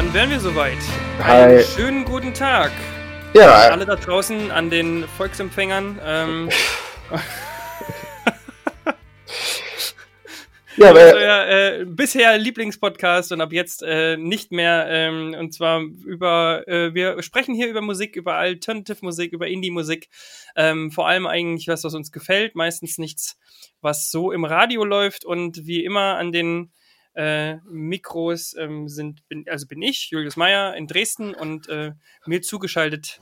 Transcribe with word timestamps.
dann 0.00 0.14
wären 0.14 0.30
wir 0.30 0.40
soweit. 0.40 0.78
Hi. 1.22 1.42
Einen 1.42 1.62
schönen 1.62 2.04
guten 2.06 2.32
Tag. 2.32 2.72
Ja, 3.34 3.68
Alle 3.68 3.84
da 3.84 3.96
draußen 3.96 4.50
an 4.50 4.70
den 4.70 5.04
Volksempfängern. 5.18 6.00
Ähm, 6.02 6.48
ja, 10.78 10.88
aber, 10.88 11.00
euer 11.00 11.46
äh, 11.48 11.84
bisher 11.84 12.38
Lieblingspodcast 12.38 13.32
und 13.32 13.42
ab 13.42 13.52
jetzt 13.52 13.82
äh, 13.82 14.16
nicht 14.16 14.52
mehr. 14.52 14.86
Ähm, 14.88 15.36
und 15.38 15.52
zwar 15.52 15.82
über, 15.82 16.66
äh, 16.66 16.94
wir 16.94 17.22
sprechen 17.22 17.54
hier 17.54 17.68
über 17.68 17.82
Musik, 17.82 18.16
über 18.16 18.36
Alternative 18.36 19.00
Musik, 19.02 19.34
über 19.34 19.48
Indie-Musik. 19.48 20.08
Ähm, 20.56 20.90
vor 20.90 21.08
allem 21.08 21.26
eigentlich 21.26 21.68
was, 21.68 21.84
was 21.84 21.92
uns 21.92 22.10
gefällt. 22.10 22.54
Meistens 22.54 22.96
nichts, 22.96 23.38
was 23.82 24.10
so 24.10 24.32
im 24.32 24.46
Radio 24.46 24.82
läuft. 24.82 25.26
Und 25.26 25.66
wie 25.66 25.84
immer 25.84 26.16
an 26.16 26.32
den 26.32 26.72
äh, 27.14 27.56
Mikros 27.68 28.54
ähm, 28.58 28.88
sind, 28.88 29.26
bin, 29.28 29.44
also 29.48 29.66
bin 29.66 29.82
ich, 29.82 30.10
Julius 30.10 30.36
Meyer 30.36 30.74
in 30.76 30.86
Dresden 30.86 31.34
und 31.34 31.68
äh, 31.68 31.92
mir 32.26 32.42
zugeschaltet 32.42 33.20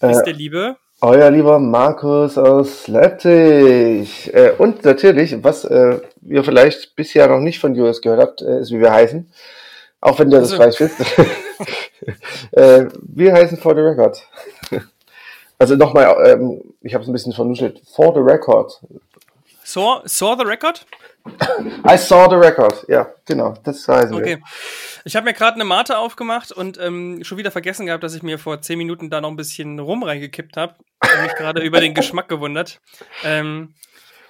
ist 0.00 0.20
äh, 0.20 0.24
der 0.24 0.32
liebe. 0.32 0.76
euer 1.00 1.30
lieber 1.30 1.58
Markus 1.58 2.38
aus 2.38 2.88
Leipzig. 2.88 4.32
Äh, 4.32 4.52
und 4.58 4.84
natürlich, 4.84 5.42
was 5.42 5.64
äh, 5.64 6.00
ihr 6.22 6.44
vielleicht 6.44 6.94
bisher 6.96 7.28
noch 7.28 7.40
nicht 7.40 7.58
von 7.58 7.74
Julius 7.74 8.00
gehört 8.00 8.20
habt, 8.20 8.42
ist, 8.42 8.70
wie 8.70 8.80
wir 8.80 8.92
heißen. 8.92 9.30
Auch 10.00 10.18
wenn 10.18 10.30
ihr 10.30 10.40
das 10.40 10.52
Also. 10.52 10.62
gleich 10.62 10.80
wisst. 10.80 11.00
wir 12.52 13.32
heißen 13.32 13.58
For 13.58 13.74
the 13.74 13.80
Record. 13.80 14.22
Also 15.60 15.74
nochmal, 15.74 16.14
ähm, 16.24 16.62
ich 16.82 16.94
habe 16.94 17.02
es 17.02 17.10
ein 17.10 17.12
bisschen 17.12 17.32
vernuschelt. 17.32 17.82
For 17.92 18.14
the 18.14 18.20
Record. 18.20 18.80
Saw, 19.64 20.02
saw 20.04 20.36
the 20.38 20.44
Record? 20.44 20.86
I 21.88 21.96
saw 21.96 22.28
the 22.28 22.36
record. 22.36 22.84
Ja, 22.88 23.12
genau, 23.24 23.54
das 23.64 23.86
heißen 23.86 24.10
wir. 24.10 24.18
Okay. 24.18 24.42
Ich 25.04 25.16
habe 25.16 25.24
mir 25.24 25.32
gerade 25.32 25.54
eine 25.54 25.64
Mate 25.64 25.98
aufgemacht 25.98 26.52
und 26.52 26.78
ähm, 26.78 27.22
schon 27.22 27.38
wieder 27.38 27.50
vergessen 27.50 27.86
gehabt, 27.86 28.04
dass 28.04 28.14
ich 28.14 28.22
mir 28.22 28.38
vor 28.38 28.60
zehn 28.60 28.78
Minuten 28.78 29.10
da 29.10 29.20
noch 29.20 29.30
ein 29.30 29.36
bisschen 29.36 29.78
rum 29.78 30.02
reingekippt 30.02 30.56
habe. 30.56 30.74
Und 31.02 31.22
mich 31.22 31.34
gerade 31.34 31.62
über 31.62 31.80
den 31.80 31.94
Geschmack 31.94 32.28
gewundert. 32.28 32.80
Ähm, 33.24 33.74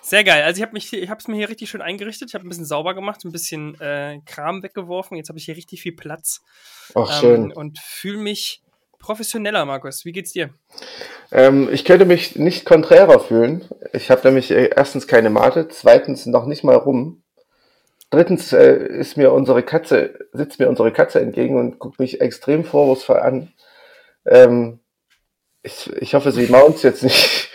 sehr 0.03 0.25
geil. 0.25 0.43
Also 0.43 0.59
ich 0.59 0.63
habe 0.63 0.73
mich, 0.73 0.93
ich 0.93 1.11
habe 1.11 1.19
es 1.19 1.29
mir 1.29 1.37
hier 1.37 1.49
richtig 1.49 1.71
schön 1.71 1.83
eingerichtet. 1.83 2.29
Ich 2.31 2.35
habe 2.35 2.47
ein 2.47 2.49
bisschen 2.49 2.65
sauber 2.65 2.95
gemacht, 2.95 3.25
ein 3.25 3.33
bisschen 3.33 3.79
äh, 3.81 4.21
Kram 4.27 4.63
weggeworfen. 4.63 5.17
Jetzt 5.17 5.29
habe 5.29 5.39
ich 5.39 5.45
hier 5.47 5.57
richtig 5.57 5.83
viel 5.83 5.93
Platz 5.93 6.43
Ach, 6.95 7.11
ähm, 7.11 7.21
schön. 7.21 7.53
und 7.53 7.79
fühle 7.79 8.19
mich 8.19 8.63
professioneller, 8.99 9.65
Markus. 9.65 10.05
Wie 10.05 10.13
geht's 10.13 10.33
dir? 10.33 10.51
Ähm, 11.31 11.69
ich 11.73 11.85
könnte 11.85 12.05
mich 12.05 12.37
nicht 12.37 12.65
konträrer 12.65 13.21
fühlen. 13.21 13.65
Ich 13.93 14.11
habe 14.11 14.23
nämlich 14.25 14.51
äh, 14.51 14.71
erstens 14.75 15.07
keine 15.07 15.31
Mate, 15.31 15.69
zweitens 15.69 16.27
noch 16.27 16.47
nicht 16.47 16.65
mal 16.65 16.77
rum. 16.77 17.23
Drittens 18.11 18.53
äh, 18.53 18.75
ist 18.75 19.17
mir 19.17 19.33
unsere 19.33 19.63
Katze, 19.63 20.19
sitzt 20.33 20.59
mir 20.59 20.69
unsere 20.69 20.93
Katze 20.93 21.21
entgegen 21.21 21.59
und 21.59 21.79
guckt 21.79 21.99
mich 21.99 22.21
extrem 22.21 22.65
vorwurfsvoll 22.65 23.19
an. 23.19 23.53
Ähm, 24.27 24.81
ich, 25.63 25.93
ich 26.01 26.15
hoffe, 26.15 26.33
sie 26.33 26.47
maunt 26.47 26.83
jetzt 26.83 27.03
nicht. 27.03 27.51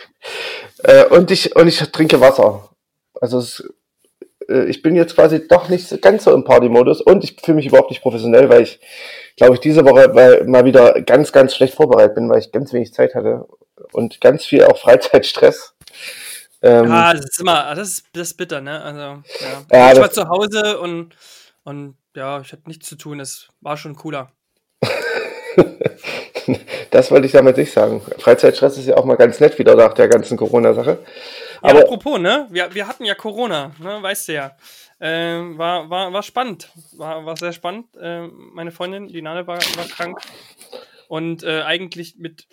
Äh, 0.82 1.06
und 1.06 1.30
ich 1.30 1.56
und 1.56 1.66
ich 1.66 1.78
trinke 1.92 2.20
Wasser. 2.20 2.68
Also 3.18 3.38
es, 3.38 3.72
äh, 4.48 4.64
ich 4.64 4.82
bin 4.82 4.96
jetzt 4.96 5.14
quasi 5.14 5.46
doch 5.48 5.68
nicht 5.68 6.00
ganz 6.02 6.24
so 6.24 6.32
im 6.32 6.44
Party-Modus 6.44 7.00
und 7.00 7.24
ich 7.24 7.36
fühle 7.42 7.56
mich 7.56 7.66
überhaupt 7.66 7.90
nicht 7.90 8.02
professionell, 8.02 8.48
weil 8.48 8.62
ich, 8.62 8.80
glaube 9.36 9.54
ich, 9.54 9.60
diese 9.60 9.84
Woche 9.84 10.14
weil, 10.14 10.44
mal 10.44 10.64
wieder 10.64 11.00
ganz, 11.02 11.32
ganz 11.32 11.54
schlecht 11.54 11.74
vorbereitet 11.74 12.14
bin, 12.14 12.28
weil 12.30 12.38
ich 12.40 12.52
ganz 12.52 12.72
wenig 12.72 12.92
Zeit 12.92 13.14
hatte 13.14 13.46
und 13.92 14.20
ganz 14.20 14.44
viel 14.44 14.64
auch 14.64 14.78
Freizeitstress. 14.78 15.74
Ähm, 16.62 16.90
Ah, 16.90 17.12
das 17.12 17.26
ist 17.26 17.40
immer, 17.40 17.74
das 17.74 17.88
ist, 17.88 18.06
das 18.12 18.28
ist 18.28 18.36
bitter, 18.36 18.60
ne? 18.60 18.80
Also, 18.82 18.98
ja. 19.00 19.22
Ja, 19.72 19.92
ich 19.92 19.98
war 19.98 20.06
das- 20.06 20.14
zu 20.14 20.28
Hause 20.28 20.78
und, 20.80 21.14
und 21.64 21.96
ja, 22.16 22.40
ich 22.40 22.52
hatte 22.52 22.62
nichts 22.66 22.88
zu 22.88 22.96
tun. 22.96 23.20
Es 23.20 23.48
war 23.60 23.76
schon 23.76 23.96
cooler. 23.96 24.30
das 26.90 27.10
wollte 27.10 27.26
ich 27.26 27.32
damit 27.32 27.56
nicht 27.56 27.72
sagen. 27.72 28.00
Freizeitstress 28.18 28.78
ist 28.78 28.86
ja 28.86 28.96
auch 28.96 29.04
mal 29.04 29.16
ganz 29.16 29.40
nett 29.40 29.58
wieder 29.58 29.74
nach 29.74 29.94
der 29.94 30.08
ganzen 30.08 30.36
Corona-Sache. 30.36 30.98
Ja, 31.64 31.70
Aber 31.70 31.80
apropos, 31.80 32.20
ne? 32.20 32.46
Wir, 32.50 32.74
wir 32.74 32.86
hatten 32.86 33.06
ja 33.06 33.14
Corona, 33.14 33.72
ne? 33.78 34.02
Weißt 34.02 34.28
du 34.28 34.34
ja. 34.34 34.54
Ähm, 35.00 35.56
war, 35.56 35.88
war, 35.88 36.12
war 36.12 36.22
spannend. 36.22 36.68
War, 36.92 37.24
war 37.24 37.38
sehr 37.38 37.54
spannend. 37.54 37.86
Ähm, 37.98 38.50
meine 38.52 38.70
Freundin, 38.70 39.08
die 39.08 39.22
Nane, 39.22 39.46
war, 39.46 39.56
war 39.56 39.86
krank. 39.86 40.20
Und 41.08 41.42
äh, 41.42 41.62
eigentlich 41.62 42.16
mit 42.18 42.46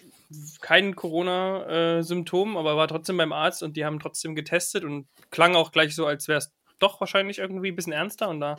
keinen 0.61 0.95
Corona-Symptomen, 0.95 2.55
aber 2.55 2.77
war 2.77 2.87
trotzdem 2.87 3.17
beim 3.17 3.33
Arzt 3.33 3.63
und 3.63 3.75
die 3.75 3.83
haben 3.83 3.99
trotzdem 3.99 4.33
getestet 4.33 4.85
und 4.85 5.07
klang 5.29 5.55
auch 5.55 5.73
gleich 5.73 5.93
so, 5.93 6.05
als 6.05 6.29
wäre 6.29 6.37
es 6.37 6.53
doch 6.79 7.01
wahrscheinlich 7.01 7.39
irgendwie 7.39 7.71
ein 7.71 7.75
bisschen 7.75 7.91
ernster. 7.91 8.29
Und 8.29 8.39
da 8.39 8.55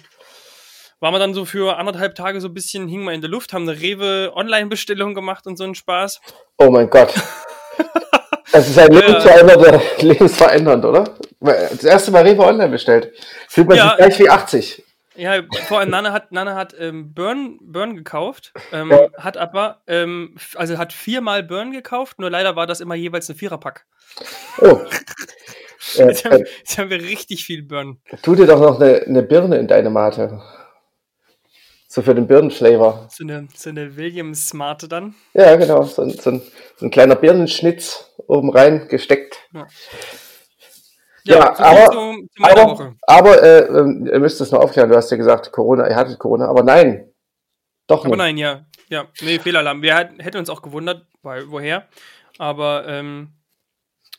waren 1.00 1.14
wir 1.14 1.18
dann 1.18 1.32
so 1.32 1.46
für 1.46 1.78
anderthalb 1.78 2.14
Tage 2.14 2.42
so 2.42 2.48
ein 2.48 2.54
bisschen, 2.54 2.88
hingen 2.88 3.04
wir 3.04 3.14
in 3.14 3.22
der 3.22 3.30
Luft, 3.30 3.54
haben 3.54 3.66
eine 3.66 3.80
Rewe-Online-Bestellung 3.80 5.14
gemacht 5.14 5.46
und 5.46 5.56
so 5.56 5.64
einen 5.64 5.74
Spaß. 5.74 6.20
oh 6.58 6.70
mein 6.70 6.91
Gott. 6.91 7.14
Es 8.52 8.68
ist 8.68 8.78
ein 8.78 8.92
lebensverändernder, 8.92 9.80
lebensverändernd, 10.00 10.84
oder? 10.84 11.04
Das 11.40 11.84
erste 11.84 12.10
Mal 12.10 12.22
Rewe 12.26 12.42
online 12.44 12.68
bestellt. 12.68 13.12
Fühlt 13.48 13.68
man 13.68 13.76
Ja. 13.78 13.88
sich 13.88 13.96
gleich 13.96 14.18
wie 14.18 14.28
80. 14.30 14.84
Ja, 15.14 15.42
vor 15.68 15.80
allem 15.80 15.90
Nana 15.90 16.12
hat, 16.12 16.32
Nana 16.32 16.54
hat 16.54 16.74
ähm, 16.78 17.12
Burn, 17.12 17.58
Burn 17.60 17.96
gekauft, 17.96 18.52
ähm, 18.72 18.91
Ja. 18.91 19.08
hat 19.18 19.36
aber, 19.36 19.82
ähm, 19.86 20.36
also 20.54 20.78
hat 20.78 20.92
viermal 20.94 21.42
Burn 21.42 21.70
gekauft, 21.72 22.18
nur 22.18 22.30
leider 22.30 22.56
war 22.56 22.66
das 22.66 22.80
immer 22.80 22.94
jeweils 22.94 23.28
ein 23.28 23.36
Viererpack. 23.36 23.84
Oh. 24.60 24.80
Äh, 25.98 26.06
Jetzt 26.06 26.24
haben, 26.24 26.36
äh, 26.36 26.44
jetzt 26.60 26.78
haben 26.78 26.91
wir 26.91 27.02
richtig 27.02 27.44
viel 27.44 27.64
Burn. 27.64 27.98
tu 28.22 28.36
dir 28.36 28.46
doch 28.46 28.60
noch 28.60 28.80
eine, 28.80 29.02
eine 29.04 29.22
Birne 29.24 29.56
in 29.56 29.66
deine 29.66 29.91
Mate. 29.91 30.41
So 31.94 32.00
für 32.00 32.14
den 32.14 32.26
Birnenflavor. 32.26 33.06
So 33.10 33.22
eine, 33.22 33.48
so 33.54 33.69
eine 33.69 33.94
Williams 33.98 34.48
Smarte 34.48 34.88
dann. 34.88 35.14
Ja, 35.34 35.56
genau. 35.56 35.82
So, 35.82 36.00
ein- 36.00 36.08
so, 36.19 36.30
ein, 36.30 36.42
so 36.78 36.86
ein 36.86 36.91
kleiner 36.91 37.16
Birnenschnitz 37.16 38.10
oben 38.26 38.48
rein 38.48 38.88
gesteckt. 38.88 39.36
Ja, 41.25 41.54
so 41.54 41.62
viel 41.62 41.64
aber- 41.66 41.92
zu, 41.92 42.28
zu 42.34 42.42
Aber, 42.44 42.70
Woche. 42.70 42.94
aber 43.03 43.42
äh, 43.42 43.58
ähm, 43.66 44.08
ihr 44.10 44.19
müsst 44.20 44.41
es 44.41 44.50
noch 44.50 44.60
aufklären. 44.60 44.88
Du 44.88 44.97
hast 44.97 45.10
ja 45.10 45.19
gesagt, 45.19 45.53
Corona, 45.53 45.86
ihr 45.86 45.94
hattet 45.97 46.19
Corona. 46.19 46.47
Aber 46.48 46.62
nein. 46.62 47.12
Doch 47.86 48.00
Aber 48.06 48.09
nicht. 48.09 48.16
nein, 48.19 48.36
ja. 48.38 48.64
Ja, 48.88 49.04
nee, 49.20 49.38
Fehlalarm. 49.38 49.82
Wir 49.82 49.94
hat- 49.94 50.12
hätten 50.19 50.38
uns 50.38 50.48
auch 50.48 50.62
gewundert, 50.62 51.06
weil, 51.22 51.50
woher. 51.50 51.88
Aber 52.38 52.86
ähm, 52.88 53.34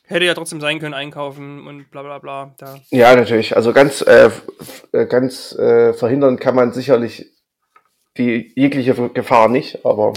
hätte 0.04 0.24
ja 0.26 0.34
trotzdem 0.34 0.60
sein 0.60 0.78
können, 0.78 0.94
einkaufen 0.94 1.66
und 1.66 1.90
bla 1.90 2.02
bla 2.02 2.20
bla. 2.20 2.54
Da. 2.56 2.78
Ja, 2.90 3.16
natürlich. 3.16 3.56
Also 3.56 3.72
ganz, 3.72 4.00
äh, 4.02 4.30
äh, 4.92 5.06
ganz 5.06 5.52
äh, 5.58 5.92
verhindern 5.92 6.38
kann 6.38 6.54
man 6.54 6.72
sicherlich 6.72 7.33
die 8.16 8.52
jegliche 8.54 8.94
Gefahr 9.10 9.48
nicht, 9.48 9.84
aber 9.84 10.12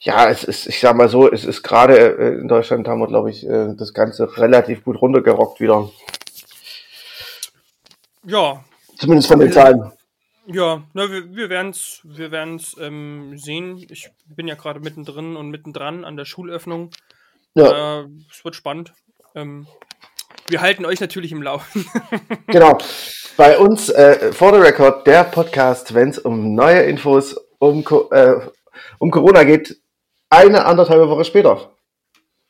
ja, 0.00 0.28
es 0.28 0.44
ist, 0.44 0.66
ich 0.66 0.80
sag 0.80 0.96
mal 0.96 1.08
so, 1.08 1.30
es 1.30 1.44
ist 1.44 1.62
gerade 1.62 1.96
äh, 1.96 2.40
in 2.40 2.48
Deutschland 2.48 2.86
haben 2.88 3.00
wir, 3.00 3.06
glaube 3.06 3.30
ich, 3.30 3.46
äh, 3.46 3.74
das 3.74 3.94
Ganze 3.94 4.36
relativ 4.36 4.84
gut 4.84 5.00
runtergerockt 5.00 5.60
wieder. 5.60 5.90
Ja, 8.24 8.64
Zumindest 8.96 9.28
von 9.28 9.40
den 9.40 9.52
Zahlen. 9.52 9.92
Ja, 10.46 10.82
na, 10.92 11.10
wir, 11.10 11.34
wir 11.34 11.48
werden 11.48 11.70
es 11.70 12.00
wir 12.04 12.30
werden's, 12.30 12.76
ähm, 12.78 13.36
sehen. 13.38 13.84
Ich 13.90 14.10
bin 14.26 14.46
ja 14.46 14.54
gerade 14.54 14.80
mittendrin 14.80 15.36
und 15.36 15.50
mittendran 15.50 16.04
an 16.04 16.16
der 16.16 16.26
Schulöffnung. 16.26 16.90
Ja, 17.54 18.00
Äh, 18.00 18.06
es 18.30 18.44
wird 18.44 18.54
spannend. 18.54 18.92
Ähm, 19.34 19.66
wir 20.48 20.60
halten 20.60 20.84
euch 20.84 21.00
natürlich 21.00 21.32
im 21.32 21.42
Laufen. 21.42 21.86
genau. 22.46 22.78
Bei 23.36 23.58
uns 23.58 23.88
äh, 23.88 24.32
for 24.32 24.54
the 24.54 24.60
record 24.60 25.06
der 25.06 25.24
Podcast, 25.24 25.94
wenn 25.94 26.10
es 26.10 26.18
um 26.18 26.54
neue 26.54 26.82
Infos 26.82 27.34
um, 27.58 27.84
äh, 28.12 28.34
um 28.98 29.10
Corona 29.10 29.44
geht, 29.44 29.80
eine 30.30 30.64
anderthalb 30.64 31.08
Woche 31.08 31.24
später. 31.24 31.70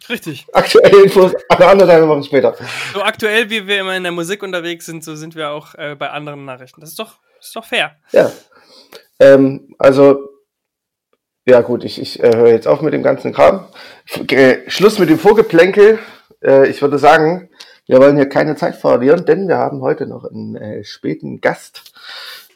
Richtig. 0.08 0.46
Aktuelle 0.52 1.04
Infos 1.04 1.32
eine 1.48 1.66
anderthalb 1.66 2.06
Woche 2.06 2.24
später. 2.24 2.54
So 2.92 3.02
aktuell, 3.02 3.48
wie 3.48 3.66
wir 3.66 3.80
immer 3.80 3.96
in 3.96 4.02
der 4.02 4.12
Musik 4.12 4.42
unterwegs 4.42 4.86
sind, 4.86 5.02
so 5.02 5.14
sind 5.14 5.34
wir 5.34 5.50
auch 5.50 5.74
äh, 5.76 5.94
bei 5.94 6.10
anderen 6.10 6.44
Nachrichten. 6.44 6.80
Das 6.80 6.90
ist 6.90 6.98
doch, 6.98 7.18
das 7.38 7.46
ist 7.46 7.56
doch 7.56 7.64
fair. 7.64 7.96
Ja. 8.12 8.30
Ähm, 9.20 9.74
also, 9.78 10.28
ja 11.46 11.60
gut, 11.62 11.84
ich, 11.84 12.00
ich 12.00 12.22
äh, 12.22 12.36
höre 12.36 12.48
jetzt 12.48 12.66
auf 12.66 12.82
mit 12.82 12.92
dem 12.92 13.02
ganzen 13.02 13.32
Kram. 13.32 13.66
F 14.06 14.26
Schluss 14.68 14.98
mit 14.98 15.08
dem 15.08 15.18
Vorgeplänkel. 15.18 15.98
Äh, 16.42 16.68
ich 16.68 16.82
würde 16.82 16.98
sagen, 16.98 17.48
wir 17.86 17.98
wollen 17.98 18.16
hier 18.16 18.28
keine 18.28 18.56
Zeit 18.56 18.76
verlieren, 18.76 19.24
denn 19.24 19.48
wir 19.48 19.58
haben 19.58 19.82
heute 19.82 20.06
noch 20.06 20.24
einen 20.24 20.56
äh, 20.56 20.84
späten 20.84 21.40
Gast. 21.40 21.92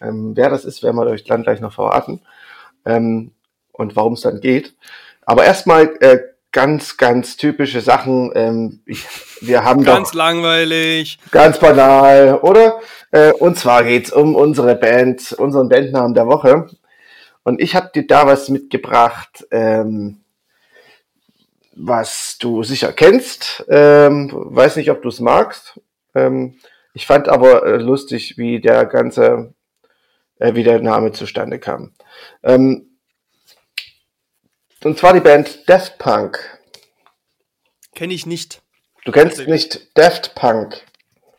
Ähm, 0.01 0.33
wer 0.37 0.51
das 0.51 0.65
ist, 0.65 0.83
werden 0.83 0.97
wir 0.97 1.07
euch 1.07 1.25
dann 1.25 1.43
gleich 1.43 1.61
noch 1.61 1.73
verraten. 1.73 2.21
Ähm, 2.85 3.33
und 3.73 3.97
warum 3.97 4.15
es 4.15 4.23
dann 4.23 4.41
geht. 4.41 4.75
Aber 5.25 5.45
erstmal 5.45 5.95
äh, 6.01 6.19
ganz, 6.53 6.97
ganz 6.97 7.37
typische 7.37 7.81
Sachen. 7.81 8.33
Ähm, 8.35 8.81
ich, 8.87 9.07
wir 9.41 9.65
haben 9.65 9.85
Ganz 9.85 10.11
doch 10.11 10.15
langweilig. 10.17 11.19
Ganz 11.31 11.59
banal, 11.59 12.39
oder? 12.43 12.81
Äh, 13.11 13.33
und 13.33 13.59
zwar 13.59 13.85
geht's 13.85 14.13
um 14.13 14.35
unsere 14.35 14.75
Band, 14.75 15.33
unseren 15.33 15.69
Bandnamen 15.69 16.15
der 16.15 16.27
Woche. 16.27 16.69
Und 17.45 17.61
ich 17.61 17.75
habe 17.75 17.91
dir 17.95 18.07
da 18.07 18.27
was 18.27 18.49
mitgebracht, 18.49 19.47
ähm, 19.51 20.21
was 21.79 22.39
du 22.39 22.63
sicher 22.63 22.93
kennst. 22.93 23.65
Ähm, 23.69 24.31
weiß 24.33 24.77
nicht, 24.77 24.91
ob 24.91 25.03
du 25.03 25.09
es 25.09 25.21
magst. 25.21 25.81
Ähm, 26.15 26.59
ich 26.95 27.07
fand 27.07 27.29
aber 27.29 27.65
äh, 27.65 27.77
lustig, 27.77 28.37
wie 28.37 28.61
der 28.61 28.85
ganze 28.87 29.55
äh, 30.39 30.55
wie 30.55 30.65
der 30.65 30.81
Name 30.81 31.13
zustande 31.13 31.59
kam. 31.59 31.93
Ähm, 32.43 32.99
und 34.85 34.99
zwar 34.99 35.13
die 35.13 35.21
Band 35.21 35.69
Daft 35.69 35.99
Punk. 35.99 36.39
Kenne 37.95 38.15
ich 38.15 38.27
nicht. 38.27 38.63
Du 39.05 39.13
kennst 39.13 39.39
nicht 39.47 39.97
Daft 39.97 40.35
Punk. 40.35 40.85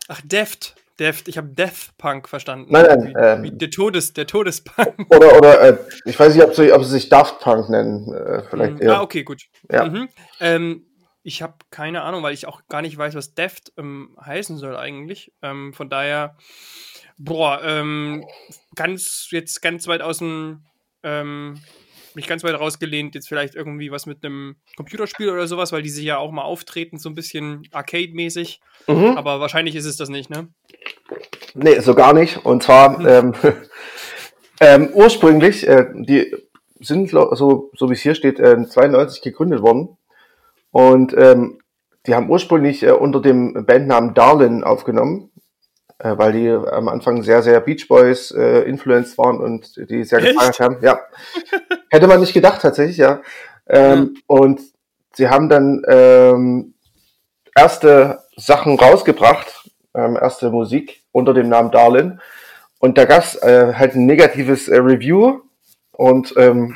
Ach, 0.07 0.21
Deft. 0.23 0.75
Deft. 0.99 1.27
Ich 1.27 1.37
habe 1.37 1.47
Death 1.49 1.91
Punk 1.97 2.27
verstanden. 2.27 2.71
Nein, 2.71 2.85
nein. 2.85 3.07
Wie, 3.07 3.13
Ähm, 3.17 3.43
wie 3.43 3.51
der 3.51 3.69
Todes, 3.69 4.13
der 4.13 4.27
Todespunk. 4.27 4.93
oder 5.15 5.37
oder 5.37 5.61
äh, 5.61 5.77
ich 6.05 6.19
weiß 6.19 6.35
nicht, 6.35 6.43
ob 6.43 6.53
sie, 6.53 6.71
ob 6.73 6.83
sie 6.83 6.91
sich 6.91 7.09
Daft 7.09 7.39
Punk 7.39 7.69
nennen. 7.69 8.11
Äh, 8.13 8.43
vielleicht 8.49 8.73
Mhm. 8.75 8.81
eher. 8.81 8.97
Ah, 8.97 9.01
okay, 9.01 9.23
gut. 9.23 9.43
Ja. 9.71 9.85
Mhm. 9.85 10.09
Ähm, 10.39 10.85
ich 11.23 11.41
habe 11.41 11.55
keine 11.69 12.01
Ahnung, 12.03 12.23
weil 12.23 12.33
ich 12.33 12.47
auch 12.47 12.61
gar 12.69 12.81
nicht 12.81 12.97
weiß, 12.97 13.13
was 13.15 13.33
Deft 13.33 13.71
ähm, 13.77 14.15
heißen 14.23 14.57
soll 14.57 14.75
eigentlich. 14.75 15.31
Ähm, 15.41 15.73
von 15.73 15.89
daher, 15.89 16.37
boah, 17.17 17.61
ähm, 17.63 18.25
ganz 18.75 19.27
jetzt 19.31 19.61
ganz 19.61 19.87
weit 19.87 20.01
aus 20.01 20.19
dem, 20.19 20.63
ähm, 21.03 21.61
mich 22.15 22.27
ganz 22.27 22.43
weit 22.43 22.59
rausgelehnt, 22.59 23.15
jetzt 23.15 23.27
vielleicht 23.27 23.55
irgendwie 23.55 23.91
was 23.91 24.05
mit 24.05 24.23
einem 24.23 24.55
Computerspiel 24.75 25.29
oder 25.29 25.47
sowas, 25.47 25.71
weil 25.71 25.81
die 25.81 25.89
sich 25.89 26.05
ja 26.05 26.17
auch 26.17 26.31
mal 26.31 26.43
auftreten, 26.43 26.97
so 26.97 27.09
ein 27.09 27.15
bisschen 27.15 27.67
Arcade-mäßig. 27.71 28.61
Mhm. 28.87 29.17
Aber 29.17 29.39
wahrscheinlich 29.39 29.75
ist 29.75 29.85
es 29.85 29.97
das 29.97 30.09
nicht, 30.09 30.29
ne? 30.29 30.47
Nee, 31.53 31.79
so 31.79 31.95
gar 31.95 32.13
nicht. 32.13 32.45
Und 32.45 32.63
zwar 32.63 33.05
ähm, 33.05 33.33
ähm, 34.61 34.89
ursprünglich, 34.93 35.67
äh, 35.67 35.87
die 35.93 36.35
sind 36.79 37.09
so, 37.09 37.71
so 37.75 37.89
wie 37.89 37.93
es 37.93 38.01
hier 38.01 38.15
steht, 38.15 38.39
äh, 38.39 38.65
92 38.65 39.21
gegründet 39.21 39.61
worden. 39.61 39.97
Und 40.71 41.15
ähm, 41.17 41.59
die 42.05 42.15
haben 42.15 42.29
ursprünglich 42.29 42.83
äh, 42.83 42.91
unter 42.91 43.21
dem 43.21 43.65
Bandnamen 43.65 44.13
Darlin 44.13 44.63
aufgenommen, 44.63 45.31
äh, 45.99 46.17
weil 46.17 46.31
die 46.31 46.49
am 46.49 46.87
Anfang 46.87 47.23
sehr, 47.23 47.41
sehr 47.41 47.59
Beach 47.61 47.87
Boys 47.87 48.31
äh, 48.31 48.61
influenced 48.61 49.17
waren 49.17 49.39
und 49.39 49.75
die 49.89 50.03
sehr 50.03 50.19
Echt? 50.19 50.33
gefeiert 50.33 50.59
haben. 50.59 50.77
Ja. 50.81 50.99
Hätte 51.89 52.07
man 52.07 52.19
nicht 52.19 52.33
gedacht, 52.33 52.61
tatsächlich, 52.61 52.97
ja. 52.97 53.21
Ähm, 53.67 54.17
Und 54.25 54.61
sie 55.13 55.29
haben 55.29 55.49
dann 55.49 55.83
ähm, 55.87 56.73
erste 57.55 58.19
Sachen 58.35 58.79
rausgebracht, 58.79 59.69
ähm, 59.93 60.17
erste 60.19 60.49
Musik 60.49 61.03
unter 61.11 61.33
dem 61.33 61.49
Namen 61.49 61.71
Darlin. 61.71 62.19
Und 62.79 62.97
da 62.97 63.05
gab's 63.05 63.35
äh, 63.35 63.73
halt 63.75 63.95
ein 63.95 64.05
negatives 64.05 64.67
äh, 64.69 64.77
Review 64.77 65.41
und 65.91 66.33
ähm, 66.37 66.75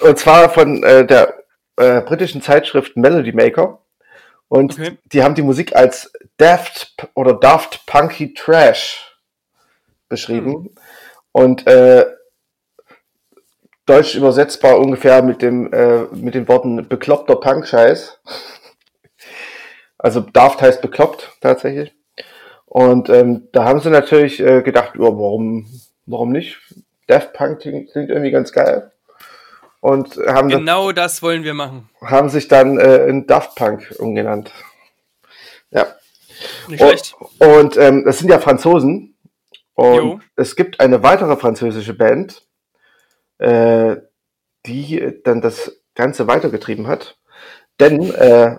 und 0.00 0.18
zwar 0.18 0.50
von 0.50 0.82
äh, 0.82 1.06
der 1.06 1.34
äh, 1.76 2.02
britischen 2.02 2.42
Zeitschrift 2.42 2.96
Melody 2.96 3.32
Maker. 3.32 3.80
Und 4.50 4.72
Okay. 4.72 4.98
die 5.04 5.22
haben 5.22 5.36
die 5.36 5.42
Musik 5.42 5.76
als 5.76 6.12
Daft 6.36 7.08
oder 7.14 7.34
Daft 7.34 7.86
Punky 7.86 8.34
Trash 8.34 9.16
beschrieben. 10.08 10.74
Und 11.30 11.68
äh, 11.68 12.04
deutsch 13.86 14.16
übersetzbar 14.16 14.80
ungefähr 14.80 15.22
mit 15.22 15.40
dem 15.40 15.72
äh, 15.72 16.02
mit 16.12 16.34
den 16.34 16.48
Worten 16.48 16.88
bekloppter 16.88 17.36
Punk-Scheiß. 17.36 18.20
Also 19.98 20.18
Daft 20.20 20.60
heißt 20.62 20.82
bekloppt 20.82 21.30
tatsächlich. 21.40 21.94
Und 22.66 23.08
ähm, 23.08 23.48
da 23.52 23.64
haben 23.64 23.78
sie 23.80 23.90
natürlich 23.90 24.40
äh, 24.40 24.62
gedacht, 24.62 24.94
ja, 24.96 25.02
warum, 25.02 25.66
warum 26.06 26.30
nicht? 26.32 26.58
Daft 27.06 27.34
Punk 27.34 27.60
klingt, 27.60 27.92
klingt 27.92 28.10
irgendwie 28.10 28.32
ganz 28.32 28.50
geil. 28.50 28.90
Und 29.80 30.16
haben, 30.26 30.48
Genau 30.50 30.92
das 30.92 31.22
wollen 31.22 31.42
wir 31.42 31.54
machen. 31.54 31.88
haben 32.02 32.28
sich 32.28 32.48
dann 32.48 32.78
äh, 32.78 33.06
in 33.06 33.26
Daft 33.26 33.54
Punk 33.56 33.94
umgenannt. 33.98 34.52
Ja. 35.70 35.86
Nicht 36.68 36.80
Und, 36.82 36.88
schlecht. 36.88 37.14
und 37.38 37.76
ähm, 37.76 38.04
das 38.04 38.18
sind 38.18 38.28
ja 38.30 38.38
Franzosen. 38.38 39.16
Und 39.74 39.94
Jo. 39.96 40.20
es 40.36 40.56
gibt 40.56 40.80
eine 40.80 41.02
weitere 41.02 41.36
französische 41.36 41.94
Band, 41.94 42.42
äh, 43.38 43.96
die 44.66 45.20
dann 45.24 45.40
das 45.40 45.80
Ganze 45.94 46.26
weitergetrieben 46.26 46.86
hat. 46.86 47.16
Denn 47.78 48.12
äh, 48.14 48.58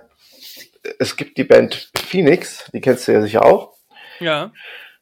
es 0.97 1.15
gibt 1.15 1.37
die 1.37 1.43
Band 1.43 1.91
Phoenix, 1.95 2.65
die 2.73 2.81
kennst 2.81 3.07
du 3.07 3.11
ja 3.11 3.21
sicher 3.21 3.45
auch. 3.45 3.75
Ja. 4.19 4.51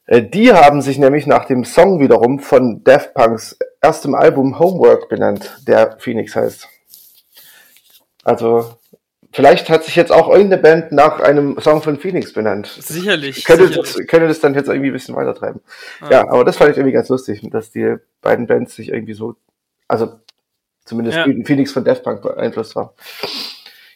Äh, 0.09 0.23
Die 0.23 0.51
haben 0.51 0.81
sich 0.81 0.97
nämlich 0.97 1.27
nach 1.27 1.45
dem 1.45 1.63
Song 1.63 2.00
wiederum 2.00 2.39
von 2.39 2.83
Daft 2.83 3.13
Punks 3.13 3.57
erstem 3.79 4.15
Album 4.15 4.59
Homework 4.59 5.07
benannt, 5.07 5.57
der 5.67 5.97
Phoenix 6.00 6.35
heißt. 6.35 6.67
Also, 8.23 8.73
vielleicht 9.31 9.69
hat 9.69 9.83
sich 9.85 9.95
jetzt 9.95 10.11
auch 10.11 10.29
irgendeine 10.29 10.61
Band 10.61 10.91
nach 10.91 11.19
einem 11.19 11.57
Song 11.59 11.81
von 11.81 11.97
Phoenix 11.97 12.33
benannt. 12.33 12.67
Sicherlich. 12.67 13.45
Könnte 13.45 13.67
sicherlich. 13.67 13.94
das, 13.94 14.07
könnte 14.07 14.27
das 14.27 14.39
dann 14.39 14.56
jetzt 14.56 14.67
irgendwie 14.67 14.89
ein 14.89 14.94
bisschen 14.94 15.15
weitertreiben. 15.15 15.61
Ah. 16.01 16.09
Ja, 16.11 16.29
aber 16.29 16.44
das 16.44 16.57
fand 16.57 16.71
ich 16.71 16.77
irgendwie 16.77 16.94
ganz 16.94 17.07
lustig, 17.09 17.41
dass 17.51 17.71
die 17.71 17.95
beiden 18.21 18.47
Bands 18.47 18.75
sich 18.75 18.89
irgendwie 18.89 19.13
so, 19.13 19.35
also 19.88 20.19
zumindest 20.85 21.17
Ja. 21.17 21.25
Phoenix 21.45 21.71
von 21.71 21.85
Daft 21.85 22.03
Punk 22.03 22.21
beeinflusst 22.23 22.75
war. 22.75 22.95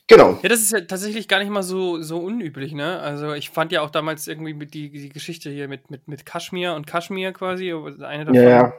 Genau. 0.07 0.37
Ja, 0.43 0.49
das 0.49 0.59
ist 0.61 0.71
ja 0.71 0.81
tatsächlich 0.81 1.27
gar 1.27 1.39
nicht 1.39 1.49
mal 1.49 1.63
so, 1.63 2.01
so 2.01 2.17
unüblich, 2.19 2.73
ne? 2.73 2.99
Also 2.99 3.33
ich 3.33 3.49
fand 3.49 3.71
ja 3.71 3.81
auch 3.81 3.89
damals 3.89 4.27
irgendwie 4.27 4.53
mit 4.53 4.73
die, 4.73 4.89
die 4.89 5.09
Geschichte 5.09 5.49
hier 5.49 5.67
mit, 5.67 5.89
mit, 5.89 6.07
mit 6.07 6.25
Kaschmir 6.25 6.73
und 6.75 6.85
Kaschmir 6.85 7.31
quasi, 7.31 7.71
eine 7.73 8.25
davon. 8.25 8.33
Ja, 8.35 8.41
ja. 8.49 8.73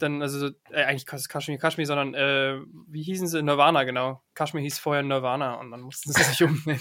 Dann, 0.00 0.22
also, 0.22 0.38
so- 0.48 0.54
äh, 0.72 0.84
eigentlich 0.84 1.04
Kas- 1.06 1.28
Kaschmir, 1.28 1.58
Kaschmir, 1.58 1.86
sondern, 1.86 2.14
äh, 2.14 2.58
wie 2.88 3.02
hießen 3.02 3.26
sie? 3.28 3.42
Nirvana, 3.42 3.84
genau. 3.84 4.22
Kaschmir 4.34 4.62
hieß 4.62 4.78
vorher 4.78 5.02
Nirvana 5.02 5.54
und 5.60 5.70
dann 5.70 5.82
mussten 5.82 6.10
sie 6.10 6.22
sich 6.22 6.42
umnennen. 6.42 6.80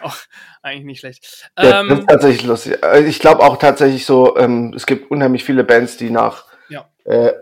auch 0.00 0.16
eigentlich 0.62 0.84
nicht 0.86 1.00
schlecht. 1.00 1.50
Ja, 1.58 1.82
das 1.82 1.90
Ähm, 1.90 1.98
ist 2.00 2.08
tatsächlich 2.08 2.44
lustig. 2.46 2.82
Äh, 2.82 3.04
Ich 3.06 3.20
glaube 3.20 3.42
auch 3.42 3.58
tatsächlich 3.58 4.06
so, 4.06 4.36
ähm, 4.38 4.72
es 4.74 4.86
gibt 4.86 5.10
unheimlich 5.10 5.44
viele 5.44 5.62
Bands, 5.62 5.98
die 5.98 6.08
nach, 6.10 6.46
Ja. 6.70 6.88
äh, 7.04 7.32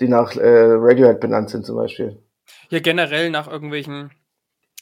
die 0.00 0.08
nach 0.08 0.36
äh, 0.36 0.40
Radiohead 0.46 1.18
benannt 1.20 1.50
sind 1.50 1.66
zum 1.66 1.76
Beispiel. 1.76 2.22
ja, 2.70 2.78
generell 2.78 3.30
nach 3.30 3.48
irgendwelchen 3.48 4.10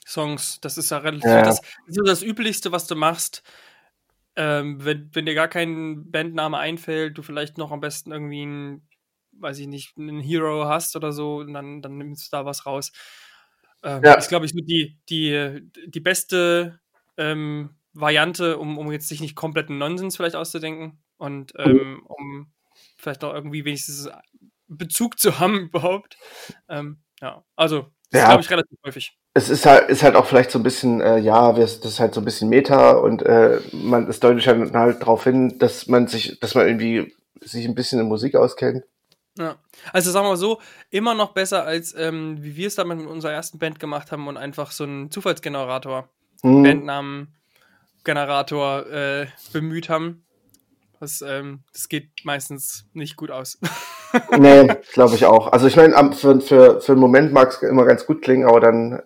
Songs, 0.06 0.60
das 0.60 0.78
ist 0.78 0.90
ja 0.90 0.98
relativ, 0.98 1.24
Ja. 1.30 1.42
das 1.42 1.60
ist 1.86 1.94
so 1.96 2.02
das 2.02 2.22
Üblichste, 2.22 2.72
was 2.72 2.86
du 2.86 2.94
machst. 2.96 3.42
Ähm, 4.36 4.84
wenn, 4.84 5.10
wenn 5.14 5.26
dir 5.26 5.34
gar 5.34 5.48
kein 5.48 6.10
Bandname 6.10 6.58
einfällt, 6.58 7.16
du 7.18 7.22
vielleicht 7.22 7.58
noch 7.58 7.72
am 7.72 7.80
besten 7.80 8.12
irgendwie 8.12 8.44
ein, 8.44 8.88
weiß 9.32 9.58
ich 9.58 9.66
nicht, 9.66 9.96
einen 9.98 10.20
Hero 10.20 10.66
hast 10.66 10.94
oder 10.96 11.12
so, 11.12 11.42
dann, 11.44 11.82
dann 11.82 11.96
nimmst 11.98 12.26
du 12.32 12.36
da 12.36 12.44
was 12.44 12.66
raus. 12.66 12.92
Ähm, 13.82 14.02
Ja. 14.04 14.14
Ist, 14.14 14.28
glaube 14.28 14.46
ich, 14.46 14.52
so 14.52 14.60
die, 14.60 14.98
die, 15.08 15.62
die 15.86 16.00
beste 16.00 16.80
ähm, 17.16 17.76
Variante, 17.94 18.58
um, 18.58 18.76
um 18.78 18.92
jetzt 18.92 19.08
sich 19.08 19.20
nicht 19.20 19.36
kompletten 19.36 19.78
Nonsens 19.78 20.16
vielleicht 20.16 20.36
auszudenken 20.36 21.02
und 21.16 21.52
ähm, 21.56 22.02
um 22.06 22.52
vielleicht 22.98 23.24
auch 23.24 23.32
irgendwie 23.32 23.64
wenigstens 23.64 24.08
Bezug 24.68 25.18
zu 25.18 25.38
haben 25.38 25.60
überhaupt. 25.70 26.18
Ähm, 26.68 27.00
ja, 27.22 27.42
also, 27.56 27.90
das 28.10 28.20
Ja. 28.20 28.26
glaube 28.28 28.42
ich 28.42 28.50
relativ 28.50 28.78
häufig. 28.84 29.16
Es 29.36 29.50
ist 29.50 29.66
halt, 29.66 29.90
ist 29.90 30.02
halt 30.02 30.16
auch 30.16 30.24
vielleicht 30.24 30.50
so 30.50 30.58
ein 30.58 30.62
bisschen, 30.62 31.02
äh, 31.02 31.18
ja, 31.18 31.52
das 31.52 31.76
ist 31.76 32.00
halt 32.00 32.14
so 32.14 32.22
ein 32.22 32.24
bisschen 32.24 32.48
Meta 32.48 32.92
und 32.92 33.20
äh, 33.22 33.60
man 33.72 34.08
es 34.08 34.18
deutet 34.18 34.46
halt, 34.46 35.02
darauf 35.02 35.24
hin, 35.24 35.58
dass 35.58 35.88
man 35.88 36.06
sich, 36.06 36.40
dass 36.40 36.54
man 36.54 36.66
irgendwie 36.66 37.14
sich 37.42 37.66
ein 37.66 37.74
bisschen 37.74 38.00
in 38.00 38.08
Musik 38.08 38.34
auskennt. 38.34 38.84
Ja. 39.36 39.56
Also 39.92 40.10
sagen 40.10 40.24
wir 40.24 40.30
mal 40.30 40.36
so, 40.36 40.58
immer 40.90 41.12
noch 41.14 41.32
besser 41.32 41.64
als 41.64 41.94
ähm, 41.94 42.38
wie 42.40 42.56
wir 42.56 42.66
es 42.66 42.76
damals 42.76 43.02
mit 43.02 43.10
unserer 43.10 43.32
ersten 43.32 43.58
Band 43.58 43.78
gemacht 43.78 44.10
haben 44.10 44.26
und 44.26 44.38
einfach 44.38 44.70
so 44.70 44.84
einen 44.84 45.10
Zufallsgenerator, 45.10 46.08
Hm. 46.42 46.62
Bandnamen-Generator 46.62 48.86
äh, 48.86 49.26
bemüht 49.52 49.90
haben. 49.90 50.24
Das, 51.00 51.22
ähm, 51.22 51.60
das 51.72 51.88
geht 51.88 52.10
meistens 52.24 52.86
nicht 52.94 53.16
gut 53.16 53.30
aus. 53.30 53.58
Nee, 54.38 54.68
glaube 54.92 55.14
ich 55.14 55.24
auch. 55.24 55.52
Also 55.52 55.66
ich 55.66 55.76
meine, 55.76 56.12
für, 56.14 56.40
für, 56.40 56.80
für 56.80 56.92
einen 56.92 57.00
Moment 57.00 57.32
mag 57.32 57.50
es 57.50 57.62
immer 57.62 57.84
ganz 57.84 58.06
gut 58.06 58.22
klingen, 58.22 58.46
aber 58.48 58.60
dann, 58.60 59.02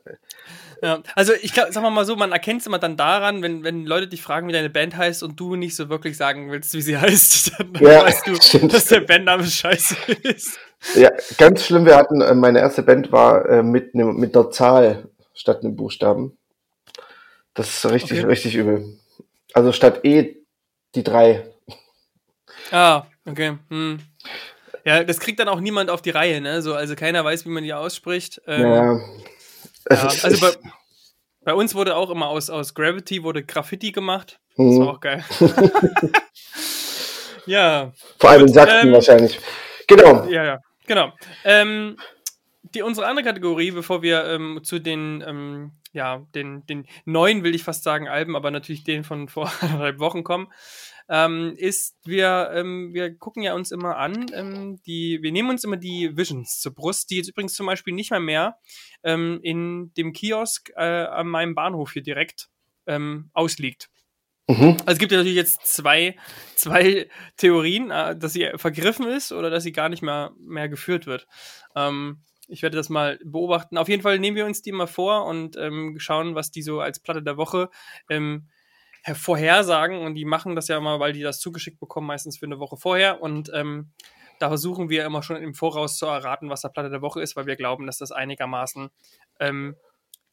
ja. 0.82 1.02
Also 1.14 1.32
ich 1.42 1.52
glaube, 1.52 1.72
sagen 1.72 1.84
wir 1.84 1.90
mal 1.90 2.04
so, 2.06 2.16
man 2.16 2.32
erkennt 2.32 2.62
es 2.62 2.66
immer 2.66 2.78
dann 2.78 2.96
daran, 2.96 3.42
wenn, 3.42 3.64
wenn 3.64 3.84
Leute 3.84 4.08
dich 4.08 4.22
fragen, 4.22 4.48
wie 4.48 4.52
deine 4.52 4.70
Band 4.70 4.96
heißt 4.96 5.22
und 5.22 5.38
du 5.38 5.54
nicht 5.56 5.76
so 5.76 5.88
wirklich 5.90 6.16
sagen 6.16 6.50
willst, 6.50 6.72
wie 6.74 6.80
sie 6.82 6.96
heißt, 7.00 7.52
dann 7.58 7.74
Ja, 7.80 8.02
weißt 8.04 8.26
du, 8.26 8.34
stimmt. 8.36 8.72
dass 8.72 8.86
der 8.86 9.00
Bandname 9.00 9.44
scheiße 9.44 9.96
ist. 10.22 10.58
ja, 10.94 11.10
ganz 11.38 11.64
schlimm, 11.66 11.84
wir 11.84 11.96
hatten, 11.96 12.20
äh, 12.22 12.34
meine 12.34 12.60
erste 12.60 12.82
Band 12.82 13.12
war 13.12 13.46
äh, 13.48 13.62
mit, 13.62 13.94
nem, 13.94 14.16
mit 14.16 14.34
einer 14.36 14.50
Zahl 14.50 15.08
statt 15.34 15.62
einem 15.62 15.76
Buchstaben. 15.76 16.36
Das 17.54 17.68
ist 17.68 17.90
richtig, 17.90 18.18
Okay. 18.20 18.26
richtig 18.28 18.54
übel. 18.56 18.98
Also 19.52 19.72
statt 19.72 20.00
E 20.04 20.36
die 20.94 21.02
drei. 21.04 21.46
Ah, 22.70 23.04
okay. 23.26 23.58
Hm. 23.68 23.98
Ja, 24.84 25.04
das 25.04 25.20
kriegt 25.20 25.38
dann 25.40 25.48
auch 25.48 25.60
niemand 25.60 25.90
auf 25.90 26.02
die 26.02 26.10
Reihe, 26.10 26.40
ne? 26.40 26.62
So, 26.62 26.74
also 26.74 26.94
keiner 26.94 27.24
weiß, 27.24 27.44
wie 27.46 27.50
man 27.50 27.64
die 27.64 27.74
ausspricht. 27.74 28.40
Ähm, 28.46 28.62
Ja. 28.62 29.00
Ja, 29.90 30.02
also 30.02 30.28
ich, 30.28 30.40
bei, 30.40 30.52
bei 31.42 31.54
uns 31.54 31.74
wurde 31.74 31.96
auch 31.96 32.10
immer 32.10 32.28
aus, 32.28 32.50
aus 32.50 32.74
Gravity 32.74 33.22
wurde 33.22 33.42
Graffiti 33.42 33.92
gemacht. 33.92 34.40
Das 34.56 34.66
war 34.66 34.74
hm, 34.74 34.88
auch 34.88 35.00
geil. 35.00 35.24
ja, 37.46 37.92
vor 38.18 38.30
allem 38.30 38.42
in 38.42 38.52
Sachsen 38.52 38.88
ähm, 38.88 38.92
wahrscheinlich. 38.92 39.40
Genau. 39.86 40.24
ja, 40.26 40.44
ja, 40.44 40.58
genau. 40.86 41.12
Ähm, 41.44 41.96
die, 42.62 42.82
unsere 42.82 43.06
andere 43.06 43.24
Kategorie, 43.24 43.70
bevor 43.70 44.02
wir 44.02 44.24
ähm, 44.26 44.60
zu 44.62 44.78
den, 44.78 45.24
ähm, 45.26 45.72
ja, 45.92 46.24
den, 46.34 46.64
den 46.66 46.86
neuen, 47.04 47.42
will 47.42 47.54
ich 47.54 47.64
fast 47.64 47.82
sagen, 47.82 48.06
Alben, 48.06 48.36
aber 48.36 48.50
natürlich 48.50 48.84
den 48.84 49.02
von 49.02 49.28
vor 49.28 49.50
anderthalb 49.60 49.98
Wochen 49.98 50.24
kommen, 50.24 50.52
ähm, 51.10 51.54
ist, 51.56 51.96
wir, 52.04 52.52
ähm, 52.54 52.94
wir 52.94 53.16
gucken 53.18 53.42
ja 53.42 53.54
uns 53.54 53.72
immer 53.72 53.96
an, 53.96 54.26
ähm, 54.32 54.80
die, 54.86 55.18
wir 55.22 55.32
nehmen 55.32 55.50
uns 55.50 55.64
immer 55.64 55.76
die 55.76 56.16
Visions 56.16 56.60
zur 56.60 56.72
Brust, 56.72 57.10
die 57.10 57.16
jetzt 57.16 57.28
übrigens 57.28 57.54
zum 57.54 57.66
Beispiel 57.66 57.92
nicht 57.92 58.12
mal 58.12 58.20
mehr 58.20 58.58
ähm, 59.02 59.40
in 59.42 59.92
dem 59.94 60.12
Kiosk 60.12 60.70
äh, 60.76 60.80
an 60.84 61.26
meinem 61.26 61.56
Bahnhof 61.56 61.92
hier 61.92 62.02
direkt 62.02 62.48
ähm, 62.86 63.30
ausliegt. 63.34 63.90
Mhm. 64.46 64.76
Also 64.80 64.92
es 64.92 64.98
gibt 64.98 65.10
ja 65.10 65.18
natürlich 65.18 65.36
jetzt 65.36 65.66
zwei, 65.66 66.16
zwei 66.54 67.08
Theorien, 67.36 67.90
äh, 67.90 68.16
dass 68.16 68.32
sie 68.32 68.48
vergriffen 68.54 69.08
ist 69.08 69.32
oder 69.32 69.50
dass 69.50 69.64
sie 69.64 69.72
gar 69.72 69.88
nicht 69.88 70.02
mehr, 70.02 70.30
mehr 70.38 70.68
geführt 70.68 71.06
wird. 71.06 71.26
Ähm, 71.74 72.22
ich 72.46 72.62
werde 72.62 72.76
das 72.76 72.88
mal 72.88 73.18
beobachten. 73.24 73.78
Auf 73.78 73.88
jeden 73.88 74.02
Fall 74.02 74.20
nehmen 74.20 74.36
wir 74.36 74.46
uns 74.46 74.62
die 74.62 74.72
mal 74.72 74.86
vor 74.86 75.26
und 75.26 75.56
ähm, 75.56 75.96
schauen, 75.98 76.36
was 76.36 76.52
die 76.52 76.62
so 76.62 76.80
als 76.80 77.00
Platte 77.00 77.22
der 77.22 77.36
Woche 77.36 77.68
ähm, 78.08 78.48
vorhersagen. 79.14 79.98
Und 80.00 80.14
die 80.14 80.24
machen 80.24 80.56
das 80.56 80.68
ja 80.68 80.78
immer, 80.78 81.00
weil 81.00 81.12
die 81.12 81.22
das 81.22 81.40
zugeschickt 81.40 81.80
bekommen, 81.80 82.06
meistens 82.06 82.38
für 82.38 82.46
eine 82.46 82.58
Woche 82.58 82.76
vorher. 82.76 83.22
Und 83.22 83.50
ähm, 83.54 83.90
da 84.38 84.48
versuchen 84.48 84.88
wir 84.88 85.04
immer 85.04 85.22
schon 85.22 85.36
im 85.36 85.54
Voraus 85.54 85.98
zu 85.98 86.06
erraten, 86.06 86.48
was 86.50 86.62
der 86.62 86.70
Platte 86.70 86.90
der 86.90 87.02
Woche 87.02 87.20
ist, 87.20 87.36
weil 87.36 87.46
wir 87.46 87.56
glauben, 87.56 87.86
dass 87.86 87.98
das 87.98 88.10
einigermaßen 88.10 88.90
ähm, 89.38 89.76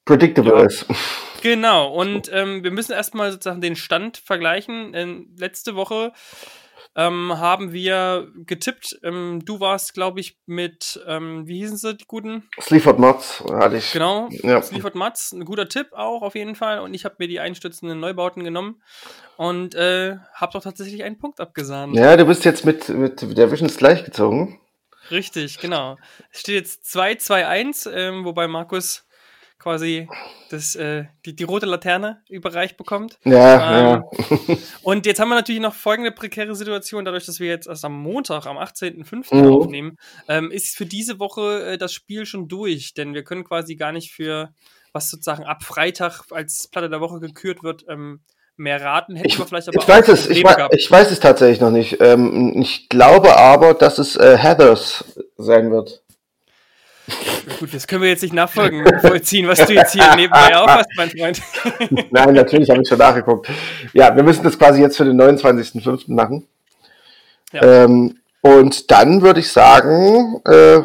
predictable 0.06 0.54
ja, 0.54 0.66
ist. 0.66 0.86
Genau, 1.44 1.94
und 1.94 2.32
ähm, 2.34 2.64
wir 2.64 2.72
müssen 2.72 2.94
erstmal 2.94 3.32
sozusagen 3.32 3.62
den 3.62 3.76
Stand 3.76 4.18
vergleichen. 4.18 4.96
Ähm, 4.96 5.36
letzte 5.38 5.76
Woche 5.76 6.12
ähm, 6.98 7.38
haben 7.38 7.72
wir 7.72 8.28
getippt. 8.46 9.00
Ähm, 9.04 9.44
du 9.46 9.60
warst, 9.60 9.94
glaube 9.94 10.20
ich, 10.20 10.38
mit, 10.48 11.00
ähm, 11.06 11.48
wie 11.48 11.60
hießen 11.60 11.78
sie, 11.78 11.96
die 11.96 12.06
guten? 12.08 12.50
Sleaford 12.60 12.98
Mats 12.98 13.44
hatte 13.52 13.78
ich. 13.78 13.92
Genau, 13.94 14.28
ja. 14.32 14.62
Sleaford 14.64 14.96
Mats, 14.96 15.32
ein 15.32 15.46
guter 15.46 15.70
Tipp 15.70 15.94
auch 15.94 16.24
auf 16.24 16.34
jeden 16.34 16.56
Fall. 16.56 16.80
Und 16.80 16.96
ich 16.96 17.06
habe 17.06 17.16
mir 17.20 17.28
die 17.28 17.40
einstürzenden 17.40 18.00
Neubauten 18.00 18.44
genommen 18.44 18.82
und 19.38 19.76
äh, 19.76 20.18
habe 20.34 20.54
doch 20.54 20.64
tatsächlich 20.64 21.04
einen 21.04 21.20
Punkt 21.20 21.40
abgesahnt. 21.40 21.96
Ja, 21.96 22.18
du 22.18 22.26
bist 22.26 22.44
jetzt 22.46 22.66
mit, 22.66 22.90
mit 22.90 23.38
der 23.38 23.52
Visions 23.52 23.78
gleichgezogen. 23.78 24.60
Richtig, 25.12 25.60
genau. 25.60 25.98
Es 26.32 26.42
steht 26.42 26.56
jetzt 26.56 26.86
2-2-1, 26.86 27.90
ähm, 27.92 28.26
wobei 28.26 28.48
Markus 28.48 29.07
quasi 29.68 30.08
das, 30.50 30.76
äh, 30.76 31.04
die, 31.26 31.36
die 31.36 31.44
rote 31.44 31.66
Laterne 31.66 32.22
überreicht 32.30 32.78
bekommt. 32.78 33.20
Ja, 33.26 33.96
ähm, 33.96 34.04
ja. 34.30 34.56
und 34.82 35.06
jetzt 35.06 35.20
haben 35.20 35.28
wir 35.28 35.36
natürlich 35.36 35.60
noch 35.60 35.74
folgende 35.74 36.14
prekäre 36.14 36.56
Situation, 36.56 37.04
dadurch, 37.04 37.26
dass 37.26 37.42
wir 37.42 37.48
jetzt 37.50 37.68
erst 37.68 37.84
am 37.84 38.02
Montag, 38.02 38.46
am 38.46 38.58
18.05. 38.58 39.36
Mhm. 39.36 39.52
aufnehmen, 39.52 39.98
ähm, 40.30 40.52
ist 40.52 40.78
für 40.78 40.86
diese 40.86 41.20
Woche 41.20 41.74
äh, 41.74 41.78
das 41.78 41.92
Spiel 41.92 42.26
schon 42.26 42.48
durch, 42.48 42.94
denn 42.94 43.14
wir 43.14 43.26
können 43.26 43.44
quasi 43.44 43.76
gar 43.76 43.92
nicht 43.92 44.14
für, 44.14 44.54
was 44.94 45.10
sozusagen 45.10 45.44
ab 45.44 45.64
Freitag 45.64 46.24
als 46.32 46.70
Platte 46.70 46.90
der 46.90 47.02
Woche 47.02 47.20
gekürt 47.20 47.62
wird, 47.62 47.84
ähm, 47.90 48.22
mehr 48.56 48.82
raten. 48.82 49.18
Hätten 49.18 49.28
ich, 49.28 49.38
wir 49.38 49.48
vielleicht 49.48 49.68
aber 49.68 49.82
ich 49.82 49.88
weiß 49.88 50.08
es, 50.08 50.30
ich, 50.30 50.46
weiß, 50.46 50.70
ich 50.72 50.90
weiß 50.90 51.12
es 51.12 51.20
tatsächlich 51.20 51.60
noch 51.60 51.72
nicht. 51.72 51.98
Ähm, 52.00 52.54
ich 52.62 52.88
glaube 52.88 53.36
aber, 53.36 53.74
dass 53.74 53.98
es 53.98 54.16
äh, 54.16 54.38
Heathers 54.38 55.04
sein 55.36 55.72
wird. 55.72 56.04
Gut, 57.60 57.74
das 57.74 57.88
können 57.88 58.02
wir 58.02 58.10
jetzt 58.10 58.22
nicht 58.22 58.34
nachfolgen, 58.34 58.86
vollziehen, 59.02 59.48
was 59.48 59.66
du 59.66 59.74
jetzt 59.74 59.94
hier 59.94 60.16
nebenbei 60.16 60.56
aufhast, 60.56 60.90
mein 60.98 61.10
Freund. 61.10 61.42
Nein, 62.12 62.34
natürlich 62.34 62.70
habe 62.70 62.82
ich 62.82 62.88
schon 62.90 62.98
nachgeguckt. 62.98 63.50
Ja, 63.94 64.16
wir 64.16 64.24
müssen 64.24 64.44
das 64.44 64.60
quasi 64.60 64.82
jetzt 64.82 64.98
für 64.98 65.06
den 65.06 65.20
29.05. 65.20 66.14
machen. 66.14 66.48
Ja. 67.54 67.84
Ähm, 67.84 68.20
und 68.42 68.92
dann 68.92 69.22
würde 69.22 69.40
ich 69.40 69.52
sagen, 69.52 70.42
äh, 70.46 70.82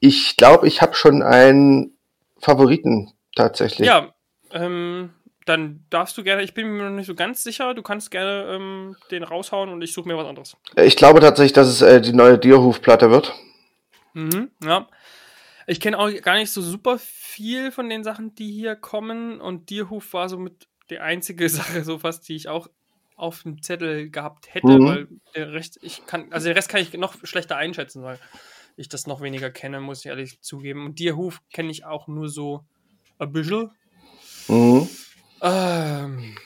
ich 0.00 0.36
glaube, 0.36 0.68
ich 0.68 0.82
habe 0.82 0.94
schon 0.94 1.22
einen 1.22 1.96
Favoriten 2.38 3.12
tatsächlich. 3.34 3.88
Ja, 3.88 4.14
ähm, 4.52 5.10
dann 5.44 5.84
darfst 5.90 6.16
du 6.18 6.24
gerne, 6.24 6.42
ich 6.42 6.54
bin 6.54 6.68
mir 6.68 6.84
noch 6.84 6.96
nicht 6.96 7.06
so 7.06 7.14
ganz 7.14 7.42
sicher, 7.42 7.74
du 7.74 7.82
kannst 7.82 8.10
gerne 8.10 8.46
ähm, 8.50 8.96
den 9.10 9.22
raushauen 9.22 9.70
und 9.70 9.82
ich 9.82 9.92
suche 9.92 10.08
mir 10.08 10.16
was 10.16 10.26
anderes. 10.26 10.56
Ich 10.76 10.96
glaube 10.96 11.20
tatsächlich, 11.20 11.52
dass 11.52 11.68
es 11.68 11.82
äh, 11.82 12.00
die 12.00 12.12
neue 12.12 12.38
Dierhufplatte 12.38 13.10
wird. 13.10 13.34
Mhm, 14.14 14.50
ja. 14.64 14.86
Ich 15.66 15.80
kenne 15.80 15.98
auch 15.98 16.10
gar 16.22 16.36
nicht 16.36 16.50
so 16.50 16.62
super 16.62 16.98
viel 16.98 17.72
von 17.72 17.88
den 17.88 18.04
Sachen, 18.04 18.34
die 18.34 18.52
hier 18.52 18.76
kommen. 18.76 19.40
Und 19.40 19.70
Dierhof 19.70 20.12
war 20.12 20.28
so 20.28 20.38
mit 20.38 20.68
der 20.90 21.02
einzige 21.02 21.48
Sache, 21.48 21.84
so 21.84 21.98
fast, 21.98 22.28
die 22.28 22.36
ich 22.36 22.48
auch 22.48 22.68
auf 23.16 23.42
dem 23.42 23.62
Zettel 23.62 24.10
gehabt 24.10 24.54
hätte, 24.54 24.78
mhm. 24.78 24.86
weil 24.86 25.08
der 25.34 25.52
Rest, 25.52 25.78
ich 25.82 26.04
kann, 26.06 26.32
also 26.32 26.48
den 26.48 26.54
Rest 26.54 26.68
kann 26.68 26.82
ich 26.82 26.92
noch 26.92 27.16
schlechter 27.24 27.56
einschätzen, 27.56 28.02
weil 28.02 28.18
ich 28.76 28.88
das 28.90 29.06
noch 29.06 29.22
weniger 29.22 29.50
kenne, 29.50 29.80
muss 29.80 30.00
ich 30.00 30.06
ehrlich 30.06 30.42
zugeben. 30.42 30.84
Und 30.84 30.98
Dierhof 30.98 31.40
kenne 31.52 31.70
ich 31.70 31.86
auch 31.86 32.08
nur 32.08 32.28
so 32.28 32.64
ein 33.18 33.32
bisschen. 33.32 33.70
Mhm. 34.48 34.88
Ähm, 35.40 36.36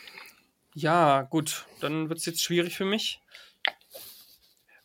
ja, 0.75 1.23
gut, 1.23 1.67
dann 1.81 2.09
wird 2.09 2.21
es 2.21 2.27
jetzt 2.27 2.43
schwierig 2.43 2.77
für 2.77 2.85
mich. 2.85 3.21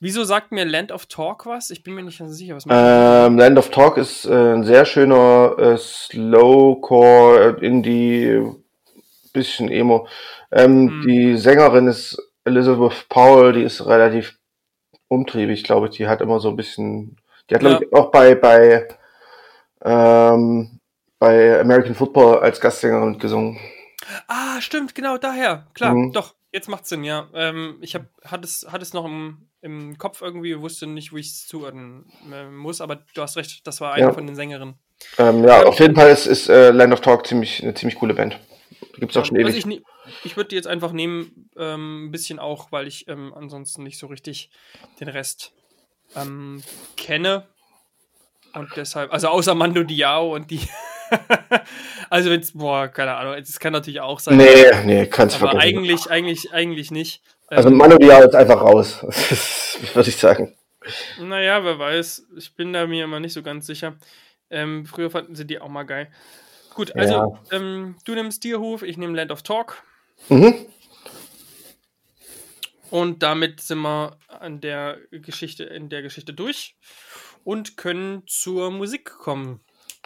Wieso 0.06 0.24
sagt 0.24 0.52
mir 0.52 0.66
Land 0.66 0.92
of 0.92 1.08
Talk 1.08 1.48
was? 1.48 1.72
Ich 1.72 1.82
bin 1.82 1.96
mir 1.96 2.04
nicht 2.04 2.20
ganz 2.20 2.38
sicher, 2.38 2.56
was 2.56 2.68
ähm, 2.70 3.40
Land 3.40 3.58
of 3.58 3.72
Talk 3.72 3.98
ist 3.98 4.26
äh, 4.26 4.54
ein 4.54 4.64
sehr 4.64 4.86
schöner 4.86 5.56
äh, 5.58 5.78
Slowcore, 5.80 7.58
äh, 7.60 7.66
Indie, 7.66 8.40
bisschen 9.34 9.68
Emo. 9.68 10.08
Ähm, 10.52 10.90
hm. 10.90 11.08
Die 11.08 11.38
Sängerin 11.38 11.88
ist 11.88 12.22
Elizabeth 12.44 13.10
Powell, 13.10 13.54
die 13.54 13.64
ist 13.64 13.84
relativ 13.88 14.38
umtriebig, 15.08 15.64
glaube 15.64 15.88
ich. 15.88 15.98
Die 15.98 16.08
hat 16.08 16.22
immer 16.22 16.40
so 16.40 16.50
ein 16.50 16.56
bisschen, 16.56 17.18
die 17.50 17.56
hat, 17.56 17.62
glaube 17.62 17.78
ja. 17.78 17.82
ich, 17.82 17.94
auch 17.94 18.12
bei, 18.12 18.36
bei, 18.36 18.88
ähm, 19.84 20.82
bei 21.18 21.60
American 21.60 21.96
Football 21.96 22.42
als 22.42 22.62
Gastsängerin 22.62 23.18
gesungen. 23.18 23.60
Ah, 24.28 24.62
stimmt, 24.62 24.94
genau, 24.94 25.18
daher. 25.18 25.66
Klar, 25.74 25.96
mhm. 25.96 26.12
doch, 26.12 26.36
jetzt 26.56 26.70
macht's 26.70 26.90
Sinn, 26.90 27.04
ja. 27.04 27.28
Ähm, 27.34 27.78
ich 27.82 27.96
hab, 27.96 28.06
hatte 28.24 28.46
es, 28.46 28.66
hatte 28.72 28.82
es 28.82 28.94
noch 28.94 29.06
im, 29.06 29.50
im 29.62 29.98
Kopf 29.98 30.22
irgendwie, 30.22 30.60
wusste 30.60 30.88
nicht, 30.88 31.12
wo 31.12 31.18
ich 31.18 31.28
es 31.28 31.48
zuordnen 31.48 32.06
äh, 32.32 32.46
muss, 32.46 32.80
aber 32.80 33.04
du 33.14 33.22
hast 33.22 33.36
recht, 33.36 33.68
das 33.68 33.82
war 33.82 33.94
eine 33.94 34.08
ja. 34.08 34.14
von 34.14 34.26
den 34.26 34.36
Sängerinnen. 34.36 34.76
Ähm, 35.18 35.44
ja, 35.44 35.62
ähm, 35.62 35.68
auf 35.68 35.80
jeden 35.80 35.96
Fall 35.96 36.10
ist, 36.10 36.26
ist 36.26 36.48
äh, 36.48 36.72
Land 36.72 36.94
of 36.94 37.02
Talk 37.02 37.28
ziemlich, 37.28 37.62
eine 37.62 37.74
ziemlich 37.74 38.00
coole 38.00 38.14
Band. 38.14 38.40
Gibt 38.98 39.12
es 39.12 39.18
auch 39.18 39.26
schon 39.26 39.38
ewig. 39.38 39.66
ich, 39.66 39.82
ich 40.24 40.38
würde 40.38 40.50
die 40.50 40.56
jetzt 40.56 40.68
einfach 40.68 40.94
nehmen, 40.94 41.50
ähm, 41.58 42.06
ein 42.06 42.12
bisschen 42.12 42.40
auch, 42.40 42.72
weil 42.72 42.88
ich 42.88 43.08
ähm, 43.10 43.34
ansonsten 43.36 43.84
nicht 43.84 44.00
so 44.00 44.08
richtig 44.08 44.50
den 45.02 45.10
Rest 45.10 45.52
ähm, 46.16 46.64
kenne. 46.96 47.48
Und 48.54 48.70
deshalb, 48.78 49.12
also 49.12 49.28
außer 49.28 49.54
Mando 49.54 49.84
Diao 49.84 50.34
und 50.34 50.50
die. 50.50 50.62
also 52.10 52.30
wenn 52.30 52.40
es, 52.40 52.54
boah, 52.54 52.88
keine 52.88 53.16
Ahnung, 53.16 53.34
es 53.36 53.60
kann 53.60 53.74
natürlich 53.74 54.02
auch 54.02 54.20
sein. 54.20 54.38
Nee, 54.38 54.72
nee, 54.86 55.06
kannst 55.06 55.42
du 55.42 55.46
Aber 55.48 55.60
eigentlich, 55.60 56.10
eigentlich, 56.10 56.54
eigentlich 56.54 56.92
nicht. 56.92 57.22
Also 57.48 57.70
ähm, 57.70 57.78
Manu 57.78 57.98
Diao 57.98 58.24
ist 58.24 58.36
einfach 58.36 58.62
raus, 58.62 59.04
würde 59.94 60.10
ich 60.10 60.18
sagen. 60.18 60.56
Naja, 61.20 61.64
wer 61.64 61.80
weiß. 61.80 62.28
Ich 62.38 62.56
bin 62.56 62.74
da 62.74 62.88
mir 62.88 63.04
immer 63.04 63.20
nicht 63.20 63.34
so 63.34 63.44
ganz 63.44 63.66
sicher. 63.66 63.96
Ähm, 64.50 64.86
früher 64.86 65.10
fanden 65.10 65.36
sie 65.36 65.46
die 65.46 65.60
auch 65.60 65.70
mal 65.70 65.84
geil. 65.84 66.10
Gut, 66.74 66.96
also 66.96 67.14
ja. 67.14 67.42
ähm, 67.52 67.96
du 68.06 68.14
nimmst 68.14 68.42
Tierhof, 68.42 68.84
ich 68.84 68.98
nehme 68.98 69.16
Land 69.16 69.32
of 69.32 69.44
Talk. 69.44 69.84
Mhm. 70.30 70.54
Und 72.92 73.24
damit 73.24 73.62
sind 73.62 73.80
wir 73.80 74.18
an 74.28 74.62
der 74.62 75.00
Geschichte, 75.12 75.64
in 75.64 75.90
der 75.90 76.02
Geschichte 76.02 76.34
durch 76.34 76.76
und 77.44 77.78
können 77.78 78.24
zur 78.28 78.72
Musik 78.72 79.06
kommen. 79.06 79.62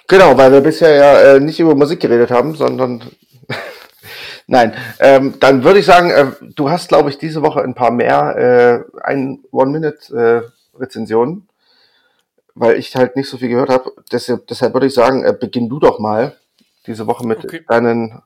Genau, 0.09 0.35
weil 0.37 0.51
wir 0.51 0.61
bisher 0.61 0.95
ja 0.95 1.21
äh, 1.21 1.39
nicht 1.39 1.59
über 1.59 1.75
Musik 1.75 1.99
geredet 1.99 2.31
haben, 2.31 2.55
sondern 2.55 3.03
Nein, 4.47 4.75
ähm, 4.99 5.35
dann 5.39 5.63
würde 5.63 5.79
ich 5.79 5.85
sagen, 5.85 6.09
äh, 6.09 6.31
du 6.55 6.71
hast, 6.71 6.89
glaube 6.89 7.11
ich, 7.11 7.19
diese 7.19 7.43
Woche 7.43 7.61
ein 7.61 7.75
paar 7.75 7.91
mehr 7.91 8.35
äh, 8.35 8.99
ein 9.03 9.43
One-Minute-Rezensionen, 9.51 11.47
äh, 11.47 11.53
weil 12.55 12.79
ich 12.79 12.95
halt 12.95 13.15
nicht 13.15 13.29
so 13.29 13.37
viel 13.37 13.49
gehört 13.49 13.69
habe. 13.69 13.91
Deshalb, 14.11 14.47
deshalb 14.47 14.73
würde 14.73 14.87
ich 14.87 14.95
sagen, 14.95 15.23
äh, 15.23 15.33
beginn 15.39 15.69
du 15.69 15.79
doch 15.79 15.99
mal 15.99 16.35
diese 16.87 17.05
Woche 17.05 17.27
mit 17.27 17.43
okay. 17.45 17.63
deinen 17.67 18.23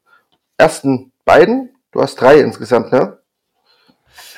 ersten 0.58 1.12
beiden. 1.26 1.76
Du 1.92 2.02
hast 2.02 2.16
drei 2.16 2.40
insgesamt, 2.40 2.94
ne? 2.94 3.20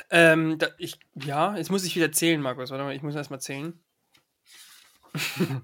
Ähm, 0.10 0.58
da, 0.58 0.70
ich, 0.80 0.98
ja, 1.14 1.56
jetzt 1.56 1.70
muss 1.70 1.86
ich 1.86 1.96
wieder 1.96 2.12
zählen, 2.12 2.42
Markus. 2.42 2.72
Warte 2.72 2.84
mal, 2.84 2.96
ich 2.96 3.04
muss 3.04 3.14
erst 3.14 3.30
mal 3.30 3.40
zählen. 3.40 3.80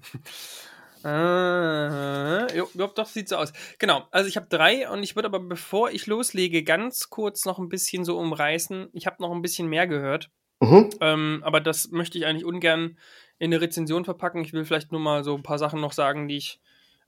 Äh, 1.04 2.56
jo, 2.56 2.68
doch, 2.74 3.06
sieht 3.06 3.28
so 3.28 3.36
aus. 3.36 3.52
Genau, 3.78 4.06
also 4.10 4.28
ich 4.28 4.36
habe 4.36 4.46
drei 4.48 4.88
und 4.88 5.02
ich 5.02 5.16
würde 5.16 5.26
aber, 5.26 5.40
bevor 5.40 5.90
ich 5.90 6.06
loslege, 6.06 6.62
ganz 6.62 7.10
kurz 7.10 7.44
noch 7.44 7.58
ein 7.58 7.68
bisschen 7.68 8.04
so 8.04 8.18
umreißen. 8.18 8.88
Ich 8.92 9.06
habe 9.06 9.16
noch 9.20 9.32
ein 9.32 9.42
bisschen 9.42 9.68
mehr 9.68 9.86
gehört. 9.86 10.30
Mhm. 10.60 10.90
Ähm, 11.00 11.42
aber 11.44 11.60
das 11.60 11.90
möchte 11.90 12.18
ich 12.18 12.26
eigentlich 12.26 12.44
ungern 12.44 12.96
in 13.38 13.52
eine 13.52 13.60
Rezension 13.60 14.04
verpacken. 14.04 14.42
Ich 14.42 14.52
will 14.52 14.64
vielleicht 14.64 14.92
nur 14.92 15.00
mal 15.00 15.24
so 15.24 15.34
ein 15.34 15.42
paar 15.42 15.58
Sachen 15.58 15.80
noch 15.80 15.92
sagen, 15.92 16.28
die 16.28 16.36
ich 16.36 16.60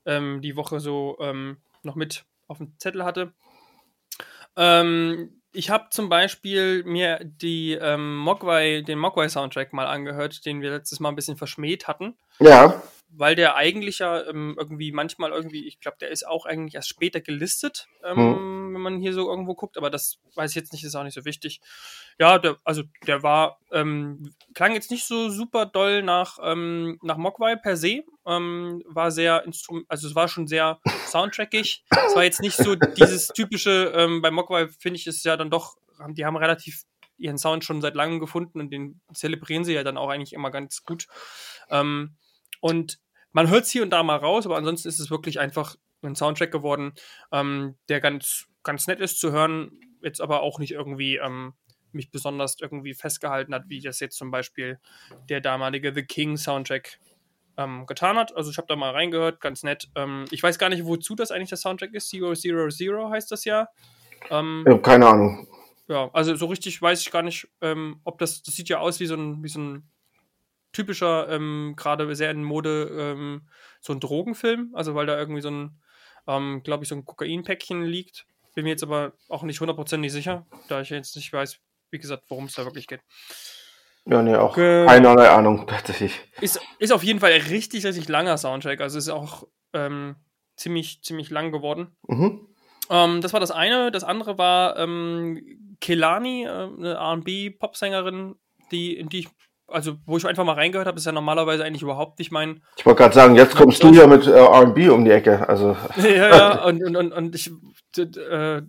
ähm, 0.05 0.41
die 0.41 0.57
Woche 0.57 0.79
so 0.79 1.17
ähm, 1.21 1.57
noch 1.83 1.95
mit 1.95 2.25
auf 2.47 2.57
dem 2.57 2.73
Zettel 2.77 3.05
hatte. 3.05 3.33
Ähm, 4.57 5.41
ich 5.53 5.69
habe 5.69 5.85
zum 5.91 6.09
Beispiel 6.09 6.83
mir 6.83 7.19
die 7.23 7.73
ähm, 7.73 8.17
Mogwai, 8.17 8.81
den 8.81 8.99
Mogwai-Soundtrack 8.99 9.71
mal 9.71 9.87
angehört, 9.87 10.45
den 10.45 10.61
wir 10.61 10.71
letztes 10.71 10.99
Mal 10.99 11.09
ein 11.09 11.15
bisschen 11.15 11.37
verschmäht 11.37 11.87
hatten. 11.87 12.15
Ja 12.39 12.81
weil 13.09 13.35
der 13.35 13.55
eigentlich 13.55 13.99
ja 13.99 14.27
ähm, 14.27 14.55
irgendwie 14.57 14.91
manchmal 14.91 15.31
irgendwie, 15.31 15.67
ich 15.67 15.79
glaube, 15.79 15.97
der 15.99 16.09
ist 16.09 16.27
auch 16.27 16.45
eigentlich 16.45 16.75
erst 16.75 16.89
später 16.89 17.21
gelistet 17.21 17.87
ähm, 18.03 18.17
hm. 18.17 18.73
wenn 18.73 18.81
man 18.81 18.99
hier 18.99 19.13
so 19.13 19.29
irgendwo 19.29 19.55
guckt, 19.55 19.77
aber 19.77 19.89
das 19.89 20.19
weiß 20.35 20.51
ich 20.51 20.55
jetzt 20.55 20.73
nicht, 20.73 20.83
ist 20.83 20.95
auch 20.95 21.03
nicht 21.03 21.15
so 21.15 21.25
wichtig. 21.25 21.59
Ja, 22.19 22.37
der, 22.37 22.57
also 22.63 22.83
der 23.07 23.23
war, 23.23 23.59
ähm, 23.71 24.33
klang 24.53 24.73
jetzt 24.73 24.91
nicht 24.91 25.05
so 25.05 25.29
super 25.29 25.65
doll 25.65 26.03
nach, 26.03 26.37
ähm, 26.41 26.99
nach 27.01 27.17
Mogwai 27.17 27.55
per 27.55 27.77
se. 27.77 28.03
Ähm, 28.27 28.83
war 28.87 29.11
sehr, 29.11 29.43
also 29.87 30.07
es 30.07 30.15
war 30.15 30.27
schon 30.27 30.47
sehr 30.47 30.79
soundtrackig. 31.07 31.83
es 31.89 32.15
war 32.15 32.23
jetzt 32.23 32.41
nicht 32.41 32.57
so 32.57 32.75
dieses 32.75 33.27
typische, 33.29 33.91
ähm, 33.95 34.21
bei 34.21 34.31
Mogwai 34.31 34.67
finde 34.67 34.97
ich 34.97 35.07
es 35.07 35.23
ja 35.23 35.37
dann 35.37 35.49
doch, 35.49 35.75
die 36.09 36.25
haben 36.25 36.37
relativ 36.37 36.83
ihren 37.17 37.37
Sound 37.37 37.63
schon 37.63 37.81
seit 37.81 37.95
langem 37.95 38.19
gefunden 38.19 38.59
und 38.59 38.71
den 38.71 38.99
zelebrieren 39.13 39.63
sie 39.63 39.73
ja 39.73 39.83
dann 39.83 39.97
auch 39.97 40.09
eigentlich 40.09 40.33
immer 40.33 40.51
ganz 40.51 40.83
gut. 40.83 41.07
Ähm, 41.69 42.17
und 42.65 42.97
man 43.31 43.47
hört 43.47 43.65
es 43.65 43.69
hier 43.69 43.83
und 43.83 43.91
da 43.91 44.01
mal 44.01 44.15
raus, 44.15 44.47
aber 44.47 44.57
ansonsten 44.57 44.87
ist 44.87 44.99
es 44.99 45.11
wirklich 45.11 45.39
einfach 45.39 45.75
ein 46.01 46.15
Soundtrack 46.15 46.51
geworden, 46.51 46.93
ähm, 47.31 47.75
der 47.89 47.99
ganz, 47.99 48.47
ganz 48.63 48.87
nett 48.87 48.99
ist 49.01 49.19
zu 49.19 49.31
hören, 49.31 49.79
jetzt 50.01 50.19
aber 50.19 50.41
auch 50.41 50.57
nicht 50.57 50.71
irgendwie 50.71 51.17
ähm, 51.17 51.53
mich 51.91 52.09
besonders 52.09 52.57
irgendwie 52.59 52.95
festgehalten 52.95 53.53
hat, 53.53 53.65
wie 53.67 53.81
das 53.81 53.99
jetzt 53.99 54.17
zum 54.17 54.31
Beispiel 54.31 54.79
der 55.29 55.41
damalige 55.41 55.93
The 55.93 56.01
King 56.01 56.37
Soundtrack 56.37 56.99
ähm, 57.55 57.85
getan 57.85 58.17
hat. 58.17 58.35
Also 58.35 58.49
ich 58.49 58.57
habe 58.57 58.67
da 58.67 58.75
mal 58.75 58.93
reingehört, 58.93 59.41
ganz 59.41 59.61
nett. 59.61 59.87
Ähm, 59.95 60.25
ich 60.31 60.41
weiß 60.41 60.57
gar 60.57 60.69
nicht, 60.69 60.85
wozu 60.85 61.13
das 61.13 61.29
eigentlich 61.29 61.49
der 61.49 61.59
Soundtrack 61.59 61.93
ist. 61.93 62.09
Zero 62.09 62.33
Zero 62.33 62.69
Zero 62.69 63.11
heißt 63.11 63.31
das 63.31 63.45
ja. 63.45 63.67
Ähm, 64.31 64.63
ich 64.65 64.71
habe 64.71 64.81
keine 64.81 65.05
Ahnung. 65.05 65.47
Ja, 65.87 66.09
also 66.13 66.33
so 66.33 66.47
richtig 66.47 66.81
weiß 66.81 67.01
ich 67.01 67.11
gar 67.11 67.21
nicht, 67.21 67.47
ähm, 67.61 68.01
ob 68.05 68.17
das, 68.17 68.41
das 68.41 68.55
sieht 68.55 68.69
ja 68.69 68.79
aus 68.79 68.99
wie 68.99 69.05
so 69.05 69.13
ein, 69.13 69.43
wie 69.43 69.49
so 69.49 69.59
ein 69.59 69.91
typischer, 70.75 71.29
ähm, 71.29 71.73
gerade 71.75 72.13
sehr 72.15 72.31
in 72.31 72.43
Mode, 72.43 72.89
ähm, 72.91 73.47
so 73.81 73.93
ein 73.93 73.99
Drogenfilm. 73.99 74.71
Also 74.73 74.93
weil 74.95 75.05
da 75.05 75.17
irgendwie 75.17 75.41
so 75.41 75.49
ein, 75.49 75.81
ähm, 76.27 76.61
glaube 76.63 76.83
ich, 76.83 76.89
so 76.89 76.95
ein 76.95 77.05
Kokainpäckchen 77.05 77.83
liegt. 77.83 78.25
Bin 78.53 78.63
mir 78.63 78.71
jetzt 78.71 78.83
aber 78.83 79.13
auch 79.27 79.43
nicht 79.43 79.59
hundertprozentig 79.59 80.11
sicher, 80.11 80.45
da 80.69 80.81
ich 80.81 80.89
jetzt 80.89 81.15
nicht 81.15 81.31
weiß, 81.33 81.59
wie 81.91 81.99
gesagt, 81.99 82.23
worum 82.29 82.45
es 82.45 82.53
da 82.53 82.63
wirklich 82.63 82.87
geht. 82.87 83.01
Ja, 84.05 84.21
nee, 84.21 84.35
auch 84.35 84.57
äh, 84.57 84.85
keinerlei 84.85 85.29
Ahnung, 85.29 85.65
tatsächlich. 85.67 86.13
Ist, 86.39 86.61
ist 86.79 86.93
auf 86.93 87.03
jeden 87.03 87.19
Fall 87.19 87.33
ein 87.33 87.41
richtig, 87.41 87.85
richtig 87.85 88.07
langer 88.07 88.37
Soundtrack. 88.37 88.79
Also 88.81 88.97
ist 88.97 89.09
auch 89.09 89.47
ähm, 89.73 90.15
ziemlich, 90.55 91.01
ziemlich 91.01 91.29
lang 91.31 91.51
geworden. 91.51 91.95
Mhm. 92.07 92.47
Ähm, 92.89 93.21
das 93.21 93.33
war 93.33 93.39
das 93.39 93.51
eine. 93.51 93.91
Das 93.91 94.03
andere 94.03 94.37
war 94.37 94.77
ähm, 94.77 95.77
Kelani, 95.81 96.43
äh, 96.43 96.49
eine 96.49 96.97
RB-Popsängerin, 96.99 98.35
die, 98.71 98.95
in 98.95 99.09
die 99.09 99.19
ich, 99.19 99.27
also 99.67 99.97
wo 100.05 100.17
ich 100.17 100.25
einfach 100.25 100.45
mal 100.45 100.53
reingehört 100.53 100.87
habe, 100.87 100.97
ist 100.97 101.05
ja 101.05 101.11
normalerweise 101.11 101.63
eigentlich 101.63 101.81
überhaupt 101.81 102.19
nicht 102.19 102.31
mein. 102.31 102.61
Ich 102.77 102.85
wollte 102.85 103.01
gerade 103.01 103.15
sagen, 103.15 103.35
jetzt 103.35 103.55
kommst 103.55 103.83
du 103.83 103.93
ja 103.93 104.07
mit 104.07 104.27
äh, 104.27 104.39
RB 104.39 104.91
um 104.91 105.05
die 105.05 105.11
Ecke. 105.11 105.47
Also. 105.47 105.75
ja, 105.97 106.09
ja, 106.09 106.63
und, 106.65 106.83
und, 106.83 106.95
und, 106.95 107.11
und 107.11 107.35
ich 107.35 107.51
äh, 107.97 108.61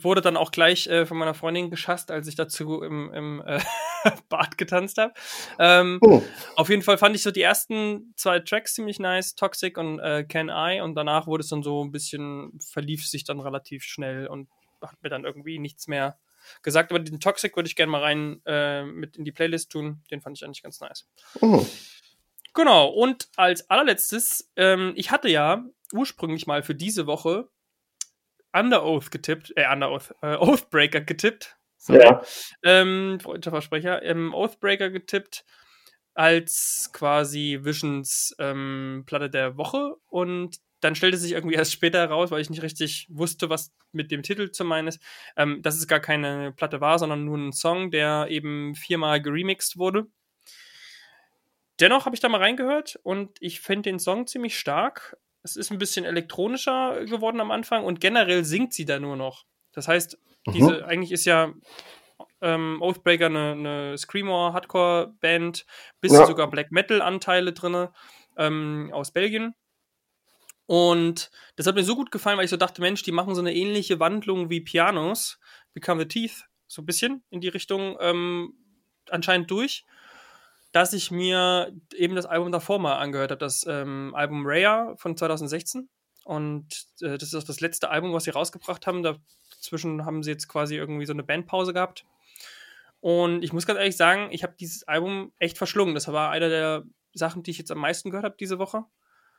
wurde 0.00 0.20
dann 0.20 0.36
auch 0.36 0.50
gleich 0.50 0.86
äh, 0.86 1.06
von 1.06 1.18
meiner 1.18 1.34
Freundin 1.34 1.70
geschasst, 1.70 2.10
als 2.10 2.26
ich 2.26 2.34
dazu 2.34 2.82
im, 2.82 3.12
im 3.12 3.42
äh, 3.44 3.60
Bad 4.28 4.58
getanzt 4.58 4.98
habe. 4.98 5.12
Ähm, 5.58 5.98
oh. 6.00 6.22
Auf 6.56 6.68
jeden 6.68 6.82
Fall 6.82 6.98
fand 6.98 7.14
ich 7.14 7.22
so 7.22 7.30
die 7.30 7.42
ersten 7.42 8.12
zwei 8.16 8.40
Tracks 8.40 8.74
ziemlich 8.74 8.98
nice, 8.98 9.34
Toxic 9.34 9.76
und 9.78 9.98
äh, 10.00 10.24
Can 10.24 10.48
I, 10.48 10.80
und 10.80 10.94
danach 10.94 11.26
wurde 11.26 11.42
es 11.42 11.48
dann 11.48 11.62
so 11.62 11.84
ein 11.84 11.92
bisschen, 11.92 12.58
verlief 12.72 13.06
sich 13.06 13.24
dann 13.24 13.40
relativ 13.40 13.84
schnell 13.84 14.26
und 14.26 14.48
hat 14.80 15.02
mir 15.02 15.10
dann 15.10 15.24
irgendwie 15.24 15.58
nichts 15.58 15.86
mehr 15.86 16.16
gesagt. 16.62 16.90
Aber 16.90 17.00
den 17.00 17.20
Toxic 17.20 17.56
würde 17.56 17.68
ich 17.68 17.76
gerne 17.76 17.92
mal 17.92 18.02
rein 18.02 18.40
äh, 18.46 18.84
mit 18.84 19.16
in 19.16 19.24
die 19.24 19.32
Playlist 19.32 19.70
tun. 19.70 20.02
Den 20.10 20.20
fand 20.20 20.36
ich 20.36 20.44
eigentlich 20.44 20.62
ganz 20.62 20.80
nice. 20.80 21.08
Oh. 21.40 21.66
Genau, 22.54 22.88
und 22.88 23.28
als 23.36 23.70
allerletztes, 23.70 24.50
ähm, 24.56 24.92
ich 24.96 25.10
hatte 25.10 25.28
ja 25.28 25.64
ursprünglich 25.92 26.46
mal 26.46 26.62
für 26.62 26.74
diese 26.74 27.06
Woche 27.06 27.48
Under 28.52 28.84
Oath 28.84 29.10
getippt, 29.10 29.52
äh, 29.56 29.66
Under 29.72 29.90
Oath, 29.90 30.14
äh, 30.20 30.36
Oathbreaker 30.36 31.00
getippt. 31.00 31.56
Sorry. 31.78 32.04
Ja. 32.04 32.22
Ähm, 32.62 33.18
Versprecher. 33.20 34.02
Ähm, 34.02 34.34
Oathbreaker 34.34 34.90
getippt 34.90 35.44
als 36.14 36.90
quasi 36.92 37.60
Visions 37.62 38.34
ähm, 38.38 39.04
Platte 39.06 39.30
der 39.30 39.56
Woche 39.56 39.96
und 40.08 40.58
dann 40.82 40.96
stellte 40.96 41.16
sich 41.16 41.32
irgendwie 41.32 41.54
erst 41.54 41.72
später 41.72 42.00
heraus, 42.00 42.30
weil 42.30 42.40
ich 42.40 42.50
nicht 42.50 42.62
richtig 42.62 43.06
wusste, 43.08 43.48
was 43.48 43.72
mit 43.92 44.10
dem 44.10 44.22
Titel 44.22 44.50
zu 44.50 44.64
meinen 44.64 44.88
ist, 44.88 45.00
ähm, 45.36 45.62
dass 45.62 45.76
es 45.76 45.86
gar 45.86 46.00
keine 46.00 46.52
Platte 46.52 46.80
war, 46.80 46.98
sondern 46.98 47.24
nur 47.24 47.38
ein 47.38 47.52
Song, 47.52 47.90
der 47.90 48.26
eben 48.28 48.74
viermal 48.74 49.22
geremixed 49.22 49.78
wurde. 49.78 50.08
Dennoch 51.80 52.04
habe 52.04 52.16
ich 52.16 52.20
da 52.20 52.28
mal 52.28 52.40
reingehört 52.40 52.98
und 53.04 53.30
ich 53.40 53.60
finde 53.60 53.90
den 53.90 54.00
Song 54.00 54.26
ziemlich 54.26 54.58
stark. 54.58 55.16
Es 55.44 55.56
ist 55.56 55.70
ein 55.70 55.78
bisschen 55.78 56.04
elektronischer 56.04 57.04
geworden 57.06 57.40
am 57.40 57.50
Anfang 57.52 57.84
und 57.84 58.00
generell 58.00 58.44
singt 58.44 58.74
sie 58.74 58.84
da 58.84 58.98
nur 58.98 59.16
noch. 59.16 59.44
Das 59.72 59.86
heißt, 59.88 60.18
mhm. 60.46 60.52
diese, 60.52 60.84
eigentlich 60.84 61.12
ist 61.12 61.24
ja 61.24 61.54
ähm, 62.40 62.78
Oathbreaker 62.80 63.26
eine, 63.26 63.52
eine 63.52 63.98
Screamo 63.98 64.52
Hardcore-Band, 64.52 65.64
bisschen 66.00 66.20
ja. 66.20 66.26
sogar 66.26 66.50
Black 66.50 66.72
Metal-Anteile 66.72 67.52
drin 67.52 67.88
ähm, 68.36 68.90
aus 68.92 69.12
Belgien. 69.12 69.54
Und 70.66 71.30
das 71.56 71.66
hat 71.66 71.74
mir 71.74 71.84
so 71.84 71.96
gut 71.96 72.10
gefallen, 72.10 72.38
weil 72.38 72.44
ich 72.44 72.50
so 72.50 72.56
dachte, 72.56 72.80
Mensch, 72.80 73.02
die 73.02 73.12
machen 73.12 73.34
so 73.34 73.40
eine 73.40 73.54
ähnliche 73.54 74.00
Wandlung 74.00 74.48
wie 74.48 74.60
Pianos, 74.60 75.38
Become 75.74 76.02
the 76.02 76.08
Teeth, 76.08 76.44
so 76.66 76.82
ein 76.82 76.86
bisschen 76.86 77.22
in 77.30 77.40
die 77.40 77.48
Richtung 77.48 77.96
ähm, 78.00 78.54
anscheinend 79.10 79.50
durch 79.50 79.84
dass 80.72 80.94
ich 80.94 81.10
mir 81.10 81.72
eben 81.94 82.16
das 82.16 82.26
Album 82.26 82.50
davor 82.50 82.78
mal 82.78 82.96
angehört 82.96 83.30
habe, 83.30 83.38
das 83.38 83.66
ähm, 83.68 84.14
Album 84.14 84.42
Raya 84.44 84.94
von 84.96 85.16
2016. 85.16 85.88
Und 86.24 86.86
äh, 87.02 87.18
das 87.18 87.24
ist 87.24 87.34
auch 87.34 87.42
das 87.44 87.60
letzte 87.60 87.90
Album, 87.90 88.12
was 88.14 88.24
sie 88.24 88.30
rausgebracht 88.30 88.86
haben. 88.86 89.02
Dazwischen 89.02 90.06
haben 90.06 90.22
sie 90.22 90.30
jetzt 90.30 90.48
quasi 90.48 90.76
irgendwie 90.76 91.04
so 91.04 91.12
eine 91.12 91.22
Bandpause 91.22 91.74
gehabt. 91.74 92.06
Und 93.00 93.42
ich 93.42 93.52
muss 93.52 93.66
ganz 93.66 93.78
ehrlich 93.78 93.96
sagen, 93.96 94.28
ich 94.30 94.42
habe 94.42 94.54
dieses 94.58 94.88
Album 94.88 95.32
echt 95.38 95.58
verschlungen. 95.58 95.94
Das 95.94 96.10
war 96.10 96.30
einer 96.30 96.48
der 96.48 96.84
Sachen, 97.12 97.42
die 97.42 97.50
ich 97.50 97.58
jetzt 97.58 97.70
am 97.70 97.78
meisten 97.78 98.10
gehört 98.10 98.24
habe 98.24 98.36
diese 98.38 98.58
Woche. 98.58 98.84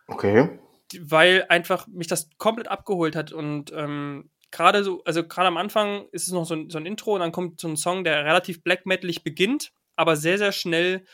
Okay. 0.08 0.60
Weil 1.02 1.46
einfach 1.50 1.88
mich 1.88 2.08
das 2.08 2.30
komplett 2.38 2.68
abgeholt 2.68 3.16
hat 3.16 3.32
und 3.32 3.72
ähm, 3.74 4.30
gerade 4.52 4.84
so, 4.84 5.04
also 5.04 5.28
gerade 5.28 5.48
am 5.48 5.58
Anfang 5.58 6.08
ist 6.12 6.28
es 6.28 6.34
noch 6.34 6.46
so 6.46 6.56
ein, 6.56 6.70
so 6.70 6.78
ein 6.78 6.86
Intro 6.86 7.14
und 7.14 7.22
dann 7.22 7.32
kommt 7.32 7.60
so 7.60 7.68
ein 7.68 7.78
Song, 7.78 8.04
der 8.04 8.26
relativ 8.26 8.64
black 8.64 8.86
metalig 8.86 9.24
beginnt 9.24 9.72
aber 9.96 10.16
sehr, 10.16 10.38
sehr 10.38 10.52
schnell 10.52 11.06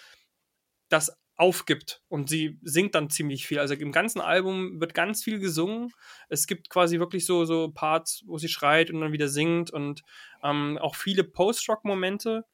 das 0.90 1.16
aufgibt 1.36 2.02
und 2.10 2.28
sie 2.28 2.60
singt 2.64 2.96
dann 2.96 3.10
ziemlich 3.10 3.48
viel. 3.48 3.60
Also 3.60 3.74
im 3.74 3.94
ganzen 3.94 4.20
Album 4.20 4.82
wird 4.82 4.94
ganz 4.94 5.24
viel 5.24 5.40
gesungen. 5.40 5.94
Es 6.28 6.48
gibt 6.48 6.70
quasi 6.70 7.00
wirklich 7.00 7.26
so, 7.26 7.46
so 7.46 7.72
Parts, 7.72 8.24
wo 8.26 8.38
sie 8.38 8.50
schreit 8.50 8.92
und 8.92 9.00
dann 9.00 9.14
wieder 9.14 9.30
singt 9.30 9.72
und 9.72 10.02
ähm, 10.44 10.78
auch 10.80 10.96
viele 10.96 11.24
Post-Rock-Momente. 11.24 12.46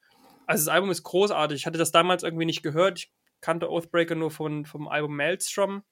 Also 0.46 0.64
das 0.66 0.72
Album 0.72 0.90
ist 0.90 1.02
großartig. 1.02 1.60
Ich 1.60 1.66
hatte 1.66 1.78
das 1.78 1.90
damals 1.90 2.22
irgendwie 2.22 2.44
nicht 2.44 2.62
gehört. 2.62 2.98
Ich 3.00 3.12
kannte 3.40 3.70
Oathbreaker 3.70 4.14
nur 4.14 4.30
von, 4.30 4.64
vom 4.66 4.86
Album 4.86 5.16
Maelstrom 5.16 5.82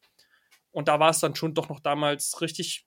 und 0.74 0.88
da 0.88 0.98
war 0.98 1.10
es 1.10 1.20
dann 1.20 1.36
schon 1.36 1.54
doch 1.54 1.68
noch 1.68 1.78
damals 1.78 2.40
richtig 2.40 2.84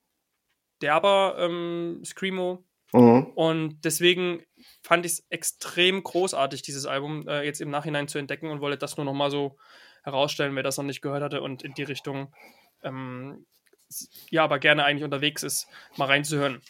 derber 0.82 1.36
ähm, 1.38 2.02
Screamo. 2.04 2.64
Mhm. 2.92 3.32
Und 3.34 3.80
deswegen 3.82 4.44
fand 4.82 5.06
ich 5.06 5.12
es 5.12 5.26
extrem 5.30 6.02
großartig, 6.02 6.60
dieses 6.60 6.84
Album 6.84 7.26
äh, 7.26 7.44
jetzt 7.44 7.62
im 7.62 7.70
Nachhinein 7.70 8.06
zu 8.06 8.18
entdecken 8.18 8.50
und 8.50 8.60
wollte 8.60 8.76
das 8.76 8.98
nur 8.98 9.06
noch 9.06 9.14
mal 9.14 9.30
so 9.30 9.56
herausstellen, 10.02 10.54
wer 10.54 10.62
das 10.62 10.76
noch 10.76 10.84
nicht 10.84 11.00
gehört 11.00 11.22
hatte 11.22 11.40
und 11.40 11.62
in 11.62 11.72
die 11.72 11.82
Richtung, 11.82 12.34
ähm, 12.82 13.46
ja, 14.30 14.44
aber 14.44 14.58
gerne 14.58 14.84
eigentlich 14.84 15.04
unterwegs 15.04 15.42
ist, 15.42 15.66
mal 15.96 16.06
reinzuhören. 16.06 16.60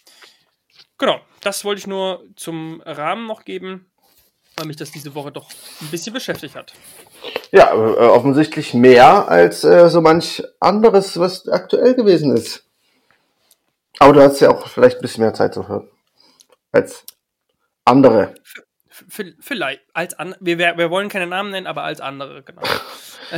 Genau, 0.98 1.20
das 1.40 1.64
wollte 1.64 1.80
ich 1.80 1.86
nur 1.88 2.24
zum 2.36 2.80
Rahmen 2.82 3.26
noch 3.26 3.44
geben, 3.44 3.90
weil 4.58 4.66
mich 4.66 4.76
das 4.76 4.90
diese 4.90 5.14
Woche 5.14 5.32
doch 5.32 5.48
ein 5.80 5.88
bisschen 5.88 6.12
beschäftigt 6.12 6.54
hat. 6.54 6.72
Ja, 7.52 7.72
äh, 7.72 7.76
offensichtlich 7.76 8.74
mehr 8.74 9.28
als 9.28 9.64
äh, 9.64 9.88
so 9.88 10.00
manch 10.00 10.42
anderes, 10.60 11.18
was 11.18 11.48
aktuell 11.48 11.94
gewesen 11.94 12.36
ist. 12.36 12.64
Aber 13.98 14.12
du 14.12 14.22
hast 14.22 14.40
ja 14.40 14.50
auch 14.50 14.68
vielleicht 14.68 14.98
ein 14.98 15.02
bisschen 15.02 15.24
mehr 15.24 15.34
Zeit 15.34 15.54
zu 15.54 15.68
hören 15.68 15.88
als 16.72 17.04
andere. 17.84 18.34
Vielleicht, 19.40 19.80
als 19.94 20.18
an, 20.18 20.34
wir, 20.40 20.58
wir 20.58 20.90
wollen 20.90 21.08
keine 21.08 21.26
Namen 21.26 21.50
nennen, 21.50 21.66
aber 21.66 21.84
als 21.84 22.00
andere, 22.00 22.42
genau. 22.42 22.62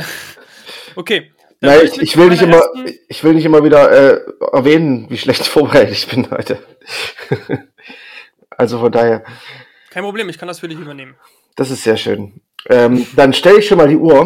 okay. 0.95 1.31
Nein, 1.63 1.81
ich, 1.83 2.01
ich, 2.01 2.17
will 2.17 2.29
nicht 2.29 2.41
immer, 2.41 2.63
ich 3.07 3.23
will 3.23 3.35
nicht 3.35 3.45
immer 3.45 3.63
wieder 3.63 3.91
äh, 3.91 4.21
erwähnen, 4.51 5.07
wie 5.09 5.17
schlecht 5.17 5.45
vorbereitet 5.47 5.91
ich 5.91 6.07
bin 6.07 6.29
heute. 6.31 6.57
also 8.49 8.79
von 8.79 8.91
daher. 8.91 9.23
Kein 9.91 10.03
Problem, 10.03 10.29
ich 10.29 10.37
kann 10.37 10.47
das 10.47 10.61
für 10.61 10.69
dich 10.69 10.79
übernehmen. 10.79 11.17
Das 11.57 11.69
ist 11.69 11.83
sehr 11.83 11.97
schön. 11.97 12.41
Ähm, 12.69 13.05
dann 13.17 13.33
stelle 13.33 13.59
ich 13.59 13.67
schon 13.67 13.77
mal 13.77 13.89
die 13.89 13.97
Uhr 13.97 14.21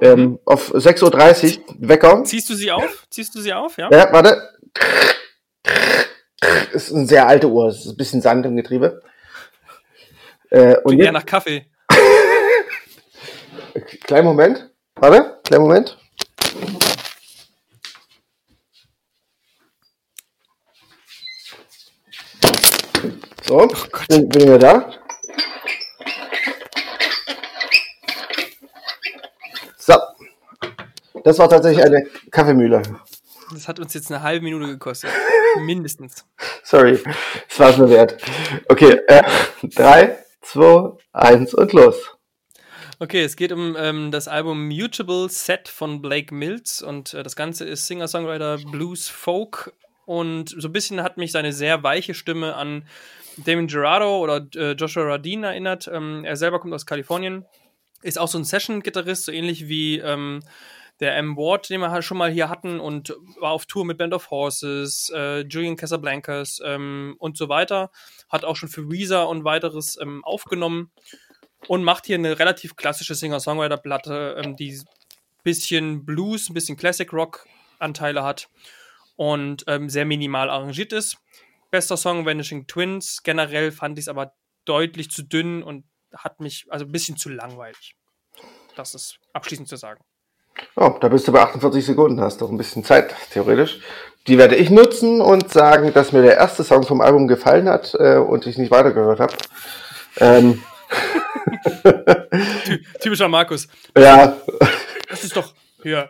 ähm, 0.00 0.20
mhm. 0.20 0.38
auf 0.44 0.74
6.30 0.74 1.60
Uhr, 1.60 1.64
Wecker. 1.78 2.24
Ziehst 2.24 2.50
du 2.50 2.54
sie 2.54 2.72
auf? 2.72 3.06
Ziehst 3.08 3.32
du 3.36 3.40
sie 3.40 3.52
auf, 3.52 3.78
ja? 3.78 3.88
Ja, 3.92 4.12
warte. 4.12 4.58
Ist 6.72 6.92
eine 6.92 7.06
sehr 7.06 7.28
alte 7.28 7.48
Uhr, 7.48 7.68
ist 7.68 7.86
ein 7.86 7.96
bisschen 7.96 8.20
Sand 8.20 8.44
im 8.44 8.56
Getriebe. 8.56 9.00
Äh, 10.50 10.78
und 10.82 10.98
eher 10.98 11.12
nach 11.12 11.26
Kaffee. 11.26 11.66
kleinen 14.02 14.26
Moment. 14.26 14.68
Warte, 14.96 15.38
kleinen 15.44 15.62
Moment. 15.62 15.96
So, 23.48 23.62
oh 23.62 23.66
bin, 24.08 24.28
bin 24.28 24.52
ich 24.52 24.58
da? 24.58 24.92
So. 29.78 29.94
Das 31.24 31.38
war 31.38 31.48
tatsächlich 31.48 31.82
eine 31.82 32.06
Kaffeemühle. 32.30 32.82
Das 33.50 33.66
hat 33.66 33.80
uns 33.80 33.94
jetzt 33.94 34.12
eine 34.12 34.22
halbe 34.22 34.44
Minute 34.44 34.66
gekostet. 34.66 35.08
Mindestens. 35.60 36.26
Sorry, 36.62 37.00
das 37.48 37.58
war 37.58 37.70
es 37.70 37.78
mir 37.78 37.88
wert. 37.88 38.18
Okay, 38.68 39.00
äh, 39.08 39.22
drei, 39.62 40.18
zwei, 40.42 40.90
eins 41.12 41.54
und 41.54 41.72
los. 41.72 41.96
Okay, 42.98 43.22
es 43.24 43.34
geht 43.34 43.52
um 43.52 43.76
ähm, 43.78 44.10
das 44.10 44.28
Album 44.28 44.68
Mutable 44.68 45.30
Set 45.30 45.68
von 45.68 46.02
Blake 46.02 46.34
Mills 46.34 46.82
und 46.82 47.14
äh, 47.14 47.22
das 47.22 47.34
Ganze 47.34 47.64
ist 47.64 47.86
Singer-Songwriter 47.86 48.58
Blues 48.70 49.08
Folk 49.08 49.72
und 50.08 50.54
so 50.56 50.68
ein 50.68 50.72
bisschen 50.72 51.02
hat 51.02 51.18
mich 51.18 51.32
seine 51.32 51.52
sehr 51.52 51.82
weiche 51.82 52.14
Stimme 52.14 52.54
an 52.54 52.88
Damon 53.36 53.66
Gerardo 53.66 54.20
oder 54.20 54.46
äh, 54.56 54.72
Joshua 54.72 55.02
Radin 55.02 55.44
erinnert. 55.44 55.86
Ähm, 55.92 56.24
er 56.24 56.34
selber 56.34 56.60
kommt 56.60 56.72
aus 56.72 56.86
Kalifornien, 56.86 57.44
ist 58.00 58.18
auch 58.18 58.26
so 58.26 58.38
ein 58.38 58.44
Session-Gitarrist, 58.44 59.26
so 59.26 59.32
ähnlich 59.32 59.68
wie 59.68 59.98
ähm, 59.98 60.40
der 61.00 61.14
M. 61.18 61.36
Ward, 61.36 61.68
den 61.68 61.82
wir 61.82 61.90
halt 61.90 62.04
schon 62.04 62.16
mal 62.16 62.30
hier 62.30 62.48
hatten 62.48 62.80
und 62.80 63.14
war 63.38 63.50
auf 63.50 63.66
Tour 63.66 63.84
mit 63.84 63.98
Band 63.98 64.14
of 64.14 64.30
Horses, 64.30 65.12
äh, 65.14 65.40
Julian 65.40 65.76
Casablancas 65.76 66.62
ähm, 66.64 67.14
und 67.18 67.36
so 67.36 67.50
weiter. 67.50 67.90
Hat 68.30 68.46
auch 68.46 68.56
schon 68.56 68.70
für 68.70 68.90
Weezer 68.90 69.28
und 69.28 69.44
weiteres 69.44 69.98
ähm, 70.00 70.24
aufgenommen 70.24 70.90
und 71.66 71.84
macht 71.84 72.06
hier 72.06 72.16
eine 72.16 72.38
relativ 72.38 72.76
klassische 72.76 73.14
Singer-Songwriter-Platte, 73.14 74.42
ähm, 74.42 74.56
die 74.56 74.80
bisschen 75.42 76.06
Blues, 76.06 76.48
ein 76.48 76.54
bisschen 76.54 76.78
Classic 76.78 77.12
Rock 77.12 77.46
Anteile 77.78 78.24
hat 78.24 78.48
und 79.18 79.64
ähm, 79.66 79.90
sehr 79.90 80.04
minimal 80.04 80.48
arrangiert 80.48 80.92
ist. 80.92 81.18
Bester 81.72 81.96
Song 81.96 82.24
Vanishing 82.24 82.68
Twins. 82.68 83.24
Generell 83.24 83.72
fand 83.72 83.98
ich 83.98 84.04
es 84.04 84.08
aber 84.08 84.32
deutlich 84.64 85.10
zu 85.10 85.24
dünn 85.24 85.62
und 85.64 85.84
hat 86.14 86.40
mich 86.40 86.66
also 86.70 86.84
ein 86.84 86.92
bisschen 86.92 87.16
zu 87.16 87.28
langweilig. 87.28 87.96
Das 88.76 88.94
ist 88.94 89.18
abschließend 89.32 89.68
zu 89.68 89.76
sagen. 89.76 90.00
Oh, 90.76 90.96
da 91.00 91.08
bist 91.08 91.26
du 91.26 91.32
bei 91.32 91.40
48 91.40 91.84
Sekunden, 91.84 92.20
hast 92.20 92.40
doch 92.40 92.48
ein 92.48 92.56
bisschen 92.56 92.84
Zeit, 92.84 93.14
theoretisch. 93.32 93.80
Die 94.28 94.38
werde 94.38 94.54
ich 94.54 94.70
nutzen 94.70 95.20
und 95.20 95.52
sagen, 95.52 95.92
dass 95.92 96.12
mir 96.12 96.22
der 96.22 96.36
erste 96.36 96.62
Song 96.62 96.84
vom 96.84 97.00
Album 97.00 97.26
gefallen 97.26 97.68
hat 97.68 97.94
äh, 97.98 98.18
und 98.18 98.46
ich 98.46 98.56
nicht 98.56 98.70
weitergehört 98.70 99.18
habe. 99.18 99.34
Ähm. 100.18 100.62
Typischer 103.00 103.28
Markus. 103.28 103.66
Ja. 103.96 104.36
Das 105.08 105.24
ist 105.24 105.36
doch 105.36 105.54
hier, 105.82 106.08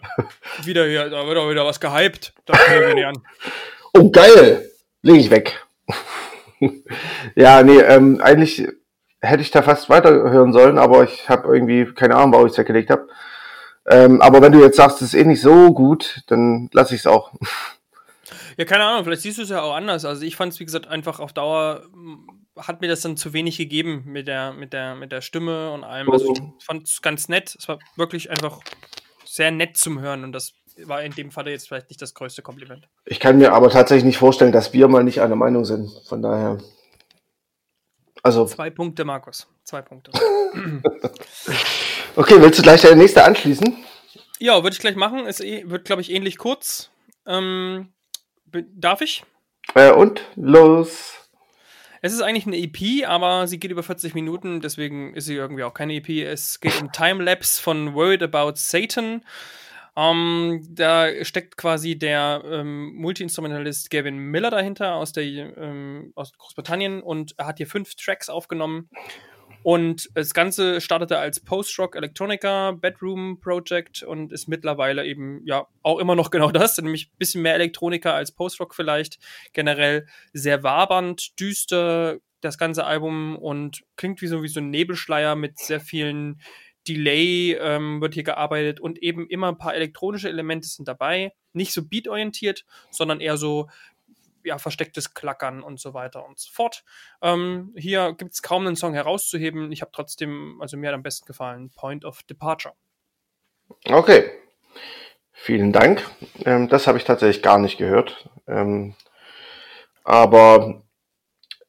wieder 0.64 0.86
hier, 0.86 1.10
da 1.10 1.26
wird 1.26 1.38
auch 1.38 1.50
wieder 1.50 1.64
was 1.64 1.80
gehypt. 1.80 2.32
Das 2.46 2.58
wir 2.58 2.94
nicht 2.94 3.06
an. 3.06 3.22
Oh, 3.94 4.10
geil! 4.10 4.70
Lege 5.02 5.18
ich 5.18 5.30
weg. 5.30 5.64
ja, 7.34 7.62
nee, 7.62 7.78
ähm, 7.78 8.20
eigentlich 8.20 8.66
hätte 9.20 9.42
ich 9.42 9.50
da 9.50 9.62
fast 9.62 9.88
weiterhören 9.88 10.52
sollen, 10.52 10.78
aber 10.78 11.04
ich 11.04 11.28
habe 11.28 11.52
irgendwie 11.52 11.92
keine 11.94 12.16
Ahnung, 12.16 12.32
warum 12.32 12.46
ich 12.46 12.52
es 12.52 12.58
weggelegt 12.58 12.90
habe. 12.90 13.08
Ähm, 13.90 14.20
aber 14.20 14.42
wenn 14.42 14.52
du 14.52 14.62
jetzt 14.62 14.76
sagst, 14.76 15.02
es 15.02 15.14
ist 15.14 15.20
eh 15.20 15.24
nicht 15.24 15.40
so 15.40 15.72
gut, 15.72 16.22
dann 16.26 16.68
lasse 16.72 16.94
ich 16.94 17.02
es 17.02 17.06
auch. 17.06 17.32
Ja, 18.58 18.64
keine 18.64 18.84
Ahnung, 18.84 19.04
vielleicht 19.04 19.22
siehst 19.22 19.38
du 19.38 19.42
es 19.42 19.50
ja 19.50 19.62
auch 19.62 19.72
anders. 19.72 20.04
Also 20.04 20.22
ich 20.22 20.34
fand 20.34 20.52
es, 20.52 20.58
wie 20.58 20.64
gesagt, 20.64 20.88
einfach 20.88 21.20
auf 21.20 21.32
Dauer 21.32 21.84
hat 22.56 22.80
mir 22.80 22.88
das 22.88 23.02
dann 23.02 23.16
zu 23.16 23.32
wenig 23.32 23.56
gegeben 23.56 24.02
mit 24.04 24.26
der, 24.26 24.52
mit 24.52 24.72
der, 24.72 24.96
mit 24.96 25.12
der 25.12 25.20
Stimme 25.20 25.70
und 25.70 25.84
allem. 25.84 26.10
Also 26.10 26.32
ich 26.32 26.64
fand 26.64 26.88
es 26.88 27.00
ganz 27.00 27.28
nett. 27.28 27.54
Es 27.56 27.68
war 27.68 27.78
wirklich 27.94 28.30
einfach 28.30 28.58
sehr 29.38 29.50
nett 29.52 29.76
zum 29.76 30.00
Hören 30.00 30.24
und 30.24 30.32
das 30.32 30.52
war 30.84 31.02
in 31.02 31.12
dem 31.12 31.30
Fall 31.30 31.48
jetzt 31.48 31.68
vielleicht 31.68 31.88
nicht 31.88 32.02
das 32.02 32.12
größte 32.12 32.42
Kompliment. 32.42 32.88
Ich 33.06 33.20
kann 33.20 33.38
mir 33.38 33.52
aber 33.52 33.70
tatsächlich 33.70 34.04
nicht 34.04 34.18
vorstellen, 34.18 34.52
dass 34.52 34.72
wir 34.72 34.88
mal 34.88 35.02
nicht 35.02 35.20
einer 35.20 35.36
Meinung 35.36 35.64
sind. 35.64 35.90
Von 36.06 36.22
daher. 36.22 36.58
Also. 38.22 38.44
Zwei 38.46 38.70
Punkte, 38.70 39.04
Markus. 39.04 39.48
Zwei 39.64 39.80
Punkte. 39.80 40.12
okay, 42.16 42.40
willst 42.40 42.58
du 42.58 42.62
gleich 42.62 42.82
deine 42.82 42.96
nächste 42.96 43.24
anschließen? 43.24 43.76
Ja, 44.40 44.62
würde 44.62 44.74
ich 44.74 44.80
gleich 44.80 44.96
machen. 44.96 45.26
Es 45.26 45.40
eh, 45.40 45.68
wird, 45.68 45.84
glaube 45.84 46.02
ich, 46.02 46.12
ähnlich 46.12 46.36
kurz. 46.36 46.90
Ähm, 47.26 47.92
darf 48.46 49.00
ich? 49.00 49.24
Äh, 49.74 49.92
und 49.92 50.22
los. 50.36 51.27
Es 52.00 52.12
ist 52.12 52.22
eigentlich 52.22 52.46
eine 52.46 52.56
EP, 52.56 53.08
aber 53.08 53.46
sie 53.46 53.58
geht 53.58 53.70
über 53.70 53.82
40 53.82 54.14
Minuten, 54.14 54.60
deswegen 54.60 55.14
ist 55.14 55.26
sie 55.26 55.34
irgendwie 55.34 55.64
auch 55.64 55.74
keine 55.74 55.94
EP. 55.94 56.08
Es 56.08 56.60
geht 56.60 56.80
um 56.80 56.92
Timelapse 56.92 57.60
von 57.60 57.94
Worried 57.94 58.22
About 58.22 58.52
Satan. 58.56 59.22
Ähm, 59.96 60.64
da 60.70 61.08
steckt 61.24 61.56
quasi 61.56 61.98
der 61.98 62.42
ähm, 62.44 62.94
Multi-Instrumentalist 62.94 63.90
Gavin 63.90 64.16
Miller 64.16 64.50
dahinter 64.50 64.94
aus, 64.94 65.12
der, 65.12 65.24
ähm, 65.24 66.12
aus 66.14 66.32
Großbritannien 66.38 67.02
und 67.02 67.34
er 67.36 67.46
hat 67.48 67.56
hier 67.56 67.66
fünf 67.66 67.96
Tracks 67.96 68.28
aufgenommen. 68.28 68.88
Und 69.62 70.08
das 70.14 70.34
Ganze 70.34 70.80
startete 70.80 71.18
als 71.18 71.40
Post-Rock 71.40 71.96
Electronica 71.96 72.72
Bedroom 72.72 73.40
Project 73.40 74.02
und 74.02 74.32
ist 74.32 74.48
mittlerweile 74.48 75.04
eben 75.04 75.40
ja 75.44 75.66
auch 75.82 75.98
immer 75.98 76.14
noch 76.14 76.30
genau 76.30 76.50
das, 76.50 76.78
nämlich 76.78 77.08
ein 77.08 77.18
bisschen 77.18 77.42
mehr 77.42 77.54
Elektronika 77.54 78.12
als 78.12 78.32
Post-Rock 78.32 78.74
vielleicht. 78.74 79.18
Generell 79.52 80.06
sehr 80.32 80.62
wabernd, 80.62 81.38
düster, 81.40 82.18
das 82.40 82.56
ganze 82.56 82.84
Album 82.84 83.36
und 83.36 83.82
klingt 83.96 84.22
wie 84.22 84.28
so, 84.28 84.42
wie 84.42 84.48
so 84.48 84.60
ein 84.60 84.70
Nebelschleier 84.70 85.34
mit 85.34 85.58
sehr 85.58 85.80
vielen 85.80 86.40
Delay 86.86 87.52
ähm, 87.60 88.00
wird 88.00 88.14
hier 88.14 88.22
gearbeitet 88.22 88.80
und 88.80 89.02
eben 89.02 89.28
immer 89.28 89.48
ein 89.48 89.58
paar 89.58 89.74
elektronische 89.74 90.28
Elemente 90.28 90.68
sind 90.68 90.88
dabei. 90.88 91.32
Nicht 91.52 91.72
so 91.72 91.86
beatorientiert, 91.86 92.64
sondern 92.90 93.20
eher 93.20 93.36
so 93.36 93.68
ja, 94.48 94.58
verstecktes 94.58 95.14
Klackern 95.14 95.62
und 95.62 95.78
so 95.78 95.94
weiter 95.94 96.26
und 96.26 96.38
so 96.38 96.50
fort. 96.52 96.84
Ähm, 97.22 97.72
hier 97.76 98.14
gibt 98.14 98.32
es 98.34 98.42
kaum 98.42 98.66
einen 98.66 98.76
Song 98.76 98.94
herauszuheben. 98.94 99.70
Ich 99.72 99.82
habe 99.82 99.92
trotzdem, 99.92 100.58
also 100.60 100.76
mir 100.76 100.88
hat 100.88 100.94
am 100.94 101.02
besten 101.02 101.26
gefallen, 101.26 101.70
Point 101.70 102.04
of 102.04 102.22
Departure. 102.24 102.74
Okay. 103.88 104.30
Vielen 105.32 105.72
Dank. 105.72 106.04
Ähm, 106.44 106.68
das 106.68 106.86
habe 106.86 106.98
ich 106.98 107.04
tatsächlich 107.04 107.42
gar 107.42 107.58
nicht 107.58 107.78
gehört. 107.78 108.28
Ähm, 108.48 108.94
aber 110.02 110.82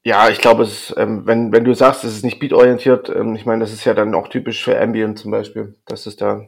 ja, 0.04 0.30
ich 0.30 0.40
glaube, 0.40 0.64
es, 0.64 0.94
ähm, 0.98 1.28
wenn, 1.28 1.52
wenn 1.52 1.66
du 1.66 1.74
sagst, 1.74 2.04
es 2.04 2.16
ist 2.16 2.24
nicht 2.24 2.40
beatorientiert, 2.40 3.10
ähm, 3.10 3.36
ich 3.36 3.46
meine, 3.46 3.62
das 3.62 3.74
ist 3.74 3.86
ja 3.86 3.94
dann 3.94 4.16
auch 4.16 4.30
typisch 4.30 4.64
für 4.64 4.80
Ambient 4.80 5.20
zum 5.20 5.32
Beispiel. 5.32 5.76
Das 5.86 6.08
ist 6.08 6.22
da. 6.22 6.48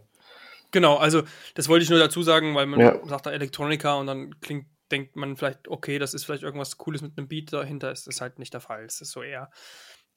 Genau, 0.71 0.95
also 0.95 1.23
das 1.53 1.67
wollte 1.67 1.83
ich 1.83 1.89
nur 1.89 1.99
dazu 1.99 2.23
sagen, 2.23 2.55
weil 2.55 2.65
man 2.65 2.79
ja. 2.79 2.95
sagt 3.05 3.25
da 3.25 3.31
Elektronika 3.31 3.95
und 3.95 4.07
dann 4.07 4.39
klingt, 4.39 4.65
denkt 4.91 5.15
man 5.15 5.37
vielleicht, 5.37 5.67
okay, 5.67 5.99
das 5.99 6.13
ist 6.13 6.25
vielleicht 6.25 6.43
irgendwas 6.43 6.77
Cooles 6.77 7.01
mit 7.01 7.17
einem 7.17 7.27
Beat 7.27 7.53
dahinter. 7.53 7.91
Ist 7.91 8.07
das 8.07 8.21
halt 8.21 8.39
nicht 8.39 8.53
der 8.53 8.61
Fall. 8.61 8.83
Es 8.85 9.01
ist 9.01 9.11
so 9.11 9.23
eher 9.23 9.49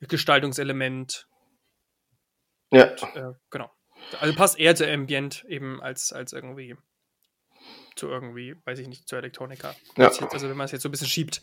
Gestaltungselement. 0.00 1.28
Ja. 2.70 2.90
Und, 2.90 3.16
äh, 3.16 3.32
genau. 3.50 3.70
Also 4.20 4.34
passt 4.34 4.58
eher 4.58 4.74
zu 4.74 4.90
Ambient 4.90 5.44
eben 5.48 5.82
als, 5.82 6.12
als 6.12 6.32
irgendwie 6.32 6.76
zu 7.96 8.08
irgendwie, 8.08 8.56
weiß 8.64 8.78
ich 8.80 8.88
nicht, 8.88 9.08
zu 9.08 9.16
Elektronika. 9.16 9.74
Ja. 9.96 10.10
Also 10.30 10.48
wenn 10.48 10.56
man 10.56 10.66
es 10.66 10.72
jetzt 10.72 10.82
so 10.82 10.88
ein 10.88 10.92
bisschen 10.92 11.08
schiebt. 11.08 11.42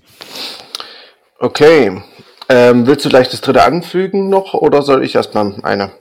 Okay. 1.39 2.03
Ähm, 2.49 2.85
willst 2.85 3.05
du 3.05 3.09
gleich 3.09 3.29
das 3.29 3.41
dritte 3.41 3.63
anfügen 3.63 4.29
noch 4.29 4.53
oder 4.53 4.81
soll 4.81 5.03
ich 5.03 5.15
erstmal 5.15 5.59
eine? 5.63 5.93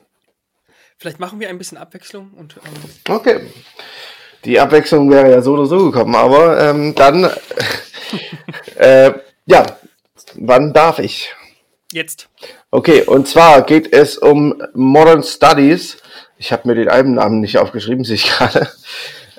Vielleicht 0.99 1.21
machen 1.21 1.40
wir 1.40 1.49
ein 1.49 1.59
bisschen 1.59 1.79
Abwechslung 1.79 2.33
und. 2.35 2.57
Ähm 2.57 3.14
okay. 3.14 3.51
Die 4.44 4.59
Abwechslung 4.59 5.11
wäre 5.11 5.31
ja 5.31 5.42
so 5.42 5.53
oder 5.55 5.66
so 5.66 5.90
gekommen, 5.90 6.14
aber 6.14 6.61
ähm, 6.61 6.94
dann. 6.94 7.31
äh, 8.76 9.12
ja, 9.46 9.66
wann 10.35 10.72
darf 10.72 10.98
ich? 10.98 11.35
Jetzt. 11.92 12.29
Okay, 12.70 13.03
und 13.03 13.26
zwar 13.26 13.62
geht 13.62 13.92
es 13.92 14.16
um 14.16 14.62
Modern 14.74 15.22
Studies. 15.22 15.98
Ich 16.38 16.53
habe 16.53 16.68
mir 16.68 16.74
den 16.74 16.88
Albennamen 16.88 17.40
nicht 17.40 17.59
aufgeschrieben, 17.59 18.05
sehe 18.05 18.14
ich 18.14 18.31
gerade. 18.31 18.68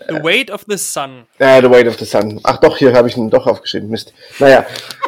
The 0.07 0.23
Weight 0.23 0.51
of 0.51 0.65
the 0.67 0.77
Sun. 0.77 1.25
Äh, 1.39 1.61
The 1.61 1.69
Weight 1.69 1.87
of 1.87 1.97
the 1.97 2.05
Sun. 2.05 2.39
Ach 2.43 2.57
doch, 2.57 2.77
hier 2.77 2.93
habe 2.93 3.07
ich 3.07 3.15
ihn 3.15 3.29
doch 3.29 3.47
aufgeschrieben. 3.47 3.89
Mist. 3.89 4.13
Naja. 4.39 4.65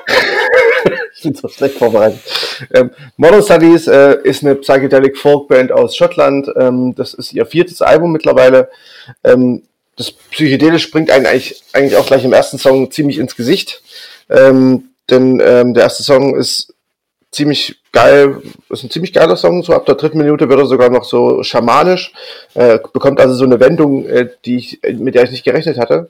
ich 1.16 1.24
bin 1.24 1.36
so 1.36 1.48
schlecht 1.50 1.78
vorbereitet. 1.78 2.20
Ähm, 2.74 2.92
Model 3.18 3.44
Studies 3.44 3.88
äh, 3.88 4.18
ist 4.24 4.44
eine 4.44 4.56
Psychedelic 4.56 5.18
Folk 5.18 5.50
Band 5.50 5.72
aus 5.72 5.96
Schottland. 5.96 6.48
Ähm, 6.58 6.96
das 6.96 7.14
ist 7.14 7.34
ihr 7.34 7.46
viertes 7.46 7.82
Album 7.82 8.12
mittlerweile. 8.12 8.70
Ähm, 9.24 9.64
das 9.96 10.12
Psychedelisch 10.12 10.84
springt 10.84 11.12
einen 11.12 11.26
eigentlich, 11.26 11.64
eigentlich 11.74 11.98
auch 11.98 12.06
gleich 12.06 12.24
im 12.24 12.34
ersten 12.34 12.58
Song 12.58 12.92
ziemlich 12.92 13.18
ins 13.18 13.36
Gesicht. 13.36 13.82
Ähm, 14.30 14.90
denn 15.10 15.42
ähm, 15.44 15.74
der 15.74 15.84
erste 15.84 16.04
Song 16.04 16.36
ist 16.36 16.74
ziemlich 17.32 17.82
geil, 17.92 18.42
ist 18.70 18.84
ein 18.84 18.90
ziemlich 18.90 19.14
geiler 19.14 19.36
Song. 19.36 19.64
So 19.64 19.74
ab 19.74 19.86
der 19.86 19.96
dritten 19.96 20.18
Minute 20.18 20.50
wird 20.50 20.60
er 20.60 20.66
sogar 20.66 20.90
noch 20.90 21.04
so 21.04 21.44
schamanisch. 21.44 22.14
Äh, 22.54 22.80
bekommt 22.94 23.20
also 23.20 23.36
so 23.36 23.44
eine 23.44 23.60
Wendung, 23.60 24.08
äh, 24.08 24.30
die 24.46 24.58
ich, 24.58 24.80
mit 24.98 25.16
der 25.16 25.24
ich 25.24 25.32
nicht 25.32 25.44
gerechnet 25.44 25.78
hatte. 25.78 26.10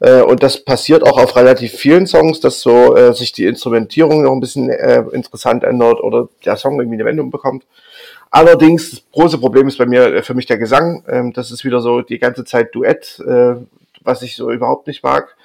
Äh, 0.00 0.22
und 0.22 0.42
das 0.42 0.64
passiert 0.64 1.04
auch 1.04 1.18
auf 1.18 1.36
relativ 1.36 1.72
vielen 1.72 2.06
Songs, 2.06 2.40
dass 2.40 2.60
so 2.60 2.96
äh, 2.96 3.14
sich 3.14 3.32
die 3.32 3.46
Instrumentierung 3.46 4.22
noch 4.22 4.32
ein 4.32 4.40
bisschen 4.40 4.68
äh, 4.68 5.04
interessant 5.12 5.62
ändert 5.62 6.00
oder 6.00 6.28
der 6.44 6.56
Song 6.56 6.80
irgendwie 6.80 6.96
eine 6.96 7.04
Wendung 7.04 7.30
bekommt. 7.30 7.64
Allerdings, 8.34 8.90
das 8.90 9.02
große 9.12 9.36
Problem 9.36 9.68
ist 9.68 9.76
bei 9.76 9.84
mir 9.84 10.06
äh, 10.06 10.22
für 10.22 10.32
mich 10.32 10.46
der 10.46 10.56
Gesang. 10.56 11.04
Ähm, 11.06 11.34
das 11.34 11.50
ist 11.50 11.64
wieder 11.64 11.82
so 11.82 12.00
die 12.00 12.18
ganze 12.18 12.44
Zeit 12.44 12.74
Duett, 12.74 13.20
äh, 13.20 13.56
was 14.00 14.22
ich 14.22 14.36
so 14.36 14.50
überhaupt 14.50 14.86
nicht 14.86 15.02
mag. 15.02 15.36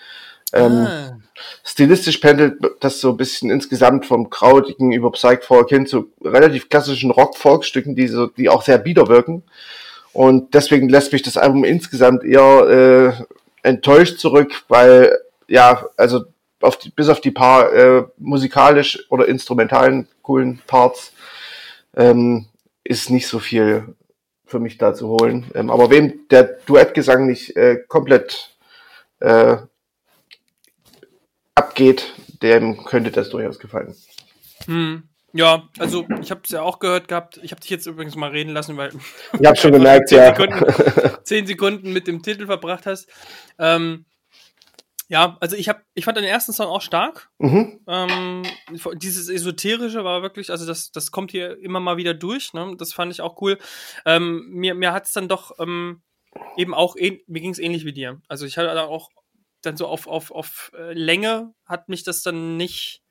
Ähm, 0.54 0.88
ah. 0.88 1.18
Stilistisch 1.66 2.20
pendelt 2.20 2.56
das 2.80 3.02
so 3.02 3.10
ein 3.10 3.18
bisschen 3.18 3.52
insgesamt 3.52 4.06
vom 4.06 4.30
Krautigen 4.30 4.94
über 4.94 5.12
Psych 5.12 5.44
Folk 5.44 5.68
hin 5.68 5.86
zu 5.86 6.14
relativ 6.24 6.70
klassischen 6.70 7.12
Rock-Folk-Stücken, 7.12 7.94
die, 7.94 8.08
so, 8.08 8.28
die 8.28 8.48
auch 8.48 8.62
sehr 8.62 8.78
bieder 8.78 9.10
wirken. 9.10 9.44
Und 10.14 10.54
deswegen 10.54 10.88
lässt 10.88 11.12
mich 11.12 11.22
das 11.22 11.36
Album 11.36 11.66
insgesamt 11.66 12.24
eher 12.24 13.18
äh, 13.20 13.68
enttäuscht 13.68 14.18
zurück, 14.20 14.64
weil, 14.70 15.18
ja, 15.50 15.86
also 15.98 16.24
auf 16.62 16.78
die, 16.78 16.90
bis 16.90 17.10
auf 17.10 17.20
die 17.20 17.32
paar 17.32 17.74
äh, 17.74 18.04
musikalisch 18.18 19.06
oder 19.10 19.28
instrumentalen 19.28 20.08
coolen 20.22 20.62
Parts 20.66 21.12
ähm, 21.98 22.46
ist 22.88 23.10
nicht 23.10 23.28
so 23.28 23.40
viel 23.40 23.96
für 24.46 24.60
mich 24.60 24.78
da 24.78 24.94
zu 24.94 25.10
holen. 25.10 25.46
Ähm, 25.54 25.70
aber 25.70 25.90
wem 25.90 26.28
der 26.30 26.44
Duettgesang 26.66 27.28
nicht 27.28 27.56
äh, 27.56 27.78
komplett 27.88 28.58
äh, 29.20 29.58
abgeht, 31.54 32.14
dem 32.42 32.86
könnte 32.86 33.12
das 33.12 33.30
durchaus 33.30 33.60
gefallen. 33.60 33.96
Hm. 34.66 35.04
Ja, 35.34 35.68
also 35.78 36.08
ich 36.22 36.32
habe 36.32 36.42
es 36.46 36.52
ja 36.52 36.62
auch 36.62 36.80
gehört 36.80 37.10
gehabt. 37.10 37.40
Ich 37.44 37.52
habe 37.52 37.60
dich 37.60 37.70
jetzt 37.70 37.86
übrigens 37.86 38.16
mal 38.16 38.32
reden 38.32 38.54
lassen, 38.54 38.78
weil 38.78 38.92
ich 39.40 39.46
habe 39.46 39.58
schon 39.58 39.74
gemerkt, 39.74 40.10
zehn 40.10 40.20
ja. 40.20 40.34
Sekunden, 40.34 40.66
zehn 41.24 41.46
Sekunden 41.46 41.94
mit 41.94 42.08
dem 42.08 42.24
Titel 42.24 42.46
verbracht 42.46 42.86
hast. 42.86 43.08
Ähm, 43.60 44.06
ja, 45.10 45.38
also 45.40 45.56
ich 45.56 45.70
habe, 45.70 45.82
ich 45.94 46.04
fand 46.04 46.18
den 46.18 46.26
ersten 46.26 46.52
Song 46.52 46.68
auch 46.68 46.82
stark. 46.82 47.30
Mhm. 47.40 47.80
Ähm, 47.88 48.44
dieses 48.96 49.30
esoterische 49.30 50.04
war 50.04 50.22
wirklich, 50.22 50.52
also 50.52 50.66
das, 50.66 50.92
das 50.92 51.12
kommt 51.12 51.32
hier 51.32 51.58
immer 51.60 51.80
mal 51.80 51.96
wieder 51.98 52.14
durch. 52.14 52.54
Ne? 52.54 52.76
Das 52.78 52.94
fand 52.94 53.14
ich 53.14 53.22
auch 53.22 53.42
cool. 53.42 53.58
Ähm, 54.06 54.48
mir, 54.50 54.76
mir 54.76 54.92
hat 54.92 55.06
es 55.06 55.14
dann 55.14 55.30
doch 55.30 55.58
ähm, 55.60 56.02
eben 56.58 56.74
auch, 56.74 56.96
mir 56.96 57.42
ging 57.42 57.52
es 57.52 57.60
ähnlich 57.60 57.86
wie 57.86 57.94
dir. 57.94 58.22
Also 58.28 58.46
ich 58.46 58.58
hatte 58.58 58.82
auch 58.84 59.10
dann 59.62 59.78
so 59.78 59.88
auf, 59.88 60.08
auf, 60.08 60.32
auf 60.32 60.72
äh, 60.78 60.94
Länge 60.94 61.54
hat 61.66 61.88
mich 61.88 62.04
das 62.04 62.22
dann 62.22 62.58
nicht, 62.58 63.02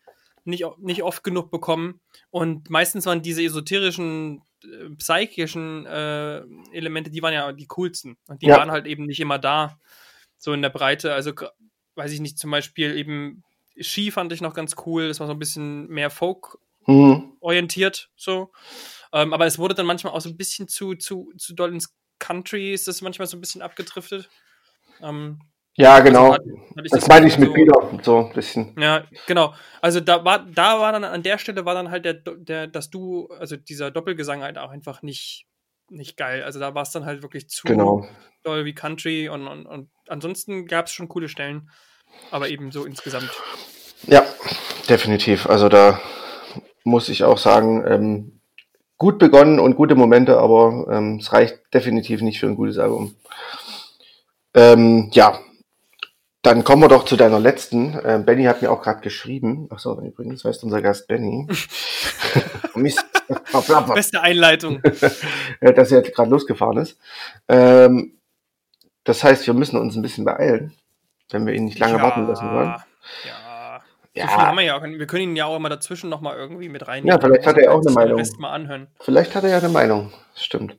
nicht, 0.44 0.64
nicht 0.78 1.02
oft 1.02 1.24
genug 1.24 1.50
bekommen. 1.50 2.00
Und 2.30 2.68
meistens 2.68 3.06
waren 3.06 3.22
diese 3.22 3.42
esoterischen, 3.42 4.42
äh, 4.64 4.90
psychischen 4.98 5.86
äh, 5.86 6.42
Elemente, 6.72 7.10
die 7.10 7.22
waren 7.22 7.32
ja 7.32 7.52
die 7.52 7.66
coolsten. 7.68 8.18
Und 8.28 8.42
die 8.42 8.46
ja. 8.46 8.58
waren 8.58 8.70
halt 8.70 8.86
eben 8.86 9.06
nicht 9.06 9.20
immer 9.20 9.38
da, 9.38 9.78
so 10.36 10.52
in 10.52 10.62
der 10.62 10.70
Breite. 10.70 11.14
Also, 11.14 11.32
weiß 11.96 12.12
ich 12.12 12.20
nicht, 12.20 12.38
zum 12.38 12.50
Beispiel 12.50 12.96
eben 12.96 13.42
Ski 13.80 14.10
fand 14.10 14.32
ich 14.32 14.40
noch 14.40 14.54
ganz 14.54 14.74
cool. 14.86 15.08
Das 15.08 15.20
war 15.20 15.26
so 15.26 15.32
ein 15.32 15.38
bisschen 15.38 15.88
mehr 15.88 16.10
Folk-orientiert, 16.10 18.08
mhm. 18.08 18.12
so. 18.16 18.52
Ähm, 19.12 19.32
aber 19.32 19.46
es 19.46 19.58
wurde 19.58 19.74
dann 19.74 19.86
manchmal 19.86 20.12
auch 20.12 20.20
so 20.20 20.28
ein 20.28 20.36
bisschen 20.36 20.68
zu, 20.68 20.94
zu, 20.94 21.32
zu 21.36 21.54
doll 21.54 21.72
ins 21.72 21.94
Country, 22.18 22.72
ist 22.72 22.88
das 22.88 23.02
manchmal 23.02 23.26
so 23.26 23.36
ein 23.36 23.40
bisschen 23.40 23.62
abgedriftet. 23.62 24.28
Ähm, 25.00 25.40
ja, 25.76 25.94
also 25.94 26.04
genau. 26.04 26.32
Also 26.32 26.50
hat, 26.50 26.76
hat 26.76 26.84
das, 26.84 27.00
das 27.00 27.08
meine 27.08 27.26
ich 27.26 27.38
mit 27.38 27.50
so, 27.50 27.54
wieder 27.54 28.00
so 28.02 28.18
ein 28.26 28.32
bisschen. 28.32 28.74
Ja, 28.78 29.04
genau. 29.26 29.54
Also 29.82 30.00
da 30.00 30.24
war, 30.24 30.38
da 30.38 30.80
war 30.80 30.92
dann 30.92 31.04
an 31.04 31.22
der 31.22 31.38
Stelle 31.38 31.64
war 31.64 31.74
dann 31.74 31.90
halt 31.90 32.04
der, 32.04 32.14
der, 32.14 32.66
dass 32.66 32.90
du, 32.90 33.28
also 33.38 33.56
dieser 33.56 33.90
Doppelgesang 33.90 34.42
halt 34.42 34.58
auch 34.58 34.70
einfach 34.70 35.02
nicht, 35.02 35.46
nicht 35.88 36.16
geil. 36.16 36.42
Also 36.42 36.60
da 36.60 36.74
war 36.74 36.82
es 36.82 36.90
dann 36.90 37.04
halt 37.04 37.22
wirklich 37.22 37.48
zu 37.48 37.66
genau. 37.66 38.06
doll 38.42 38.64
wie 38.64 38.74
Country 38.74 39.28
und, 39.28 39.46
und, 39.46 39.66
und 39.66 39.90
ansonsten 40.08 40.66
gab 40.66 40.86
es 40.86 40.92
schon 40.92 41.08
coole 41.08 41.28
Stellen, 41.28 41.70
aber 42.30 42.48
eben 42.48 42.72
so 42.72 42.84
insgesamt. 42.84 43.30
Ja, 44.06 44.24
definitiv. 44.88 45.46
Also 45.46 45.68
da 45.68 46.00
muss 46.84 47.08
ich 47.08 47.24
auch 47.24 47.38
sagen, 47.38 47.84
ähm, 47.86 48.40
gut 48.98 49.18
begonnen 49.18 49.58
und 49.58 49.76
gute 49.76 49.94
Momente, 49.94 50.38
aber 50.38 50.86
ähm, 50.90 51.18
es 51.20 51.32
reicht 51.32 51.58
definitiv 51.74 52.22
nicht 52.22 52.40
für 52.40 52.46
ein 52.46 52.56
gutes 52.56 52.78
Album. 52.78 53.14
Ähm, 54.54 55.10
ja, 55.12 55.38
dann 56.42 56.64
kommen 56.64 56.82
wir 56.82 56.88
doch 56.88 57.04
zu 57.04 57.16
deiner 57.16 57.40
letzten. 57.40 57.98
Ähm, 58.04 58.24
Benny 58.24 58.44
hat 58.44 58.62
mir 58.62 58.70
auch 58.70 58.80
gerade 58.80 59.00
geschrieben. 59.00 59.66
Achso, 59.70 60.00
übrigens 60.00 60.44
heißt 60.44 60.62
unser 60.62 60.80
Gast 60.80 61.08
Benny. 61.08 61.46
Mist. 62.74 63.04
Beste 63.94 64.20
Einleitung. 64.20 64.82
dass 65.60 65.92
er 65.92 65.98
jetzt 65.98 66.14
gerade 66.14 66.30
losgefahren 66.30 66.78
ist. 66.78 66.98
Ähm, 67.48 68.18
das 69.04 69.22
heißt, 69.22 69.46
wir 69.46 69.54
müssen 69.54 69.78
uns 69.78 69.96
ein 69.96 70.02
bisschen 70.02 70.24
beeilen, 70.24 70.74
wenn 71.30 71.46
wir 71.46 71.54
ihn 71.54 71.64
nicht 71.64 71.78
lange 71.78 71.96
ja, 71.96 72.02
warten 72.02 72.26
lassen 72.26 72.50
wollen. 72.50 72.74
Ja. 73.24 73.82
ja. 74.14 74.28
So 74.28 74.36
haben 74.36 74.58
wir 74.58 74.64
ja 74.64 74.76
auch. 74.76 74.82
Wir 74.82 75.06
können 75.06 75.22
ihn 75.22 75.36
ja 75.36 75.46
auch 75.46 75.56
immer 75.56 75.68
dazwischen 75.68 76.10
nochmal 76.10 76.36
irgendwie 76.36 76.68
mit 76.68 76.86
rein. 76.88 77.06
Ja, 77.06 77.18
vielleicht 77.18 77.46
hat 77.46 77.58
er 77.58 77.72
auch 77.72 77.80
eine 77.80 77.92
Meinung. 77.92 78.22
Mal 78.38 78.50
anhören. 78.50 78.88
Vielleicht 79.00 79.34
hat 79.34 79.44
er 79.44 79.50
ja 79.50 79.58
eine 79.58 79.68
Meinung. 79.68 80.12
Stimmt. 80.34 80.76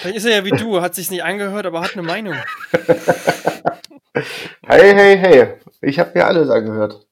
Vielleicht 0.00 0.16
ist 0.16 0.24
er 0.24 0.38
ja 0.38 0.44
wie 0.44 0.50
du, 0.50 0.82
hat 0.82 0.94
sich 0.94 1.10
nicht 1.10 1.24
angehört, 1.24 1.66
aber 1.66 1.80
hat 1.80 1.92
eine 1.92 2.02
Meinung. 2.02 2.34
Hey, 4.66 4.94
hey, 4.94 5.18
hey. 5.18 5.54
Ich 5.82 5.98
habe 5.98 6.12
mir 6.14 6.26
alles 6.26 6.48
angehört. 6.48 7.06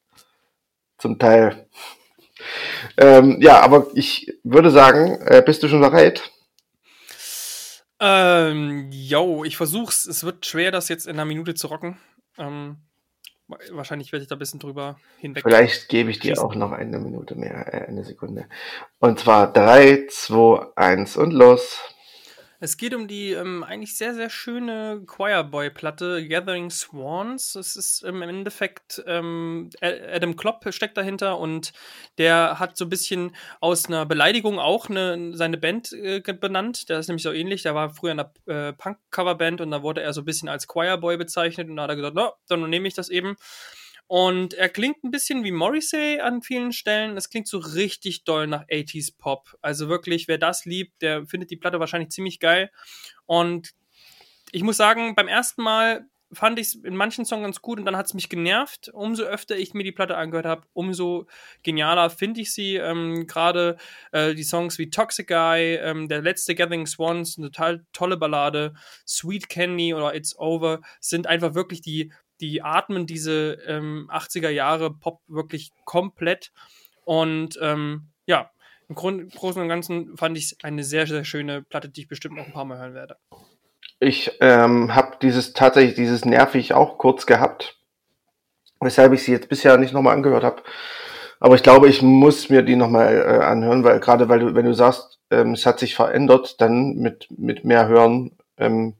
Zum 0.99 1.19
Teil. 1.19 1.67
Ähm, 2.97 3.39
ja, 3.41 3.61
aber 3.61 3.89
ich 3.95 4.33
würde 4.45 4.71
sagen, 4.71 5.21
äh, 5.27 5.43
bist 5.45 5.63
du 5.63 5.69
schon 5.69 5.81
bereit? 5.81 6.31
Ähm, 8.01 8.91
yo, 8.91 9.45
ich 9.45 9.57
versuch's. 9.57 10.07
Es 10.07 10.25
wird 10.25 10.47
schwer, 10.47 10.71
das 10.71 10.89
jetzt 10.89 11.07
in 11.07 11.13
einer 11.15 11.25
Minute 11.25 11.55
zu 11.55 11.69
rocken. 11.69 11.99
Ähm, 12.39 12.77
wahrscheinlich 13.71 14.13
werde 14.13 14.23
ich 14.23 14.29
da 14.29 14.37
ein 14.37 14.39
bisschen 14.39 14.61
drüber 14.61 14.99
hinweg. 15.19 15.45
Vielleicht 15.45 15.89
gebe 15.89 16.11
ich 16.11 16.19
dir 16.19 16.43
auch 16.43 16.55
noch 16.55 16.73
eine 16.73 16.99
Minute 16.99 17.35
mehr, 17.35 17.73
äh, 17.73 17.87
eine 17.87 18.05
Sekunde. 18.05 18.47
Und 18.99 19.21
zwar 19.21 19.53
3, 19.53 20.07
2, 20.09 20.73
1 20.77 21.17
und 21.17 21.33
los. 21.33 21.94
Es 22.65 22.79
geht 22.79 22.95
um 22.95 23.09
die 23.09 23.33
ähm, 23.33 23.63
eigentlich 23.63 23.95
sehr, 23.95 24.15
sehr 24.15 24.31
schöne 24.31 25.03
Choirboy-Platte 25.05 26.27
Gathering 26.27 26.71
Swans. 26.71 27.57
Es 27.57 27.77
ist 27.77 28.03
im 28.03 28.23
Endeffekt 28.23 29.05
ähm, 29.07 29.69
Adam 29.83 30.35
Klopp 30.35 30.65
steckt 30.73 30.97
dahinter 30.97 31.39
und 31.39 31.75
der 32.17 32.59
hat 32.59 32.79
so 32.79 32.87
ein 32.87 32.89
bisschen 32.89 33.37
aus 33.61 33.85
einer 33.85 34.07
Beleidigung 34.07 34.59
auch 34.59 34.89
eine, 34.89 35.37
seine 35.37 35.59
Band 35.59 35.93
äh, 35.93 36.23
benannt. 36.23 36.89
Der 36.89 37.01
ist 37.01 37.09
nämlich 37.09 37.25
so 37.25 37.33
ähnlich. 37.33 37.65
Der 37.65 37.75
war 37.75 37.91
früher 37.91 38.13
in 38.13 38.21
einer 38.21 38.33
äh, 38.47 38.73
Punk-Cover-Band 38.73 39.61
und 39.61 39.71
da 39.71 39.83
wurde 39.83 40.01
er 40.01 40.15
so 40.15 40.23
ein 40.23 40.25
bisschen 40.25 40.49
als 40.49 40.67
Choirboy 40.67 41.19
bezeichnet 41.19 41.69
und 41.69 41.77
da 41.77 41.83
hat 41.83 41.91
er 41.91 41.97
gesagt, 41.97 42.17
no, 42.17 42.33
dann 42.49 42.71
nehme 42.71 42.89
ich 42.89 42.95
das 42.95 43.11
eben. 43.11 43.37
Und 44.07 44.55
er 44.55 44.69
klingt 44.69 45.03
ein 45.03 45.11
bisschen 45.11 45.45
wie 45.45 45.53
Morrissey 45.53 46.21
an 46.21 46.43
vielen 46.43 46.73
Stellen. 46.73 47.17
Es 47.17 47.31
klingt 47.31 47.49
so 47.49 47.59
richtig 47.59 48.25
doll 48.25 48.47
nach 48.47 48.67
80s 48.67 49.17
Pop. 49.17 49.57
Also 49.63 49.89
wirklich, 49.89 50.29
wer 50.29 50.39
das 50.39 50.65
liebt, 50.67 51.01
der 51.03 51.27
findet 51.27 51.51
die 51.51 51.57
Platte 51.57 51.81
wahrscheinlich 51.81 52.11
ziemlich 52.11 52.39
geil. 52.39 52.71
Und 53.27 53.71
ich 54.53 54.63
muss 54.63 54.77
sagen, 54.77 55.15
beim 55.15 55.29
ersten 55.29 55.63
Mal 55.63 56.07
fand 56.35 56.59
ich 56.59 56.69
es 56.69 56.75
in 56.75 56.97
manchen 56.97 57.25
Songs 57.25 57.43
ganz 57.43 57.63
gut 57.63 57.79
und 57.79 57.85
dann 57.85 57.97
hat 57.97 58.07
es 58.07 58.15
mich 58.15 58.29
genervt. 58.29 58.89
Umso 58.93 59.23
öfter 59.25 59.57
ich 59.57 59.75
mir 59.75 59.85
die 59.85 59.93
Platte 59.93 60.17
angehört 60.17 60.47
habe, 60.47 60.67
umso 60.73 61.27
genialer 61.63 62.11
finde 62.11 62.41
ich 62.41 62.53
sie. 62.53 62.77
Ähm, 62.77 63.27
Gerade 63.27 63.77
äh, 64.13 64.35
die 64.35 64.43
Songs 64.43 64.79
wie 64.79 64.91
Toxic 64.91 65.29
Guy, 65.29 65.77
ähm, 65.77 66.09
der 66.09 66.23
letzte 66.23 66.55
Gathering 66.55 66.87
Swans, 66.87 67.39
eine 67.39 67.51
total 67.51 67.85
tolle 67.93 68.17
Ballade, 68.17 68.75
Sweet 69.07 69.49
Candy 69.49 69.95
oder 69.95 70.15
It's 70.15 70.37
Over 70.39 70.81
sind 71.01 71.27
einfach 71.27 71.55
wirklich 71.55 71.81
die 71.81 72.13
die 72.41 72.63
atmen 72.63 73.07
diese 73.07 73.59
ähm, 73.67 74.11
80er 74.13 74.51
Jahre 74.51 74.93
Pop 74.93 75.21
wirklich 75.27 75.71
komplett. 75.85 76.53
Und 77.05 77.59
ähm, 77.61 78.09
ja, 78.27 78.51
im 78.89 78.95
Grund, 78.95 79.35
Großen 79.35 79.61
und 79.61 79.69
Ganzen 79.69 80.17
fand 80.17 80.37
ich 80.37 80.45
es 80.45 80.57
eine 80.63 80.85
sehr, 80.85 81.07
sehr 81.07 81.25
schöne 81.25 81.63
Platte, 81.63 81.89
die 81.89 82.03
ich 82.03 82.09
bestimmt 82.09 82.37
noch 82.37 82.47
ein 82.47 82.53
paar 82.53 82.65
Mal 82.65 82.79
hören 82.79 82.95
werde. 82.95 83.17
Ich 84.01 84.33
ähm, 84.41 84.95
habe 84.95 85.17
dieses 85.23 85.53
tatsächlich 85.53 85.95
dieses 85.95 86.25
nervig 86.25 86.75
auch 86.75 86.99
kurz 86.99 87.27
gehabt, 87.27 87.79
weshalb 88.81 89.13
ich 89.13 89.23
sie 89.23 89.33
jetzt 89.33 89.49
bisher 89.49 89.79
nicht 89.79 89.95
nochmal 89.95 90.15
angehört 90.15 90.45
habe. 90.45 90.63
Aber 91.41 91.55
ich 91.55 91.63
glaube, 91.63 91.89
ich 91.89 92.03
muss 92.03 92.51
mir 92.51 92.63
die 92.63 92.77
nochmal 92.77 93.17
äh, 93.17 93.45
anhören, 93.45 93.85
weil 93.85 94.01
gerade 94.01 94.29
weil 94.29 94.41
du, 94.41 94.55
wenn 94.55 94.67
du 94.67 94.75
sagst, 94.75 95.21
ähm, 95.31 95.53
es 95.53 95.67
hat 95.67 95.79
sich 95.79 95.95
verändert, 95.95 96.61
dann 96.61 96.97
mit, 96.97 97.29
mit 97.31 97.65
mehr 97.65 97.89
Hören 97.89 98.33
ähm, 98.57 98.95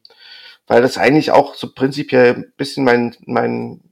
weil 0.67 0.83
das 0.83 0.99
eigentlich 0.99 1.31
auch 1.31 1.55
so 1.55 1.73
prinzipiell 1.73 2.35
ein 2.35 2.53
bisschen 2.57 2.85
mein, 2.85 3.17
mein, 3.27 3.83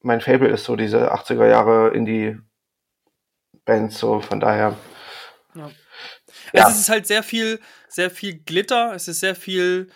mein 0.00 0.20
Fable 0.20 0.48
ist, 0.48 0.64
so 0.64 0.76
diese 0.76 1.12
80er 1.12 1.48
Jahre 1.48 1.94
Indie-Bands, 1.94 2.38
so 3.98 4.20
von 4.20 4.40
daher. 4.40 4.76
Ja. 5.54 5.70
ja. 6.52 6.68
Es 6.68 6.78
ist 6.78 6.88
halt 6.88 7.06
sehr 7.06 7.22
viel, 7.22 7.60
sehr 7.88 8.10
viel 8.10 8.38
Glitter, 8.38 8.94
es 8.94 9.08
ist 9.08 9.20
sehr 9.20 9.34
viel 9.34 9.88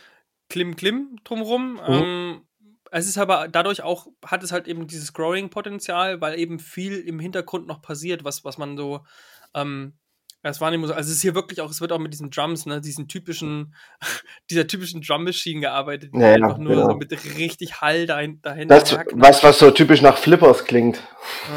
Klim-Klim 0.48 1.18
drumrum. 1.24 1.74
Mhm. 1.74 1.82
Ähm, 1.88 2.44
es 2.90 3.06
ist 3.06 3.18
aber 3.18 3.48
dadurch 3.48 3.82
auch, 3.82 4.06
hat 4.24 4.42
es 4.42 4.50
halt 4.50 4.66
eben 4.66 4.86
dieses 4.86 5.12
Growing-Potenzial, 5.12 6.20
weil 6.20 6.38
eben 6.38 6.58
viel 6.58 6.98
im 6.98 7.20
Hintergrund 7.20 7.66
noch 7.66 7.82
passiert, 7.82 8.24
was, 8.24 8.44
was 8.44 8.56
man 8.58 8.76
so 8.76 9.04
ähm, 9.54 9.98
es 10.48 10.60
war 10.60 10.70
nicht 10.70 10.86
so, 10.86 10.94
also 10.94 11.08
es 11.08 11.16
ist 11.16 11.22
hier 11.22 11.34
wirklich 11.34 11.60
auch, 11.60 11.70
es 11.70 11.80
wird 11.80 11.92
auch 11.92 11.98
mit 11.98 12.12
diesen 12.12 12.30
Drums, 12.30 12.66
ne, 12.66 12.80
diesen 12.80 13.08
typischen, 13.08 13.74
dieser 14.50 14.66
typischen 14.66 15.00
Drum 15.00 15.24
Machine 15.24 15.60
gearbeitet, 15.60 16.14
die 16.14 16.20
ja, 16.20 16.32
einfach 16.32 16.58
nur 16.58 16.74
genau. 16.74 16.90
so 16.90 16.96
mit 16.96 17.12
richtig 17.38 17.80
Hall 17.80 18.06
dahin, 18.06 18.40
dahinter. 18.42 18.78
Das, 18.78 18.96
was, 19.12 19.42
was 19.42 19.58
so 19.58 19.70
typisch 19.70 20.02
nach 20.02 20.18
Flippers 20.18 20.64
klingt. 20.64 21.02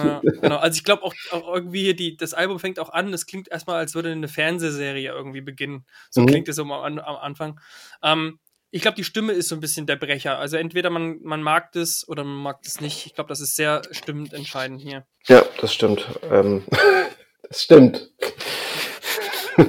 Ja, 0.03 0.21
genau. 0.41 0.57
Also 0.57 0.77
ich 0.77 0.83
glaube 0.83 1.03
auch, 1.03 1.13
auch 1.31 1.53
irgendwie 1.55 1.81
hier 1.81 1.95
die, 1.95 2.17
das 2.17 2.33
Album 2.33 2.59
fängt 2.59 2.79
auch 2.79 2.89
an, 2.89 3.13
es 3.13 3.25
klingt 3.25 3.49
erstmal, 3.49 3.77
als 3.77 3.95
würde 3.95 4.11
eine 4.11 4.27
Fernsehserie 4.27 5.11
irgendwie 5.11 5.41
beginnen. 5.41 5.85
So 6.09 6.21
mhm. 6.21 6.27
klingt 6.27 6.49
es 6.49 6.59
am, 6.59 6.71
am 6.71 6.99
Anfang. 6.99 7.59
Ähm, 8.03 8.39
ich 8.71 8.81
glaube, 8.81 8.95
die 8.95 9.03
Stimme 9.03 9.33
ist 9.33 9.49
so 9.49 9.55
ein 9.55 9.59
bisschen 9.59 9.85
der 9.85 9.97
Brecher. 9.97 10.39
Also 10.39 10.55
entweder 10.55 10.89
man, 10.89 11.19
man 11.21 11.43
mag 11.43 11.73
das 11.73 12.07
oder 12.07 12.23
man 12.23 12.41
mag 12.41 12.61
das 12.63 12.79
nicht. 12.79 13.05
Ich 13.05 13.13
glaube, 13.13 13.27
das 13.27 13.41
ist 13.41 13.55
sehr 13.55 13.81
stimmend 13.91 14.33
entscheidend 14.33 14.81
hier. 14.81 15.05
Ja, 15.27 15.43
das 15.59 15.73
stimmt. 15.73 16.07
Ähm, 16.31 16.63
das 17.49 17.63
stimmt. 17.63 18.09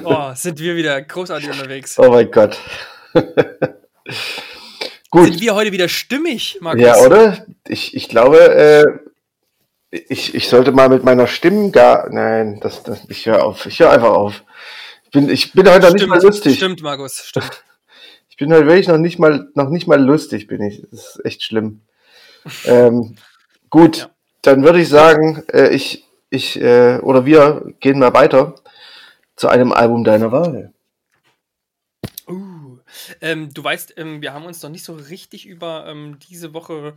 Oh, 0.03 0.31
sind 0.35 0.59
wir 0.59 0.75
wieder 0.75 1.01
großartig 1.01 1.49
unterwegs. 1.49 1.97
Oh 1.99 2.09
mein 2.09 2.29
Gott. 2.31 2.57
Gut. 5.13 5.27
Sind 5.27 5.41
wir 5.41 5.55
heute 5.55 5.71
wieder 5.71 5.87
stimmig, 5.87 6.57
Markus? 6.59 6.81
Ja, 6.81 6.97
oder? 6.97 7.45
Ich, 7.67 7.95
ich 7.95 8.09
glaube, 8.09 8.39
äh, 8.39 8.83
ich, 10.09 10.33
ich 10.33 10.49
sollte 10.49 10.71
mal 10.71 10.89
mit 10.89 11.03
meiner 11.03 11.27
Stimme 11.27 11.69
gar. 11.69 12.09
Nein, 12.09 12.59
das, 12.61 12.81
das, 12.83 13.01
ich 13.09 13.25
höre 13.27 13.43
auf. 13.43 13.65
Ich 13.67 13.79
höre 13.79 13.91
einfach 13.91 14.09
auf. 14.09 14.43
Ich 15.03 15.11
bin, 15.11 15.29
ich 15.29 15.53
bin 15.53 15.69
heute 15.69 15.83
stimmt, 15.83 15.99
nicht 15.99 16.09
mal 16.09 16.21
lustig. 16.21 16.55
Stimmt, 16.55 16.81
Markus, 16.81 17.23
stimmt. 17.25 17.63
Ich 18.29 18.37
bin 18.37 18.51
heute 18.51 18.65
wirklich 18.65 18.87
noch 18.87 18.97
nicht 18.97 19.19
mal, 19.19 19.47
noch 19.53 19.69
nicht 19.69 19.85
mal 19.85 20.03
lustig, 20.03 20.47
bin 20.47 20.59
ich. 20.63 20.81
Das 20.89 21.17
ist 21.17 21.23
echt 21.23 21.43
schlimm. 21.43 21.81
ähm, 22.65 23.15
gut, 23.69 23.97
ja. 23.97 24.09
dann 24.41 24.63
würde 24.63 24.81
ich 24.81 24.89
sagen, 24.89 25.43
äh, 25.53 25.69
ich, 25.69 26.03
ich, 26.31 26.59
äh, 26.59 26.97
oder 27.03 27.27
wir 27.27 27.71
gehen 27.79 27.99
mal 27.99 28.11
weiter 28.15 28.55
zu 29.35 29.47
einem 29.47 29.71
Album 29.71 30.03
deiner 30.03 30.31
Wahl. 30.31 30.73
Uh, 32.27 32.79
ähm, 33.21 33.53
du 33.53 33.63
weißt, 33.63 33.95
ähm, 33.97 34.21
wir 34.21 34.33
haben 34.33 34.45
uns 34.45 34.61
noch 34.61 34.69
nicht 34.69 34.85
so 34.85 34.93
richtig 34.93 35.45
über 35.45 35.85
ähm, 35.87 36.19
diese 36.19 36.53
Woche 36.53 36.95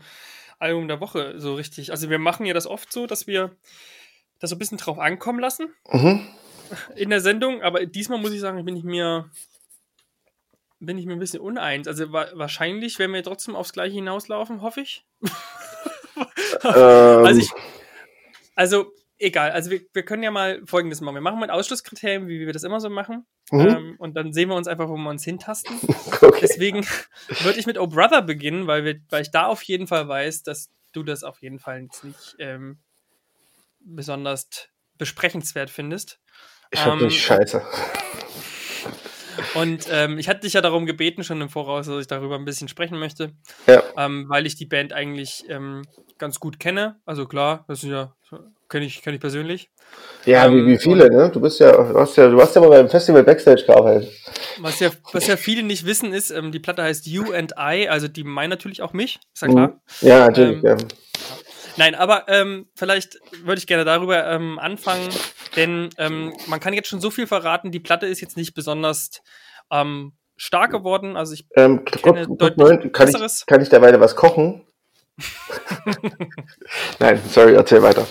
Album 0.59 0.89
der 0.89 1.01
Woche 1.01 1.35
so 1.39 1.55
richtig. 1.55 1.91
Also 1.91 2.11
wir 2.11 2.19
machen 2.19 2.47
ja 2.47 2.55
das 2.55 2.67
oft 2.67 2.93
so, 2.93 3.07
dass 3.07 3.27
wir 3.27 3.55
das 4.39 4.51
so 4.51 4.57
ein 4.57 4.59
bisschen 4.59 4.79
drauf 4.79 4.99
ankommen 4.99 5.41
lassen 5.41 5.69
mhm. 5.91 6.27
in 6.95 7.11
der 7.11 7.21
Sendung. 7.21 7.63
Aber 7.63 7.85
diesmal 7.87 8.19
muss 8.19 8.33
ich 8.33 8.41
sagen, 8.41 8.65
bin 8.65 8.77
ich 8.77 8.85
mir 8.85 9.31
bin 10.79 10.99
ich 10.99 11.07
mir 11.07 11.15
ein 11.15 11.19
bisschen 11.19 11.41
uneins. 11.41 11.89
Also 11.89 12.13
wa 12.13 12.27
wahrscheinlich 12.35 12.99
werden 12.99 13.13
wir 13.13 13.23
trotzdem 13.23 13.57
aufs 13.57 13.73
Gleiche 13.73 13.95
hinauslaufen, 13.95 14.63
hoffe 14.63 14.83
ich. 14.83 15.05
ähm. 16.65 17.25
Also 17.25 17.41
ich, 17.41 17.51
also 18.55 18.93
egal, 19.19 19.51
also 19.51 19.71
wir, 19.71 19.81
wir 19.93 20.05
können 20.05 20.23
ja 20.23 20.31
mal 20.31 20.63
folgendes 20.67 21.01
machen. 21.01 21.15
Wir 21.15 21.21
machen 21.21 21.39
mal 21.39 21.47
ein 21.47 21.51
Ausschlusskriterien, 21.51 22.29
wie 22.29 22.47
wir 22.47 22.53
das 22.53 22.63
immer 22.63 22.81
so 22.81 22.91
machen. 22.91 23.27
Mhm. 23.51 23.61
Ähm, 23.61 23.95
und 23.99 24.15
dann 24.15 24.33
sehen 24.33 24.49
wir 24.49 24.57
uns 24.57 24.69
einfach, 24.69 24.89
wo 24.89 24.97
wir 24.97 25.11
uns 25.11 25.25
hintasten. 25.25 25.79
Okay. 26.19 26.39
Deswegen 26.41 26.85
würde 27.43 27.59
ich 27.59 27.67
mit 27.67 27.79
Oh 27.79 27.87
Brother 27.87 28.23
beginnen, 28.23 28.67
weil, 28.67 28.85
wir, 28.85 28.99
weil 29.11 29.23
ich 29.23 29.31
da 29.31 29.47
auf 29.47 29.63
jeden 29.63 29.87
Fall 29.87 30.09
weiß, 30.09 30.45
dass 30.45 30.71
du 30.93 31.03
das 31.03 31.25
auf 31.25 31.43
jeden 31.43 31.59
Fall 31.59 31.83
jetzt 31.83 32.05
nicht 32.05 32.37
ähm, 32.39 32.79
besonders 33.81 34.49
besprechenswert 34.97 35.69
findest. 35.69 36.19
Ich 36.71 36.85
hab 36.85 37.01
ähm, 37.01 37.11
scheiße. 37.11 37.63
Und 39.55 39.89
ähm, 39.91 40.19
ich 40.19 40.29
hatte 40.29 40.41
dich 40.41 40.55
ja 40.55 40.63
darum 40.63 40.87
gebeten, 40.87 41.23
schon 41.23 41.41
im 41.41 41.51
Voraus, 41.51 41.87
dass 41.87 42.01
ich 42.01 42.07
darüber 42.07 42.37
ein 42.37 42.45
bisschen 42.45 42.69
sprechen 42.69 42.99
möchte. 42.99 43.33
Ja. 43.67 43.83
Ähm, 43.97 44.27
weil 44.29 44.47
ich 44.47 44.57
die 44.57 44.67
Band 44.67 44.93
eigentlich 44.93 45.45
ähm, 45.49 45.83
ganz 46.19 46.41
gut 46.41 46.59
kenne. 46.59 47.01
Also 47.05 47.27
klar, 47.27 47.65
das 47.69 47.83
ist 47.83 47.91
ja, 47.91 48.15
kenne 48.69 48.87
ich, 48.87 49.03
kenn 49.03 49.15
ich 49.15 49.21
persönlich. 49.21 49.71
Ja, 50.25 50.51
wie, 50.51 50.67
wie 50.67 50.73
ähm, 50.73 50.79
viele, 50.79 51.11
ne? 51.11 51.31
Du 51.31 51.41
bist 51.41 51.61
ja, 51.61 51.73
du 51.73 51.99
hast 51.99 52.17
ja, 52.17 52.29
du 52.29 52.41
hast 52.41 52.55
ja 52.55 52.61
mal 52.61 52.71
beim 52.71 52.89
Festival 52.89 53.23
Backstage 53.23 53.65
gearbeitet. 53.67 54.13
Was 54.59 54.81
ja, 54.81 54.91
was 55.13 55.27
ja 55.27 55.37
viele 55.37 55.63
nicht 55.63 55.87
wissen, 55.87 56.13
ist, 56.13 56.31
ähm, 56.31 56.53
die 56.53 56.59
Platte 56.59 56.83
heißt 56.83 57.07
You 57.07 57.33
and 57.33 57.53
I, 57.59 57.89
also 57.89 58.09
die 58.09 58.25
meinen 58.25 58.51
natürlich 58.51 58.83
auch 58.83 58.93
mich, 58.93 59.21
ist 59.33 59.43
ja 59.43 59.49
klar. 59.49 59.69
Mhm. 59.69 60.09
Ja, 60.09 60.27
natürlich, 60.27 60.65
ähm, 60.65 60.65
ja. 60.65 60.77
Nein, 61.77 61.95
aber 61.95 62.25
ähm, 62.29 62.67
vielleicht 62.75 63.19
würde 63.45 63.59
ich 63.59 63.67
gerne 63.67 63.85
darüber 63.85 64.27
ähm, 64.27 64.59
anfangen, 64.59 65.09
denn 65.57 65.91
ähm, 65.99 66.33
man 66.47 66.59
kann 66.59 66.73
jetzt 66.73 66.89
schon 66.89 67.01
so 67.01 67.11
viel 67.11 67.27
verraten. 67.27 67.71
Die 67.71 67.81
Platte 67.81 68.07
ist 68.07 68.21
jetzt 68.21 68.37
nicht 68.37 68.55
besonders 68.55 69.23
ähm, 69.71 70.13
stark 70.37 70.71
geworden. 70.71 71.17
Also 71.17 71.35
ich 71.35 71.47
ähm, 71.55 71.85
kenne 71.85 72.27
Gott, 72.27 72.41
deutlich 72.59 72.93
Gott, 72.93 72.93
kann. 72.93 73.09
Ich, 73.09 73.47
kann 73.47 73.61
ich 73.61 73.69
derweil 73.69 74.01
was 74.01 74.17
kochen? 74.17 74.63
Nein, 76.99 77.21
sorry, 77.29 77.55
erzähl 77.55 77.83
weiter. 77.83 78.07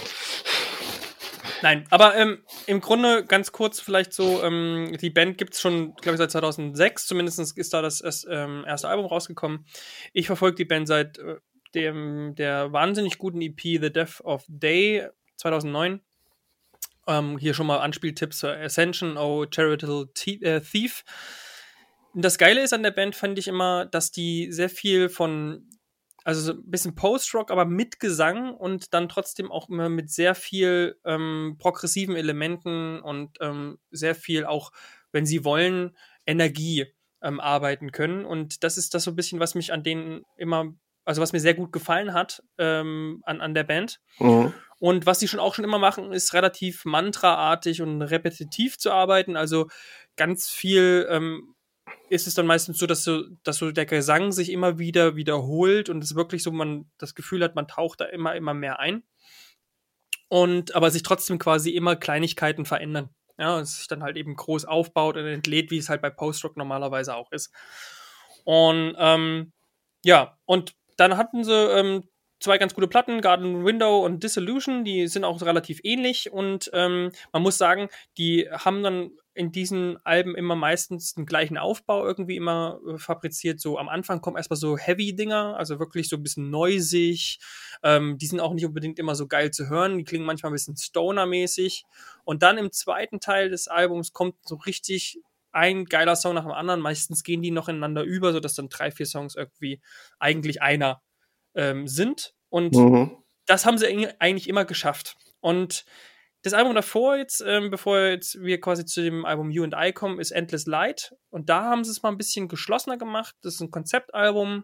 Nein, 1.61 1.85
aber 1.89 2.15
ähm, 2.15 2.43
im 2.67 2.81
Grunde 2.81 3.25
ganz 3.25 3.51
kurz 3.51 3.79
vielleicht 3.79 4.13
so, 4.13 4.43
ähm, 4.43 4.95
die 4.99 5.09
Band 5.09 5.37
gibt 5.37 5.53
es 5.53 5.61
schon, 5.61 5.95
glaube 5.95 6.15
ich, 6.15 6.17
seit 6.17 6.31
2006, 6.31 7.07
zumindest 7.07 7.57
ist 7.57 7.73
da 7.73 7.81
das, 7.81 8.25
ähm, 8.29 8.63
erste 8.67 8.87
Album 8.89 9.05
rausgekommen. 9.05 9.65
Ich 10.13 10.27
verfolge 10.27 10.55
die 10.55 10.65
Band 10.65 10.87
seit 10.87 11.17
äh, 11.19 11.37
dem, 11.73 12.35
der 12.35 12.71
wahnsinnig 12.71 13.17
guten 13.17 13.41
EP 13.41 13.61
The 13.61 13.91
Death 13.91 14.21
of 14.23 14.43
Day 14.47 15.07
2009. 15.37 16.01
Ähm, 17.07 17.37
hier 17.37 17.53
schon 17.53 17.67
mal 17.67 17.79
Anspieltipps 17.79 18.39
zur 18.39 18.51
Ascension, 18.51 19.17
Oh 19.17 19.45
Charitable 19.49 20.09
äh, 20.41 20.61
Thief. 20.61 21.03
Das 22.13 22.37
Geile 22.37 22.61
ist 22.61 22.73
an 22.73 22.83
der 22.83 22.91
Band, 22.91 23.15
fand 23.15 23.37
ich 23.37 23.47
immer, 23.47 23.85
dass 23.85 24.11
die 24.11 24.51
sehr 24.51 24.69
viel 24.69 25.09
von, 25.09 25.69
also 26.25 26.41
so 26.41 26.51
ein 26.53 26.69
bisschen 26.69 26.95
Post-Rock, 26.95 27.51
aber 27.51 27.65
mit 27.65 27.99
Gesang 27.99 28.53
und 28.53 28.93
dann 28.93 29.07
trotzdem 29.07 29.51
auch 29.51 29.69
immer 29.69 29.89
mit 29.89 30.09
sehr 30.09 30.35
viel 30.35 30.99
ähm, 31.05 31.55
progressiven 31.59 32.15
Elementen 32.15 32.99
und 32.99 33.37
ähm, 33.41 33.77
sehr 33.91 34.15
viel 34.15 34.45
auch, 34.45 34.71
wenn 35.11 35.25
sie 35.25 35.45
wollen, 35.45 35.95
Energie 36.25 36.87
ähm, 37.21 37.39
arbeiten 37.39 37.91
können. 37.91 38.25
Und 38.25 38.63
das 38.63 38.77
ist 38.77 38.93
das 38.95 39.03
so 39.03 39.11
ein 39.11 39.15
bisschen, 39.15 39.39
was 39.39 39.55
mich 39.55 39.71
an 39.71 39.83
denen 39.83 40.23
immer 40.35 40.73
also 41.05 41.21
was 41.21 41.33
mir 41.33 41.39
sehr 41.39 41.53
gut 41.53 41.71
gefallen 41.71 42.13
hat 42.13 42.43
ähm, 42.57 43.21
an, 43.25 43.39
an 43.39 43.53
der 43.53 43.63
Band. 43.63 44.01
Mhm. 44.19 44.53
Und 44.79 45.05
was 45.05 45.19
sie 45.19 45.27
schon 45.27 45.39
auch 45.39 45.53
schon 45.53 45.63
immer 45.63 45.79
machen, 45.79 46.11
ist 46.11 46.33
relativ 46.33 46.83
mantraartig 46.83 47.81
und 47.81 48.01
repetitiv 48.01 48.77
zu 48.77 48.91
arbeiten. 48.91 49.37
Also 49.37 49.67
ganz 50.17 50.49
viel 50.49 51.07
ähm, 51.09 51.54
ist 52.09 52.27
es 52.27 52.33
dann 52.33 52.45
meistens 52.45 52.77
so, 52.77 52.85
dass 52.85 53.03
so, 53.03 53.23
dass 53.43 53.57
so 53.57 53.71
der 53.71 53.85
Gesang 53.85 54.31
sich 54.31 54.51
immer 54.51 54.79
wieder 54.79 55.15
wiederholt 55.15 55.89
und 55.89 56.03
es 56.03 56.15
wirklich 56.15 56.43
so, 56.43 56.51
man 56.51 56.89
das 56.97 57.15
Gefühl 57.15 57.43
hat, 57.43 57.55
man 57.55 57.67
taucht 57.67 58.01
da 58.01 58.05
immer, 58.05 58.35
immer 58.35 58.53
mehr 58.53 58.79
ein. 58.79 59.03
Und 60.27 60.75
aber 60.75 60.91
sich 60.91 61.03
trotzdem 61.03 61.39
quasi 61.39 61.71
immer 61.71 61.95
Kleinigkeiten 61.95 62.65
verändern. 62.65 63.09
Ja, 63.37 63.59
es 63.59 63.77
sich 63.77 63.87
dann 63.87 64.01
halt 64.01 64.17
eben 64.17 64.35
groß 64.35 64.65
aufbaut 64.65 65.17
und 65.17 65.25
entlädt, 65.25 65.71
wie 65.71 65.77
es 65.77 65.89
halt 65.89 66.01
bei 66.01 66.09
Post-Rock 66.09 66.57
normalerweise 66.57 67.15
auch 67.15 67.31
ist. 67.31 67.51
Und 68.43 68.95
ähm, 68.97 69.51
ja, 70.03 70.37
und 70.45 70.75
dann 70.97 71.17
hatten 71.17 71.43
sie 71.43 71.53
ähm, 71.53 72.07
zwei 72.39 72.57
ganz 72.57 72.73
gute 72.73 72.87
Platten, 72.87 73.21
Garden 73.21 73.65
Window 73.65 74.05
und 74.05 74.23
Dissolution, 74.23 74.85
die 74.85 75.07
sind 75.07 75.23
auch 75.23 75.41
relativ 75.41 75.79
ähnlich 75.83 76.31
und 76.31 76.69
ähm, 76.73 77.11
man 77.33 77.41
muss 77.41 77.57
sagen, 77.57 77.89
die 78.17 78.47
haben 78.49 78.83
dann 78.83 79.11
in 79.35 79.51
diesen 79.51 79.97
Alben 80.05 80.33
immer 80.33 80.55
meistens 80.55 81.13
den 81.13 81.25
gleichen 81.25 81.57
Aufbau 81.57 82.05
irgendwie 82.05 82.37
immer 82.37 82.79
äh, 82.87 82.97
fabriziert. 82.97 83.59
So 83.59 83.77
am 83.77 83.89
Anfang 83.89 84.21
kommen 84.21 84.37
erstmal 84.37 84.57
so 84.57 84.77
Heavy-Dinger, 84.77 85.57
also 85.57 85.77
wirklich 85.77 86.07
so 86.07 86.15
ein 86.15 86.23
bisschen 86.23 86.49
neusig. 86.49 87.39
Ähm, 87.83 88.17
die 88.17 88.27
sind 88.27 88.39
auch 88.39 88.53
nicht 88.53 88.65
unbedingt 88.65 88.97
immer 88.97 89.13
so 89.13 89.27
geil 89.27 89.51
zu 89.51 89.69
hören, 89.69 89.97
die 89.97 90.05
klingen 90.05 90.25
manchmal 90.25 90.51
ein 90.51 90.55
bisschen 90.55 90.77
Stoner-mäßig. 90.77 91.83
Und 92.23 92.43
dann 92.43 92.57
im 92.57 92.71
zweiten 92.71 93.19
Teil 93.19 93.49
des 93.49 93.67
Albums 93.67 94.13
kommt 94.13 94.35
so 94.47 94.55
richtig 94.55 95.19
ein 95.51 95.85
geiler 95.85 96.15
Song 96.15 96.33
nach 96.35 96.43
dem 96.43 96.51
anderen. 96.51 96.79
Meistens 96.79 97.21
gehen 97.23 97.41
die 97.41 97.51
noch 97.51 97.67
ineinander 97.67 98.03
über, 98.03 98.31
sodass 98.31 98.55
dann 98.55 98.69
drei, 98.69 98.89
vier 98.89 99.05
Songs 99.05 99.35
irgendwie 99.35 99.81
eigentlich 100.17 100.61
einer 100.61 101.01
ähm, 101.55 101.87
sind. 101.87 102.33
Und 102.47 102.73
mhm. 102.73 103.17
das 103.45 103.65
haben 103.65 103.77
sie 103.77 104.07
eigentlich 104.19 104.47
immer 104.47 104.63
geschafft. 104.63 105.17
Und 105.41 105.85
das 106.45 106.53
Album 106.53 106.75
davor 106.75 107.17
jetzt, 107.17 107.43
ähm, 107.45 107.71
bevor 107.71 107.99
jetzt 107.99 108.39
wir 108.39 108.61
quasi 108.61 108.85
zu 108.85 109.01
dem 109.01 109.25
Album 109.25 109.49
You 109.49 109.63
and 109.63 109.73
I 109.75 109.91
kommen, 109.91 110.19
ist 110.19 110.31
Endless 110.31 110.67
Light. 110.67 111.15
Und 111.31 111.49
da 111.49 111.63
haben 111.63 111.83
sie 111.83 111.89
es 111.89 112.03
mal 112.03 112.09
ein 112.09 112.17
bisschen 112.17 112.47
geschlossener 112.47 112.97
gemacht. 112.97 113.35
Das 113.41 113.55
ist 113.55 113.61
ein 113.61 113.71
Konzeptalbum. 113.71 114.63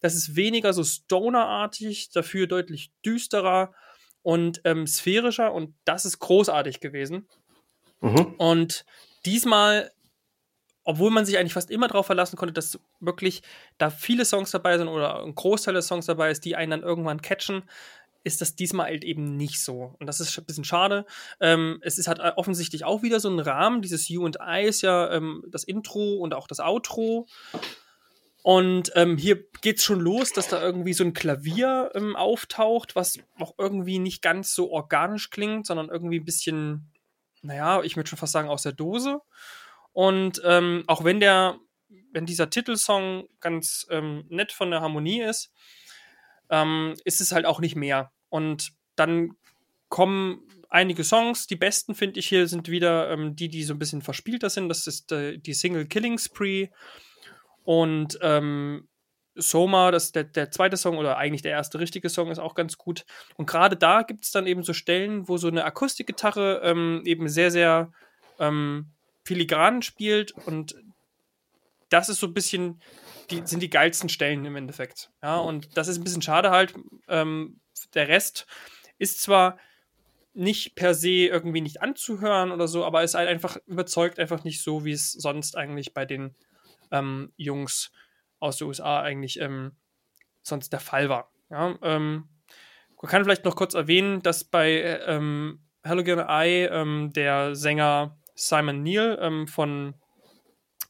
Das 0.00 0.14
ist 0.14 0.36
weniger 0.36 0.72
so 0.72 0.84
stonerartig, 0.84 2.10
dafür 2.10 2.46
deutlich 2.46 2.92
düsterer 3.04 3.74
und 4.22 4.60
ähm, 4.64 4.86
sphärischer. 4.86 5.52
Und 5.52 5.74
das 5.84 6.04
ist 6.04 6.20
großartig 6.20 6.78
gewesen. 6.78 7.28
Mhm. 8.00 8.34
Und 8.38 8.84
diesmal 9.24 9.90
obwohl 10.88 11.10
man 11.10 11.26
sich 11.26 11.36
eigentlich 11.36 11.52
fast 11.52 11.72
immer 11.72 11.88
darauf 11.88 12.06
verlassen 12.06 12.36
konnte, 12.36 12.52
dass 12.52 12.78
wirklich 13.00 13.42
da 13.76 13.90
viele 13.90 14.24
Songs 14.24 14.52
dabei 14.52 14.78
sind 14.78 14.86
oder 14.86 15.24
ein 15.24 15.34
Großteil 15.34 15.74
der 15.74 15.82
Songs 15.82 16.06
dabei 16.06 16.30
ist, 16.30 16.44
die 16.44 16.54
einen 16.54 16.70
dann 16.70 16.82
irgendwann 16.84 17.20
catchen, 17.20 17.64
ist 18.26 18.40
das 18.40 18.56
diesmal 18.56 18.86
halt 18.86 19.04
eben 19.04 19.36
nicht 19.36 19.62
so. 19.62 19.94
Und 20.00 20.08
das 20.08 20.18
ist 20.18 20.36
ein 20.36 20.44
bisschen 20.44 20.64
schade. 20.64 21.06
Ähm, 21.38 21.78
es 21.82 21.96
ist 21.96 22.08
halt 22.08 22.18
offensichtlich 22.36 22.84
auch 22.84 23.02
wieder 23.02 23.20
so 23.20 23.30
ein 23.30 23.38
Rahmen. 23.38 23.82
Dieses 23.82 24.08
You 24.08 24.26
and 24.26 24.38
I 24.44 24.64
ist 24.64 24.82
ja 24.82 25.12
ähm, 25.12 25.44
das 25.48 25.62
Intro 25.62 26.16
und 26.16 26.34
auch 26.34 26.48
das 26.48 26.58
Outro. 26.58 27.28
Und 28.42 28.90
ähm, 28.96 29.16
hier 29.16 29.44
es 29.64 29.84
schon 29.84 30.00
los, 30.00 30.32
dass 30.32 30.48
da 30.48 30.60
irgendwie 30.60 30.92
so 30.92 31.04
ein 31.04 31.14
Klavier 31.14 31.92
ähm, 31.94 32.16
auftaucht, 32.16 32.96
was 32.96 33.20
auch 33.38 33.54
irgendwie 33.58 34.00
nicht 34.00 34.22
ganz 34.22 34.52
so 34.54 34.72
organisch 34.72 35.30
klingt, 35.30 35.64
sondern 35.64 35.88
irgendwie 35.88 36.18
ein 36.18 36.24
bisschen, 36.24 36.90
naja, 37.42 37.80
ich 37.84 37.96
würde 37.96 38.08
schon 38.08 38.18
fast 38.18 38.32
sagen, 38.32 38.48
aus 38.48 38.62
der 38.62 38.72
Dose. 38.72 39.20
Und 39.92 40.42
ähm, 40.44 40.82
auch 40.88 41.04
wenn 41.04 41.20
der, 41.20 41.60
wenn 42.12 42.26
dieser 42.26 42.50
Titelsong 42.50 43.28
ganz 43.38 43.86
ähm, 43.88 44.24
nett 44.30 44.50
von 44.50 44.72
der 44.72 44.80
Harmonie 44.80 45.22
ist, 45.22 45.52
ähm, 46.50 46.94
ist 47.04 47.20
es 47.20 47.30
halt 47.30 47.46
auch 47.46 47.60
nicht 47.60 47.76
mehr. 47.76 48.12
Und 48.36 48.72
dann 48.96 49.30
kommen 49.88 50.42
einige 50.68 51.04
Songs. 51.04 51.46
Die 51.46 51.56
besten, 51.56 51.94
finde 51.94 52.20
ich, 52.20 52.28
hier 52.28 52.46
sind 52.48 52.68
wieder 52.68 53.10
ähm, 53.10 53.34
die, 53.34 53.48
die 53.48 53.64
so 53.64 53.72
ein 53.72 53.78
bisschen 53.78 54.02
verspielter 54.02 54.50
sind. 54.50 54.68
Das 54.68 54.86
ist 54.86 55.10
äh, 55.10 55.38
die 55.38 55.54
Single 55.54 55.86
Killing 55.86 56.18
Spree. 56.18 56.68
Und 57.64 58.18
ähm, 58.20 58.88
Soma, 59.36 59.90
das 59.90 60.12
der, 60.12 60.24
der 60.24 60.50
zweite 60.50 60.76
Song 60.76 60.98
oder 60.98 61.16
eigentlich 61.16 61.40
der 61.40 61.52
erste 61.52 61.80
richtige 61.80 62.10
Song, 62.10 62.30
ist 62.30 62.38
auch 62.38 62.54
ganz 62.54 62.76
gut. 62.76 63.06
Und 63.36 63.46
gerade 63.46 63.74
da 63.74 64.02
gibt 64.02 64.24
es 64.24 64.32
dann 64.32 64.46
eben 64.46 64.62
so 64.62 64.74
Stellen, 64.74 65.28
wo 65.28 65.38
so 65.38 65.48
eine 65.48 65.64
Akustikgitarre 65.64 66.60
ähm, 66.62 67.00
eben 67.06 67.30
sehr, 67.30 67.50
sehr 67.50 67.90
ähm, 68.38 68.92
filigran 69.24 69.80
spielt 69.80 70.32
und 70.32 70.76
das 71.88 72.08
ist 72.10 72.20
so 72.20 72.26
ein 72.26 72.34
bisschen, 72.34 72.82
die 73.30 73.42
sind 73.46 73.62
die 73.62 73.70
geilsten 73.70 74.08
Stellen 74.08 74.44
im 74.44 74.56
Endeffekt. 74.56 75.10
Ja, 75.22 75.38
und 75.38 75.76
das 75.76 75.88
ist 75.88 75.98
ein 75.98 76.04
bisschen 76.04 76.22
schade 76.22 76.50
halt. 76.50 76.74
Ähm, 77.08 77.60
der 77.96 78.08
Rest 78.08 78.46
ist 78.98 79.20
zwar 79.20 79.58
nicht 80.36 80.74
per 80.74 80.94
se 80.94 81.26
irgendwie 81.26 81.62
nicht 81.62 81.80
anzuhören 81.80 82.52
oder 82.52 82.68
so, 82.68 82.84
aber 82.84 83.02
ist 83.02 83.14
halt 83.14 83.28
einfach 83.28 83.56
überzeugt 83.66 84.18
einfach 84.18 84.44
nicht 84.44 84.62
so, 84.62 84.84
wie 84.84 84.92
es 84.92 85.12
sonst 85.12 85.56
eigentlich 85.56 85.94
bei 85.94 86.04
den 86.04 86.34
ähm, 86.90 87.32
Jungs 87.36 87.90
aus 88.38 88.58
den 88.58 88.68
USA 88.68 89.00
eigentlich 89.00 89.40
ähm, 89.40 89.72
sonst 90.42 90.72
der 90.72 90.80
Fall 90.80 91.08
war. 91.08 91.30
Ja, 91.50 91.78
ähm, 91.82 92.28
man 93.00 93.10
kann 93.10 93.24
vielleicht 93.24 93.44
noch 93.44 93.56
kurz 93.56 93.72
erwähnen, 93.74 94.22
dass 94.22 94.44
bei 94.44 95.00
ähm, 95.06 95.60
Halogen 95.84 96.18
Eye 96.18 96.66
ähm, 96.66 97.12
der 97.14 97.54
Sänger 97.54 98.18
Simon 98.34 98.82
Neal 98.82 99.18
ähm, 99.20 99.48
von 99.48 99.94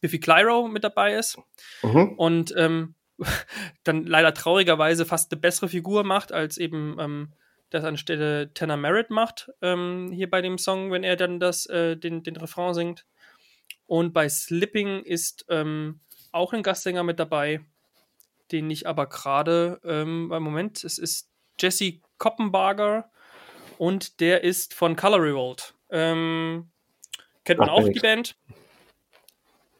Biffy 0.00 0.18
Clyro 0.18 0.66
mit 0.66 0.82
dabei 0.82 1.14
ist 1.14 1.38
mhm. 1.82 2.14
und 2.16 2.52
ähm, 2.57 2.95
dann 3.84 4.04
leider 4.04 4.34
traurigerweise 4.34 5.06
fast 5.06 5.32
eine 5.32 5.40
bessere 5.40 5.68
Figur 5.68 6.04
macht, 6.04 6.32
als 6.32 6.58
eben 6.58 6.96
ähm, 6.98 7.32
das 7.70 7.84
anstelle 7.84 8.52
Tanner 8.54 8.76
Merritt 8.76 9.10
macht, 9.10 9.50
ähm, 9.62 10.10
hier 10.12 10.30
bei 10.30 10.40
dem 10.40 10.58
Song, 10.58 10.92
wenn 10.92 11.04
er 11.04 11.16
dann 11.16 11.40
das, 11.40 11.66
äh, 11.66 11.96
den, 11.96 12.22
den 12.22 12.36
Refrain 12.36 12.74
singt. 12.74 13.06
Und 13.86 14.12
bei 14.12 14.28
Slipping 14.28 15.02
ist 15.02 15.46
ähm, 15.48 16.00
auch 16.32 16.52
ein 16.52 16.62
Gastsänger 16.62 17.02
mit 17.02 17.18
dabei, 17.18 17.60
den 18.52 18.70
ich 18.70 18.86
aber 18.86 19.06
gerade, 19.06 19.80
ähm, 19.84 20.28
Moment, 20.28 20.84
es 20.84 20.98
ist 20.98 21.28
Jesse 21.58 22.00
Koppenbarger 22.18 23.10
und 23.78 24.20
der 24.20 24.44
ist 24.44 24.74
von 24.74 24.96
Color 24.96 25.22
Revolt. 25.22 25.74
Ähm, 25.90 26.70
kennt 27.44 27.60
man 27.60 27.68
Ach, 27.68 27.74
auch 27.74 27.88
die 27.88 28.00
Band. 28.00 28.36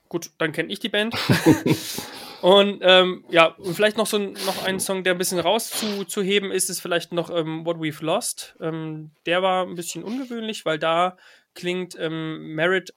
Gut, 0.09 0.30
dann 0.39 0.53
kenne 0.53 0.72
ich 0.72 0.80
die 0.80 0.89
Band. 0.89 1.14
und 2.47 2.78
ähm, 2.82 3.24
ja, 3.28 3.47
und 3.59 3.74
vielleicht 3.74 3.97
noch 3.97 4.07
so 4.07 4.18
ein, 4.18 4.34
noch 4.47 4.64
ein 4.64 4.78
Song, 4.78 5.03
der 5.03 5.16
ein 5.16 5.18
bisschen 5.18 5.40
rauszuheben 5.40 6.53
ist, 6.53 6.70
ist 6.70 6.80
vielleicht 6.80 7.11
noch 7.11 7.28
ähm, 7.28 7.66
What 7.66 7.78
We've 7.78 8.05
Lost. 8.05 8.55
Ähm, 8.61 9.11
der 9.26 9.42
war 9.42 9.66
ein 9.66 9.74
bisschen 9.74 10.05
ungewöhnlich, 10.05 10.64
weil 10.64 10.78
da 10.78 11.16
klingt 11.57 11.99
ähm, 11.99 12.55
Merit 12.55 12.94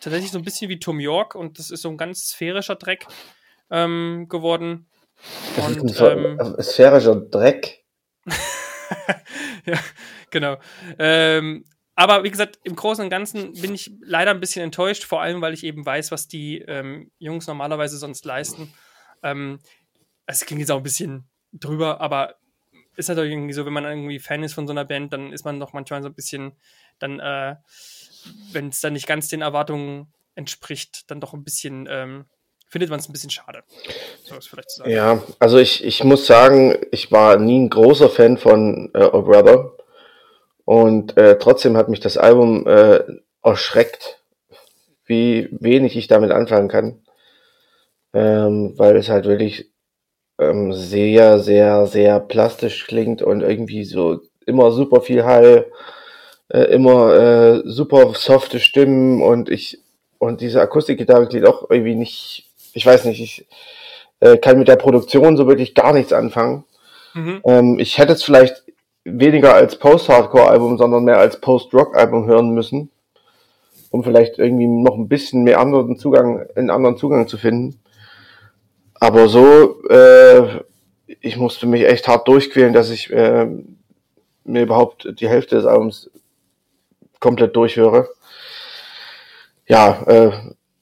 tatsächlich 0.00 0.30
so 0.30 0.38
ein 0.38 0.44
bisschen 0.44 0.70
wie 0.70 0.78
Tom 0.78 0.98
York 0.98 1.34
und 1.34 1.58
das 1.58 1.70
ist 1.70 1.82
so 1.82 1.90
ein 1.90 1.98
ganz 1.98 2.30
sphärischer 2.30 2.76
Dreck 2.76 3.06
ähm, 3.70 4.28
geworden. 4.30 4.86
Das 5.56 5.76
und, 5.76 6.00
ähm, 6.00 6.38
sphärischer 6.58 7.16
Dreck. 7.16 7.84
ja, 9.66 9.78
genau. 10.30 10.56
Ähm, 10.98 11.66
aber 12.00 12.24
wie 12.24 12.30
gesagt, 12.30 12.58
im 12.64 12.76
Großen 12.76 13.04
und 13.04 13.10
Ganzen 13.10 13.52
bin 13.60 13.74
ich 13.74 13.92
leider 14.00 14.30
ein 14.30 14.40
bisschen 14.40 14.62
enttäuscht, 14.62 15.04
vor 15.04 15.20
allem, 15.20 15.42
weil 15.42 15.52
ich 15.52 15.64
eben 15.64 15.84
weiß, 15.84 16.10
was 16.10 16.28
die 16.28 16.60
ähm, 16.60 17.10
Jungs 17.18 17.46
normalerweise 17.46 17.98
sonst 17.98 18.24
leisten. 18.24 18.72
Ähm, 19.22 19.58
es 20.24 20.46
klingt 20.46 20.60
jetzt 20.60 20.70
auch 20.70 20.78
ein 20.78 20.82
bisschen 20.82 21.28
drüber, 21.52 22.00
aber 22.00 22.36
ist 22.96 23.10
halt 23.10 23.18
irgendwie 23.18 23.52
so, 23.52 23.66
wenn 23.66 23.74
man 23.74 23.84
irgendwie 23.84 24.18
Fan 24.18 24.42
ist 24.42 24.54
von 24.54 24.66
so 24.66 24.72
einer 24.72 24.86
Band, 24.86 25.12
dann 25.12 25.30
ist 25.30 25.44
man 25.44 25.60
doch 25.60 25.74
manchmal 25.74 26.00
so 26.00 26.08
ein 26.08 26.14
bisschen, 26.14 26.52
dann, 27.00 27.20
äh, 27.20 27.56
wenn 28.52 28.68
es 28.68 28.80
dann 28.80 28.94
nicht 28.94 29.06
ganz 29.06 29.28
den 29.28 29.42
Erwartungen 29.42 30.10
entspricht, 30.36 31.10
dann 31.10 31.20
doch 31.20 31.34
ein 31.34 31.44
bisschen, 31.44 31.86
ähm, 31.90 32.24
findet 32.70 32.88
man 32.88 32.98
es 32.98 33.10
ein 33.10 33.12
bisschen 33.12 33.28
schade. 33.28 33.62
Vielleicht 34.24 34.70
zu 34.70 34.78
sagen. 34.78 34.90
Ja, 34.90 35.22
also 35.38 35.58
ich, 35.58 35.84
ich 35.84 36.02
muss 36.02 36.26
sagen, 36.26 36.78
ich 36.92 37.12
war 37.12 37.36
nie 37.36 37.60
ein 37.60 37.68
großer 37.68 38.08
Fan 38.08 38.38
von 38.38 38.90
äh, 38.94 39.06
Brother. 39.10 39.76
Und 40.70 41.16
äh, 41.16 41.36
trotzdem 41.36 41.76
hat 41.76 41.88
mich 41.88 41.98
das 41.98 42.16
Album 42.16 42.64
äh, 42.64 43.00
erschreckt, 43.42 44.22
wie 45.04 45.48
wenig 45.50 45.96
ich 45.96 46.06
damit 46.06 46.30
anfangen 46.30 46.68
kann. 46.68 47.00
Ähm, 48.14 48.74
weil 48.76 48.94
es 48.94 49.08
halt 49.08 49.24
wirklich 49.24 49.72
ähm, 50.38 50.72
sehr, 50.72 51.40
sehr, 51.40 51.88
sehr 51.88 52.20
plastisch 52.20 52.86
klingt 52.86 53.20
und 53.20 53.42
irgendwie 53.42 53.82
so 53.82 54.20
immer 54.46 54.70
super 54.70 55.00
viel 55.00 55.24
Hall, 55.24 55.66
äh, 56.50 56.72
immer 56.72 57.16
äh, 57.16 57.62
super 57.64 58.12
softe 58.14 58.60
Stimmen 58.60 59.22
und 59.22 59.50
ich 59.50 59.80
und 60.18 60.40
diese 60.40 60.60
Akustikgitarre 60.60 61.26
klingt 61.26 61.48
auch 61.48 61.68
irgendwie 61.68 61.96
nicht, 61.96 62.48
ich 62.74 62.86
weiß 62.86 63.06
nicht, 63.06 63.20
ich 63.20 63.48
äh, 64.20 64.38
kann 64.38 64.60
mit 64.60 64.68
der 64.68 64.76
Produktion 64.76 65.36
so 65.36 65.48
wirklich 65.48 65.74
gar 65.74 65.92
nichts 65.92 66.12
anfangen. 66.12 66.62
Mhm. 67.14 67.40
Ähm, 67.44 67.78
ich 67.80 67.98
hätte 67.98 68.12
es 68.12 68.22
vielleicht 68.22 68.62
weniger 69.04 69.54
als 69.54 69.76
Post-Hardcore-Album, 69.76 70.78
sondern 70.78 71.04
mehr 71.04 71.18
als 71.18 71.40
Post-Rock-Album 71.40 72.26
hören 72.26 72.50
müssen, 72.50 72.90
um 73.90 74.04
vielleicht 74.04 74.38
irgendwie 74.38 74.66
noch 74.66 74.96
ein 74.96 75.08
bisschen 75.08 75.44
mehr 75.44 75.60
anderen 75.60 75.96
Zugang, 75.96 76.46
einen 76.54 76.70
anderen 76.70 76.96
Zugang 76.96 77.28
zu 77.28 77.38
finden. 77.38 77.80
Aber 78.94 79.28
so, 79.28 79.82
äh, 79.88 80.60
ich 81.20 81.36
musste 81.36 81.66
mich 81.66 81.86
echt 81.86 82.06
hart 82.06 82.28
durchquälen, 82.28 82.72
dass 82.72 82.90
ich 82.90 83.10
äh, 83.10 83.46
mir 84.44 84.62
überhaupt 84.62 85.08
die 85.18 85.28
Hälfte 85.28 85.56
des 85.56 85.66
Albums 85.66 86.10
komplett 87.18 87.56
durchhöre. 87.56 88.08
Ja, 89.66 90.02
äh, 90.06 90.32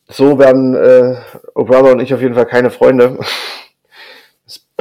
so 0.09 0.39
werden 0.39 0.75
äh, 0.75 1.17
O'Brother 1.55 1.93
und 1.93 2.01
ich 2.01 2.15
auf 2.15 2.23
jeden 2.23 2.35
Fall 2.35 2.47
keine 2.47 2.71
Freunde. 2.71 3.19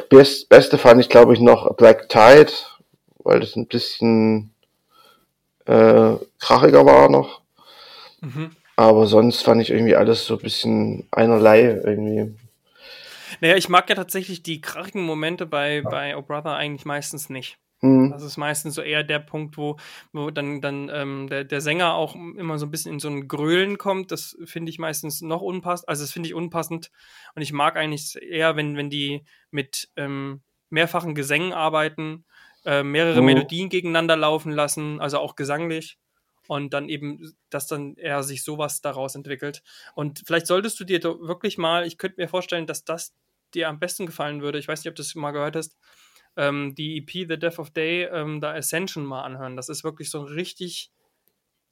Das 0.10 0.46
Beste 0.46 0.78
fand 0.78 1.02
ich, 1.02 1.10
glaube 1.10 1.34
ich, 1.34 1.42
noch 1.42 1.76
Black 1.76 2.08
Tide 2.08 2.54
weil 3.28 3.42
das 3.42 3.56
ein 3.56 3.68
bisschen 3.68 4.52
äh, 5.66 6.16
krachiger 6.40 6.86
war 6.86 7.10
noch. 7.10 7.42
Mhm. 8.22 8.52
Aber 8.78 9.06
sonst 9.06 9.42
fand 9.42 9.62
ich 9.62 9.70
irgendwie 9.70 9.96
alles 9.96 10.26
so 10.26 10.36
ein 10.36 10.42
bisschen 10.42 11.08
einerlei 11.12 11.62
irgendwie. 11.62 12.34
Naja, 13.42 13.56
ich 13.56 13.70
mag 13.70 13.90
ja 13.90 13.96
tatsächlich 13.96 14.44
die 14.44 14.62
krachigen 14.62 15.04
Momente 15.04 15.46
bei, 15.46 15.82
bei 15.82 16.16
Oh 16.16 16.22
Brother 16.22 16.56
eigentlich 16.56 16.86
meistens 16.86 17.30
nicht. 17.30 17.58
Mhm. 17.82 18.12
Das 18.12 18.24
ist 18.24 18.38
meistens 18.38 18.76
so 18.76 18.82
eher 18.82 19.04
der 19.04 19.20
Punkt, 19.20 19.58
wo, 19.58 19.78
wo 20.14 20.32
dann, 20.32 20.62
dann 20.62 20.90
ähm, 20.92 21.28
der, 21.30 21.44
der 21.44 21.62
Sänger 21.62 21.94
auch 21.94 22.16
immer 22.16 22.58
so 22.58 22.66
ein 22.66 22.72
bisschen 22.72 22.94
in 22.94 23.00
so 23.00 23.10
ein 23.10 23.28
Grölen 23.28 23.78
kommt. 23.78 24.12
Das 24.12 24.38
finde 24.46 24.70
ich 24.70 24.80
meistens 24.80 25.22
noch 25.22 25.42
unpassend. 25.42 25.90
Also 25.90 26.04
das 26.04 26.12
finde 26.12 26.28
ich 26.30 26.34
unpassend. 26.34 26.92
Und 27.36 27.42
ich 27.42 27.52
mag 27.52 27.76
eigentlich 27.76 28.16
eher, 28.22 28.56
wenn, 28.56 28.78
wenn 28.78 28.90
die 28.90 29.26
mit 29.52 29.90
ähm, 29.96 30.42
mehrfachen 30.70 31.16
Gesängen 31.16 31.54
arbeiten 31.54 32.26
äh, 32.68 32.84
mehrere 32.84 33.22
mhm. 33.22 33.26
Melodien 33.28 33.70
gegeneinander 33.70 34.18
laufen 34.18 34.52
lassen, 34.52 35.00
also 35.00 35.20
auch 35.20 35.36
gesanglich. 35.36 35.98
Und 36.50 36.74
dann 36.74 36.90
eben, 36.90 37.34
dass 37.50 37.68
dann 37.68 37.96
eher 37.96 38.24
sich 38.24 38.44
sowas 38.44 38.82
daraus 38.82 39.16
entwickelt. 39.16 39.64
Und 39.96 40.24
vielleicht 40.26 40.48
solltest 40.48 40.80
du 40.80 40.84
dir 40.84 41.02
wirklich 41.04 41.58
mal, 41.58 41.86
ich 41.86 41.98
könnte 41.98 42.22
mir 42.22 42.28
vorstellen, 42.28 42.68
dass 42.68 42.86
das 42.86 43.14
dir 43.54 43.70
am 43.70 43.80
besten 43.80 44.06
gefallen 44.06 44.42
würde. 44.42 44.60
Ich 44.60 44.68
weiß 44.68 44.80
nicht, 44.80 44.90
ob 44.90 44.96
du 44.96 45.02
das 45.02 45.16
mal 45.16 45.32
gehört 45.32 45.56
hast. 45.56 45.78
Ähm, 46.36 46.76
die 46.76 46.98
EP 46.98 47.28
The 47.30 47.40
Death 47.40 47.60
of 47.60 47.72
Day, 47.72 48.04
ähm, 48.04 48.40
da 48.40 48.54
Ascension 48.54 49.06
mal 49.06 49.24
anhören. 49.24 49.56
Das 49.56 49.70
ist 49.70 49.84
wirklich 49.84 50.10
so 50.10 50.20
ein 50.20 50.26
richtig 50.26 50.92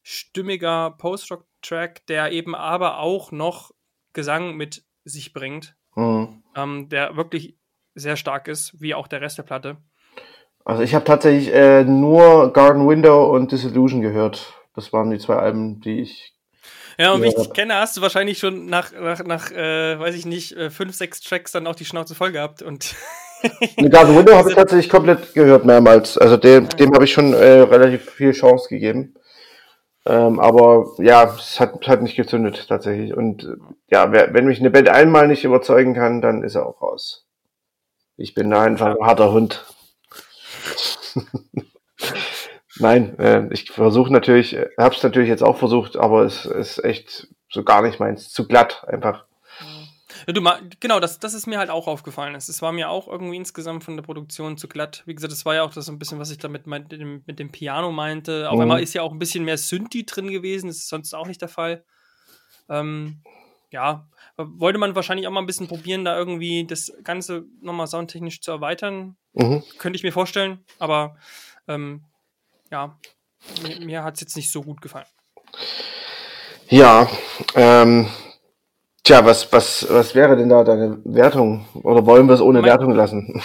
stimmiger 0.01 0.91
Post-Rock-Track, 0.91 2.05
der 2.07 2.31
eben 2.31 2.55
aber 2.55 2.99
auch 2.99 3.31
noch 3.31 3.71
Gesang 4.13 4.55
mit 4.55 4.83
sich 5.03 5.33
bringt, 5.33 5.75
mhm. 5.95 6.43
ähm, 6.55 6.89
der 6.89 7.15
wirklich 7.15 7.57
sehr 7.95 8.17
stark 8.17 8.47
ist, 8.47 8.79
wie 8.79 8.93
auch 8.93 9.07
der 9.07 9.21
Rest 9.21 9.37
der 9.37 9.43
Platte. 9.43 9.77
Also 10.65 10.83
ich 10.83 10.95
habe 10.95 11.05
tatsächlich 11.05 11.53
äh, 11.53 11.83
nur 11.83 12.51
Garden 12.51 12.87
Window 12.87 13.25
und 13.33 13.51
Disillusion 13.51 14.01
gehört. 14.01 14.53
Das 14.75 14.91
waren 14.91 15.11
die 15.11 15.19
zwei 15.19 15.35
Alben, 15.35 15.79
die 15.79 16.01
ich. 16.01 16.33
Ja, 16.97 17.13
und 17.13 17.21
wie 17.21 17.27
ich 17.27 17.35
dich 17.35 17.53
kenne, 17.53 17.75
hast 17.75 17.97
du 17.97 18.01
wahrscheinlich 18.01 18.39
schon 18.39 18.67
nach, 18.67 18.91
nach, 18.93 19.23
nach 19.25 19.51
äh, 19.51 19.99
weiß 19.99 20.15
ich 20.15 20.25
nicht, 20.25 20.53
äh, 20.53 20.69
fünf, 20.69 20.95
sechs 20.95 21.21
Tracks 21.21 21.51
dann 21.51 21.67
auch 21.67 21.75
die 21.75 21.85
Schnauze 21.85 22.15
voll 22.15 22.31
gehabt. 22.31 22.61
Und 22.61 22.95
Garden 23.89 24.17
Window 24.17 24.35
habe 24.35 24.49
ich 24.49 24.55
tatsächlich 24.55 24.89
komplett 24.89 25.33
gehört 25.33 25.65
mehrmals. 25.65 26.17
Also 26.17 26.37
dem, 26.37 26.67
dem 26.69 26.93
habe 26.93 27.03
ich 27.03 27.13
schon 27.13 27.33
äh, 27.33 27.61
relativ 27.61 28.09
viel 28.09 28.31
Chance 28.31 28.69
gegeben. 28.69 29.13
Ähm, 30.07 30.39
aber 30.39 30.87
ja, 30.99 31.35
es 31.37 31.59
hat, 31.59 31.87
hat 31.87 32.01
nicht 32.01 32.15
gezündet 32.15 32.65
tatsächlich. 32.67 33.13
Und 33.13 33.47
ja, 33.89 34.11
wer, 34.11 34.33
wenn 34.33 34.45
mich 34.45 34.59
eine 34.59 34.71
Band 34.71 34.89
einmal 34.89 35.27
nicht 35.27 35.43
überzeugen 35.43 35.93
kann, 35.93 36.21
dann 36.21 36.43
ist 36.43 36.55
er 36.55 36.65
auch 36.65 36.81
raus. 36.81 37.25
Ich 38.17 38.33
bin 38.33 38.49
da 38.49 38.63
einfach 38.63 38.95
ein 38.95 39.05
harter 39.05 39.31
Hund. 39.31 39.65
Nein, 42.77 43.17
äh, 43.19 43.47
ich 43.51 43.71
versuche 43.71 44.11
natürlich, 44.11 44.55
äh, 44.55 44.69
habe 44.77 44.95
es 44.95 45.03
natürlich 45.03 45.29
jetzt 45.29 45.43
auch 45.43 45.57
versucht, 45.57 45.95
aber 45.95 46.23
es 46.23 46.45
ist 46.45 46.83
echt 46.83 47.27
so 47.49 47.63
gar 47.63 47.81
nicht 47.81 47.99
meins. 47.99 48.31
Zu 48.31 48.47
glatt 48.47 48.85
einfach. 48.87 49.25
Ja, 50.27 50.33
du, 50.33 50.41
genau, 50.79 50.99
das, 50.99 51.19
das 51.19 51.33
ist 51.33 51.45
mir 51.45 51.59
halt 51.59 51.69
auch 51.69 51.87
aufgefallen. 51.87 52.35
Es 52.35 52.61
war 52.61 52.71
mir 52.71 52.89
auch 52.89 53.07
irgendwie 53.07 53.35
insgesamt 53.35 53.83
von 53.83 53.95
der 53.95 54.03
Produktion 54.03 54.57
zu 54.57 54.67
glatt. 54.67 55.03
Wie 55.05 55.13
gesagt, 55.13 55.31
das 55.31 55.45
war 55.45 55.55
ja 55.55 55.63
auch 55.63 55.73
das 55.73 55.85
so 55.85 55.91
ein 55.91 55.99
bisschen, 55.99 56.19
was 56.19 56.31
ich 56.31 56.37
da 56.37 56.47
mit, 56.47 56.67
mit, 56.67 56.91
dem, 56.91 57.23
mit 57.25 57.39
dem 57.39 57.51
Piano 57.51 57.91
meinte. 57.91 58.49
Auf 58.49 58.55
mhm. 58.55 58.61
einmal 58.61 58.81
ist 58.81 58.93
ja 58.93 59.03
auch 59.03 59.11
ein 59.11 59.19
bisschen 59.19 59.45
mehr 59.45 59.57
Synthi 59.57 60.05
drin 60.05 60.29
gewesen. 60.29 60.67
Das 60.67 60.77
ist 60.77 60.89
sonst 60.89 61.13
auch 61.13 61.27
nicht 61.27 61.41
der 61.41 61.49
Fall. 61.49 61.85
Ähm, 62.69 63.21
ja, 63.75 64.07
wollte 64.37 64.79
man 64.79 64.95
wahrscheinlich 64.95 65.27
auch 65.27 65.31
mal 65.31 65.41
ein 65.41 65.45
bisschen 65.45 65.67
probieren, 65.67 66.05
da 66.05 66.17
irgendwie 66.17 66.65
das 66.65 66.93
Ganze 67.03 67.45
nochmal 67.61 67.87
soundtechnisch 67.87 68.41
zu 68.41 68.51
erweitern. 68.51 69.17
Mhm. 69.33 69.63
Könnte 69.77 69.97
ich 69.97 70.03
mir 70.03 70.13
vorstellen, 70.13 70.63
aber 70.79 71.17
ähm, 71.67 72.05
ja, 72.71 72.97
mir, 73.61 73.85
mir 73.85 74.03
hat 74.03 74.15
es 74.15 74.21
jetzt 74.21 74.37
nicht 74.37 74.49
so 74.49 74.63
gut 74.63 74.81
gefallen. 74.81 75.05
Ja, 76.69 77.09
ähm, 77.53 78.07
tja, 79.03 79.25
was, 79.25 79.51
was, 79.51 79.85
was 79.89 80.15
wäre 80.15 80.37
denn 80.37 80.49
da 80.49 80.63
deine 80.63 80.99
Wertung? 81.03 81.67
Oder 81.73 82.05
wollen 82.05 82.27
wir 82.27 82.35
es 82.35 82.41
ohne 82.41 82.61
mein, 82.61 82.71
Wertung 82.71 82.95
lassen? 82.95 83.41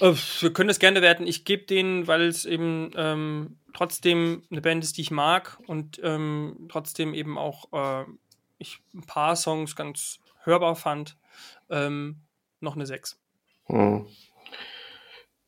Äh, 0.00 0.12
wir 0.40 0.52
können 0.52 0.70
es 0.70 0.78
gerne 0.78 1.00
werten. 1.00 1.26
Ich 1.26 1.46
gebe 1.46 1.64
denen, 1.64 2.06
weil 2.06 2.22
es 2.22 2.44
eben 2.44 2.90
ähm, 2.94 3.58
trotzdem 3.72 4.42
eine 4.50 4.60
Band 4.60 4.84
ist, 4.84 4.98
die 4.98 5.02
ich 5.02 5.10
mag 5.10 5.58
und 5.66 5.98
ähm, 6.02 6.68
trotzdem 6.70 7.14
eben 7.14 7.38
auch 7.38 7.72
äh, 7.72 8.04
ich 8.60 8.80
ein 8.94 9.02
paar 9.02 9.34
Songs 9.34 9.74
ganz 9.74 10.20
hörbar 10.44 10.76
fand, 10.76 11.16
ähm, 11.70 12.22
noch 12.60 12.76
eine 12.76 12.86
6. 12.86 13.18
Hm. 13.66 14.06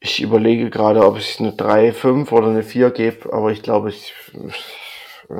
Ich 0.00 0.20
überlege 0.20 0.68
gerade, 0.70 1.04
ob 1.06 1.16
ich 1.18 1.38
eine 1.38 1.52
3, 1.52 1.92
5 1.92 2.32
oder 2.32 2.48
eine 2.48 2.64
4 2.64 2.90
gebe, 2.90 3.32
aber 3.32 3.52
ich 3.52 3.62
glaube, 3.62 3.90
ich, 3.90 4.12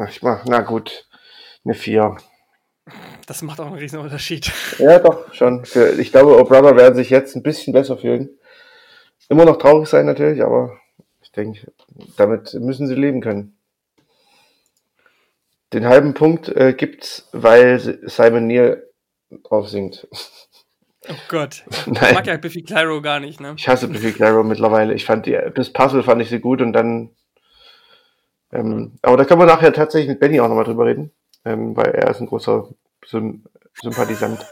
ich 0.08 0.22
mach, 0.22 0.44
na 0.46 0.60
gut, 0.60 1.08
eine 1.64 1.74
4. 1.74 2.16
Das 3.26 3.42
macht 3.42 3.60
auch 3.60 3.66
einen 3.66 3.76
riesen 3.76 3.98
Unterschied. 3.98 4.52
Ja, 4.78 4.98
doch, 4.98 5.32
schon. 5.34 5.64
Ich 5.98 6.12
glaube, 6.12 6.38
O 6.38 6.44
Brother 6.44 6.76
werden 6.76 6.94
sich 6.94 7.10
jetzt 7.10 7.34
ein 7.34 7.42
bisschen 7.42 7.72
besser 7.72 7.96
fühlen. 7.96 8.30
Immer 9.28 9.44
noch 9.44 9.56
traurig 9.56 9.88
sein 9.88 10.06
natürlich, 10.06 10.42
aber 10.42 10.78
ich 11.22 11.32
denke, 11.32 11.72
damit 12.16 12.54
müssen 12.54 12.86
sie 12.86 12.94
leben 12.94 13.20
können. 13.20 13.56
Den 15.72 15.86
halben 15.86 16.14
Punkt 16.14 16.48
äh, 16.48 16.74
gibt's, 16.74 17.28
weil 17.32 17.78
Simon 18.02 18.46
Neal 18.46 18.86
drauf 19.44 19.68
singt. 19.68 20.06
Oh 21.08 21.14
Gott. 21.28 21.64
Nein. 21.86 21.96
Ich 22.02 22.14
mag 22.14 22.26
ja 22.26 22.36
Biffy 22.36 22.62
Clyro 22.62 23.00
gar 23.00 23.20
nicht, 23.20 23.40
ne? 23.40 23.54
Ich 23.56 23.68
hasse 23.68 23.88
Biffy 23.88 24.12
Clyro 24.12 24.44
mittlerweile. 24.44 24.94
Ich 24.94 25.04
fand 25.04 25.26
die, 25.26 25.38
bis 25.54 25.72
Puzzle 25.72 26.02
fand 26.02 26.22
ich 26.22 26.28
sie 26.28 26.40
gut 26.40 26.60
und 26.60 26.72
dann. 26.72 27.10
Ähm, 28.52 28.92
aber 29.00 29.16
da 29.16 29.24
können 29.24 29.40
wir 29.40 29.46
nachher 29.46 29.72
tatsächlich 29.72 30.10
mit 30.10 30.20
Benny 30.20 30.38
auch 30.40 30.48
nochmal 30.48 30.64
drüber 30.64 30.84
reden, 30.84 31.10
ähm, 31.44 31.74
weil 31.74 31.92
er 31.92 32.10
ist 32.10 32.20
ein 32.20 32.26
großer 32.26 32.68
Sym 33.06 33.44
Sympathisant. 33.80 34.46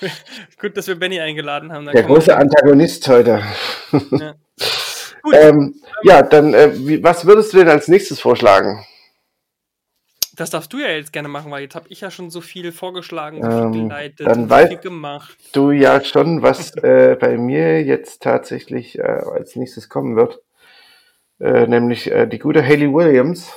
gut, 0.60 0.76
dass 0.76 0.86
wir 0.86 0.96
Benny 0.96 1.18
eingeladen 1.18 1.72
haben. 1.72 1.86
Der 1.86 2.02
große 2.02 2.36
Antagonist 2.36 3.08
heute. 3.08 3.42
Ja, 4.10 4.34
ähm, 5.32 5.80
ja 6.02 6.22
dann, 6.22 6.52
äh, 6.52 6.72
wie, 6.74 7.02
was 7.02 7.24
würdest 7.24 7.54
du 7.54 7.58
denn 7.58 7.70
als 7.70 7.88
nächstes 7.88 8.20
vorschlagen? 8.20 8.84
Das 10.40 10.48
darfst 10.48 10.72
du 10.72 10.78
ja 10.78 10.88
jetzt 10.88 11.12
gerne 11.12 11.28
machen, 11.28 11.50
weil 11.50 11.64
jetzt 11.64 11.74
habe 11.74 11.84
ich 11.90 12.00
ja 12.00 12.10
schon 12.10 12.30
so 12.30 12.40
viel 12.40 12.72
vorgeschlagen, 12.72 13.42
so 13.42 13.50
viel 13.50 13.58
ähm, 13.58 13.88
geleitet, 13.88 14.26
dann 14.26 14.48
so 14.48 14.56
viel 14.68 14.78
gemacht. 14.78 15.36
Du 15.52 15.70
ja 15.70 16.02
schon, 16.02 16.40
was 16.40 16.74
äh, 16.82 17.14
bei 17.20 17.36
mir 17.36 17.82
jetzt 17.82 18.22
tatsächlich 18.22 18.98
äh, 18.98 19.02
als 19.02 19.54
nächstes 19.56 19.90
kommen 19.90 20.16
wird. 20.16 20.40
Äh, 21.40 21.66
nämlich 21.66 22.10
äh, 22.10 22.26
die 22.26 22.38
gute 22.38 22.62
Hayley 22.62 22.90
Williams 22.90 23.52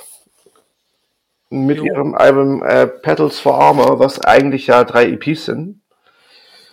mit 1.48 1.78
jo. 1.78 1.86
ihrem 1.86 2.14
Album 2.14 2.62
äh, 2.62 2.86
Petals 2.86 3.38
for 3.38 3.58
Armor, 3.58 3.98
was 3.98 4.20
eigentlich 4.20 4.66
ja 4.66 4.84
drei 4.84 5.06
EPs 5.06 5.46
sind. 5.46 5.80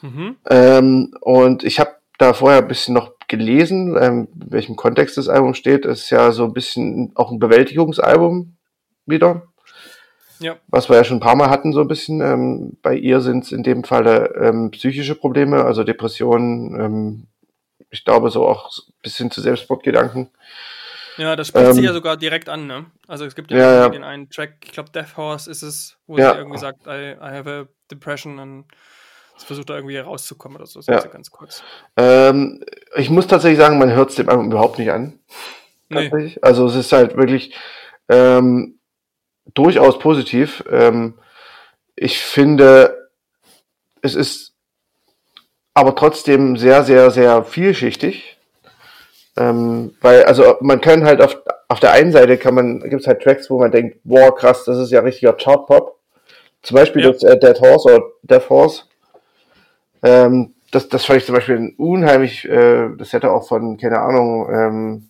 Mhm. 0.01 0.35
Ähm, 0.49 1.15
und 1.21 1.63
ich 1.63 1.79
habe 1.79 1.95
da 2.17 2.33
vorher 2.33 2.59
ein 2.59 2.67
bisschen 2.67 2.95
noch 2.95 3.13
gelesen, 3.29 3.95
ähm, 3.97 4.27
in 4.41 4.51
welchem 4.51 4.75
Kontext 4.75 5.15
das 5.15 5.29
Album 5.29 5.53
steht. 5.53 5.85
Es 5.85 6.01
ist 6.01 6.09
ja 6.09 6.33
so 6.33 6.43
ein 6.43 6.53
bisschen 6.53 7.13
auch 7.15 7.31
ein 7.31 7.39
Bewältigungsalbum 7.39 8.57
wieder. 9.05 9.47
Ja. 10.41 10.57
Was 10.67 10.89
wir 10.89 10.95
ja 10.95 11.03
schon 11.03 11.17
ein 11.17 11.21
paar 11.21 11.35
Mal 11.35 11.49
hatten, 11.49 11.71
so 11.71 11.81
ein 11.81 11.87
bisschen. 11.87 12.21
Ähm, 12.21 12.77
bei 12.81 12.95
ihr 12.95 13.21
sind 13.21 13.43
es 13.43 13.51
in 13.51 13.63
dem 13.63 13.83
Falle 13.83 14.33
ähm, 14.35 14.71
psychische 14.71 15.15
Probleme, 15.15 15.63
also 15.63 15.83
Depressionen, 15.83 16.79
ähm, 16.79 17.27
ich 17.89 18.03
glaube 18.03 18.29
so 18.29 18.47
auch 18.47 18.71
bis 19.03 19.17
hin 19.17 19.29
zu 19.31 19.41
Selbstmordgedanken. 19.41 20.29
Ja, 21.17 21.35
das 21.35 21.49
spricht 21.49 21.73
sie 21.73 21.81
ja 21.81 21.89
ähm, 21.89 21.95
sogar 21.95 22.17
direkt 22.17 22.49
an, 22.49 22.65
ne? 22.65 22.85
Also 23.07 23.25
es 23.25 23.35
gibt 23.35 23.51
ja, 23.51 23.57
ja, 23.57 23.75
ja. 23.81 23.89
den 23.89 24.03
einen 24.03 24.29
Track, 24.29 24.55
ich 24.63 24.71
glaube 24.71 24.91
Death 24.91 25.17
Horse 25.17 25.51
ist 25.51 25.61
es, 25.61 25.97
wo 26.07 26.17
ja. 26.17 26.31
sie 26.31 26.39
irgendwie 26.39 26.57
sagt, 26.57 26.87
I, 26.87 27.11
I 27.11 27.17
have 27.19 27.49
a 27.49 27.67
depression 27.91 28.39
und 28.39 28.65
versucht 29.43 29.69
da 29.69 29.75
irgendwie 29.75 29.97
rauszukommen 29.97 30.57
oder 30.57 30.67
so. 30.67 30.79
Das 30.79 30.87
ja. 30.87 31.09
ganz 31.09 31.31
kurz. 31.31 31.63
Ähm, 31.97 32.63
ich 32.95 33.09
muss 33.09 33.27
tatsächlich 33.27 33.59
sagen, 33.59 33.77
man 33.77 33.91
hört 33.91 34.11
es 34.11 34.15
dem 34.15 34.29
überhaupt 34.29 34.79
nicht 34.79 34.91
an. 34.91 35.19
Nee. 35.89 36.37
Also 36.41 36.67
es 36.67 36.75
ist 36.75 36.91
halt 36.91 37.17
wirklich, 37.17 37.53
ähm, 38.07 38.79
durchaus 39.53 39.99
positiv. 39.99 40.63
Ähm, 40.69 41.15
ich 41.95 42.19
finde, 42.19 43.09
es 44.01 44.15
ist 44.15 44.53
aber 45.73 45.95
trotzdem 45.95 46.57
sehr, 46.57 46.83
sehr, 46.83 47.11
sehr 47.11 47.43
vielschichtig. 47.43 48.37
Ähm, 49.37 49.95
weil, 50.01 50.23
also 50.23 50.57
man 50.59 50.81
kann 50.81 51.05
halt 51.05 51.21
auf, 51.21 51.37
auf 51.69 51.79
der 51.79 51.93
einen 51.93 52.11
Seite 52.11 52.37
kann 52.37 52.53
man, 52.53 52.81
gibt 52.81 53.01
es 53.01 53.07
halt 53.07 53.21
Tracks, 53.21 53.49
wo 53.49 53.59
man 53.59 53.71
denkt, 53.71 53.99
boah, 54.03 54.35
krass, 54.35 54.65
das 54.65 54.77
ist 54.77 54.91
ja 54.91 54.99
richtiger 54.99 55.33
Chart-Pop. 55.33 55.97
Zum 56.61 56.75
Beispiel 56.75 57.03
ja. 57.03 57.11
das 57.11 57.23
äh, 57.23 57.39
Dead 57.39 57.59
Horse 57.59 57.93
oder 57.93 58.03
Death 58.23 58.49
Horse. 58.49 58.83
Ähm, 60.03 60.53
das, 60.71 60.89
das 60.89 61.05
fand 61.05 61.19
ich 61.19 61.25
zum 61.25 61.35
Beispiel 61.35 61.73
unheimlich, 61.77 62.47
äh, 62.47 62.89
das 62.97 63.13
hätte 63.13 63.31
auch 63.31 63.47
von, 63.47 63.77
keine 63.77 63.99
Ahnung, 63.99 64.49
ähm, 64.51 65.09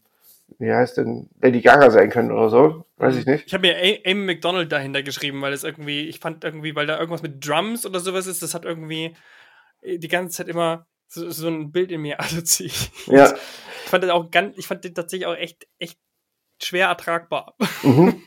wie 0.61 0.71
heißt 0.71 0.97
denn, 0.97 1.29
Lady 1.41 1.61
Gaga 1.61 1.89
sein 1.89 2.09
können 2.11 2.31
oder 2.31 2.49
so. 2.49 2.85
Weiß 2.97 3.15
ich 3.15 3.25
mhm. 3.25 3.33
nicht. 3.33 3.47
Ich 3.47 3.53
habe 3.53 3.67
mir 3.67 3.75
Amy 4.05 4.25
McDonald 4.25 4.71
dahinter 4.71 5.01
geschrieben, 5.01 5.41
weil 5.41 5.53
es 5.53 5.63
irgendwie, 5.63 6.07
ich 6.07 6.19
fand 6.19 6.43
irgendwie, 6.43 6.75
weil 6.75 6.85
da 6.85 6.99
irgendwas 6.99 7.23
mit 7.23 7.45
Drums 7.45 7.85
oder 7.85 7.99
sowas 7.99 8.27
ist, 8.27 8.43
das 8.43 8.53
hat 8.53 8.63
irgendwie 8.63 9.15
die 9.83 10.07
ganze 10.07 10.37
Zeit 10.37 10.47
immer 10.47 10.85
so, 11.07 11.29
so 11.31 11.47
ein 11.47 11.71
Bild 11.71 11.91
in 11.91 12.01
mir 12.01 12.19
assoziiert. 12.19 12.91
Ja. 13.07 13.33
Ich 13.83 13.89
fand 13.89 14.03
das 14.03 14.11
auch 14.11 14.29
ganz, 14.29 14.57
ich 14.57 14.67
fand 14.67 14.83
den 14.83 14.93
tatsächlich 14.93 15.25
auch 15.25 15.35
echt, 15.35 15.67
echt 15.79 15.99
schwer 16.61 16.87
ertragbar. 16.87 17.55
Mhm. 17.81 18.21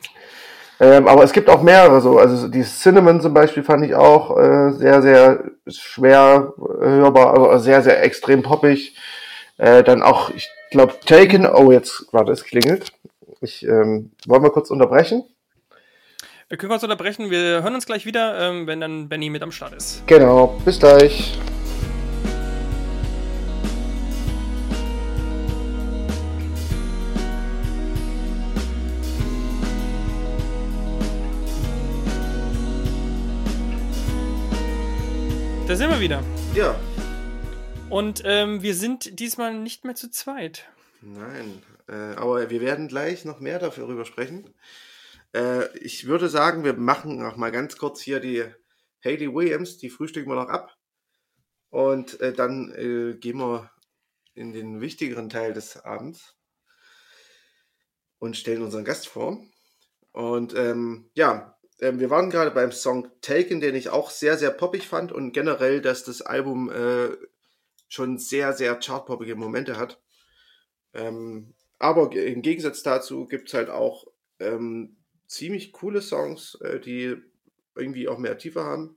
Ähm, 0.81 1.07
aber 1.07 1.23
es 1.23 1.33
gibt 1.33 1.49
auch 1.49 1.63
mehrere 1.63 2.01
so. 2.01 2.19
Also 2.19 2.49
die 2.49 2.65
Cinnamon 2.65 3.21
zum 3.21 3.33
Beispiel 3.33 3.63
fand 3.63 3.85
ich 3.85 3.95
auch 3.95 4.37
äh, 4.37 4.73
sehr, 4.73 5.03
sehr 5.03 5.45
schwer 5.69 6.53
hörbar, 6.59 7.39
also 7.39 7.65
sehr, 7.65 7.81
sehr 7.81 8.03
extrem 8.03 8.43
poppig. 8.43 8.97
Äh, 9.57 9.85
dann 9.85 10.03
auch, 10.03 10.31
ich 10.31 10.51
glaube, 10.71 10.95
Taken. 11.05 11.47
Oh, 11.47 11.71
jetzt 11.71 12.09
gerade 12.11 12.33
es 12.33 12.45
klingelt. 12.45 12.93
Ich, 13.41 13.65
ähm, 13.65 14.13
wollen 14.27 14.43
wir 14.43 14.51
kurz 14.51 14.71
unterbrechen? 14.71 15.25
Wir 16.49 16.59
können 16.59 16.71
kurz 16.71 16.83
unterbrechen. 16.83 17.31
Wir 17.31 17.63
hören 17.63 17.75
uns 17.75 17.87
gleich 17.87 18.05
wieder, 18.05 18.39
ähm, 18.41 18.67
wenn 18.67 18.81
dann 18.81 19.09
Benny 19.09 19.31
mit 19.31 19.43
am 19.43 19.53
Start 19.53 19.75
ist. 19.75 20.07
Genau. 20.07 20.59
Bis 20.65 20.79
gleich. 20.79 21.39
Da 35.67 35.75
sind 35.77 35.91
wir 35.91 35.99
wieder. 35.99 36.23
Ja. 36.55 36.75
Und 37.95 38.23
ähm, 38.25 38.61
wir 38.61 38.75
sind 38.75 39.21
diesmal 39.21 39.55
nicht 39.55 39.85
mehr 39.85 39.95
zu 39.95 40.11
zweit. 40.11 40.69
Nein, 41.01 41.63
äh, 41.87 42.17
aber 42.17 42.51
wir 42.51 42.61
werden 42.61 42.89
gleich 42.89 43.25
noch 43.25 43.39
mehr 43.39 43.61
darüber 43.61 44.05
sprechen. 44.05 44.53
Äh, 45.33 45.69
ich 45.79 46.09
würde 46.09 46.29
sagen, 46.29 46.65
wir 46.65 46.73
machen 46.73 47.19
noch 47.19 47.37
mal 47.37 47.53
ganz 47.53 47.79
kurz 47.79 48.01
hier 48.01 48.19
die 48.19 48.43
Hayley 49.05 49.33
Williams, 49.33 49.79
die 49.79 49.91
frühstücken 49.91 50.29
wir 50.29 50.35
noch 50.35 50.49
ab. 50.49 50.77
Und 51.71 52.21
äh, 52.21 52.33
dann 52.33 52.73
äh, 52.73 53.17
gehen 53.17 53.39
wir 53.39 53.71
in 54.35 54.53
den 54.53 54.81
wichtigeren 54.81 55.29
Teil 55.29 55.53
des 55.53 55.77
Abends 55.85 56.35
und 58.19 58.37
stellen 58.37 58.63
unseren 58.63 58.85
Gast 58.85 59.07
vor. 59.07 59.39
Und 60.11 60.53
ähm, 60.57 61.13
ja, 61.15 61.57
ähm, 61.79 62.01
wir 62.01 62.11
waren 62.11 62.31
gerade 62.31 62.51
beim 62.51 62.73
Song 62.73 63.09
Taken, 63.21 63.61
den 63.61 63.77
ich 63.77 63.91
auch 63.91 64.11
sehr, 64.11 64.37
sehr 64.37 64.51
poppig 64.51 64.89
fand 64.89 65.13
und 65.13 65.31
generell, 65.31 65.81
dass 65.81 66.03
das 66.03 66.23
Album 66.23 66.73
äh, 66.73 67.11
schon 67.95 68.19
sehr, 68.19 68.53
sehr 68.53 68.79
chartpoppige 68.79 69.37
Momente 69.37 69.77
hat. 69.77 70.01
Ähm, 70.93 71.55
aber 71.79 72.13
im 72.13 72.43
Gegensatz 72.43 72.83
dazu 72.83 73.27
gibt 73.27 73.49
es 73.49 73.55
halt 73.55 73.71
auch 73.71 74.07
ähm, 74.39 74.97
ziemlich 75.27 75.73
coole 75.73 76.03
Songs, 76.03 76.57
äh, 76.61 76.81
die 76.81 77.17
irgendwie 77.75 78.09
auch 78.09 78.19
mehr 78.19 78.39
Tiefe 78.39 78.65
haben. 78.65 78.97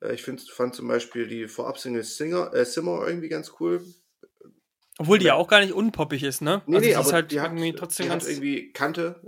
Äh, 0.00 0.14
ich 0.14 0.22
find, 0.22 0.40
fand 0.42 0.74
zum 0.74 0.88
Beispiel 0.88 1.26
die 1.26 1.48
Vorab-Single 1.48 2.04
Singer, 2.04 2.52
äh, 2.54 2.64
Simmer 2.64 3.06
irgendwie 3.06 3.28
ganz 3.28 3.54
cool. 3.60 3.84
Obwohl 4.98 5.18
die 5.18 5.26
ja 5.26 5.34
auch 5.34 5.48
gar 5.48 5.60
nicht 5.60 5.74
unpoppig 5.74 6.22
ist, 6.22 6.40
ne? 6.40 6.62
Nee, 6.66 6.76
also 6.76 6.88
nee, 6.88 6.94
aber 6.94 7.12
halt 7.12 7.30
die 7.30 7.36
irgendwie 7.36 7.72
hat, 7.72 7.78
trotzdem 7.78 8.04
die 8.04 8.10
ganz 8.10 8.24
hat 8.24 8.30
irgendwie 8.30 8.72
Kante. 8.72 9.20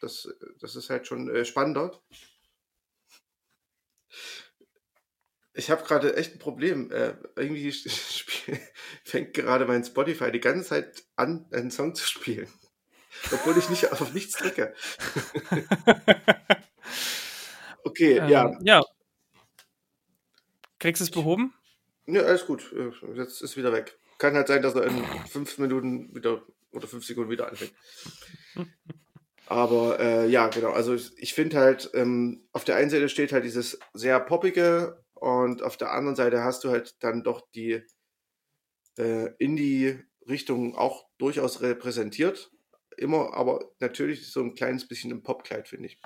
Das, 0.00 0.28
das 0.58 0.74
ist 0.74 0.90
halt 0.90 1.06
schon 1.06 1.30
äh, 1.30 1.44
spannender. 1.44 2.00
Ich 5.56 5.70
habe 5.70 5.84
gerade 5.84 6.16
echt 6.16 6.34
ein 6.34 6.38
Problem. 6.40 6.90
Äh, 6.90 7.14
irgendwie 7.36 7.72
fängt 9.04 9.34
gerade 9.34 9.66
mein 9.66 9.84
Spotify 9.84 10.32
die 10.32 10.40
ganze 10.40 10.68
Zeit 10.68 11.04
an, 11.14 11.46
einen 11.52 11.70
Song 11.70 11.94
zu 11.94 12.06
spielen. 12.06 12.48
Obwohl 13.32 13.56
ich 13.56 13.70
nicht 13.70 13.92
auf 13.92 14.12
nichts 14.12 14.36
drücke. 14.36 14.74
okay, 17.84 18.18
ähm, 18.18 18.28
ja. 18.28 18.58
Ja. 18.62 18.82
Kriegst 20.80 21.00
du 21.00 21.04
es 21.04 21.10
behoben? 21.12 21.54
Ja, 22.06 22.22
alles 22.22 22.46
gut. 22.46 22.74
Jetzt 23.14 23.40
ist 23.40 23.56
wieder 23.56 23.72
weg. 23.72 23.96
Kann 24.18 24.34
halt 24.34 24.48
sein, 24.48 24.60
dass 24.60 24.74
er 24.74 24.84
in 24.84 25.04
fünf 25.30 25.56
Minuten 25.58 26.14
wieder 26.14 26.42
oder 26.72 26.88
fünf 26.88 27.06
Sekunden 27.06 27.30
wieder 27.30 27.48
anfängt. 27.48 27.72
Aber 29.46 30.00
äh, 30.00 30.28
ja, 30.28 30.48
genau. 30.48 30.72
Also 30.72 30.94
ich, 30.94 31.12
ich 31.16 31.34
finde 31.34 31.58
halt, 31.58 31.90
ähm, 31.94 32.48
auf 32.52 32.64
der 32.64 32.76
einen 32.76 32.90
Seite 32.90 33.08
steht 33.08 33.32
halt 33.32 33.44
dieses 33.44 33.78
sehr 33.92 34.18
poppige 34.18 35.03
und 35.24 35.62
auf 35.62 35.78
der 35.78 35.90
anderen 35.92 36.16
Seite 36.16 36.44
hast 36.44 36.64
du 36.64 36.68
halt 36.68 37.02
dann 37.02 37.22
doch 37.22 37.40
die 37.54 37.82
äh, 38.98 39.30
Indie-Richtung 39.38 40.76
auch 40.76 41.06
durchaus 41.16 41.62
repräsentiert. 41.62 42.50
Immer, 42.98 43.32
aber 43.32 43.72
natürlich 43.80 44.30
so 44.30 44.40
ein 44.42 44.54
kleines 44.54 44.86
bisschen 44.86 45.10
im 45.10 45.22
Popkleid, 45.22 45.66
finde 45.66 45.86
ich. 45.86 45.98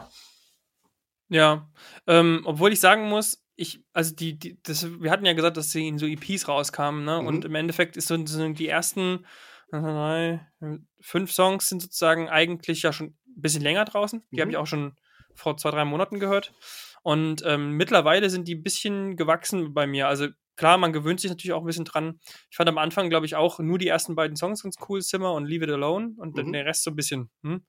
Ja, 1.29 1.69
ähm, 2.07 2.43
obwohl 2.45 2.73
ich 2.73 2.79
sagen 2.79 3.09
muss, 3.09 3.45
ich, 3.57 3.85
also 3.93 4.15
die, 4.15 4.39
die, 4.39 4.63
das, 4.63 4.89
wir 5.01 5.11
hatten 5.11 5.27
ja 5.27 5.33
gesagt, 5.33 5.57
dass 5.57 5.73
sie 5.73 5.89
in 5.89 5.99
so 5.99 6.07
EPs 6.07 6.47
rauskamen, 6.47 7.05
ne? 7.05 7.21
Mhm. 7.21 7.27
Und 7.27 7.45
im 7.45 7.57
Endeffekt 7.57 7.97
ist 7.97 8.07
so, 8.07 8.25
so 8.25 8.49
die 8.53 8.69
ersten 8.69 9.27
drei, 9.73 10.47
fünf 11.01 11.33
Songs 11.33 11.69
sind 11.69 11.83
sozusagen 11.83 12.29
eigentlich 12.29 12.83
ja 12.83 12.93
schon 12.93 13.09
ein 13.09 13.43
bisschen 13.43 13.63
länger 13.63 13.85
draußen. 13.85 14.23
Die 14.31 14.37
mhm. 14.37 14.41
habe 14.43 14.51
ich 14.53 14.57
auch 14.59 14.69
schon 14.69 14.95
vor 15.35 15.57
zwei, 15.57 15.73
drei 15.73 15.85
Monaten 15.85 16.21
gehört. 16.21 16.55
Und 17.09 17.43
ähm, 17.47 17.71
mittlerweile 17.71 18.29
sind 18.29 18.49
die 18.49 18.57
ein 18.57 18.63
bisschen 18.63 19.17
gewachsen 19.17 19.73
bei 19.73 19.87
mir. 19.87 20.09
Also 20.09 20.29
klar, 20.57 20.77
man 20.77 20.93
gewöhnt 20.93 21.21
sich 21.21 21.31
natürlich 21.31 21.55
auch 21.55 21.63
ein 21.63 21.67
bisschen 21.67 21.87
dran. 21.87 22.21
Ich 22.51 22.57
fand 22.59 22.69
am 22.69 22.77
Anfang, 22.77 23.09
glaube 23.09 23.25
ich, 23.25 23.35
auch 23.35 23.61
nur 23.61 23.79
die 23.79 23.89
ersten 23.89 24.15
beiden 24.15 24.37
Songs 24.37 24.63
ganz 24.63 24.77
cool, 24.87 25.01
Zimmer 25.01 25.33
und 25.33 25.47
Leave 25.47 25.65
It 25.65 25.71
Alone. 25.71 26.13
Und 26.19 26.37
mhm. 26.37 26.53
der 26.53 26.67
Rest 26.67 26.83
so 26.83 26.91
ein 26.91 26.97
bisschen. 26.97 27.31
Hm. 27.43 27.65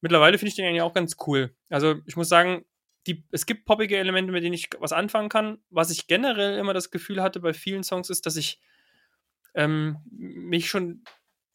Mittlerweile 0.00 0.38
finde 0.38 0.50
ich 0.50 0.54
den 0.54 0.64
eigentlich 0.64 0.82
auch 0.82 0.94
ganz 0.94 1.16
cool. 1.26 1.56
Also 1.68 1.96
ich 2.06 2.14
muss 2.14 2.28
sagen, 2.28 2.66
die, 3.08 3.24
es 3.32 3.46
gibt 3.46 3.64
poppige 3.64 3.96
Elemente, 3.96 4.30
mit 4.30 4.44
denen 4.44 4.54
ich 4.54 4.70
was 4.78 4.92
anfangen 4.92 5.28
kann. 5.28 5.58
Was 5.70 5.90
ich 5.90 6.06
generell 6.06 6.56
immer 6.56 6.72
das 6.72 6.92
Gefühl 6.92 7.20
hatte 7.20 7.40
bei 7.40 7.54
vielen 7.54 7.82
Songs 7.82 8.10
ist, 8.10 8.26
dass 8.26 8.36
ich 8.36 8.60
ähm, 9.54 9.96
mich 10.08 10.70
schon, 10.70 11.02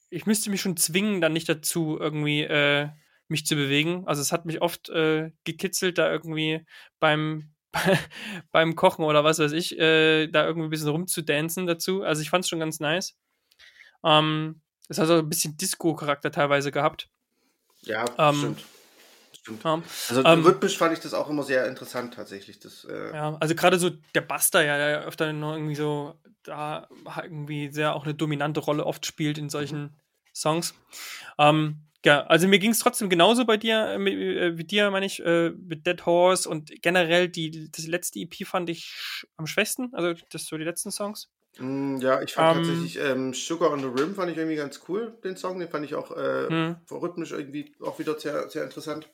ich 0.10 0.26
müsste 0.26 0.50
mich 0.50 0.60
schon 0.60 0.76
zwingen, 0.76 1.22
dann 1.22 1.32
nicht 1.32 1.48
dazu 1.48 1.98
irgendwie 1.98 2.42
äh, 2.42 2.90
mich 3.28 3.46
zu 3.46 3.56
bewegen. 3.56 4.04
Also 4.08 4.22
es 4.22 4.32
hat 4.32 4.46
mich 4.46 4.62
oft 4.62 4.90
äh, 4.90 5.32
gekitzelt, 5.44 5.98
da 5.98 6.12
irgendwie 6.12 6.66
beim 7.00 7.54
beim 8.52 8.76
Kochen 8.76 9.04
oder 9.04 9.24
was 9.24 9.40
weiß 9.40 9.52
ich, 9.54 9.78
äh, 9.80 10.28
da 10.28 10.46
irgendwie 10.46 10.68
ein 10.68 10.70
bisschen 10.70 10.90
rumzudancen 10.90 11.66
dazu. 11.66 12.04
Also 12.04 12.22
ich 12.22 12.30
fand 12.30 12.46
es 12.46 12.50
schon 12.50 12.60
ganz 12.60 12.80
nice. 12.80 13.16
Ähm, 14.04 14.62
es 14.90 15.00
hat 15.00 15.08
so 15.08 15.18
ein 15.18 15.30
bisschen 15.30 15.58
Disco-Charakter 15.58 16.32
teilweise 16.32 16.72
gehabt. 16.72 17.10
Ja, 17.82 18.06
ähm, 18.18 18.36
stimmt. 18.36 18.64
Stimmt. 19.44 19.64
Ja. 19.64 19.82
Also 20.10 20.24
ähm, 20.24 20.46
rhythmisch 20.46 20.78
fand 20.78 20.94
ich 20.94 21.00
das 21.00 21.14
auch 21.14 21.30
immer 21.30 21.44
sehr 21.44 21.68
interessant 21.68 22.14
tatsächlich. 22.14 22.60
Das, 22.60 22.86
äh 22.86 23.14
ja, 23.14 23.36
also 23.40 23.56
gerade 23.56 23.78
so 23.78 23.90
der 24.16 24.22
Buster, 24.22 24.64
ja, 24.64 24.78
der 24.78 25.02
öfter 25.02 25.34
noch 25.34 25.54
irgendwie 25.54 25.76
so 25.76 26.16
da 26.44 26.88
irgendwie 27.22 27.72
sehr 27.72 27.96
auch 27.96 28.04
eine 28.04 28.14
dominante 28.14 28.60
Rolle 28.60 28.86
oft 28.86 29.06
spielt 29.06 29.38
in 29.38 29.50
solchen 29.50 29.82
mhm. 29.82 29.94
Songs. 30.34 30.74
Ähm, 31.38 31.82
ja, 32.06 32.22
also 32.26 32.48
mir 32.48 32.60
ging 32.60 32.72
es 32.72 32.80
trotzdem 32.80 33.10
genauso 33.10 33.46
bei 33.46 33.58
dir, 33.58 33.98
äh, 33.98 34.48
äh, 34.48 34.58
wie 34.58 34.64
dir, 34.64 34.92
meine 34.92 35.06
ich, 35.06 35.24
äh, 35.26 35.52
mit 35.52 35.88
Dead 35.88 36.06
Horse 36.06 36.50
und 36.50 36.82
generell 36.82 37.30
die, 37.30 37.72
das 37.72 37.88
letzte 37.88 38.20
EP 38.20 38.46
fand 38.46 38.70
ich 38.70 39.26
am 39.38 39.48
schwächsten, 39.48 39.94
also 39.94 40.14
das 40.30 40.46
so 40.46 40.58
die 40.58 40.66
letzten 40.66 40.92
Songs. 40.92 41.30
Mm, 41.60 41.98
ja, 41.98 42.22
ich 42.22 42.34
fand 42.34 42.58
um, 42.58 42.64
ähm. 42.64 42.70
tatsächlich 42.70 43.00
ähm, 43.00 43.34
Sugar 43.34 43.72
on 43.72 43.80
the 43.80 43.86
Rim 43.86 44.16
fand 44.16 44.32
ich 44.32 44.38
irgendwie 44.38 44.58
ganz 44.58 44.82
cool, 44.88 45.18
den 45.24 45.38
Song, 45.38 45.60
den 45.60 45.70
fand 45.70 45.86
ich 45.86 45.96
auch 45.96 46.12
äh, 46.12 46.48
hm. 46.50 46.76
rhythmisch 46.92 47.32
irgendwie 47.32 47.74
auch 47.80 48.00
wieder 48.00 48.20
sehr, 48.20 48.50
sehr 48.50 48.64
interessant. 48.64 49.10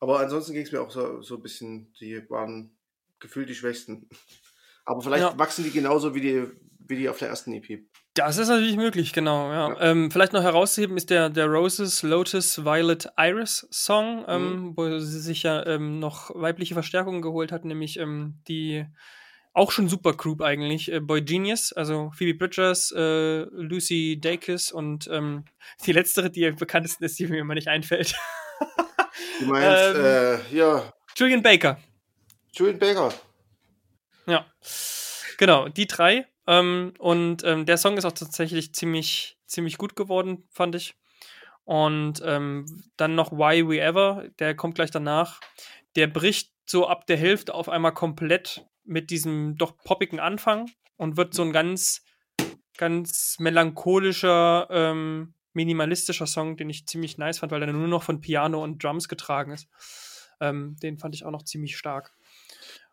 Aber 0.00 0.20
ansonsten 0.20 0.52
ging 0.52 0.62
es 0.62 0.72
mir 0.72 0.80
auch 0.80 0.90
so, 0.90 1.22
so 1.22 1.36
ein 1.36 1.42
bisschen, 1.42 1.92
die 2.00 2.28
waren 2.30 2.76
gefühlt 3.20 3.48
die 3.48 3.54
Schwächsten. 3.54 4.08
Aber 4.84 5.00
vielleicht 5.02 5.22
ja. 5.22 5.38
wachsen 5.38 5.62
die 5.62 5.70
genauso 5.70 6.14
wie 6.14 6.20
die, 6.20 6.48
wie 6.78 6.96
die 6.96 7.08
auf 7.08 7.18
der 7.18 7.28
ersten 7.28 7.52
EP. 7.52 7.84
Das 8.14 8.36
ist 8.36 8.48
natürlich 8.48 8.76
möglich, 8.76 9.14
genau. 9.14 9.50
Ja. 9.50 9.80
Ähm, 9.80 10.10
vielleicht 10.10 10.34
noch 10.34 10.42
herauszuheben 10.42 10.98
ist 10.98 11.08
der, 11.08 11.30
der 11.30 11.46
Roses, 11.46 12.02
Lotus, 12.02 12.62
Violet, 12.62 13.08
Iris 13.16 13.66
Song, 13.70 14.24
ähm, 14.28 14.42
mhm. 14.42 14.76
wo 14.76 14.98
sie 14.98 15.20
sich 15.20 15.44
ja 15.44 15.64
ähm, 15.64 15.98
noch 15.98 16.30
weibliche 16.34 16.74
Verstärkungen 16.74 17.22
geholt 17.22 17.52
hat, 17.52 17.64
nämlich 17.64 17.98
ähm, 17.98 18.34
die 18.48 18.84
auch 19.54 19.70
schon 19.70 19.88
super 19.88 20.12
Group 20.12 20.42
eigentlich, 20.42 20.92
äh, 20.92 21.00
Boy 21.00 21.22
Genius, 21.22 21.72
also 21.72 22.10
Phoebe 22.14 22.38
Bridgers, 22.38 22.92
äh, 22.92 23.44
Lucy 23.50 24.18
Dacus 24.20 24.72
und 24.72 25.08
ähm, 25.10 25.44
die 25.86 25.92
letztere, 25.92 26.30
die 26.30 26.46
am 26.46 26.56
bekanntesten 26.56 27.04
ist, 27.04 27.18
die 27.18 27.26
mir 27.26 27.40
immer 27.40 27.54
nicht 27.54 27.68
einfällt. 27.68 28.14
Du 29.40 29.46
meinst, 29.46 29.96
ähm, 29.96 30.04
äh, 30.04 30.56
ja. 30.56 30.92
Julian 31.16 31.42
Baker. 31.42 31.78
Julian 32.52 32.78
Baker. 32.78 33.12
Ja. 34.26 34.46
Genau, 35.36 35.68
die 35.68 35.86
drei. 35.86 36.26
Ähm, 36.46 36.94
und 36.98 37.44
ähm, 37.44 37.66
der 37.66 37.76
Song 37.76 37.96
ist 37.96 38.04
auch 38.04 38.12
tatsächlich 38.12 38.74
ziemlich, 38.74 39.38
ziemlich 39.46 39.78
gut 39.78 39.96
geworden, 39.96 40.44
fand 40.50 40.74
ich. 40.74 40.94
Und 41.64 42.20
ähm, 42.24 42.66
dann 42.96 43.14
noch 43.14 43.32
Why 43.32 43.68
We 43.68 43.80
Ever, 43.80 44.24
der 44.38 44.56
kommt 44.56 44.74
gleich 44.74 44.90
danach. 44.90 45.40
Der 45.94 46.08
bricht 46.08 46.52
so 46.66 46.88
ab 46.88 47.06
der 47.06 47.16
Hälfte 47.16 47.54
auf 47.54 47.68
einmal 47.68 47.94
komplett 47.94 48.66
mit 48.84 49.10
diesem 49.10 49.56
doch 49.56 49.76
poppigen 49.76 50.18
Anfang 50.18 50.70
und 50.96 51.16
wird 51.16 51.34
so 51.34 51.42
ein 51.42 51.52
ganz, 51.52 52.04
ganz 52.76 53.36
melancholischer, 53.38 54.66
ähm, 54.70 55.34
minimalistischer 55.52 56.26
Song, 56.26 56.56
den 56.56 56.70
ich 56.70 56.86
ziemlich 56.86 57.18
nice 57.18 57.38
fand, 57.38 57.52
weil 57.52 57.62
er 57.62 57.72
nur 57.72 57.88
noch 57.88 58.02
von 58.02 58.20
Piano 58.20 58.62
und 58.62 58.82
Drums 58.82 59.08
getragen 59.08 59.52
ist. 59.52 59.68
Ähm, 60.40 60.76
den 60.82 60.98
fand 60.98 61.14
ich 61.14 61.24
auch 61.24 61.30
noch 61.30 61.44
ziemlich 61.44 61.76
stark. 61.76 62.12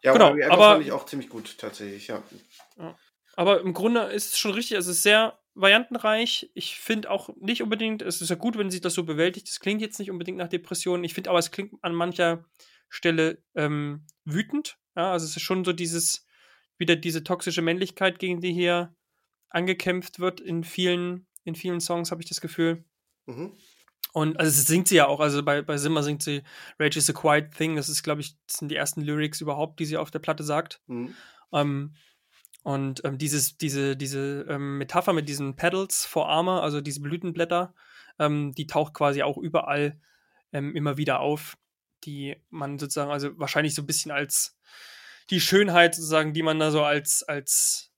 Ja, 0.04 0.14
genau, 0.14 0.36
aber 0.50 0.74
fand 0.74 0.86
ich 0.86 0.92
auch 0.92 1.06
ziemlich 1.06 1.30
gut 1.30 1.58
tatsächlich, 1.58 2.08
ja. 2.08 2.22
ja. 2.78 2.96
Aber 3.40 3.62
im 3.62 3.72
Grunde 3.72 4.02
ist 4.02 4.34
es 4.34 4.38
schon 4.38 4.52
richtig, 4.52 4.78
es 4.78 4.88
ist 4.88 5.02
sehr 5.02 5.40
variantenreich. 5.54 6.52
Ich 6.56 6.78
finde 6.78 7.10
auch 7.10 7.30
nicht 7.40 7.64
unbedingt, 7.64 8.02
es 8.02 8.22
ist 8.22 8.28
ja 8.28 8.36
gut, 8.36 8.58
wenn 8.58 8.70
sich 8.70 8.82
das 8.82 8.96
so 8.96 9.06
bewältigt. 9.06 9.48
Es 9.48 9.62
klingt 9.62 9.80
jetzt 9.80 9.98
nicht 9.98 10.12
unbedingt 10.12 10.38
nach 10.38 10.50
Depressionen. 10.50 11.06
Ich 11.06 11.14
finde 11.14 11.30
aber, 11.30 11.40
es 11.40 11.50
klingt 11.50 11.74
an 11.82 11.96
mancher 11.96 12.44
Stelle 12.90 13.42
ähm, 13.56 14.06
wütend. 14.26 14.78
Ja, 14.98 15.14
also 15.14 15.26
es 15.26 15.38
ist 15.38 15.42
schon 15.42 15.64
so 15.64 15.72
dieses, 15.72 16.28
wieder 16.78 16.98
diese 16.98 17.24
toxische 17.24 17.62
Männlichkeit, 17.62 18.20
gegen 18.20 18.42
die 18.42 18.52
hier 18.52 18.94
angekämpft 19.50 20.20
wird 20.20 20.42
in 20.42 20.66
vielen 20.66 21.26
in 21.46 21.56
vielen 21.56 21.80
Songs, 21.80 22.12
habe 22.12 22.22
ich 22.22 22.28
das 22.28 22.42
Gefühl. 22.42 22.84
Mhm. 23.26 23.54
Und 24.12 24.38
also 24.38 24.62
singt 24.62 24.90
sie 24.90 24.98
ja 24.98 25.08
auch, 25.08 25.22
also 25.22 25.44
bei, 25.44 25.62
bei 25.62 25.78
Simmer 25.78 26.04
singt 26.04 26.24
sie 26.24 26.44
Rage 26.78 27.00
is 27.00 27.10
a 27.10 27.14
Quiet 27.14 27.56
Thing. 27.56 27.78
Das 27.78 27.88
ist, 27.88 28.04
glaube 28.04 28.20
ich, 28.20 28.36
das 28.48 28.58
sind 28.58 28.70
die 28.70 28.76
ersten 28.76 29.00
Lyrics 29.00 29.40
überhaupt, 29.40 29.80
die 29.80 29.86
sie 29.86 29.96
auf 29.96 30.12
der 30.12 30.20
Platte 30.20 30.44
sagt. 30.44 30.82
Mhm. 30.88 31.16
Ähm, 31.54 31.94
und 32.64 33.04
ähm, 33.06 33.18
dieses, 33.18 33.58
diese, 33.58 33.96
diese 33.96 34.46
ähm, 34.50 34.78
Metapher 34.78 35.14
mit 35.14 35.30
diesen 35.30 35.56
Pedals 35.56 36.06
vor 36.06 36.30
Arme, 36.30 36.62
also 36.62 36.82
diese 36.82 37.02
Blütenblätter, 37.02 37.74
ähm, 38.20 38.54
die 38.54 38.68
taucht 38.68 38.94
quasi 38.94 39.24
auch 39.24 39.38
überall 39.38 40.00
ähm, 40.52 40.76
immer 40.76 40.98
wieder 40.98 41.20
auf, 41.20 41.58
die 42.04 42.36
man 42.50 42.78
sozusagen, 42.78 43.12
also 43.12 43.38
wahrscheinlich 43.40 43.76
so 43.76 43.82
ein 43.82 43.88
bisschen 43.88 44.12
als 44.12 44.58
die 45.30 45.40
Schönheit 45.40 45.96
sozusagen, 45.96 46.34
die 46.34 46.44
man 46.44 46.60
da 46.60 46.72
so 46.72 46.84
als, 46.84 47.24
als, 47.24 47.92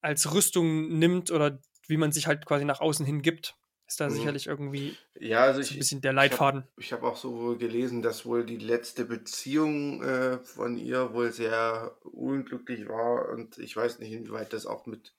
als 0.00 0.32
Rüstung 0.32 0.98
nimmt 0.98 1.30
oder 1.30 1.60
wie 1.86 1.96
man 1.96 2.12
sich 2.12 2.26
halt 2.26 2.46
quasi 2.46 2.64
nach 2.64 2.80
außen 2.80 3.04
hin 3.04 3.22
gibt, 3.22 3.56
ist 3.90 4.00
da 4.00 4.08
mhm. 4.08 4.14
sicherlich 4.14 4.46
irgendwie 4.46 4.96
ja, 5.18 5.42
also 5.42 5.62
so 5.62 5.74
ein 5.74 5.78
bisschen 5.78 6.00
der 6.00 6.12
Leitfaden. 6.12 6.62
Ich 6.76 6.92
habe 6.92 7.02
hab 7.02 7.12
auch 7.12 7.16
so 7.16 7.56
gelesen, 7.58 8.02
dass 8.02 8.24
wohl 8.24 8.46
die 8.46 8.56
letzte 8.56 9.04
Beziehung 9.04 10.02
äh, 10.04 10.38
von 10.44 10.78
ihr 10.78 11.12
wohl 11.12 11.32
sehr 11.32 11.96
unglücklich 12.04 12.88
war 12.88 13.28
und 13.30 13.58
ich 13.58 13.76
weiß 13.76 13.98
nicht, 13.98 14.12
inwieweit 14.12 14.52
das 14.52 14.64
auch 14.64 14.86
mit 14.86 15.12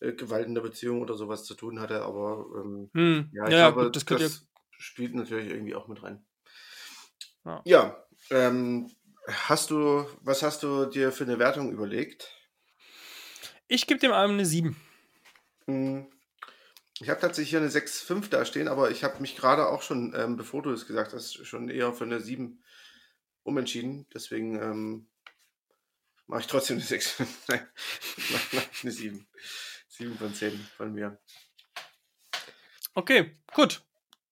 äh, 0.00 0.12
Gewalt 0.12 0.48
in 0.48 0.56
der 0.56 0.62
Beziehung 0.62 1.00
oder 1.00 1.14
sowas 1.14 1.44
zu 1.44 1.54
tun 1.54 1.78
hatte, 1.78 2.02
aber 2.02 2.46
ähm, 2.56 2.90
hm. 2.92 3.30
ja, 3.32 3.44
ich 3.46 3.52
ja, 3.52 3.70
glaube, 3.70 3.84
gut, 3.84 3.96
das, 3.96 4.04
das 4.04 4.48
spielt 4.70 5.14
natürlich 5.14 5.52
irgendwie 5.52 5.76
auch 5.76 5.86
mit 5.86 6.02
rein. 6.02 6.26
Ja, 7.44 7.62
ja 7.64 8.04
ähm, 8.30 8.90
hast 9.28 9.70
du, 9.70 10.04
was 10.22 10.42
hast 10.42 10.64
du 10.64 10.86
dir 10.86 11.12
für 11.12 11.22
eine 11.22 11.38
Wertung 11.38 11.70
überlegt? 11.70 12.32
Ich 13.68 13.86
gebe 13.86 14.00
dem 14.00 14.12
Album 14.12 14.34
eine 14.34 14.46
7. 14.46 14.76
Hm. 15.66 16.08
Ich 17.00 17.10
habe 17.10 17.20
tatsächlich 17.20 17.50
hier 17.50 17.60
eine 17.60 17.68
6,5 17.68 18.30
da 18.30 18.44
stehen, 18.44 18.68
aber 18.68 18.90
ich 18.90 19.04
habe 19.04 19.20
mich 19.20 19.36
gerade 19.36 19.68
auch 19.68 19.82
schon, 19.82 20.14
ähm, 20.16 20.36
bevor 20.36 20.62
du 20.62 20.70
es 20.70 20.86
gesagt 20.86 21.12
hast, 21.12 21.46
schon 21.46 21.68
eher 21.68 21.92
für 21.92 22.04
eine 22.04 22.20
7 22.20 22.62
umentschieden. 23.42 24.06
Deswegen 24.14 24.60
ähm, 24.60 25.08
mache 26.26 26.40
ich 26.40 26.46
trotzdem 26.46 26.76
eine 26.76 26.86
6. 26.86 27.22
Nein, 27.48 27.66
eine 28.82 28.92
7. 28.92 29.26
7 29.88 30.16
von 30.16 30.34
10 30.34 30.58
von 30.76 30.92
mir. 30.92 31.18
Okay, 32.94 33.36
gut. 33.52 33.82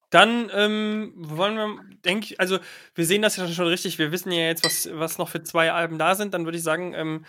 Dann 0.08 0.50
ähm, 0.54 1.12
wollen 1.16 1.56
wir, 1.56 1.84
denke 2.04 2.26
ich, 2.26 2.40
also 2.40 2.60
wir 2.94 3.04
sehen 3.04 3.20
das 3.20 3.36
ja 3.36 3.46
schon 3.48 3.66
richtig. 3.66 3.98
Wir 3.98 4.10
wissen 4.10 4.32
ja 4.32 4.46
jetzt, 4.46 4.64
was, 4.64 4.88
was 4.92 5.18
noch 5.18 5.28
für 5.28 5.42
zwei 5.42 5.72
Alben 5.72 5.98
da 5.98 6.14
sind. 6.14 6.32
Dann 6.32 6.46
würde 6.46 6.56
ich 6.56 6.64
sagen, 6.64 6.94
ähm, 6.94 7.26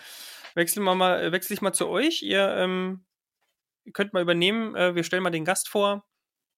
wechseln 0.54 0.84
wir 0.84 0.96
mal, 0.96 1.32
wechsle 1.32 1.56
ich 1.56 1.62
mal 1.62 1.74
zu 1.74 1.88
euch. 1.88 2.22
Ihr 2.22 2.56
ähm, 3.86 3.94
könnt 3.94 4.14
mal 4.14 4.22
übernehmen. 4.22 4.76
Äh, 4.76 4.96
wir 4.96 5.04
stellen 5.04 5.24
mal 5.24 5.30
den 5.30 5.46
Gast 5.46 5.70
vor. 5.70 6.06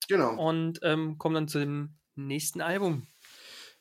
Genau. 0.08 0.36
Und 0.36 0.80
ähm, 0.84 1.18
kommen 1.18 1.36
dann 1.36 1.48
zu 1.48 1.60
dem 1.60 1.98
nächsten 2.16 2.62
Album. 2.62 3.08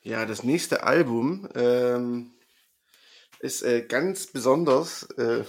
Ja, 0.01 0.25
das 0.25 0.43
nächste 0.43 0.83
Album, 0.83 1.49
ähm, 1.55 2.37
ist 3.39 3.61
äh, 3.63 3.83
ganz 3.83 4.27
besonders, 4.27 5.03
äh, 5.17 5.43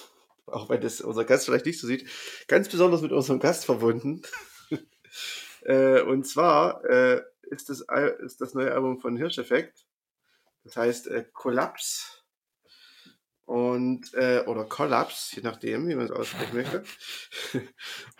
auch 0.46 0.68
wenn 0.68 0.80
das 0.80 1.00
unser 1.00 1.24
Gast 1.24 1.46
vielleicht 1.46 1.66
nicht 1.66 1.80
so 1.80 1.86
sieht, 1.86 2.08
ganz 2.48 2.68
besonders 2.68 3.02
mit 3.02 3.12
unserem 3.12 3.40
Gast 3.40 3.64
verbunden. 3.64 4.22
äh, 5.62 6.00
und 6.02 6.26
zwar 6.26 6.84
äh, 6.84 7.22
ist, 7.42 7.70
das, 7.70 7.84
ist 8.20 8.40
das 8.40 8.54
neue 8.54 8.72
Album 8.72 9.00
von 9.00 9.16
Hirscheffekt. 9.16 9.86
Das 10.64 10.76
heißt 10.76 11.08
äh, 11.08 11.24
Collapse. 11.32 12.23
Und, 13.46 14.14
äh, 14.14 14.42
oder 14.46 14.64
Collapse, 14.64 15.36
je 15.36 15.42
nachdem, 15.42 15.86
wie 15.86 15.94
man 15.94 16.06
es 16.06 16.10
aussprechen 16.10 16.56
möchte. 16.56 16.82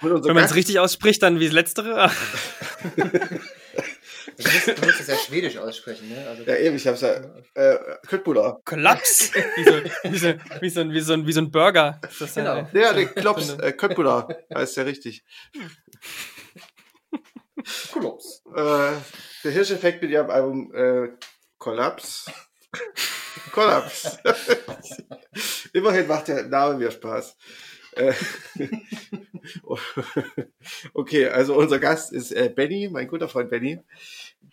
Wenn 0.00 0.34
man 0.34 0.44
es 0.44 0.54
richtig 0.54 0.78
ausspricht, 0.78 1.22
dann 1.22 1.40
wie 1.40 1.46
das 1.46 1.54
letztere. 1.54 2.10
Du 4.36 4.42
musst, 4.42 4.66
du 4.66 4.86
musst 4.86 5.00
es 5.00 5.06
ja 5.06 5.16
schwedisch 5.16 5.58
aussprechen, 5.58 6.08
ne? 6.08 6.26
Also, 6.26 6.42
ja, 6.44 6.56
eben, 6.56 6.76
ich 6.76 6.86
hab's 6.86 7.02
ja. 7.02 7.20
Äh, 7.54 7.78
Köttbullar. 8.06 8.60
Kollaps! 8.64 9.32
wie, 9.34 9.64
so, 9.64 9.72
wie, 10.10 10.18
so, 10.18 10.34
wie, 10.60 10.70
so, 10.70 10.90
wie, 10.90 11.00
so 11.00 11.12
ein, 11.12 11.26
wie 11.26 11.32
so 11.32 11.40
ein 11.40 11.50
Burger. 11.50 12.00
Das 12.18 12.34
genau. 12.34 12.68
Äh, 12.72 12.80
ja, 12.80 12.92
der 12.92 13.06
Klops, 13.06 13.50
äh, 13.50 13.72
Köttbullar 13.72 14.28
heißt 14.52 14.76
ja 14.76 14.82
richtig. 14.84 15.24
Kollaps. 17.92 18.42
Äh, 18.54 18.92
der 19.44 19.50
Hirscheffekt 19.52 20.02
mit 20.02 20.10
ihrem 20.10 20.30
Album 20.30 20.74
äh, 20.74 21.08
Kollaps. 21.58 22.26
Kollaps. 23.52 24.18
Immerhin 25.72 26.06
macht 26.06 26.28
der 26.28 26.44
Name 26.44 26.78
mir 26.78 26.90
Spaß. 26.90 27.36
Äh, 27.92 28.12
okay, 30.94 31.28
also 31.28 31.56
unser 31.56 31.78
Gast 31.78 32.12
ist 32.12 32.32
äh, 32.32 32.48
Benny, 32.48 32.88
mein 32.90 33.08
guter 33.08 33.28
Freund 33.28 33.50
Benny, 33.50 33.80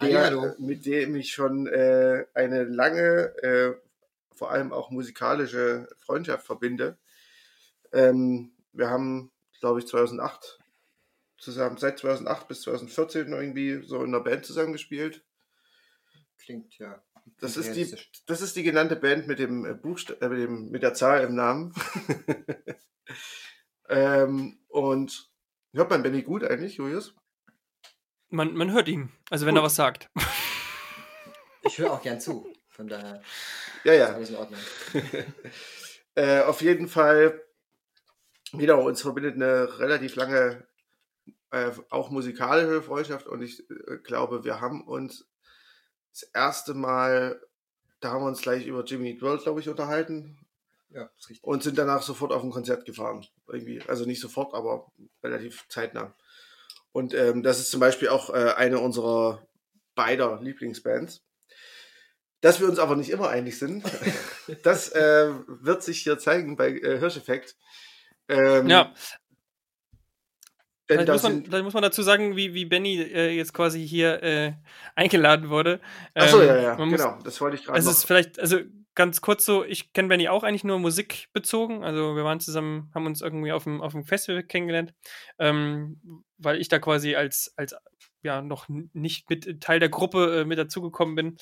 der, 0.02 0.26
Hallo. 0.26 0.54
mit 0.60 0.86
dem 0.86 1.16
ich 1.16 1.32
schon 1.32 1.68
äh, 1.68 2.26
eine 2.34 2.64
lange, 2.64 3.34
äh, 3.44 3.74
vor 4.36 4.52
allem 4.52 4.72
auch 4.72 4.92
musikalische 4.92 5.88
Freundschaft 5.98 6.46
verbinde. 6.46 6.98
Ähm, 7.94 8.52
wir 8.74 8.90
haben, 8.90 9.32
glaube 9.60 9.80
ich, 9.80 9.88
2008 9.88 10.60
zusammen, 11.38 11.78
seit 11.78 12.00
2008 12.00 12.48
bis 12.48 12.62
2014 12.62 13.32
irgendwie 13.34 13.82
so 13.84 14.04
in 14.04 14.14
einer 14.14 14.24
Band 14.24 14.46
zusammengespielt. 14.46 15.24
Klingt 16.38 16.78
ja. 16.78 17.02
Das 17.40 17.58
ist, 17.58 17.74
die, 17.74 17.96
das 18.28 18.42
ist 18.42 18.56
die 18.56 18.64
genannte 18.64 18.96
Band 18.96 19.28
mit 19.28 19.40
dem 19.40 19.66
äh, 19.66 19.74
Buchst 19.74 20.16
äh, 20.22 20.30
mit, 20.30 20.40
dem, 20.40 20.70
mit 20.70 20.84
der 20.84 20.94
Zahl 20.94 21.24
im 21.24 21.36
Namen. 21.36 21.74
ähm, 23.90 24.60
und 24.68 25.30
hört 25.74 25.90
man 25.90 26.04
Benny 26.04 26.22
gut 26.22 26.44
eigentlich, 26.44 26.76
Julius? 26.76 27.16
Man, 28.30 28.54
man 28.54 28.72
hört 28.72 28.88
ihn, 28.88 29.12
also 29.30 29.46
wenn 29.46 29.56
gut. 29.56 29.62
er 29.62 29.66
was 29.66 29.76
sagt. 29.76 30.10
Ich 31.64 31.78
höre 31.78 31.92
auch 31.92 32.02
gern 32.02 32.20
zu, 32.20 32.52
von 32.70 32.88
daher. 32.88 33.22
Ja, 33.84 33.94
ja. 33.94 34.08
Ist 34.18 34.30
in 34.30 34.36
Ordnung. 34.36 34.60
äh, 36.16 36.42
auf 36.42 36.62
jeden 36.62 36.88
Fall, 36.88 37.40
wieder 38.52 38.80
uns 38.80 39.04
verbindet 39.04 39.36
eine 39.36 39.78
relativ 39.80 40.16
lange, 40.16 40.68
äh, 41.52 41.70
auch 41.92 42.10
musikalische 42.10 42.82
Freundschaft 42.82 43.28
und 43.28 43.44
ich 43.44 43.70
äh, 43.70 43.98
glaube, 43.98 44.44
wir 44.44 44.60
haben 44.60 44.88
uns 44.88 45.31
das 46.12 46.24
erste 46.34 46.74
Mal, 46.74 47.42
da 48.00 48.12
haben 48.12 48.24
wir 48.24 48.28
uns 48.28 48.42
gleich 48.42 48.66
über 48.66 48.84
Jimmy 48.84 49.12
Eat 49.12 49.22
World, 49.22 49.44
glaube 49.44 49.60
ich, 49.60 49.70
unterhalten. 49.70 50.38
Ja, 50.90 51.10
ist 51.18 51.30
richtig. 51.30 51.44
Und 51.44 51.64
sind 51.64 51.78
danach 51.78 52.02
sofort 52.02 52.32
auf 52.32 52.44
ein 52.44 52.52
Konzert 52.52 52.86
gefahren. 52.86 53.26
Irgendwie. 53.48 53.82
Also 53.88 54.06
nicht 54.06 54.20
sofort, 54.20 54.54
aber 54.54 54.92
relativ 55.24 55.66
zeitnah. 55.70 56.14
Und 56.92 57.14
ähm, 57.14 57.44
das 57.44 57.60
ist 57.60 57.72
zum 57.72 57.80
Beispiel 57.80 58.10
auch 58.10 58.30
äh, 58.30 58.54
eine 58.58 58.80
unserer 58.80 59.48
beider 59.96 60.42
Lieblingsbands. 60.42 61.24
Dass 62.42 62.60
wir 62.60 62.68
uns 62.68 62.80
aber 62.80 62.96
nicht 62.96 63.12
immer 63.12 63.30
einig 63.30 63.58
sind, 63.58 63.86
das 64.64 64.90
äh, 64.90 65.32
wird 65.48 65.84
sich 65.84 66.02
hier 66.02 66.18
zeigen 66.18 66.58
bei 66.58 66.72
äh, 66.72 66.98
Hirscheffekt. 66.98 67.56
Ähm, 68.28 68.68
ja. 68.68 68.94
Vielleicht 70.92 71.12
muss, 71.12 71.24
man, 71.24 71.46
vielleicht 71.46 71.64
muss 71.64 71.74
man 71.74 71.84
dazu 71.84 72.02
sagen, 72.02 72.36
wie, 72.36 72.54
wie 72.54 72.66
Benny 72.66 73.02
äh, 73.02 73.32
jetzt 73.32 73.54
quasi 73.54 73.88
hier 73.88 74.22
äh, 74.24 74.54
eingeladen 74.96 75.50
wurde. 75.50 75.80
Ähm, 76.16 76.24
Achso, 76.24 76.42
ja, 76.42 76.60
ja, 76.60 76.76
genau, 76.76 77.18
das 77.24 77.40
wollte 77.42 77.58
ich 77.58 77.66
gerade 77.66 77.80
Es 77.80 77.86
ist 77.86 78.06
vielleicht, 78.06 78.40
also 78.40 78.60
ganz 78.96 79.22
kurz 79.22 79.46
so, 79.46 79.64
ich 79.64 79.94
kenne 79.94 80.10
Benny 80.10 80.28
auch 80.28 80.44
eigentlich 80.44 80.64
nur 80.64 80.80
musikbezogen. 80.80 81.84
Also 81.84 82.16
wir 82.16 82.24
waren 82.24 82.40
zusammen, 82.40 82.92
haben 82.94 83.06
uns 83.06 83.22
irgendwie 83.22 83.52
auf 83.52 83.64
dem, 83.64 83.82
auf 83.82 83.94
dem 83.94 84.04
Festival 84.04 84.44
kennengelernt, 84.44 84.94
ähm, 85.40 86.24
weil 86.38 86.60
ich 86.60 86.68
da 86.68 86.80
quasi 86.80 87.16
als, 87.16 87.54
als 87.56 87.76
ja 88.24 88.42
noch 88.42 88.68
nicht 88.70 89.30
mit 89.30 89.62
Teil 89.62 89.80
der 89.80 89.90
Gruppe 89.90 90.42
äh, 90.42 90.46
mit 90.46 90.60
dazugekommen 90.60 91.16
bin. 91.16 91.38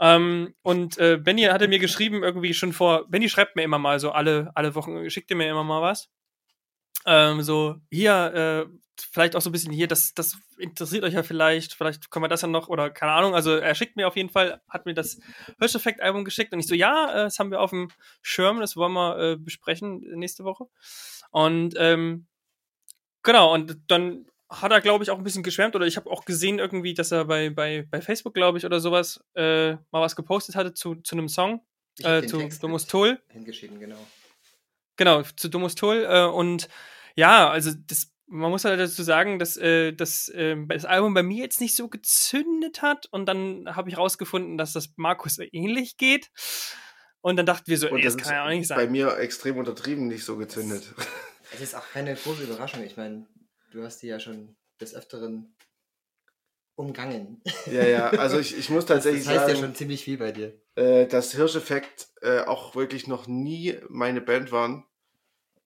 Ähm, 0.00 0.54
und 0.62 0.98
äh, 0.98 1.18
Benny 1.18 1.42
hatte 1.42 1.68
mir 1.68 1.78
geschrieben, 1.78 2.22
irgendwie 2.22 2.54
schon 2.54 2.72
vor, 2.72 3.08
Benny 3.08 3.28
schreibt 3.28 3.56
mir 3.56 3.62
immer 3.62 3.78
mal 3.78 4.00
so 4.00 4.10
alle, 4.10 4.50
alle 4.54 4.74
Wochen, 4.74 5.08
schickt 5.10 5.30
mir 5.30 5.48
immer 5.48 5.64
mal 5.64 5.82
was. 5.82 6.08
Ähm, 7.06 7.42
so, 7.42 7.76
hier, 7.90 8.66
äh, 8.68 8.78
vielleicht 9.12 9.36
auch 9.36 9.40
so 9.40 9.50
ein 9.50 9.52
bisschen 9.52 9.72
hier, 9.72 9.86
das, 9.86 10.14
das 10.14 10.36
interessiert 10.58 11.04
euch 11.04 11.14
ja 11.14 11.22
vielleicht, 11.22 11.74
vielleicht 11.74 12.10
können 12.10 12.24
wir 12.24 12.28
das 12.28 12.42
ja 12.42 12.48
noch, 12.48 12.68
oder 12.68 12.90
keine 12.90 13.12
Ahnung, 13.12 13.34
also 13.34 13.54
er 13.56 13.74
schickt 13.74 13.96
mir 13.96 14.08
auf 14.08 14.16
jeden 14.16 14.30
Fall, 14.30 14.60
hat 14.68 14.86
mir 14.86 14.94
das 14.94 15.18
Hirscheffekt-Album 15.58 16.24
geschickt 16.24 16.52
und 16.52 16.60
ich 16.60 16.66
so, 16.66 16.74
ja, 16.74 17.10
äh, 17.12 17.24
das 17.24 17.38
haben 17.38 17.50
wir 17.50 17.60
auf 17.60 17.70
dem 17.70 17.88
Schirm, 18.22 18.60
das 18.60 18.76
wollen 18.76 18.92
wir 18.92 19.18
äh, 19.18 19.36
besprechen 19.36 20.00
nächste 20.14 20.44
Woche. 20.44 20.66
Und 21.30 21.74
ähm, 21.78 22.26
genau, 23.22 23.52
und 23.54 23.78
dann 23.88 24.26
hat 24.48 24.72
er, 24.72 24.80
glaube 24.80 25.04
ich, 25.04 25.10
auch 25.10 25.18
ein 25.18 25.24
bisschen 25.24 25.42
geschwärmt 25.42 25.74
oder 25.74 25.86
ich 25.86 25.96
habe 25.96 26.10
auch 26.10 26.24
gesehen 26.24 26.58
irgendwie, 26.58 26.94
dass 26.94 27.10
er 27.12 27.24
bei, 27.24 27.50
bei, 27.50 27.86
bei 27.90 28.00
Facebook, 28.00 28.34
glaube 28.34 28.58
ich, 28.58 28.64
oder 28.64 28.80
sowas 28.80 29.22
äh, 29.34 29.72
mal 29.90 30.00
was 30.00 30.16
gepostet 30.16 30.54
hatte 30.54 30.72
zu, 30.72 30.96
zu 30.96 31.16
einem 31.16 31.28
Song, 31.28 31.60
äh, 32.02 32.22
zu 32.22 32.48
Domus 32.60 32.86
Toll. 32.86 33.20
Hingeschrieben, 33.28 33.80
genau. 33.80 33.98
Genau, 34.96 35.22
zu 35.36 35.48
Domus 35.48 35.74
Toll 35.74 36.06
äh, 36.08 36.24
und 36.24 36.68
ja, 37.16 37.50
also 37.50 37.72
das 37.86 38.12
man 38.28 38.50
muss 38.50 38.64
halt 38.64 38.80
dazu 38.80 39.02
sagen, 39.02 39.38
dass, 39.38 39.56
äh, 39.56 39.92
dass 39.92 40.28
äh, 40.28 40.56
das 40.66 40.84
Album 40.84 41.14
bei 41.14 41.22
mir 41.22 41.42
jetzt 41.42 41.60
nicht 41.60 41.76
so 41.76 41.88
gezündet 41.88 42.82
hat 42.82 43.06
und 43.06 43.26
dann 43.26 43.76
habe 43.76 43.88
ich 43.88 43.96
rausgefunden, 43.96 44.58
dass 44.58 44.72
das 44.72 44.90
Markus 44.96 45.38
ähnlich 45.52 45.96
geht. 45.96 46.30
Und 47.20 47.36
dann 47.36 47.46
dachten 47.46 47.66
wir 47.66 47.78
so, 47.78 47.88
ey, 47.88 48.02
das, 48.02 48.16
das 48.16 48.24
kann 48.24 48.34
ja 48.34 48.44
auch 48.44 48.50
nicht 48.50 48.68
sein. 48.68 48.78
Bei 48.78 48.88
mir 48.88 49.16
extrem 49.18 49.58
untertrieben 49.58 50.06
nicht 50.06 50.24
so 50.24 50.36
gezündet. 50.36 50.94
Es 51.54 51.60
ist 51.60 51.76
auch 51.76 51.88
keine 51.92 52.16
große 52.16 52.42
Überraschung. 52.42 52.82
Ich 52.82 52.96
meine, 52.96 53.24
du 53.70 53.84
hast 53.84 54.02
die 54.02 54.08
ja 54.08 54.18
schon 54.18 54.56
des 54.80 54.96
Öfteren 54.96 55.54
umgangen. 56.74 57.40
Ja, 57.66 57.86
ja, 57.86 58.10
also 58.10 58.40
ich, 58.40 58.58
ich 58.58 58.68
muss 58.68 58.84
tatsächlich 58.84 59.22
sagen. 59.22 59.36
Das 59.36 59.44
heißt 59.44 59.50
sagen, 59.52 59.60
ja 59.60 59.66
schon 59.68 59.74
ziemlich 59.76 60.02
viel 60.02 60.18
bei 60.18 60.32
dir. 60.32 60.60
Äh, 60.74 61.06
dass 61.06 61.32
Hirscheffekt 61.32 62.08
äh, 62.20 62.40
auch 62.40 62.74
wirklich 62.74 63.06
noch 63.06 63.28
nie 63.28 63.78
meine 63.88 64.20
Band 64.20 64.50
waren. 64.50 64.84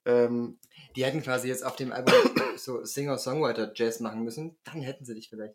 Ähm, 0.05 0.59
die 0.97 1.05
hätten 1.05 1.23
quasi 1.23 1.49
jetzt 1.49 1.65
auf 1.65 1.77
dem 1.77 1.93
Album 1.93 2.15
so 2.57 2.85
Singer-Songwriter-Jazz 2.85 4.01
machen 4.01 4.23
müssen, 4.23 4.59
dann 4.65 4.83
hätten 4.83 5.05
sie 5.05 5.15
dich 5.15 5.29
vielleicht. 5.29 5.55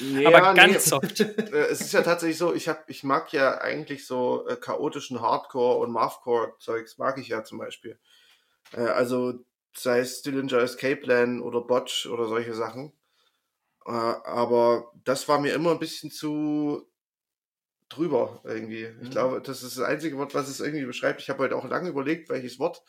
Ja, 0.00 0.28
aber 0.28 0.54
ganz 0.54 0.72
nee. 0.72 0.78
soft. 0.78 1.20
Äh, 1.48 1.66
es 1.70 1.80
ist 1.80 1.92
ja 1.92 2.02
tatsächlich 2.02 2.38
so, 2.38 2.54
ich, 2.54 2.68
hab, 2.68 2.88
ich 2.88 3.02
mag 3.04 3.32
ja 3.32 3.58
eigentlich 3.58 4.06
so 4.06 4.46
äh, 4.46 4.56
chaotischen 4.56 5.20
Hardcore 5.20 5.78
und 5.78 5.90
Mathcore-Zeugs, 5.92 6.98
mag 6.98 7.18
ich 7.18 7.28
ja 7.28 7.42
zum 7.42 7.58
Beispiel. 7.58 7.98
Äh, 8.72 8.80
also 8.82 9.44
sei 9.74 10.00
es 10.00 10.22
Dillinger 10.22 10.58
Escape 10.58 10.96
Plan 10.96 11.40
oder 11.40 11.60
Botch 11.60 12.06
oder 12.06 12.26
solche 12.26 12.54
Sachen. 12.54 12.92
Äh, 13.86 13.90
aber 13.90 14.92
das 15.04 15.28
war 15.28 15.40
mir 15.40 15.54
immer 15.54 15.72
ein 15.72 15.78
bisschen 15.78 16.10
zu 16.10 16.88
drüber 17.88 18.40
irgendwie. 18.44 18.84
Ich 18.84 19.08
mhm. 19.08 19.10
glaube, 19.10 19.40
das 19.40 19.62
ist 19.62 19.76
das 19.78 19.84
einzige 19.84 20.16
Wort, 20.18 20.34
was 20.34 20.48
es 20.48 20.60
irgendwie 20.60 20.84
beschreibt. 20.84 21.20
Ich 21.20 21.30
habe 21.30 21.42
heute 21.42 21.56
auch 21.56 21.68
lange 21.68 21.88
überlegt, 21.88 22.28
welches 22.28 22.58
Wort 22.58 22.82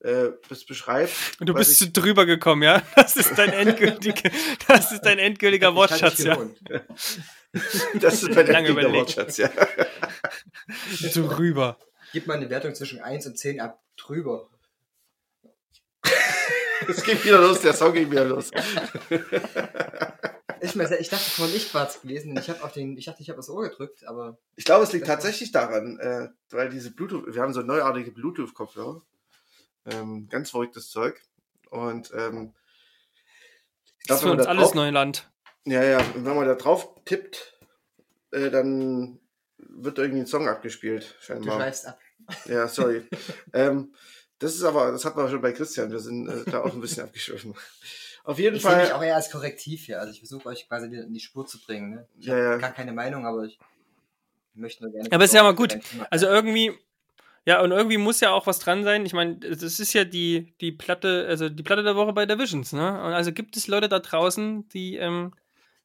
äh, 0.00 0.30
das 0.48 0.64
beschreibt. 0.64 1.12
Und 1.40 1.48
du 1.48 1.54
bist 1.54 1.80
ich, 1.80 1.92
drüber 1.92 2.26
gekommen, 2.26 2.62
ja? 2.62 2.82
Das 2.96 3.16
ist 3.16 3.36
dein 3.36 3.50
endgültiger, 3.50 4.30
das 4.68 4.92
ist 4.92 5.02
dein 5.02 5.18
endgültiger 5.18 5.74
Wortschatz, 5.74 6.18
ja. 6.22 6.38
das 7.94 8.22
ist 8.22 8.34
mein 8.34 8.46
endgültiger 8.54 8.92
Wortschatz, 8.92 9.36
ja. 9.38 9.50
drüber. 11.14 11.78
Gib 12.12 12.26
mal 12.26 12.36
eine 12.36 12.48
Wertung 12.50 12.74
zwischen 12.74 13.00
1 13.00 13.26
und 13.26 13.38
10 13.38 13.60
ab. 13.60 13.80
Drüber. 13.96 14.48
Es 16.88 17.02
geht 17.02 17.24
wieder 17.24 17.40
los, 17.40 17.60
der 17.60 17.72
Song 17.72 17.92
geht 17.92 18.10
wieder 18.10 18.24
los. 18.24 18.50
Ich, 20.64 20.74
meine, 20.74 20.96
ich 20.96 21.08
dachte 21.08 21.30
vorhin, 21.30 21.54
ich 21.54 21.72
war 21.74 21.88
es 21.88 22.00
gewesen. 22.00 22.36
Ich, 22.36 22.50
auf 22.62 22.72
den, 22.72 22.96
ich 22.96 23.04
dachte, 23.04 23.22
ich 23.22 23.28
habe 23.28 23.36
das 23.36 23.50
Ohr 23.50 23.68
gedrückt, 23.68 24.06
aber. 24.06 24.38
Ich 24.56 24.64
glaube, 24.64 24.84
es 24.84 24.92
liegt 24.92 25.06
tatsächlich 25.06 25.52
daran, 25.52 25.98
äh, 25.98 26.28
weil 26.50 26.70
diese 26.70 26.90
Bluetooth, 26.90 27.34
wir 27.34 27.42
haben 27.42 27.52
so 27.52 27.62
neuartige 27.62 28.10
Bluetooth-Kopfhörer. 28.12 29.02
Ähm, 29.86 30.28
ganz 30.28 30.50
verrücktes 30.50 30.90
Zeug. 30.90 31.20
Und 31.70 32.10
ähm, 32.16 32.54
ich 33.98 34.06
glaub, 34.06 34.08
das 34.08 34.16
ist 34.18 34.22
für 34.22 34.32
uns 34.32 34.46
alles 34.46 34.62
drauf, 34.64 34.74
Neuland. 34.74 35.30
Ja, 35.66 35.82
ja, 35.82 35.98
und 35.98 36.24
wenn 36.24 36.36
man 36.36 36.46
da 36.46 36.54
drauf 36.54 36.88
tippt, 37.04 37.58
äh, 38.32 38.50
dann 38.50 39.18
wird 39.58 39.98
irgendwie 39.98 40.20
ein 40.20 40.26
Song 40.26 40.48
abgespielt, 40.48 41.16
scheinbar. 41.20 41.56
Du 41.56 41.62
schreibst 41.62 41.86
ab. 41.86 41.98
Ja, 42.46 42.68
sorry. 42.68 43.06
ähm, 43.52 43.94
das 44.38 44.54
ist 44.54 44.64
aber, 44.64 44.92
das 44.92 45.04
hatten 45.04 45.18
wir 45.18 45.28
schon 45.28 45.40
bei 45.40 45.52
Christian, 45.52 45.90
wir 45.90 46.00
sind 46.00 46.28
äh, 46.28 46.44
da 46.50 46.62
auch 46.62 46.72
ein 46.72 46.80
bisschen 46.80 47.04
abgeschwiffen. 47.04 47.54
Auf 48.24 48.38
jeden 48.38 48.56
ich 48.56 48.62
Fall. 48.62 48.72
Ich 48.72 48.78
sehe 48.78 48.86
mich 48.86 48.94
auch 48.94 49.02
eher 49.02 49.16
als 49.16 49.30
Korrektiv 49.30 49.84
hier. 49.84 50.00
Also 50.00 50.12
ich 50.12 50.18
versuche 50.18 50.48
euch 50.48 50.66
quasi 50.66 50.90
wieder 50.90 51.04
in 51.04 51.12
die 51.12 51.20
Spur 51.20 51.46
zu 51.46 51.60
bringen. 51.60 51.90
Ne? 51.90 52.08
Ich 52.18 52.26
ja, 52.26 52.34
habe 52.34 52.42
ja. 52.42 52.56
gar 52.56 52.72
keine 52.72 52.92
Meinung, 52.92 53.26
aber 53.26 53.44
ich 53.44 53.58
möchten 54.54 54.84
wir 54.84 54.92
gerne. 54.92 55.12
Aber 55.12 55.24
ist 55.24 55.34
ja 55.34 55.42
mal 55.42 55.54
gut. 55.54 55.78
Also 56.10 56.26
irgendwie, 56.26 56.72
ja, 57.44 57.60
und 57.60 57.70
irgendwie 57.70 57.98
muss 57.98 58.20
ja 58.20 58.32
auch 58.32 58.46
was 58.46 58.58
dran 58.58 58.82
sein. 58.82 59.04
Ich 59.04 59.12
meine, 59.12 59.36
das 59.36 59.78
ist 59.78 59.92
ja 59.92 60.04
die, 60.04 60.54
die 60.62 60.72
Platte, 60.72 61.26
also 61.28 61.50
die 61.50 61.62
Platte 61.62 61.82
der 61.82 61.96
Woche 61.96 62.14
bei 62.14 62.24
der 62.24 62.38
Visions, 62.38 62.72
ne? 62.72 62.88
Und 63.02 63.12
also 63.12 63.30
gibt 63.30 63.56
es 63.56 63.66
Leute 63.66 63.90
da 63.90 64.00
draußen, 64.00 64.68
die 64.70 64.96
ähm, 64.96 65.34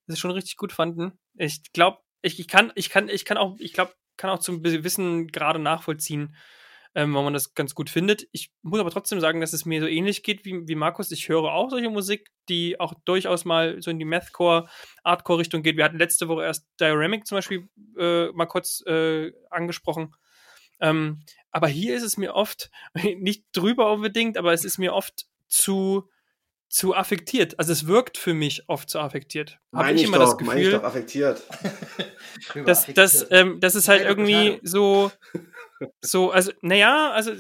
das 0.08 0.18
schon 0.18 0.32
richtig 0.32 0.56
gut 0.56 0.72
fanden. 0.72 1.20
Ich 1.36 1.74
glaube, 1.74 2.00
ich, 2.22 2.40
ich 2.40 2.48
kann, 2.48 2.72
ich 2.76 2.90
kann, 2.90 3.10
ich 3.10 3.26
kann 3.26 3.38
auch, 3.38 3.58
ich 3.60 3.74
glaube, 3.74 3.94
kann 4.16 4.30
auch 4.30 4.40
zum 4.40 4.64
gewissen 4.64 5.28
Grade 5.28 5.60
nachvollziehen, 5.60 6.36
ähm, 6.96 7.14
warum 7.14 7.26
man 7.26 7.34
das 7.34 7.54
ganz 7.54 7.76
gut 7.76 7.90
findet. 7.90 8.28
Ich 8.32 8.52
muss 8.62 8.80
aber 8.80 8.92
trotzdem 8.92 9.20
sagen, 9.20 9.42
dass 9.42 9.54
es 9.54 9.66
mir 9.66 9.82
so 9.82 9.88
ähnlich 9.88 10.24
geht 10.24 10.46
wie, 10.46 10.68
wie 10.68 10.76
Markus. 10.76 11.12
Ich 11.12 11.30
höre 11.30 11.54
auch 11.54 11.70
solche 11.70 11.90
Musik, 11.90 12.30
die 12.50 12.80
auch 12.80 12.94
durchaus 13.06 13.46
mal 13.46 13.82
so 13.82 13.92
in 13.92 14.00
die 14.00 14.06
Mathcore, 14.06 14.68
Artcore-Richtung 15.04 15.62
geht. 15.62 15.78
Wir 15.78 15.86
hatten 15.86 16.00
letzte 16.00 16.28
Woche 16.28 16.44
erst 16.44 16.68
Dioramic 16.80 17.28
zum 17.28 17.38
Beispiel 17.38 17.70
äh, 17.98 18.32
mal 18.32 18.48
kurz 18.48 18.84
äh, 18.88 19.32
angesprochen. 19.50 20.16
Ähm, 20.82 21.24
aber 21.52 21.68
hier 21.68 21.96
ist 21.96 22.04
es 22.04 22.18
mir 22.18 22.34
oft, 22.34 22.72
nicht 23.18 23.46
drüber 23.52 23.92
unbedingt, 23.92 24.38
aber 24.38 24.54
es 24.54 24.66
ist 24.66 24.78
mir 24.78 24.94
oft 24.94 25.28
zu, 25.48 26.10
zu 26.70 26.94
affektiert. 26.96 27.58
Also 27.60 27.72
es 27.74 27.88
wirkt 27.88 28.18
für 28.18 28.34
mich 28.34 28.64
oft 28.70 28.90
zu 28.90 29.00
affektiert. 29.00 29.60
Habe 29.74 29.86
Meine 29.86 29.96
ich 29.96 30.02
ich 30.04 30.08
immer 30.08 30.20
doch, 30.20 30.38
das 30.38 30.46
meine 30.48 30.60
ich 30.62 30.66
Gefühl, 30.68 30.80
doch 30.80 30.86
affektiert. 30.88 31.42
dass, 32.66 32.84
affektiert. 32.90 33.28
ähm, 33.32 33.60
das 33.60 33.76
ist 33.76 33.88
halt 33.88 34.04
irgendwie 34.04 34.60
so, 34.64 35.12
so, 36.02 36.32
also, 36.32 36.52
naja, 36.62 37.12
also, 37.12 37.32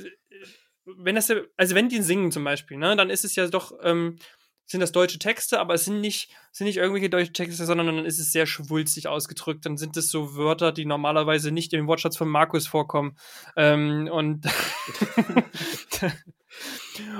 wenn 0.85 1.15
das, 1.15 1.27
ja- 1.27 1.41
also 1.57 1.75
wenn 1.75 1.89
die 1.89 2.01
singen 2.01 2.31
zum 2.31 2.43
Beispiel, 2.43 2.77
ne, 2.77 2.95
dann 2.95 3.09
ist 3.11 3.23
es 3.23 3.35
ja 3.35 3.47
doch, 3.47 3.73
ähm, 3.83 4.17
sind 4.65 4.81
das 4.81 4.91
deutsche 4.91 5.17
Texte, 5.19 5.59
aber 5.59 5.73
es 5.73 5.85
sind 5.85 5.99
nicht, 5.99 6.31
sind 6.51 6.65
nicht 6.67 6.77
irgendwelche 6.77 7.09
deutsche 7.09 7.33
Texte, 7.33 7.65
sondern 7.65 7.87
dann 7.87 8.05
ist 8.05 8.19
es 8.19 8.31
sehr 8.31 8.45
schwulstig 8.45 9.07
ausgedrückt. 9.07 9.65
Dann 9.65 9.77
sind 9.77 9.97
es 9.97 10.11
so 10.11 10.35
Wörter, 10.35 10.71
die 10.71 10.85
normalerweise 10.85 11.49
nicht 11.51 11.73
im 11.73 11.87
Wortschatz 11.87 12.17
von 12.17 12.29
Markus 12.29 12.67
vorkommen. 12.67 13.17
Ähm, 13.55 14.07
und 14.11 14.45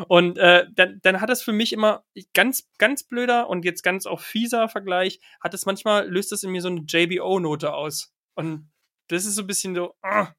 und 0.07 0.37
äh, 0.37 0.65
dann, 0.73 0.99
dann 1.01 1.21
hat 1.21 1.29
es 1.29 1.41
für 1.41 1.51
mich 1.51 1.73
immer 1.73 2.03
ganz, 2.33 2.67
ganz 2.77 3.03
blöder 3.03 3.49
und 3.49 3.65
jetzt 3.65 3.83
ganz 3.83 4.05
auch 4.05 4.19
fieser 4.21 4.69
Vergleich, 4.69 5.19
hat 5.39 5.53
es 5.53 5.65
manchmal, 5.65 6.09
löst 6.09 6.31
das 6.31 6.43
in 6.43 6.51
mir 6.51 6.61
so 6.61 6.69
eine 6.69 6.81
JBO-Note 6.87 7.73
aus. 7.73 8.11
Und 8.35 8.69
das 9.07 9.25
ist 9.25 9.35
so 9.35 9.41
ein 9.41 9.47
bisschen 9.47 9.75
so, 9.75 9.95
ah, 10.01 10.33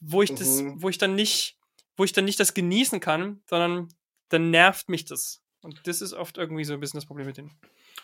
wo 0.00 0.22
ich 0.22 0.34
das, 0.34 0.62
Mhm. 0.62 0.82
wo 0.82 0.88
ich 0.88 0.98
dann 0.98 1.14
nicht, 1.14 1.58
wo 1.96 2.04
ich 2.04 2.12
dann 2.12 2.24
nicht 2.24 2.40
das 2.40 2.54
genießen 2.54 3.00
kann, 3.00 3.42
sondern 3.48 3.88
dann 4.28 4.50
nervt 4.50 4.88
mich 4.88 5.04
das. 5.04 5.42
Und 5.62 5.80
das 5.86 6.00
ist 6.00 6.12
oft 6.12 6.38
irgendwie 6.38 6.64
so 6.64 6.74
ein 6.74 6.80
bisschen 6.80 6.98
das 6.98 7.06
Problem 7.06 7.26
mit 7.26 7.36
denen. 7.36 7.50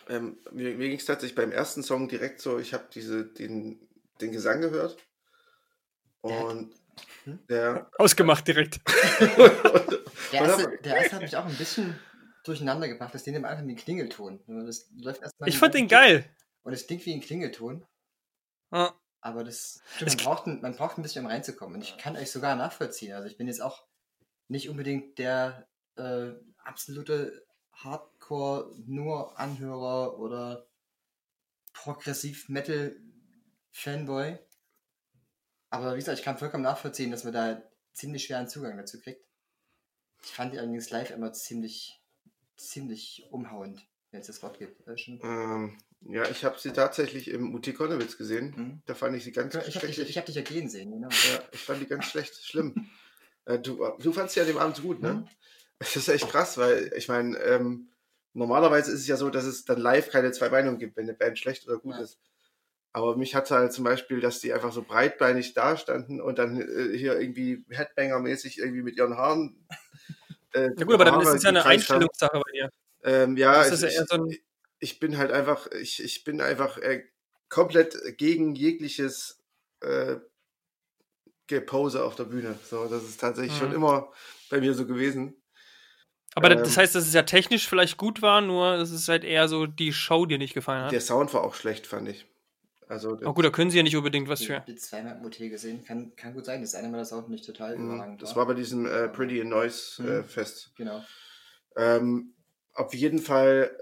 Ähm, 0.09 0.37
mir 0.53 0.75
mir 0.75 0.89
ging 0.89 0.99
es 0.99 1.05
tatsächlich 1.05 1.37
beim 1.37 1.53
ersten 1.53 1.83
Song 1.83 2.09
direkt 2.09 2.41
so, 2.41 2.59
ich 2.59 2.75
habe 2.75 2.85
diese, 2.93 3.25
den, 3.25 3.79
den 4.21 4.33
Gesang 4.33 4.61
gehört. 4.61 4.97
Und 6.21 6.73
Der. 7.49 7.91
Ausgemacht 7.99 8.47
direkt. 8.47 8.81
Der 10.33 10.41
erste, 10.41 10.79
der 10.83 10.97
erste 10.97 11.17
hat 11.17 11.23
mich 11.23 11.37
auch 11.37 11.45
ein 11.45 11.57
bisschen 11.57 11.99
durcheinander 12.45 12.89
gebracht. 12.89 13.15
Das 13.15 13.23
klingt 13.23 13.39
am 13.39 13.45
Anfang 13.45 13.69
wie 13.69 13.73
ein 13.73 13.77
Klingelton. 13.77 14.41
Das 14.67 14.91
läuft 14.97 15.23
erstmal 15.23 15.49
Ich 15.49 15.59
fand 15.59 15.75
den 15.75 15.87
geil. 15.87 16.25
Und 16.63 16.73
es 16.73 16.87
klingt 16.87 17.07
wie 17.07 17.15
ein 17.15 17.21
Klingelton. 17.21 17.87
Ja. 18.73 18.95
Aber 19.21 19.45
das, 19.45 19.81
man, 20.01 20.17
braucht 20.17 20.47
ein, 20.47 20.61
man 20.61 20.75
braucht 20.75 20.99
ein 20.99 21.03
bisschen, 21.03 21.25
um 21.25 21.31
reinzukommen. 21.31 21.77
Und 21.77 21.83
ich 21.83 21.97
kann 21.97 22.17
euch 22.17 22.31
sogar 22.31 22.57
nachvollziehen. 22.57 23.15
Also 23.15 23.27
ich 23.27 23.37
bin 23.37 23.47
jetzt 23.47 23.63
auch 23.63 23.85
nicht 24.49 24.69
unbedingt 24.69 25.19
der 25.19 25.67
äh, 25.97 26.33
absolute 26.59 27.47
Hardcore 27.73 28.71
nur 28.87 29.39
Anhörer 29.39 30.19
oder 30.19 30.67
Progressiv 31.73 32.49
Metal 32.49 32.97
Fanboy. 33.73 34.39
Aber 35.75 35.95
wie 35.95 35.99
gesagt, 35.99 36.19
ich 36.19 36.25
kann 36.25 36.39
vollkommen 36.39 36.63
nachvollziehen, 36.63 37.11
dass 37.11 37.25
man 37.25 37.33
da 37.33 37.63
ziemlich 37.93 38.25
schweren 38.25 38.49
Zugang 38.49 38.77
dazu 38.77 39.01
kriegt. 39.01 39.25
Ich 40.23 40.31
fand 40.31 40.53
die 40.55 40.59
allerdings 40.59 40.91
live 40.91 41.11
immer 41.11 41.33
ziemlich, 41.33 42.01
ziemlich 42.57 43.27
umhauend, 43.31 43.85
wenn 44.11 44.21
es 44.21 44.29
das 44.29 44.43
Wort 44.43 44.59
gibt. 44.59 44.87
Äh. 44.87 44.95
Ähm, 45.23 45.77
ja, 46.03 46.29
ich 46.29 46.45
habe 46.45 46.59
sie 46.61 46.73
tatsächlich 46.73 47.29
im 47.29 47.55
UT 47.55 47.75
Konnewitz 47.75 48.17
gesehen. 48.17 48.55
Mhm. 48.57 48.83
Da 48.87 48.95
fand 48.95 49.17
ich 49.17 49.25
sie 49.25 49.33
ganz 49.33 49.55
Ich 49.55 49.59
habe 49.59 49.67
dich, 49.67 49.75
schrecklich. 49.97 50.09
ich 50.11 50.19
hab 50.19 50.27
dich 50.27 50.37
ja 50.37 50.43
gehen 50.43 50.69
sehen, 50.69 50.93
genau. 50.93 51.09
Ja, 51.09 51.43
ich 51.53 51.61
fand 51.61 51.83
die 51.83 51.87
ganz 51.87 52.07
schlecht, 52.07 52.35
schlimm. 52.45 52.89
Äh, 53.47 53.59
du, 53.59 53.79
du 53.99 54.11
fandst 54.11 54.35
sie 54.35 54.41
an 54.41 54.47
dem 54.47 54.57
Abend 54.57 54.81
gut, 54.81 55.03
ne? 55.03 55.13
Mhm. 55.13 55.29
Das 55.79 55.95
ist 55.97 56.09
echt 56.09 56.31
krass, 56.31 56.57
weil 56.57 56.91
ich 56.97 57.09
meine, 57.09 57.37
ähm, 57.41 57.91
normalerweise 58.33 58.91
ist 58.91 59.01
es 59.01 59.07
ja 59.07 59.19
so, 59.19 59.29
dass 59.29 59.45
es 59.45 59.67
dann 59.67 59.79
live 59.83 60.09
keine 60.09 60.33
zwei 60.33 60.49
Meinungen 60.49 60.79
gibt, 60.79 60.97
wenn 60.97 61.05
eine 61.05 61.13
Band 61.13 61.39
schlecht 61.39 61.69
oder 61.69 61.77
gut 61.79 61.95
Ja. 61.97 62.01
ist. 62.01 62.19
Aber 62.95 63.17
mich 63.17 63.35
hat 63.35 63.51
halt 63.51 63.73
zum 63.73 63.85
Beispiel, 63.85 64.21
dass 64.21 64.41
die 64.41 64.53
einfach 64.53 64.73
so 64.73 64.83
breitbeinig 64.83 65.53
dastanden 65.53 66.21
und 66.21 66.39
dann 66.39 66.61
äh, 66.61 66.97
hier 66.97 67.21
irgendwie 67.21 67.65
Headbanger-mäßig 67.69 68.59
irgendwie 68.59 68.83
mit 68.83 68.97
ihren 68.97 69.17
Haaren. 69.17 69.67
Äh, 70.53 70.71
Na 70.77 70.85
gut, 70.85 70.95
aber 70.95 71.05
dann 71.07 71.21
ist 71.21 71.35
es 71.35 71.43
ja 71.43 71.51
eine. 71.51 71.65
Einstellungssache 71.65 72.41
bei 72.41 72.53
dir. 72.53 72.71
Ähm, 73.03 73.37
ja, 73.37 73.67
ich, 73.67 73.81
ja 73.81 74.07
so 74.07 74.25
ich, 74.29 74.45
ich 74.79 75.01
bin 75.01 75.19
halt 75.19 75.33
einfach, 75.33 75.67
ich, 75.73 76.03
ich 76.03 76.25
bin 76.25 76.41
einfach 76.41 76.79
äh, 76.79 77.03
komplett 77.49 77.99
gegen 78.17 78.55
jegliches 78.55 79.43
äh, 79.81 80.17
Gepose 81.47 82.05
auf 82.05 82.15
der 82.17 82.25
Bühne. 82.25 82.59
So, 82.65 82.87
das 82.87 83.03
ist 83.05 83.21
tatsächlich 83.21 83.57
schon 83.57 83.71
Mhm. 83.71 83.77
immer 83.77 84.13
bei 84.51 84.61
mir 84.61 84.73
so 84.75 84.87
gewesen. 84.87 85.43
Aber 86.37 86.49
Ähm, 86.49 86.63
das 86.63 86.77
heißt, 86.77 86.95
dass 86.95 87.07
es 87.07 87.15
ja 87.15 87.23
technisch 87.23 87.69
vielleicht 87.69 87.97
gut 87.97 88.23
war, 88.23 88.41
nur 88.41 88.75
es 88.75 88.91
ist 88.91 89.09
halt 89.09 89.25
eher 89.25 89.49
so 89.49 89.67
die 89.67 89.93
Show, 89.93 90.27
die 90.27 90.39
nicht 90.39 90.55
gefallen 90.55 90.85
hat. 90.85 90.93
Der 90.93 91.01
Sound 91.01 91.33
war 91.35 91.45
auch 91.45 91.55
schlecht, 91.55 91.87
fand 91.87 92.09
ich. 92.09 92.27
Also, 92.89 93.19
Oh 93.25 93.33
gut, 93.33 93.45
da 93.45 93.51
können 93.51 93.71
sie 93.71 93.77
ja 93.79 93.83
nicht 93.83 93.97
unbedingt 93.97 94.29
was 94.29 94.41
Ich 94.41 94.47
für. 94.47 94.57
habe 94.57 94.67
die 94.73 94.77
zweimal 94.77 95.17
im 95.17 95.25
OT 95.25 95.49
gesehen. 95.49 95.85
Kann, 95.85 96.15
kann 96.17 96.35
gut 96.35 96.45
sein, 96.45 96.61
dass 96.61 96.75
eine 96.75 96.89
Mal 96.89 96.99
das 96.99 97.13
auch 97.13 97.29
nicht 97.29 97.45
total 97.47 97.75
mh, 97.77 97.85
überragend 97.95 98.23
das 98.23 98.37
war 98.37 98.47
bei 98.47 98.55
diesem 98.55 98.87
äh, 98.87 99.09
Pretty 99.09 99.41
in 99.41 99.49
Noise 99.49 100.03
äh, 100.03 100.23
Mhm. 100.23 100.25
Fest. 100.25 100.73
Genau. 100.77 101.05
Ähm, 101.77 102.35
auf 102.73 102.95
jeden 102.95 103.19
Fall, 103.21 103.77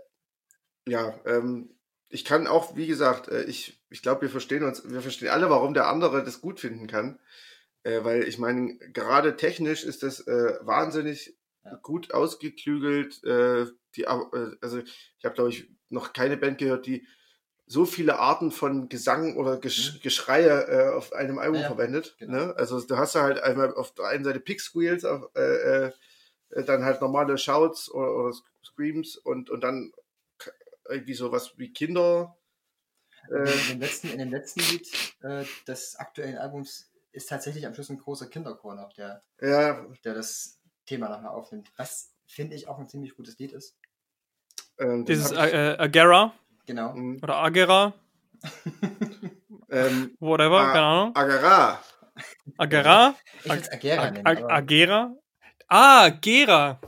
ja, 0.86 1.14
ähm, 1.26 1.76
ich 2.08 2.24
kann 2.24 2.46
auch, 2.46 2.76
wie 2.76 2.86
gesagt, 2.86 3.28
äh, 3.28 3.44
ich, 3.44 3.82
ich 3.90 4.02
glaube, 4.02 4.22
wir 4.22 4.30
verstehen 4.30 4.64
uns, 4.64 4.90
wir 4.90 5.00
verstehen 5.00 5.28
alle, 5.30 5.50
warum 5.50 5.74
der 5.74 5.88
andere 5.88 6.24
das 6.24 6.40
gut 6.40 6.60
finden 6.60 6.86
kann. 6.86 7.20
Äh, 7.84 8.04
weil 8.04 8.24
ich 8.28 8.38
meine, 8.38 8.78
gerade 8.78 9.36
technisch 9.36 9.84
ist 9.84 10.02
das 10.02 10.20
äh, 10.26 10.54
wahnsinnig 10.62 11.36
Ja. 11.64 11.76
gut 11.82 12.12
ausgeklügelt. 12.14 13.22
Äh, 13.24 13.66
die, 13.96 14.06
also 14.06 14.78
ich 14.80 15.24
habe, 15.24 15.34
glaube 15.34 15.50
ich, 15.50 15.70
noch 15.90 16.12
keine 16.12 16.36
Band 16.36 16.58
gehört, 16.58 16.86
die 16.86 17.06
so 17.72 17.84
viele 17.86 18.18
Arten 18.18 18.50
von 18.50 18.88
Gesang 18.88 19.36
oder 19.36 19.58
Gesch 19.58 19.94
Mhm. 19.94 20.00
Geschreie 20.02 20.66
äh, 20.68 20.94
auf 20.94 21.12
einem 21.12 21.38
Album 21.38 21.60
Ja, 21.62 21.66
verwendet. 21.68 22.14
genau. 22.18 22.32
Ne? 22.46 22.54
Also 22.56 22.80
du 22.80 22.96
hast 22.96 23.14
ja 23.14 23.22
halt 23.22 23.42
einmal 23.42 23.74
auf 23.74 23.94
der 23.94 24.06
einen 24.06 24.24
Seite 24.24 24.40
Pick 24.40 24.60
Squeals, 24.60 25.04
auf, 25.04 25.30
äh, 25.34 25.40
äh, 25.86 25.92
äh, 26.50 26.64
dann 26.64 26.84
halt 26.84 27.00
normale 27.00 27.38
Shouts 27.38 27.90
oder, 27.90 28.14
oder 28.14 28.36
Screams 28.64 29.16
und, 29.16 29.50
und 29.50 29.62
dann 29.62 29.92
irgendwie 30.88 31.14
sowas 31.14 31.54
wie 31.56 31.72
Kinder. 31.72 32.36
In, 33.30 33.36
Äh, 33.36 33.56
dem 33.68 33.80
letzten, 33.80 34.08
in 34.10 34.18
dem 34.18 34.30
letzten 34.30 34.60
Lied 34.60 34.88
äh, 35.22 35.44
des 35.66 35.96
aktuellen 35.96 36.38
Albums 36.38 36.90
ist 37.12 37.28
tatsächlich 37.28 37.66
am 37.66 37.74
Schluss 37.74 37.88
ein 37.90 37.98
großer 37.98 38.26
Kinderchor 38.26 38.74
noch, 38.74 38.92
der, 38.94 39.22
ja, 39.40 39.86
der 40.04 40.14
das 40.14 40.58
Thema 40.86 41.08
nochmal 41.08 41.32
aufnimmt. 41.32 41.70
Was 41.76 42.10
finde 42.26 42.56
ich 42.56 42.66
auch 42.68 42.78
ein 42.78 42.88
ziemlich 42.88 43.14
gutes 43.14 43.38
Lied 43.38 43.52
ist. 43.52 43.76
ähm, 44.78 45.04
Dieses 45.04 45.30
äh, 45.30 45.74
äh, 45.74 45.78
Agera 45.78 46.34
Genau. 46.66 46.92
Mhm. 46.94 47.18
oder 47.22 47.36
Agera, 47.36 47.92
ähm, 49.70 50.16
whatever, 50.20 50.60
Ah. 50.60 50.72
keine 50.72 50.86
Ahnung. 50.86 51.16
Agara. 51.16 51.82
Agera? 52.58 53.14
Ich 53.44 53.50
würde 53.50 53.60
es 53.62 53.72
Agera 53.72 54.02
Ag 54.02 54.12
nennen. 54.14 54.26
Ag 54.26 54.50
Agera? 54.50 55.16
Ah, 55.68 56.08
Gera. 56.10 56.80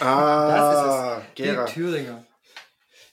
Ah, 0.00 1.20
Gera. 1.34 1.64
Thüringer. 1.66 2.24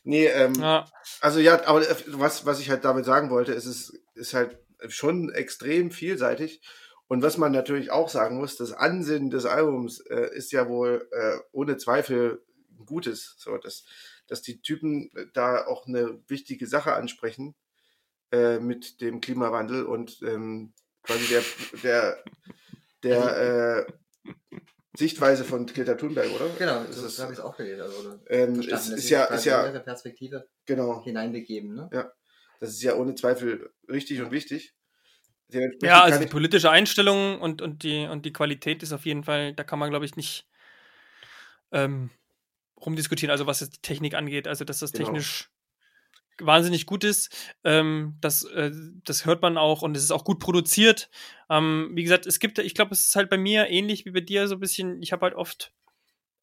Nee, 0.03 0.28
ähm, 0.28 0.53
Ja. 0.55 0.86
Also 1.20 1.39
ja, 1.39 1.65
aber 1.68 1.82
äh, 1.82 1.95
was, 2.07 2.45
was 2.45 2.59
ich 2.59 2.70
halt 2.70 2.86
damit 2.86 3.03
sagen 3.05 3.30
wollte, 3.30 3.51
ist, 3.51 3.65
es 3.65 3.91
ist 4.13 4.34
halt 4.34 4.57
schon 4.88 5.30
extrem 5.34 5.91
vielseitig. 5.91 6.61
Und 7.09 7.24
was 7.24 7.38
man 7.38 7.51
natürlich 7.51 7.89
auch 7.91 8.09
sagen 8.09 8.38
muss, 8.38 8.57
das 8.57 8.72
Ansinnen 8.74 9.30
des 9.30 9.45
Albums 9.45 9.99
äh, 10.01 10.30
ist 10.36 10.51
ja 10.51 10.68
wohl 10.70 11.07
äh, 11.11 11.38
ohne 11.51 11.78
Zweifel 11.78 12.43
ein 12.80 12.86
gutes. 12.86 13.36
So, 13.39 13.57
dass, 13.57 13.86
dass 14.28 14.42
die 14.42 14.62
Typen 14.62 15.10
da 15.34 15.66
auch 15.66 15.88
eine 15.88 16.22
wichtige 16.28 16.68
Sache 16.68 16.94
ansprechen 16.94 17.56
äh, 18.32 18.60
mit 18.60 19.02
dem 19.02 19.22
Klimawandel 19.22 19.86
und 19.86 20.22
ähm, 20.22 20.74
quasi 21.04 21.28
der, 21.28 21.44
der, 21.84 22.24
der 23.04 23.88
äh, 23.88 23.94
Sichtweise 24.98 25.44
von 25.44 25.66
Greta 25.66 25.96
Thunberg, 25.96 26.32
oder? 26.32 26.50
Genau, 26.58 26.84
Das 26.84 26.98
so 26.98 27.24
habe 27.24 27.32
ich 27.32 27.40
es 27.40 27.46
auch 27.46 27.56
gelesen. 27.56 27.82
Also, 27.82 28.00
oder 28.00 28.20
ähm, 28.30 28.60
es 28.60 28.90
ist 28.90 29.10
ja, 29.10 29.26
ist 29.26 29.46
ja, 29.46 29.80
Perspektive 29.80 30.48
genau. 30.66 31.04
hineinbegeben. 31.04 31.76
Ne? 31.76 32.12
Das 32.60 32.72
ist 32.72 32.82
ja 32.82 32.96
ohne 32.96 33.16
Zweifel 33.16 33.70
richtig 33.88 34.22
und 34.22 34.32
wichtig. 34.32 34.74
Ja, 35.82 36.02
also 36.04 36.20
die 36.20 36.26
politische 36.26 36.70
Einstellung 36.70 37.40
und, 37.40 37.62
und, 37.62 37.84
die, 37.84 38.06
und 38.06 38.26
die 38.26 38.34
Qualität 38.34 38.84
ist 38.84 38.92
auf 38.92 39.06
jeden 39.06 39.24
Fall, 39.24 39.54
da 39.54 39.64
kann 39.64 39.80
man, 39.80 39.90
glaube 39.90 40.06
ich, 40.06 40.18
nicht 40.18 40.46
ähm, 41.72 42.10
rumdiskutieren, 42.80 43.32
also 43.32 43.48
was 43.48 43.60
die 43.60 43.82
Technik 43.82 44.14
angeht. 44.14 44.48
Also, 44.48 44.66
dass 44.66 44.80
das 44.80 44.92
Genau. 44.92 45.06
technisch 45.06 45.50
wahnsinnig 46.40 46.86
gut 46.86 47.04
ist. 47.04 47.36
Ähm, 47.64 48.18
das, 48.22 48.44
äh, 48.44 48.72
das 49.04 49.26
hört 49.26 49.42
man 49.42 49.58
auch 49.58 49.82
und 49.82 49.98
es 49.98 50.04
ist 50.04 50.12
auch 50.12 50.24
gut 50.24 50.40
produziert. 50.40 51.10
Ähm, 51.50 51.92
wie 51.94 52.04
gesagt, 52.04 52.26
es 52.26 52.40
gibt, 52.40 52.60
ich 52.60 52.76
glaube, 52.76 52.94
es 52.94 53.08
ist 53.08 53.16
halt 53.16 53.30
bei 53.30 53.38
mir 53.38 53.70
ähnlich 53.70 54.06
wie 54.06 54.12
bei 54.12 54.22
dir 54.22 54.48
so 54.48 54.56
ein 54.56 54.60
bisschen, 54.60 55.02
ich 55.02 55.12
habe 55.12 55.26
halt 55.26 55.36
oft 55.36 55.74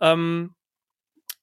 ähm, 0.00 0.54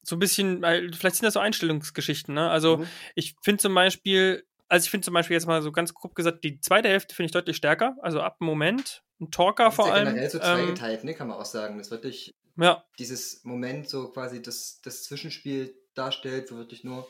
so 0.04 0.16
ein 0.16 0.20
bisschen, 0.20 0.62
vielleicht 0.62 1.16
sind 1.16 1.24
das 1.24 1.36
so 1.36 1.40
Einstellungsgeschichten, 1.40 2.34
ne? 2.34 2.50
Also 2.50 2.78
mhm. 2.78 2.88
ich 3.16 3.36
finde 3.44 3.62
zum 3.62 3.76
Beispiel, 3.76 4.44
also 4.68 4.86
ich 4.86 4.90
finde 4.90 5.06
zum 5.06 5.14
Beispiel 5.14 5.36
jetzt 5.36 5.46
mal 5.46 5.62
so 5.62 5.72
ganz 5.72 5.94
grob 5.94 6.16
gesagt, 6.16 6.44
die 6.44 6.60
zweite 6.60 6.90
Hälfte 6.90 7.14
finde 7.14 7.28
ich 7.28 7.32
deutlich 7.32 7.58
stärker, 7.58 7.96
also 8.02 8.22
ab 8.22 8.40
dem 8.40 8.48
Moment. 8.48 9.04
Ein 9.20 9.30
Talker 9.30 9.72
vor 9.72 9.88
ja 9.88 9.94
allem. 9.94 10.08
generell 10.08 10.30
so 10.32 10.40
zweigeteilt, 10.40 11.02
ähm, 11.02 11.06
ne, 11.06 11.14
kann 11.14 11.28
man 11.28 11.38
auch 11.38 11.46
sagen. 11.46 11.78
Das 11.78 11.92
wirklich 11.92 12.34
ja. 12.62 12.86
dieses 13.00 13.44
Moment 13.44 13.90
so 13.90 14.12
quasi 14.12 14.42
das, 14.42 14.80
das 14.84 15.04
Zwischenspiel 15.04 15.76
darstellt, 15.94 16.52
wo 16.52 16.58
wirklich 16.58 16.84
nur 16.84 17.08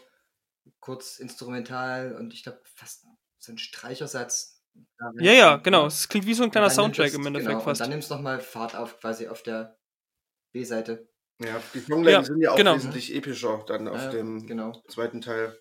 kurz 0.79 1.19
instrumental 1.19 2.15
und 2.15 2.33
ich 2.33 2.43
glaube 2.43 2.61
fast 2.75 3.05
so 3.39 3.51
ein 3.51 3.57
Streichersatz. 3.57 4.63
Ja, 5.19 5.33
ja, 5.33 5.55
genau. 5.57 5.87
Es 5.87 6.07
klingt 6.07 6.25
wie 6.25 6.33
so 6.33 6.43
ein 6.43 6.51
kleiner 6.51 6.69
Soundtrack 6.69 7.13
im 7.13 7.25
Endeffekt 7.25 7.49
genau, 7.49 7.61
fast. 7.61 7.81
Und 7.81 7.85
dann 7.85 7.89
nimmst 7.89 8.09
du 8.09 8.15
nochmal 8.15 8.39
Fahrt 8.39 8.75
auf 8.75 8.99
quasi 8.99 9.27
auf 9.27 9.43
der 9.43 9.77
B-Seite. 10.53 11.09
Ja, 11.39 11.61
die 11.73 11.79
Songlängen 11.79 12.21
Ja, 12.21 12.23
sind 12.23 12.41
ja 12.41 12.51
auch 12.51 12.55
genau. 12.55 12.75
wesentlich 12.75 13.13
epischer 13.15 13.63
dann 13.67 13.87
auf 13.87 13.97
Ja, 13.97 14.09
dem 14.11 14.45
genau. 14.45 14.81
zweiten 14.87 15.21
Teil. 15.21 15.59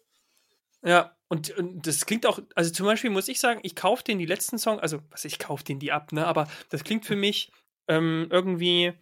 Ja, 0.82 1.16
und, 1.28 1.50
und 1.56 1.86
das 1.86 2.06
klingt 2.06 2.26
auch, 2.26 2.40
also 2.54 2.70
zum 2.70 2.86
Beispiel 2.86 3.10
muss 3.10 3.28
ich 3.28 3.40
sagen, 3.40 3.60
ich 3.62 3.76
kaufe 3.76 4.04
den 4.04 4.18
die 4.18 4.26
letzten 4.26 4.58
Songs, 4.58 4.82
also 4.82 5.00
was 5.10 5.24
ich 5.24 5.38
kaufe 5.38 5.64
den 5.64 5.78
die 5.78 5.92
ab, 5.92 6.12
ne? 6.12 6.26
Aber 6.26 6.48
das 6.68 6.84
klingt 6.84 7.06
für 7.06 7.16
mich 7.16 7.50
ähm, 7.88 8.28
irgendwie 8.30 8.92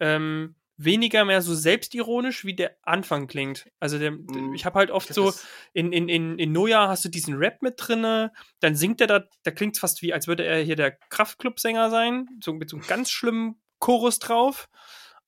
ähm, 0.00 0.54
weniger 0.78 1.24
mehr 1.24 1.40
so 1.40 1.54
selbstironisch, 1.54 2.44
wie 2.44 2.54
der 2.54 2.76
Anfang 2.82 3.26
klingt. 3.28 3.70
Also 3.80 3.98
der, 3.98 4.10
Mhm. 4.10 4.52
ich 4.54 4.64
habe 4.66 4.78
halt 4.78 4.90
oft 4.90 5.12
so, 5.12 5.32
in, 5.72 5.92
in, 5.92 6.08
in, 6.08 6.38
in 6.38 6.52
Noja 6.52 6.88
hast 6.88 7.04
du 7.04 7.08
diesen 7.08 7.34
Rap 7.36 7.62
mit 7.62 7.74
drinne, 7.78 8.32
dann 8.60 8.74
singt 8.74 9.00
er 9.00 9.06
da, 9.06 9.24
da 9.42 9.50
klingt 9.50 9.78
fast 9.78 10.02
wie, 10.02 10.12
als 10.12 10.26
würde 10.26 10.44
er 10.44 10.62
hier 10.62 10.76
der 10.76 10.92
Kraftclub-Sänger 10.92 11.88
sein, 11.90 12.28
so 12.42 12.52
mit 12.52 12.68
so 12.68 12.76
einem 12.76 12.86
ganz 12.86 13.10
schlimmen 13.10 13.60
Chorus 13.78 14.18
drauf. 14.18 14.68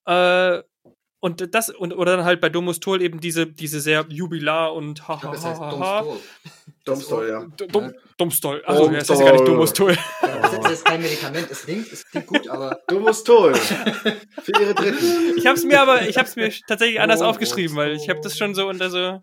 Äh, 0.05 0.63
und 1.21 1.55
das, 1.55 1.69
und, 1.71 1.93
oder 1.93 2.17
dann 2.17 2.25
halt 2.25 2.41
bei 2.41 2.49
Domus 2.49 2.79
Toll 2.81 3.03
eben 3.03 3.21
diese, 3.21 3.47
diese 3.47 3.81
sehr 3.81 4.07
Jubilar 4.09 4.73
und 4.75 5.07
haha. 5.09 5.33
das 5.33 5.45
heißt 5.45 5.61
ha, 5.61 5.71
Dom 5.71 5.81
ha. 5.85 6.01
Stroll. 6.03 6.19
Dumpster, 6.85 7.29
ja. 7.29 7.45
D- 7.45 7.67
Dumm, 7.67 7.93
Dummstoll. 8.17 8.63
Also, 8.65 8.87
ja, 8.87 8.99
das 9.01 9.11
heißt 9.11 9.21
ja 9.21 9.27
gar 9.27 9.33
nicht 9.35 9.47
Dummstoll. 9.49 9.95
Dummstoll. 9.95 10.41
Das 10.41 10.53
ist- 10.55 10.63
das 10.65 10.73
ist 10.73 10.85
kein 10.87 11.03
Medikament. 11.03 11.51
Es 11.51 11.63
klingt, 11.65 11.93
es 11.93 12.07
klingt 12.07 12.27
gut, 12.29 12.49
aber 12.49 12.81
Du 12.89 13.01
musst 13.01 13.27
toll. 13.27 13.55
Für 14.43 14.53
ihre 14.61 14.75
Dritten. 14.75 15.37
Ich 15.37 15.47
hab's 15.47 15.65
mir 15.65 15.81
aber, 15.83 16.09
ich 16.09 16.17
hab's 16.17 16.35
mir 16.37 16.51
tatsächlich 16.67 17.01
anders 17.01 17.21
aufgeschrieben, 17.21 17.77
weil 17.77 17.93
ich 17.95 18.09
habe 18.09 18.21
das 18.23 18.39
schon 18.39 18.55
so 18.55 18.69
unter 18.69 18.89
so. 18.89 19.21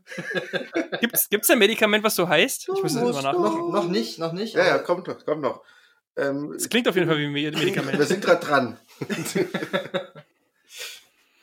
Gibt's, 1.02 1.28
gibt's 1.30 1.50
ein 1.50 1.58
Medikament, 1.60 2.04
was 2.04 2.16
so 2.16 2.28
heißt? 2.28 2.70
Ich 2.76 2.84
muss 2.84 2.94
das 2.94 3.02
immer 3.02 3.22
nach. 3.22 3.34
noch, 3.34 3.72
noch 3.72 3.88
nicht, 3.88 4.20
noch 4.20 4.34
nicht. 4.34 4.54
Ja, 4.54 4.66
ja, 4.66 4.78
kommt 4.80 5.08
noch, 5.08 5.26
kommt 5.26 5.42
noch. 5.42 5.62
Ähm, 6.18 6.54
Es 6.56 6.70
klingt 6.70 6.88
auf 6.88 6.96
jeden 6.96 7.08
Fall 7.08 7.18
wie 7.18 7.26
ein 7.26 7.32
Me- 7.32 7.42
wir 7.42 7.52
Medikament. 7.52 8.02
sind 8.08 8.22
gerade 8.24 8.46
dran. 8.46 8.78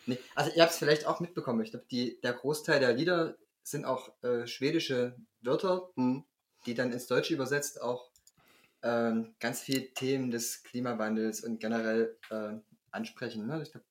Nee, 0.07 0.18
also 0.34 0.50
ihr 0.55 0.62
habt 0.62 0.72
es 0.72 0.78
vielleicht 0.78 1.07
auch 1.07 1.20
mitbekommen. 1.20 1.62
Ich 1.62 1.70
glaube, 1.70 1.86
der 1.90 2.32
Großteil 2.32 2.80
der 2.80 2.92
Lieder 2.92 3.36
sind 3.62 3.84
auch 3.84 4.11
äh, 4.22 4.46
schwedische 4.46 5.16
Wörter, 5.40 5.90
Hm. 5.96 6.24
die 6.66 6.74
dann 6.74 6.92
ins 6.92 7.07
Deutsche 7.07 7.34
übersetzt 7.34 7.80
auch 7.80 8.11
ähm, 8.82 9.34
ganz 9.38 9.61
viele 9.61 9.92
Themen 9.94 10.30
des 10.30 10.62
Klimawandels 10.64 11.42
und 11.44 11.61
generell 11.61 12.18
äh, 12.30 12.55
ansprechen. 12.90 13.46
Ne? 13.46 13.62
Ich 13.62 13.70
glaub, 13.70 13.84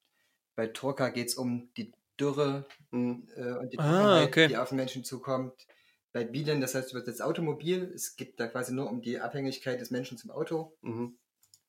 bei 0.55 0.67
Turka 0.67 1.09
geht 1.09 1.29
es 1.29 1.35
um 1.35 1.71
die 1.77 1.93
Dürre 2.19 2.65
Hm. 2.91 3.27
äh, 3.35 3.53
und 3.53 3.71
die 3.71 3.79
Ah, 3.79 3.83
Trockenheit, 3.83 4.27
okay. 4.27 4.47
die 4.49 4.57
auf 4.57 4.69
den 4.69 4.75
Menschen 4.77 5.03
zukommt. 5.03 5.65
Bei 6.13 6.25
Bielen, 6.25 6.59
das 6.59 6.75
heißt 6.75 6.91
übersetzt 6.91 7.21
Automobil, 7.21 7.89
es 7.95 8.17
geht 8.17 8.37
da 8.37 8.47
quasi 8.47 8.73
nur 8.73 8.89
um 8.89 9.01
die 9.01 9.19
Abhängigkeit 9.21 9.79
des 9.79 9.91
Menschen 9.91 10.17
zum 10.17 10.29
Auto. 10.29 10.77
Mhm. 10.81 11.17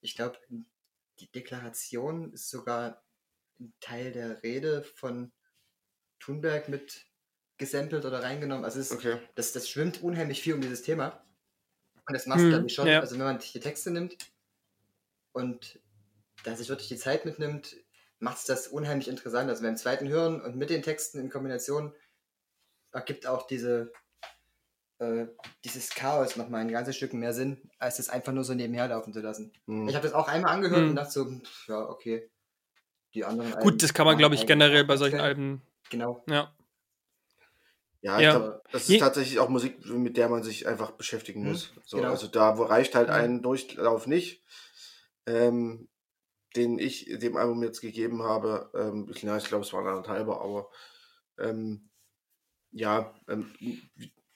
Ich 0.00 0.16
glaube, 0.16 0.36
die 1.20 1.30
Deklaration 1.30 2.32
ist 2.32 2.50
sogar 2.50 3.01
Teil 3.80 4.12
der 4.12 4.42
Rede 4.42 4.82
von 4.84 5.32
Thunberg 6.20 6.68
mit 6.68 7.06
gesampelt 7.58 8.04
oder 8.04 8.22
reingenommen. 8.22 8.64
Also 8.64 8.80
es, 8.80 8.92
Okay. 8.92 9.18
das, 9.34 9.52
das 9.52 9.68
schwimmt 9.68 10.02
unheimlich 10.02 10.42
viel 10.42 10.54
um 10.54 10.60
dieses 10.60 10.82
Thema. 10.82 11.24
Und 12.08 12.14
das 12.14 12.26
macht 12.26 12.38
Hm, 12.38 12.50
glaube 12.50 12.66
ich 12.68 12.74
schon, 12.74 12.88
ja. 12.88 13.00
also 13.00 13.16
wenn 13.18 13.24
man 13.26 13.38
die 13.40 13.60
Texte 13.60 13.90
nimmt 13.90 14.18
und 15.32 15.80
da 16.44 16.56
sich 16.56 16.68
wirklich 16.68 16.88
die 16.88 16.96
Zeit 16.98 17.24
mitnimmt, 17.24 17.76
macht 18.20 18.38
es 18.38 18.44
das 18.46 18.68
unheimlich 18.68 19.08
interessant. 19.08 19.50
Also 19.50 19.62
beim 19.62 19.76
zweiten 19.76 20.08
Hören 20.08 20.40
und 20.42 20.56
mit 20.56 20.70
den 20.70 20.82
Texten 20.82 21.18
in 21.20 21.30
Kombination 21.30 21.94
ergibt 22.92 23.26
auch 23.26 23.46
diese 23.46 23.92
äh, 24.98 25.26
dieses 25.64 25.90
Chaos 25.90 26.36
nochmal 26.36 26.60
ein 26.62 26.70
ganzes 26.70 26.96
Stück 26.96 27.12
mehr 27.12 27.32
Sinn, 27.32 27.70
als 27.78 27.98
es 27.98 28.08
einfach 28.08 28.32
nur 28.32 28.44
so 28.44 28.54
nebenher 28.54 28.88
laufen 28.88 29.12
zu 29.12 29.20
lassen. 29.20 29.52
Hm. 29.66 29.88
Ich 29.88 29.94
habe 29.94 30.04
das 30.06 30.14
auch 30.14 30.28
einmal 30.28 30.52
angehört 30.52 30.88
Hm. 30.88 30.90
und 30.90 30.96
dachte 30.96 31.12
so, 31.12 31.24
pf, 31.26 31.68
ja, 31.68 31.88
okay. 31.88 32.30
Die 33.14 33.24
anderen 33.24 33.52
Alben 33.52 33.62
Gut, 33.70 33.82
das 33.82 33.92
kann 33.94 34.06
man, 34.06 34.16
glaube 34.16 34.34
ich, 34.34 34.40
eigentlich 34.40 34.48
generell 34.48 34.84
bei 34.84 34.96
solchen. 34.96 35.20
Alben. 35.20 35.62
Genau. 35.90 36.24
Ja. 36.28 36.54
Ja, 38.00 38.20
Ja. 38.20 38.30
glaube, 38.32 38.62
das 38.72 38.82
ist 38.82 38.88
Je- 38.88 38.98
tatsächlich 38.98 39.38
auch 39.38 39.48
Musik, 39.48 39.84
mit 39.86 40.16
der 40.16 40.28
man 40.28 40.42
sich 40.42 40.66
einfach 40.66 40.92
beschäftigen 40.92 41.42
Hm, 41.42 41.48
muss. 41.50 41.72
So, 41.84 41.98
genau. 41.98 42.10
Also 42.10 42.26
da 42.26 42.58
wo 42.58 42.64
reicht 42.64 42.94
halt 42.94 43.08
Mhm. 43.08 43.14
ein 43.14 43.42
Durchlauf 43.42 44.06
nicht, 44.06 44.42
ähm, 45.26 45.88
den 46.56 46.78
ich 46.78 47.06
dem 47.18 47.36
Album 47.36 47.62
jetzt 47.62 47.80
gegeben 47.80 48.22
habe. 48.22 48.70
Ähm, 48.74 49.08
ich, 49.10 49.20
glaube, 49.20 49.64
es 49.64 49.72
war 49.72 49.80
ein 49.82 49.86
anderthalber, 49.86 50.40
aber 50.40 50.68
ähm, 51.38 51.90
ja, 52.72 53.14
ähm, 53.28 53.54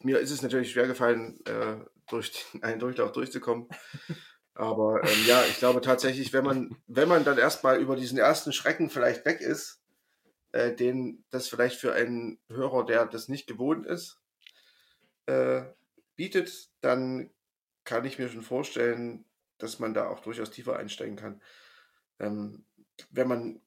mir 0.03 0.19
ist 0.21 0.31
es 0.31 0.43
natürlich 0.43 0.71
schwer 0.71 0.87
gefallen, 0.87 1.41
äh, 1.47 1.79
durch 2.09 2.33
den- 2.53 2.63
einen 2.63 2.79
Durchlauf 2.79 3.13
durchzukommen. 3.13 3.69
Aber 4.57 5.03
ähm, 5.05 5.27
ja, 5.27 5.45
ich 5.45 5.59
glaube 5.59 5.81
tatsächlich, 5.81 6.33
wenn 6.33 6.45
man, 6.45 6.77
wenn 6.87 7.09
man 7.09 7.25
dann 7.25 7.39
erstmal 7.39 7.81
über 7.81 7.95
diesen 7.95 8.19
ersten 8.19 8.53
Schrecken 8.53 8.89
vielleicht 8.89 9.25
weg 9.27 9.41
ist, 9.41 9.81
äh, 10.53 10.75
den 10.75 11.25
das 11.31 11.49
vielleicht 11.49 11.79
für 11.79 11.93
einen 11.93 12.39
Hörer, 12.49 12.87
der 12.87 13.07
das 13.07 13.29
nicht 13.29 13.47
gewohnt 13.47 13.87
ist, 13.87 14.19
äh, 15.27 15.63
bietet, 16.17 16.71
dann 16.81 17.31
kann 17.85 18.05
ich 18.07 18.19
mir 18.19 18.29
schon 18.29 18.43
vorstellen, 18.43 19.27
dass 19.59 19.79
man 19.79 19.93
da 19.93 20.09
auch 20.09 20.21
durchaus 20.21 20.51
tiefer 20.51 20.77
einsteigen 20.77 21.17
kann. 21.17 21.43
Ähm, 22.19 22.65
wenn 23.11 23.29
man 23.29 23.61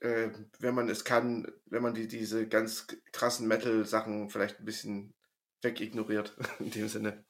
äh, 0.00 0.30
wenn 0.60 0.74
man 0.74 0.88
es 0.88 1.04
kann, 1.04 1.50
wenn 1.66 1.82
man 1.82 1.94
die, 1.94 2.06
diese 2.06 2.46
ganz 2.46 2.86
krassen 3.12 3.48
Metal-Sachen 3.48 4.30
vielleicht 4.30 4.60
ein 4.60 4.64
bisschen 4.64 5.14
wegignoriert, 5.62 6.36
in 6.60 6.70
dem 6.70 6.88
Sinne. 6.88 7.24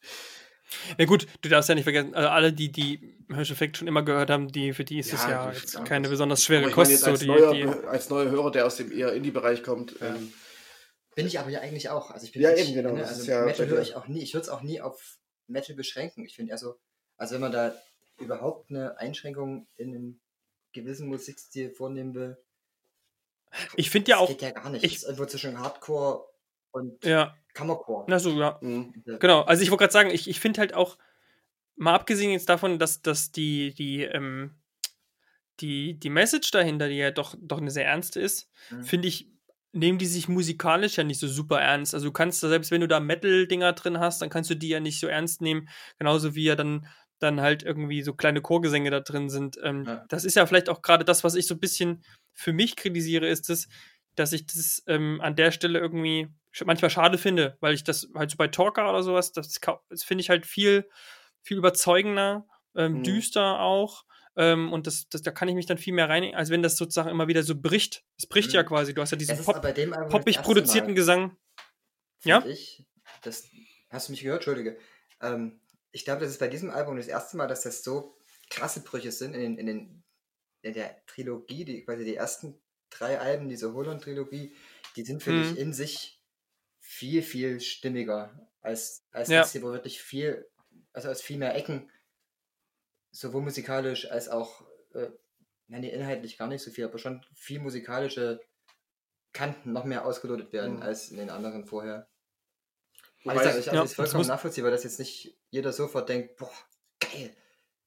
Na 0.98 1.04
gut, 1.06 1.26
du 1.42 1.48
darfst 1.48 1.68
ja 1.68 1.74
nicht 1.74 1.84
vergessen, 1.84 2.14
also 2.14 2.28
alle, 2.28 2.52
die 2.52 2.70
die 2.70 3.16
Hirsch-Effekt 3.28 3.76
schon 3.78 3.88
immer 3.88 4.02
gehört 4.02 4.30
haben, 4.30 4.48
die, 4.52 4.72
für 4.72 4.84
die 4.84 4.98
ist 4.98 5.12
es 5.12 5.22
Ja, 5.24 5.30
ja 5.30 5.46
das- 5.48 5.60
jetzt 5.62 5.74
ja, 5.74 5.84
keine 5.84 6.02
das- 6.04 6.10
besonders 6.10 6.44
schwere 6.44 6.70
Kost. 6.70 6.90
jetzt 6.90 7.04
So 7.04 7.10
als, 7.10 7.20
die, 7.20 7.26
neuer, 7.26 7.54
die, 7.54 7.64
als 7.64 8.10
neuer 8.10 8.30
Hörer, 8.30 8.50
der 8.50 8.66
aus 8.66 8.76
dem 8.76 8.92
eher 8.92 9.12
Indie-Bereich 9.12 9.62
kommt, 9.62 9.98
Ja. 10.00 10.14
ähm, 10.14 10.32
Bin 11.14 11.26
ich 11.26 11.38
aber 11.40 11.50
ja 11.50 11.60
eigentlich 11.60 11.88
auch. 11.90 12.10
Also 12.12 12.26
ich 12.26 12.32
bin 12.32 12.42
Ja, 12.42 12.52
nicht, 12.52 12.66
eben, 12.66 12.74
genau, 12.74 12.92
Ne, 12.94 13.04
also 13.04 13.28
ja 13.28 13.44
Metal 13.44 13.66
höre 13.66 13.82
ich 13.82 13.96
auch 13.96 14.06
nie. 14.06 14.22
Ich 14.22 14.34
würde 14.34 14.42
es 14.44 14.48
auch 14.48 14.62
nie 14.62 14.80
auf 14.80 15.18
Metal 15.48 15.74
beschränken. 15.74 16.24
Ich 16.24 16.36
finde 16.36 16.52
eher 16.52 16.58
so, 16.58 16.76
also 17.16 17.34
wenn 17.34 17.40
man 17.40 17.50
da 17.50 17.74
überhaupt 18.18 18.70
eine 18.70 18.96
Einschränkung 18.98 19.66
in 19.76 19.88
einem 19.94 20.20
gewissen 20.72 21.08
Musikstil 21.08 21.70
vornehmen 21.72 22.14
will, 22.14 22.36
ich 23.76 23.90
finde 23.90 24.10
ja 24.12 24.16
das 24.18 24.24
auch, 24.24 24.28
geht 24.28 24.42
ja 24.42 24.50
gar 24.50 24.70
nicht. 24.70 24.84
ich- 24.84 24.92
das 24.92 25.02
ist 25.02 25.08
irgendwo 25.08 25.26
zwischen 25.26 25.58
Hardcore 25.58 26.24
und 26.70 27.04
ja, 27.04 27.34
Kammercore. 27.58 28.04
na 28.08 28.18
so, 28.18 28.30
ja. 28.38 28.58
mh, 28.60 28.92
Genau, 29.20 29.42
also 29.42 29.62
ich 29.62 29.70
wollte 29.70 29.82
gerade 29.82 29.92
sagen, 29.92 30.10
ich, 30.10 30.28
ich 30.28 30.40
finde 30.40 30.60
halt 30.60 30.74
auch, 30.74 30.96
mal 31.76 31.94
abgesehen 31.94 32.30
jetzt 32.32 32.48
davon, 32.48 32.78
dass, 32.78 33.02
dass 33.02 33.30
die, 33.32 33.74
die, 33.74 34.02
ähm, 34.02 34.54
die, 35.60 35.94
die 35.98 36.10
Message 36.10 36.50
dahinter, 36.50 36.88
die 36.88 36.96
ja 36.96 37.10
doch, 37.10 37.34
doch 37.40 37.58
eine 37.58 37.70
sehr 37.70 37.86
ernste 37.86 38.20
ist, 38.20 38.48
Mhm. 38.70 38.84
finde 38.84 39.08
ich, 39.08 39.28
nehmen 39.72 39.98
die 39.98 40.06
sich 40.06 40.28
musikalisch 40.28 40.96
ja 40.96 41.04
nicht 41.04 41.20
so 41.20 41.28
super 41.28 41.60
ernst. 41.60 41.94
Also 41.94 42.06
du 42.06 42.12
kannst, 42.12 42.42
da- 42.42 42.48
selbst 42.48 42.70
wenn 42.70 42.80
du 42.80 42.88
da 42.88 43.00
Metal-Dinger 43.00 43.72
drin 43.74 43.98
hast, 44.00 44.22
dann 44.22 44.30
kannst 44.30 44.50
du 44.50 44.54
die 44.56 44.68
ja 44.68 44.80
nicht 44.80 44.98
so 45.00 45.06
ernst 45.08 45.40
nehmen, 45.40 45.68
genauso 45.98 46.34
wie 46.34 46.44
ja 46.44 46.54
dann, 46.56 46.86
dann 47.18 47.40
halt 47.40 47.64
irgendwie 47.64 48.02
so 48.02 48.14
kleine 48.14 48.40
Chorgesänge 48.40 48.90
da 48.90 49.00
drin 49.00 49.28
sind. 49.28 49.58
Ähm, 49.62 49.84
Ja. 49.86 50.04
Das 50.08 50.24
ist 50.24 50.36
ja 50.36 50.46
vielleicht 50.46 50.68
auch 50.68 50.82
gerade 50.82 51.04
das, 51.04 51.24
was 51.24 51.34
ich 51.34 51.46
so 51.46 51.54
ein 51.54 51.60
bisschen 51.60 52.02
für 52.32 52.52
mich 52.52 52.76
kritisiere, 52.76 53.28
ist 53.28 53.48
das, 53.50 53.68
dass 54.14 54.32
ich 54.32 54.46
das 54.46 54.82
ähm, 54.86 55.20
an 55.20 55.36
der 55.36 55.50
Stelle 55.52 55.78
irgendwie 55.80 56.28
manchmal 56.66 56.90
schade 56.90 57.18
finde, 57.18 57.56
weil 57.60 57.74
ich 57.74 57.84
das 57.84 58.08
halt 58.14 58.30
so 58.30 58.36
bei 58.36 58.48
Talker 58.48 58.88
oder 58.88 59.02
sowas, 59.02 59.32
das, 59.32 59.60
das 59.88 60.04
finde 60.04 60.22
ich 60.22 60.30
halt 60.30 60.46
viel, 60.46 60.88
viel 61.42 61.56
überzeugender, 61.58 62.46
ähm, 62.74 62.98
Mhm. 62.98 63.02
düster 63.04 63.60
auch. 63.60 64.04
Ähm, 64.36 64.72
und 64.72 64.86
das, 64.86 65.08
das, 65.08 65.22
da 65.22 65.32
kann 65.32 65.48
ich 65.48 65.56
mich 65.56 65.66
dann 65.66 65.78
viel 65.78 65.92
mehr 65.92 66.08
rein, 66.08 66.34
als 66.34 66.50
wenn 66.50 66.62
das 66.62 66.76
sozusagen 66.76 67.08
immer 67.08 67.26
wieder 67.26 67.42
so 67.42 67.60
bricht. 67.60 68.04
Es 68.16 68.26
bricht 68.26 68.50
Mhm. 68.50 68.54
ja 68.56 68.62
quasi. 68.62 68.94
Du 68.94 69.02
hast 69.02 69.10
ja 69.10 69.18
diesen 69.18 69.42
Pop, 69.44 69.60
poppig 70.10 70.40
produzierten 70.42 70.92
Mal, 70.92 70.94
Gesang. 70.94 71.36
Ja? 72.24 72.44
Ich, 72.46 72.84
das, 73.22 73.48
hast 73.90 74.08
du 74.08 74.12
mich 74.12 74.22
gehört? 74.22 74.46
Entschuldige. 74.46 74.78
Ähm, 75.20 75.60
ich 75.90 76.04
glaube, 76.04 76.20
das 76.20 76.30
ist 76.30 76.38
bei 76.38 76.48
diesem 76.48 76.70
Album 76.70 76.96
das 76.96 77.08
erste 77.08 77.36
Mal, 77.36 77.48
dass 77.48 77.62
das 77.62 77.82
so 77.82 78.16
krasse 78.50 78.80
Brüche 78.82 79.10
sind 79.10 79.34
in, 79.34 79.40
den, 79.40 79.58
in, 79.58 79.66
den, 79.66 80.04
in 80.62 80.74
der 80.74 81.04
Trilogie, 81.06 81.64
die 81.64 81.84
quasi 81.84 82.04
die 82.04 82.16
ersten 82.16 82.60
drei 82.90 83.18
Alben, 83.18 83.48
diese 83.48 83.74
Holland-Trilogie, 83.74 84.54
die 84.96 85.04
sind 85.04 85.22
für 85.22 85.32
Mhm. 85.32 85.38
mich 85.38 85.58
in 85.58 85.72
sich 85.72 86.17
viel, 86.90 87.22
viel 87.22 87.60
stimmiger 87.60 88.48
als, 88.62 89.04
als 89.10 89.28
Ja. 89.28 89.40
das 89.42 89.52
hier, 89.52 89.62
wo 89.62 89.72
wirklich 89.72 90.00
viel, 90.02 90.50
also 90.94 91.10
aus 91.10 91.20
viel 91.20 91.36
mehr 91.36 91.54
Ecken, 91.54 91.90
sowohl 93.10 93.42
musikalisch 93.42 94.10
als 94.10 94.30
auch, 94.30 94.66
äh, 94.94 95.10
nein, 95.66 95.82
nee, 95.82 95.90
inhaltlich 95.90 96.38
gar 96.38 96.48
nicht 96.48 96.62
so 96.62 96.70
viel, 96.70 96.86
aber 96.86 96.96
schon 96.98 97.22
viel 97.34 97.60
musikalische 97.60 98.40
Kanten 99.34 99.72
noch 99.74 99.84
mehr 99.84 100.06
ausgelotet 100.06 100.52
werden 100.54 100.76
Mhm. 100.76 100.82
als 100.82 101.10
in 101.10 101.18
den 101.18 101.28
anderen 101.28 101.66
vorher. 101.66 102.08
Aber 103.24 103.34
ich 103.36 103.42
sage, 103.42 103.58
ich 103.58 103.66
ja, 103.66 103.72
also 103.72 103.82
das 103.84 103.94
vollkommen 103.94 104.18
muss- 104.20 104.28
nachvollziehbar, 104.28 104.70
dass 104.70 104.84
jetzt 104.84 104.98
nicht 104.98 105.38
jeder 105.50 105.72
sofort 105.74 106.08
denkt, 106.08 106.36
boah, 106.38 106.50
geil. 107.00 107.36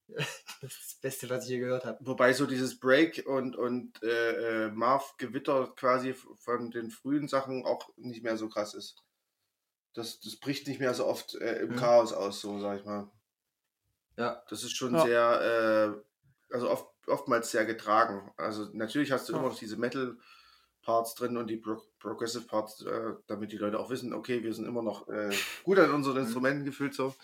Beste, 1.02 1.30
was 1.30 1.46
ich 1.46 1.50
je 1.52 1.60
gehört 1.60 1.84
habe. 1.86 1.98
Wobei 2.02 2.32
so 2.34 2.46
dieses 2.46 2.80
Break 2.80 3.24
und, 3.28 3.56
und 3.56 4.02
äh, 4.04 4.66
äh, 4.66 4.72
Marv-Gewitter 4.72 5.74
quasi 5.76 6.10
f- 6.12 6.28
von 6.38 6.70
den 6.72 6.92
frühen 6.92 7.28
Sachen 7.28 7.66
auch 7.66 7.90
nicht 7.98 8.24
mehr 8.24 8.38
so 8.38 8.48
krass 8.50 8.74
ist. 8.74 8.96
Das, 9.94 10.20
das 10.22 10.36
bricht 10.38 10.68
nicht 10.68 10.80
mehr 10.80 10.94
so 10.94 11.06
oft 11.06 11.36
äh, 11.36 11.60
im 11.62 11.72
Mhm. 11.72 11.76
Chaos 11.78 12.14
aus, 12.14 12.40
so 12.42 12.60
sag 12.60 12.80
ich 12.80 12.86
mal. 12.86 13.10
Ja. 14.18 14.44
Das 14.50 14.64
ist 14.64 14.72
schon 14.76 14.94
Ja. 14.96 15.02
sehr, 15.04 16.02
äh, 16.50 16.54
also 16.54 16.70
oft, 16.70 16.88
oftmals 17.08 17.50
sehr 17.52 17.66
getragen. 17.66 18.32
Also 18.38 18.70
natürlich 18.74 19.12
hast 19.12 19.28
du 19.28 19.34
Ja. 19.34 19.40
immer 19.40 19.50
noch 19.50 19.58
diese 19.58 19.78
Metal-Parts 19.78 21.16
drin 21.16 21.38
und 21.38 21.48
die 21.48 21.58
Pro 21.58 21.82
Progressive 22.00 22.46
Parts, 22.46 22.82
äh, 22.84 23.14
damit 23.28 23.52
die 23.52 23.58
Leute 23.58 23.80
auch 23.80 23.90
wissen, 23.90 24.14
okay, 24.14 24.44
wir 24.44 24.54
sind 24.54 24.66
immer 24.66 24.82
noch 24.82 25.08
äh, 25.08 25.30
gut 25.64 25.80
an 25.80 25.92
unseren 25.94 26.16
Mhm. 26.20 26.24
Instrumenten 26.24 26.66
gefühlt 26.66 26.94
so. 26.94 27.16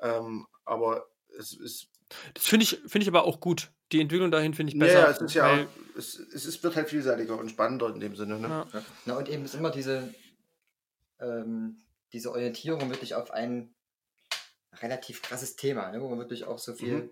Ähm, 0.00 0.46
aber 0.64 1.08
es 1.38 1.52
ist 1.52 1.88
Das 2.34 2.46
finde 2.46 2.64
ich, 2.64 2.70
finde 2.86 3.00
ich 3.00 3.08
aber 3.08 3.24
auch 3.24 3.40
gut. 3.40 3.70
Die 3.92 4.00
Entwicklung 4.00 4.30
dahin 4.30 4.54
finde 4.54 4.72
ich 4.72 4.78
besser. 4.78 5.00
ja, 5.00 5.10
es 5.10 5.20
ist 5.20 5.34
ja, 5.34 5.44
weil- 5.44 5.68
es, 5.96 6.18
es 6.18 6.62
wird 6.62 6.76
halt 6.76 6.88
vielseitiger 6.88 7.36
und 7.38 7.50
spannender 7.50 7.88
in 7.92 8.00
dem 8.00 8.14
Sinne. 8.16 8.38
Ne? 8.38 8.48
Ja. 8.48 8.66
Ja. 8.72 8.84
Na, 9.06 9.16
und 9.18 9.28
eben 9.28 9.44
ist 9.44 9.54
immer 9.54 9.70
diese, 9.70 10.14
ähm, 11.20 11.78
diese 12.12 12.30
Orientierung 12.30 12.88
wirklich 12.90 13.14
auf 13.14 13.30
ein 13.30 13.74
relativ 14.80 15.22
krasses 15.22 15.56
Thema, 15.56 15.90
ne, 15.90 16.00
wo 16.00 16.08
man 16.08 16.18
wirklich 16.18 16.44
auch 16.44 16.58
so 16.58 16.74
viel, 16.74 16.94
Mhm. 16.94 17.10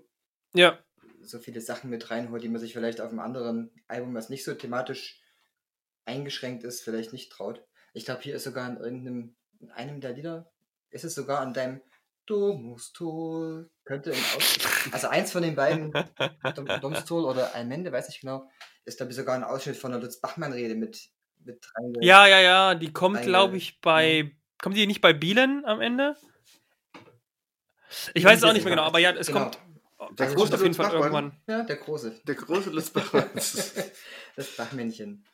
ja. 0.55 0.79
so 1.23 1.39
viele 1.39 1.61
Sachen 1.61 1.91
mit 1.91 2.11
reinholt, 2.11 2.43
die 2.45 2.49
man 2.49 2.61
sich 2.61 2.73
vielleicht 2.73 3.01
auf 3.01 3.11
einem 3.11 3.19
anderen 3.21 3.71
Album, 3.89 4.15
was 4.15 4.29
nicht 4.29 4.45
so 4.45 4.55
thematisch 4.55 5.21
eingeschränkt 6.05 6.63
ist, 6.63 6.83
vielleicht 6.83 7.13
nicht 7.13 7.33
traut. 7.33 7.65
Ich 7.95 8.05
glaube, 8.05 8.23
hier 8.23 8.37
ist 8.37 8.45
sogar 8.45 8.69
in 8.69 8.77
irgendeinem, 8.77 9.37
in 9.59 9.71
einem 9.73 10.01
der 10.01 10.13
Lieder, 10.13 10.53
ist 10.91 11.05
es 11.05 11.15
sogar 11.15 11.41
an 11.41 11.53
deinem 11.55 11.81
Domustol, 12.27 13.71
könnte 13.85 14.11
im 14.11 14.19
Aus 14.37 14.59
also 14.93 15.09
eins 15.09 15.33
von 15.33 15.43
den 15.43 15.55
beiden, 15.55 15.93
Dom 16.55 16.67
Domstol 16.81 17.25
oder 17.25 17.55
Almende, 17.55 17.93
weiß 17.93 18.09
ich 18.09 18.21
genau, 18.21 18.49
ist 18.85 18.97
glaube 18.99 19.13
ich 19.13 19.17
sogar 19.17 19.35
ein 19.35 19.45
Ausschnitt 19.45 19.77
von 19.77 19.93
der 19.93 20.01
Lutz 20.01 20.21
Bachmann-Rede 20.21 20.75
mit, 20.75 21.09
mit 21.45 21.65
reinge- 21.77 22.05
ja, 22.05 22.27
ja, 22.27 22.41
ja, 22.41 22.75
die 22.75 22.93
kommt, 22.93 23.23
glaube 23.23 23.57
ich, 23.57 23.81
bei. 23.81 24.33
Kommt 24.63 24.77
die 24.77 24.87
nicht 24.87 25.01
bei 25.03 25.13
Bielen 25.13 25.65
am 25.67 25.81
Ende? 25.81 26.17
Ich 28.15 28.25
weiß 28.25 28.39
es 28.39 28.45
auch 28.45 28.53
nicht 28.53 28.65
mehr 28.65 28.75
genau, 28.75 28.85
aber 28.87 28.99
ja, 28.99 29.13
es 29.13 29.27
Genau. 29.29 29.51
kommt. 29.51 29.59
Der 30.19 30.27
große 30.35 30.55
auf 30.55 30.63
jeden 30.63 30.75
Fall 30.75 30.87
Bachmann. 30.87 31.03
irgendwann. 31.03 31.43
Ja, 31.47 31.63
der 31.65 31.77
große. 31.77 32.21
Der 32.27 32.35
große 32.35 32.71
Lutz 32.71 32.91
Bachmanns. 32.91 33.73
das 34.37 34.57
Bachmännchen. 34.57 35.25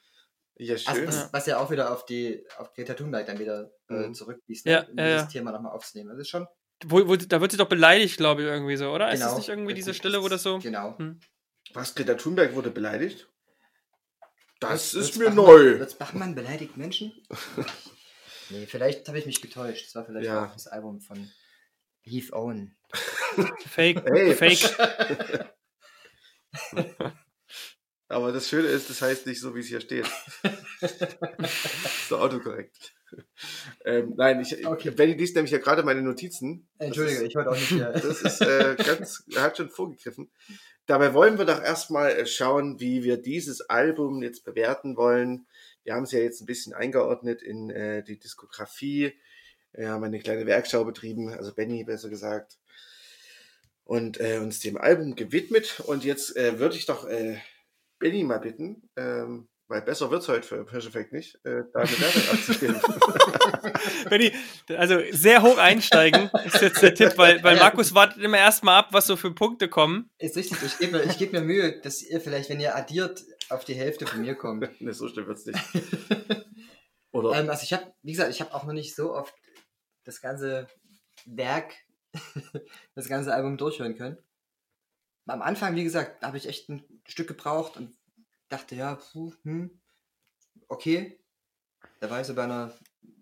ja, 0.57 0.74
Also, 0.74 0.93
schön. 0.93 1.09
was, 1.09 1.32
was 1.32 1.47
ja 1.47 1.59
auch 1.59 1.70
wieder 1.70 1.90
auf 1.93 2.05
die 2.07 2.45
auf 2.59 2.72
Greta 2.74 2.95
Thunberg 2.95 3.26
dann 3.26 3.38
wieder 3.38 3.72
äh, 3.88 4.09
Mhm. 4.09 4.14
zurückwies, 4.14 4.64
Ja, 4.64 4.82
ne? 4.82 4.88
um 4.90 4.99
ja, 4.99 5.05
dieses 5.07 5.22
ja. 5.22 5.26
Thema 5.28 5.53
nochmal 5.53 5.72
aufzunehmen. 5.72 6.11
Das 6.11 6.18
ist 6.18 6.28
schon. 6.28 6.47
Wo, 6.87 7.07
wo, 7.09 7.16
da 7.16 7.41
wird 7.41 7.51
sie 7.53 7.57
doch 7.59 7.68
beleidigt, 7.68 8.16
glaube 8.16 8.43
ich, 8.43 8.49
irgendwie 8.49 8.76
so, 8.76 8.91
oder? 8.91 9.11
ist 9.12 9.18
genau, 9.20 9.30
das 9.30 9.39
nicht 9.39 9.49
irgendwie 9.49 9.74
diese 9.74 9.95
Stelle, 9.95 10.22
wo 10.22 10.28
das 10.28 10.43
so. 10.43 10.59
Genau. 10.59 10.97
Hm. 10.99 11.20
Was, 11.74 11.95
Greta 11.95 12.14
Thunberg 12.14 12.55
wurde 12.55 12.70
beleidigt? 12.70 13.28
Das 14.61 14.93
Lutz- 14.93 15.07
ist 15.09 15.14
Lutz 15.14 15.16
mir 15.18 15.24
Bachmann- 15.26 15.45
neu. 15.47 15.62
Lutz 15.78 15.95
Bachmann 15.95 16.35
beleidigt 16.35 16.76
Menschen? 16.76 17.12
nee, 18.51 18.66
vielleicht 18.66 19.07
habe 19.09 19.18
ich 19.18 19.26
mich 19.26 19.41
getäuscht. 19.43 19.87
Das 19.87 19.95
war 19.95 20.05
vielleicht 20.05 20.26
Ja. 20.26 20.47
auch 20.47 20.53
das 20.53 20.66
Album 20.68 21.01
von 21.01 21.30
Heath 22.03 22.33
Owen. 22.33 22.76
Fake. 23.66 24.03
Hey. 24.12 24.35
Fake. 24.35 24.76
Aber 28.09 28.30
das 28.33 28.49
Schöne 28.49 28.68
ist, 28.68 28.91
das 28.91 29.01
heißt 29.01 29.26
nicht 29.26 29.41
so, 29.41 29.55
wie 29.55 29.61
es 29.61 29.68
hier 29.68 29.80
steht. 29.80 30.07
so 32.09 32.18
autokorrekt. 32.18 32.93
Ähm, 33.85 34.15
nein, 34.17 34.41
ich, 34.41 34.67
Okay. 34.67 34.91
Benny 34.91 35.15
liest 35.15 35.35
nämlich 35.35 35.53
ja 35.53 35.59
gerade 35.59 35.83
meine 35.83 36.03
Notizen. 36.03 36.69
Entschuldige, 36.79 37.19
ist- 37.19 37.27
ich 37.29 37.35
wollte 37.35 37.51
auch 37.51 37.55
nicht 37.55 37.69
hier. 37.69 37.91
Das 37.93 38.23
ist 38.23 38.41
äh, 38.41 38.77
ganz, 38.77 39.25
er 39.35 39.43
hat 39.43 39.57
schon 39.57 39.69
vorgegriffen. 39.71 40.31
Dabei 40.87 41.15
wollen 41.15 41.39
wir 41.39 41.45
doch 41.45 41.63
erstmal 41.63 42.11
äh, 42.13 42.27
schauen, 42.27 42.81
wie 42.81 43.03
wir 43.05 43.17
dieses 43.17 43.61
Album 43.63 44.23
jetzt 44.23 44.45
bewerten 44.45 44.97
wollen. 44.97 45.47
Wir 45.85 45.95
haben 45.95 46.05
es 46.05 46.13
ja 46.13 46.21
jetzt 46.21 46.41
ein 46.41 46.47
bisschen 46.47 46.75
eingeordnet 46.75 47.43
in 47.43 47.71
äh, 47.71 48.03
die 48.05 48.19
Diskografie. 48.19 49.13
Wir 49.73 49.89
haben 49.91 50.05
eine 50.05 50.21
kleine 50.21 50.47
Werkschau 50.47 50.85
betrieben, 50.85 51.29
also 51.31 51.55
Benny 51.55 51.83
besser 51.85 52.09
gesagt. 52.09 52.59
Und 53.85 54.21
äh, 54.21 54.39
uns 54.39 54.61
dem 54.61 54.77
Album 54.77 55.17
gewidmet. 55.17 55.81
Und 55.81 56.05
jetzt 56.05 56.37
äh, 56.37 56.59
würde 56.59 56.77
ich 56.77 56.87
doch 56.87 57.07
äh, 57.09 57.39
Benny 57.99 58.23
mal 58.25 58.39
bitten, 58.39 58.89
ähm, 58.97 59.49
weil 59.73 59.81
besser 59.81 60.11
wird's 60.11 60.29
heute 60.29 60.47
für 60.47 60.70
Hirsch 60.70 60.87
Effect 60.87 61.14
nicht, 61.14 61.35
äh, 61.47 61.62
da 61.73 61.81
eine 61.81 61.99
Wertung 61.99 62.23
abzugeben. 62.31 62.81
Benni, 64.11 64.33
also 64.77 64.99
sehr 65.12 65.41
hoch 65.41 65.57
einsteigen 65.57 66.29
ist 66.45 66.61
jetzt 66.61 66.83
der 66.83 66.95
Tipp, 66.95 67.14
weil, 67.16 67.43
weil 67.43 67.57
Ja. 67.57 67.62
Markus 67.62 67.95
wartet 67.95 68.23
immer 68.23 68.37
erstmal 68.37 68.81
ab, 68.81 68.89
was 68.91 69.07
so 69.07 69.16
für 69.16 69.33
Punkte 69.35 69.68
kommen. 69.68 70.11
Ist 70.18 70.37
richtig, 70.37 70.59
ich 70.62 70.77
gebe 70.77 70.99
mir, 70.99 71.05
ich 71.05 71.16
geb 71.16 71.33
mir 71.33 71.41
Mühe, 71.41 71.81
dass 71.81 72.03
ihr 72.03 72.20
vielleicht, 72.20 72.51
wenn 72.51 72.61
ihr 72.61 72.77
addiert, 72.77 73.25
auf 73.49 73.64
die 73.64 73.73
Hälfte 73.73 74.07
von 74.07 74.20
mir 74.20 74.35
kommt. 74.35 74.68
ne, 74.83 74.93
so 74.93 75.09
schlimm 75.09 75.27
wird's 75.27 75.47
nicht. 75.47 75.59
Oder? 77.12 77.39
Ähm, 77.39 77.49
also 77.49 77.62
ich 77.62 77.73
habe, 77.73 77.95
wie 78.03 78.12
gesagt, 78.12 78.31
ich 78.31 78.43
habe 78.43 78.53
auch 78.53 78.64
noch 78.64 78.75
nicht 78.75 78.95
so 78.95 79.14
oft 79.14 79.35
das 80.05 80.20
ganze 80.20 80.68
Werk, 81.25 81.73
das 82.95 83.09
ganze 83.09 83.33
Album 83.33 83.57
durchhören 83.57 83.97
können. 83.97 84.18
Am 85.27 85.41
Anfang, 85.41 85.77
wie 85.77 85.85
gesagt, 85.85 86.23
habe 86.23 86.37
ich 86.37 86.47
echt 86.47 86.68
ein 86.68 86.85
Stück 87.07 87.29
gebraucht 87.29 87.79
und 87.79 87.97
dachte, 88.53 88.74
ja, 88.74 88.94
puh, 88.96 89.32
hm, 89.44 89.80
okay. 90.68 91.18
Da 92.00 92.11
war 92.11 92.20
ich 92.20 92.26
so 92.26 92.34
bei 92.34 92.44
einer 92.44 92.76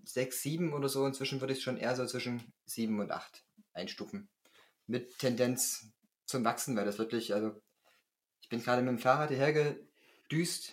6, 0.05 0.43
7 0.43 0.73
oder 0.73 0.89
so. 0.89 1.07
Inzwischen 1.07 1.41
würde 1.41 1.53
ich 1.53 1.59
es 1.61 1.65
schon 1.65 1.77
eher 1.77 1.95
so 1.97 2.05
zwischen 2.07 2.53
7 2.67 2.99
und 3.01 3.11
8 3.11 3.45
einstufen. 3.73 4.29
Mit 4.87 5.19
Tendenz 5.19 5.93
zum 6.27 6.45
Wachsen, 6.45 6.77
weil 6.77 6.85
das 6.85 6.99
wirklich, 6.99 7.33
also 7.35 7.61
ich 8.41 8.49
bin 8.49 8.63
gerade 8.63 8.83
mit 8.83 8.89
dem 8.91 8.99
Fahrrad 8.99 9.31
hierher 9.31 9.53
gedüst, 9.53 10.73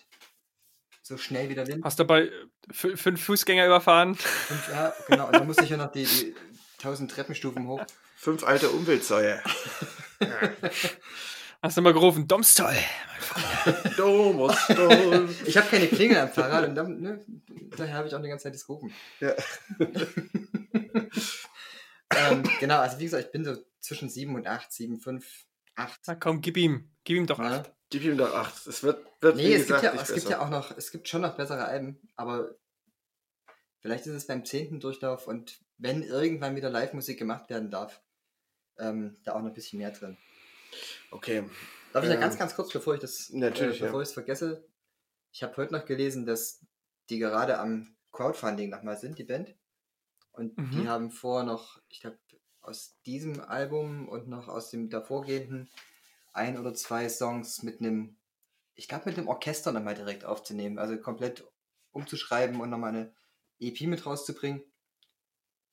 so 1.03 1.17
schnell 1.17 1.49
wie 1.49 1.55
der 1.55 1.67
Wind. 1.67 1.83
Hast 1.85 1.99
dabei 1.99 2.31
fü- 2.71 2.97
fünf 2.97 3.23
Fußgänger 3.23 3.65
überfahren? 3.65 4.15
Fünf, 4.15 4.67
ja, 4.69 4.93
genau. 5.07 5.27
Und 5.27 5.33
dann 5.33 5.47
musste 5.47 5.63
ich 5.63 5.69
ja 5.69 5.77
noch 5.77 5.91
die, 5.91 6.05
die 6.05 6.35
1000 6.79 7.11
Treppenstufen 7.11 7.67
hoch. 7.67 7.85
Fünf 8.15 8.43
alte 8.43 8.69
Umweltsäue. 8.71 9.41
Hast 11.61 11.77
du 11.77 11.81
mal 11.81 11.93
gerufen, 11.93 12.27
Domstol. 12.27 12.75
Domus, 13.97 14.55
Dom. 14.67 15.29
Ich 15.45 15.57
habe 15.57 15.67
keine 15.67 15.87
Klingel 15.87 16.17
am 16.17 16.29
Fahrrad 16.29 16.69
und 16.69 16.75
dann, 16.75 17.01
ne, 17.01 17.25
daher 17.75 17.95
habe 17.95 18.07
ich 18.07 18.15
auch 18.15 18.21
die 18.21 18.29
ganze 18.29 18.43
Zeit 18.43 18.53
das 18.53 18.65
gerufen. 18.65 18.93
Ja. 19.19 19.33
ähm, 22.15 22.43
genau, 22.59 22.79
also 22.79 22.99
wie 22.99 23.05
gesagt, 23.05 23.25
ich 23.25 23.31
bin 23.31 23.43
so 23.43 23.55
zwischen 23.79 24.09
7 24.09 24.33
und 24.35 24.47
8, 24.47 24.71
7, 24.71 24.99
5, 24.99 25.45
8. 25.75 25.99
Na 26.07 26.15
komm, 26.15 26.41
gib 26.41 26.57
ihm. 26.57 26.91
Gib 27.03 27.17
ihm 27.17 27.27
doch 27.27 27.39
Ja. 27.39 27.59
acht. 27.59 27.71
Gib 27.89 28.03
ihm 28.03 28.17
doch 28.17 28.33
acht. 28.33 28.67
Es 28.67 28.83
wird, 28.83 29.05
wird 29.21 29.37
Nee, 29.37 29.47
wie 29.49 29.53
es, 29.53 29.61
gesagt, 29.63 29.81
gibt 29.81 29.93
ja, 29.93 29.99
nicht 29.99 30.09
es 30.09 30.15
gibt 30.15 30.29
ja 30.29 30.41
auch 30.41 30.49
noch, 30.49 30.75
es 30.77 30.91
gibt 30.91 31.07
schon 31.07 31.21
noch 31.21 31.35
bessere 31.37 31.65
Alben, 31.65 31.99
aber 32.15 32.49
vielleicht 33.79 34.05
ist 34.07 34.13
es 34.13 34.27
beim 34.27 34.43
zehnten 34.45 34.79
Durchlauf 34.79 35.25
und 35.27 35.59
wenn 35.77 36.03
irgendwann 36.03 36.55
wieder 36.55 36.69
Live-Musik 36.69 37.17
gemacht 37.17 37.49
werden 37.49 37.71
darf, 37.71 38.01
ähm, 38.77 39.15
da 39.23 39.33
auch 39.33 39.39
noch 39.39 39.47
ein 39.47 39.53
bisschen 39.53 39.79
mehr 39.79 39.91
drin. 39.91 40.17
Okay. 41.11 41.43
Darf 41.93 42.03
ich 42.03 42.09
ja 42.09 42.15
Ähm, 42.15 42.21
ganz, 42.21 42.37
ganz 42.37 42.55
kurz, 42.55 42.71
bevor 42.71 42.95
ich 42.95 42.99
das, 42.99 43.29
natürlich, 43.31 43.79
äh, 43.81 43.85
bevor 43.85 43.99
ja. 43.99 44.03
ich 44.03 44.09
es 44.09 44.13
vergesse, 44.13 44.67
ich 45.31 45.43
habe 45.43 45.55
heute 45.57 45.73
noch 45.73 45.85
gelesen, 45.85 46.25
dass 46.25 46.65
die 47.09 47.19
gerade 47.19 47.59
am 47.59 47.95
Crowdfunding 48.11 48.69
nochmal 48.69 48.97
sind, 48.97 49.17
die 49.17 49.23
Band. 49.23 49.55
Und 50.31 50.57
Mhm. 50.57 50.71
die 50.71 50.87
haben 50.87 51.11
vor 51.11 51.43
noch, 51.43 51.81
ich 51.89 52.01
glaube, 52.01 52.19
aus 52.61 52.99
diesem 53.05 53.39
Album 53.39 54.07
und 54.09 54.27
noch 54.27 54.47
aus 54.47 54.69
dem 54.69 54.89
davorgehenden 54.89 55.69
ein 56.33 56.57
oder 56.59 56.73
zwei 56.73 57.09
Songs 57.09 57.63
mit 57.63 57.79
einem, 57.79 58.17
ich 58.75 58.87
glaube, 58.87 59.05
mit 59.05 59.17
einem 59.17 59.27
Orchester 59.27 59.71
nochmal 59.71 59.95
direkt 59.95 60.25
aufzunehmen. 60.25 60.77
Also 60.77 60.97
komplett 60.97 61.43
umzuschreiben 61.91 62.59
und 62.61 62.69
nochmal 62.69 62.89
eine 62.89 63.13
EP 63.59 63.81
mit 63.87 64.05
rauszubringen. 64.05 64.63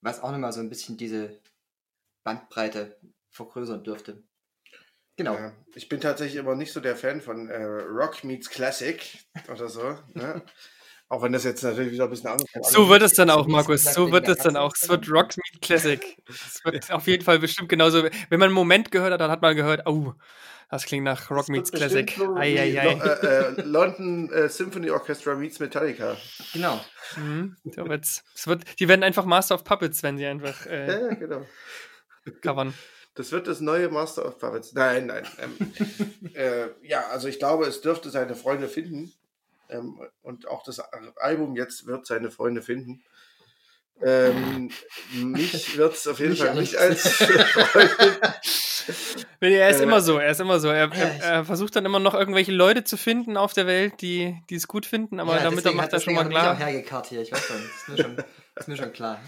Was 0.01 0.21
auch 0.23 0.31
nochmal 0.31 0.53
so 0.53 0.61
ein 0.61 0.71
bisschen 0.71 0.97
diese 0.97 1.41
Bandbreite 2.23 2.99
vergrößern 3.29 3.85
dürfte. 3.85 4.23
Genau. 5.17 5.35
Ja, 5.35 5.53
ich 5.75 5.89
bin 5.89 6.01
tatsächlich 6.01 6.37
immer 6.37 6.55
nicht 6.57 6.73
so 6.73 6.81
der 6.81 6.97
Fan 6.97 7.21
von 7.21 7.49
äh, 7.49 7.63
Rock 7.63 8.25
meets 8.25 8.51
Classic 8.51 9.01
oder 9.51 9.69
so. 9.69 9.97
Ne? 10.15 10.43
Auch 11.09 11.23
wenn 11.23 11.33
das 11.33 11.45
jetzt 11.45 11.63
natürlich 11.63 11.93
wieder 11.93 12.05
ein 12.05 12.11
bisschen 12.11 12.31
anders 12.31 12.49
ist. 12.53 12.73
So 12.73 12.89
wird 12.89 13.03
es 13.03 13.13
dann 13.13 13.29
auch, 13.31 13.47
Markus. 13.47 13.85
So 13.85 14.11
wird 14.11 14.27
es 14.27 14.39
dann 14.39 14.57
auch. 14.57 14.73
Es 14.75 14.89
wird. 14.89 15.09
Rock 15.11 15.37
Meat 15.37 15.61
Classic. 15.63 16.17
Es 16.27 16.65
wird 16.65 16.91
auf 16.91 17.07
jeden 17.07 17.23
Fall 17.23 17.39
bestimmt 17.39 17.69
genauso. 17.69 18.03
Wenn 18.03 18.41
man 18.41 18.45
einen 18.45 18.55
Moment 18.55 18.91
gehört 18.91 19.13
hat, 19.13 19.21
dann 19.21 19.31
hat 19.31 19.43
man 19.43 19.55
gehört, 19.55 19.87
oh, 19.87 20.15
das 20.71 20.87
klingt 20.87 21.05
nach 21.05 21.31
Rock 21.31 21.51
Meets 21.51 21.71
Classic. 21.71 22.11
so 22.17 22.35
wie 22.35 22.41
Eieiei. 22.59 22.95
Lo- 22.95 23.01
äh, 23.03 23.27
äh, 23.27 23.63
London 23.65 24.33
äh, 24.33 24.49
Symphony 24.49 24.91
Orchestra 24.91 25.35
meets 25.35 25.61
Metallica. 25.61 26.17
Genau. 26.55 26.83
Mhm, 27.17 27.55
so 27.65 27.87
wird's. 27.87 28.25
Es 28.35 28.47
wird, 28.47 28.65
die 28.81 28.89
werden 28.89 29.03
einfach 29.05 29.27
Master 29.27 29.57
of 29.57 29.63
Puppets, 29.63 30.03
wenn 30.03 30.17
sie 30.17 30.27
einfach 30.27 30.65
Ja, 30.67 30.73
äh, 30.73 31.01
ja, 31.09 31.15
genau. 31.15 31.47
covern. 32.41 32.73
Das 33.17 33.31
wird 33.33 33.47
das 33.47 33.61
neue 33.61 33.89
Master 33.91 34.27
of 34.27 34.39
Puppets. 34.39 34.73
Nein, 34.73 35.07
nein. 35.07 35.25
Ähm, 35.39 36.33
äh, 36.35 36.67
ja, 36.83 37.07
also 37.09 37.29
ich 37.29 37.39
glaube, 37.39 37.67
es 37.67 37.81
dürfte 37.81 38.11
seine 38.11 38.35
Freunde 38.35 38.69
finden. 38.69 39.13
Ähm, 39.69 40.01
und 40.23 40.49
auch 40.49 40.63
das 40.65 40.81
Album 40.81 41.57
jetzt 41.57 41.87
wird 41.87 42.07
seine 42.07 42.31
Freunde 42.31 42.61
finden. 42.63 43.03
Ähm, 44.03 44.71
mich 45.15 45.77
wird 45.77 45.95
es 45.95 46.07
auf 46.09 46.19
jeden 46.19 46.33
Mich 46.33 46.41
Fall 46.43 46.55
nicht 46.57 46.77
als 46.77 47.09
Freunde. 47.09 48.35
Nee, 49.41 49.55
Er 49.57 49.71
ist 49.71 49.81
Äh, 49.81 49.85
immer 49.85 50.01
so, 50.01 50.19
er 50.19 50.31
ist 50.33 50.41
immer 50.41 50.59
so. 50.59 50.69
Er, 50.69 50.91
er, 50.93 51.17
ich- 51.17 51.23
er 51.23 51.45
versucht 51.45 51.77
dann 51.77 51.87
immer 51.87 52.01
noch 52.01 52.15
irgendwelche 52.15 52.51
Leute 52.53 52.83
zu 52.85 52.97
finden 52.97 53.37
auf 53.37 53.53
der 53.53 53.67
Welt, 53.67 54.01
die, 54.01 54.37
die 54.51 54.57
es 54.57 54.67
gut 54.67 54.85
finden, 54.87 55.21
aber 55.21 55.37
ja, 55.37 55.45
damit 55.45 55.59
deswegen 55.59 55.77
macht 55.77 55.87
hat- 55.87 55.93
er 55.95 56.01
schon 56.01 56.15
mal 56.15 56.25
er 56.25 56.31
klar. 56.31 56.55
auch 56.55 56.59
hergekarrt 56.59 57.07
hier, 57.07 57.23
ich 57.23 57.31
weiß 57.33 57.45
schon. 57.47 57.57
Ist 57.63 57.89
mir 57.89 58.03
schon, 58.03 58.17
ist 58.57 58.69
mir 58.69 58.77
schon 58.77 58.93
klar. 58.93 59.21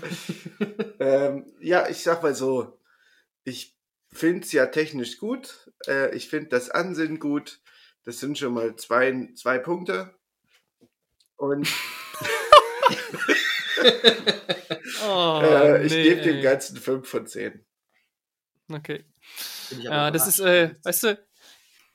Ähm, 0.99 1.47
ja, 1.61 1.89
ich 1.89 2.03
sag 2.03 2.23
mal 2.23 2.35
so, 2.35 2.79
ich 3.45 3.76
finde 4.17 4.45
es 4.45 4.53
ja 4.53 4.67
technisch 4.67 5.19
gut. 5.19 5.71
Äh, 5.87 6.15
ich 6.15 6.29
finde 6.29 6.49
das 6.49 6.71
Ansinnen 6.71 7.19
gut. 7.19 7.61
Das 8.05 8.19
sind 8.19 8.39
schon 8.39 8.55
mal 8.55 8.77
zwei, 8.77 9.29
zwei 9.35 9.59
Punkte. 9.59 10.15
Und 11.37 11.69
Oh, 15.07 15.41
äh, 15.43 15.87
ich 15.87 15.93
nee, 15.93 16.03
gebe 16.03 16.23
dem. 16.23 16.43
Ganzen 16.43 16.77
5 16.77 17.09
von 17.09 17.27
10. 17.27 17.65
Okay. 18.73 19.05
Ja, 19.81 20.11
das 20.11 20.27
ist, 20.27 20.41
äh, 20.41 20.75
weißt 20.83 21.03
du, 21.05 21.27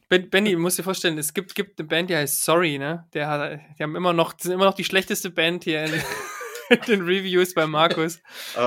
ben, 0.10 0.30
Benny, 0.30 0.52
du 0.52 0.60
musst 0.60 0.78
dir 0.78 0.84
vorstellen, 0.84 1.18
es 1.18 1.34
gibt, 1.34 1.56
gibt 1.56 1.80
eine 1.80 1.88
Band, 1.88 2.10
die 2.10 2.16
heißt 2.16 2.44
Sorry, 2.44 2.78
ne? 2.78 3.08
Der 3.14 3.28
hat, 3.28 3.60
die 3.78 3.84
haben 3.84 3.96
immer 3.96 4.14
noch, 4.14 4.34
sind 4.38 4.52
immer 4.52 4.66
noch 4.66 4.74
die 4.74 4.84
schlechteste 4.84 5.30
Band 5.30 5.64
hier 5.64 5.86
in, 5.86 5.92
in 6.72 6.82
den 6.82 7.02
Reviews 7.02 7.54
bei 7.54 7.68
Markus. 7.68 8.20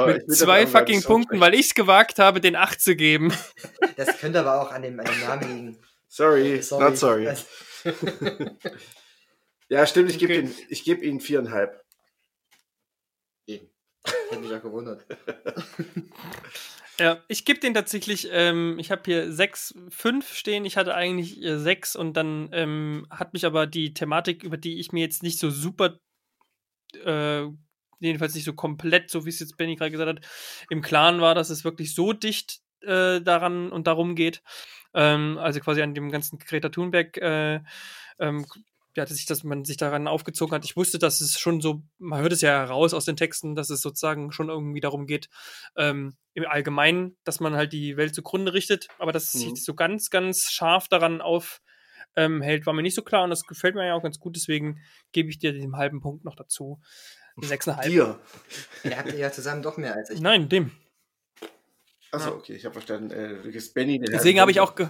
Mit 0.06 0.30
zwei 0.32 0.66
fucking 0.66 1.02
Punkten, 1.02 1.40
weil 1.40 1.54
ich 1.54 1.66
es 1.66 1.74
gewagt 1.74 2.18
habe, 2.18 2.40
den 2.40 2.56
8 2.56 2.80
zu 2.80 2.94
geben. 2.96 3.32
Das 3.96 4.18
könnte 4.18 4.40
aber 4.40 4.60
auch 4.60 4.70
an 4.70 4.82
dem, 4.82 4.98
an 5.00 5.06
dem 5.06 5.20
Namen 5.20 5.56
liegen. 5.56 5.78
Sorry, 6.08 6.60
not 6.70 6.96
sorry. 6.96 7.28
Also, 7.28 7.44
Ja, 9.68 9.86
stimmt, 9.86 10.10
ich 10.10 10.18
gebe 10.18 10.34
Okay. 10.34 10.42
ihn, 10.42 10.54
ich 10.68 10.84
gebe 10.84 11.04
ihn 11.04 11.20
viereinhalb. 11.20 11.82
Eben. 13.46 13.68
Hätte 14.30 14.40
mich 14.40 14.52
auch 14.54 14.62
gewundert. 14.62 15.04
Ja, 17.00 17.24
ich 17.26 17.44
gebe 17.44 17.58
den 17.58 17.74
tatsächlich, 17.74 18.28
ähm, 18.30 18.76
ich 18.78 18.92
habe 18.92 19.02
hier 19.04 19.32
6, 19.32 19.74
5 19.88 20.32
stehen, 20.32 20.64
ich 20.64 20.76
hatte 20.76 20.94
eigentlich 20.94 21.42
äh, 21.42 21.58
6 21.58 21.96
und 21.96 22.16
dann 22.16 22.50
ähm, 22.52 23.08
hat 23.10 23.32
mich 23.32 23.44
aber 23.46 23.66
die 23.66 23.94
Thematik, 23.94 24.44
über 24.44 24.56
die 24.56 24.78
ich 24.78 24.92
mir 24.92 25.00
jetzt 25.00 25.24
nicht 25.24 25.40
so 25.40 25.50
super, 25.50 25.98
äh, 27.04 27.46
jedenfalls 28.00 28.34
nicht 28.34 28.44
so 28.44 28.52
komplett, 28.54 29.10
so 29.10 29.24
wie 29.24 29.30
es 29.30 29.40
jetzt 29.40 29.56
Benny 29.56 29.76
gerade 29.76 29.90
gesagt 29.90 30.08
hat, 30.18 30.26
im 30.70 30.82
Klaren 30.82 31.20
war, 31.20 31.34
dass 31.34 31.50
es 31.50 31.64
wirklich 31.64 31.94
so 31.94 32.12
dicht 32.12 32.60
äh, 32.82 33.20
daran 33.20 33.70
und 33.72 33.86
darum 33.86 34.14
geht. 34.14 34.42
Ähm, 34.94 35.38
also 35.38 35.60
quasi 35.60 35.82
an 35.82 35.94
dem 35.94 36.10
ganzen 36.10 36.38
Greta 36.38 36.68
Thunberg, 36.68 37.16
äh, 37.18 37.60
ähm, 38.18 38.46
ja, 38.96 39.04
dass, 39.04 39.18
ich, 39.18 39.26
dass 39.26 39.42
man 39.42 39.64
sich 39.64 39.76
daran 39.76 40.06
aufgezogen 40.06 40.54
hat. 40.54 40.64
Ich 40.64 40.76
wusste, 40.76 40.98
dass 40.98 41.20
es 41.20 41.38
schon 41.40 41.60
so, 41.60 41.82
man 41.98 42.20
hört 42.20 42.32
es 42.32 42.42
ja 42.42 42.50
heraus 42.50 42.94
aus 42.94 43.04
den 43.04 43.16
Texten, 43.16 43.56
dass 43.56 43.70
es 43.70 43.80
sozusagen 43.80 44.30
schon 44.30 44.48
irgendwie 44.50 44.80
darum 44.80 45.06
geht, 45.06 45.28
ähm, 45.76 46.16
im 46.34 46.46
Allgemeinen, 46.46 47.16
dass 47.24 47.40
man 47.40 47.54
halt 47.56 47.72
die 47.72 47.96
Welt 47.96 48.14
zugrunde 48.14 48.52
richtet, 48.54 48.88
aber 48.98 49.10
dass 49.10 49.34
es 49.34 49.34
Mhm. 49.34 49.56
sich 49.56 49.64
so 49.64 49.74
ganz, 49.74 50.10
ganz 50.10 50.50
scharf 50.52 50.86
daran 50.86 51.20
aufhält, 51.20 51.60
ähm, 52.14 52.40
war 52.40 52.72
mir 52.72 52.82
nicht 52.82 52.94
so 52.94 53.02
klar 53.02 53.24
und 53.24 53.30
das 53.30 53.46
gefällt 53.46 53.74
mir 53.74 53.86
ja 53.86 53.94
auch 53.94 54.02
ganz 54.02 54.20
gut, 54.20 54.36
deswegen 54.36 54.80
gebe 55.10 55.28
ich 55.28 55.38
dir 55.40 55.52
den 55.52 55.76
halben 55.76 56.00
Punkt 56.00 56.24
noch 56.24 56.36
dazu. 56.36 56.80
Sechseinhalb. 57.36 57.86
Dir. 57.86 58.20
Ihr 58.84 58.96
habt 58.96 59.12
ja 59.12 59.32
zusammen 59.32 59.62
doch 59.62 59.76
mehr 59.76 59.94
als 59.94 60.10
ich. 60.10 60.20
Nein, 60.20 60.48
dem. 60.48 60.70
Achso, 62.12 62.30
okay, 62.30 62.54
ich 62.54 62.64
habe 62.64 62.74
verstanden. 62.74 63.10
Äh, 63.10 63.60
Benny 63.74 63.98
Deswegen 63.98 64.40
habe 64.40 64.50
ich 64.50 64.60
auch 64.60 64.74
ge 64.76 64.88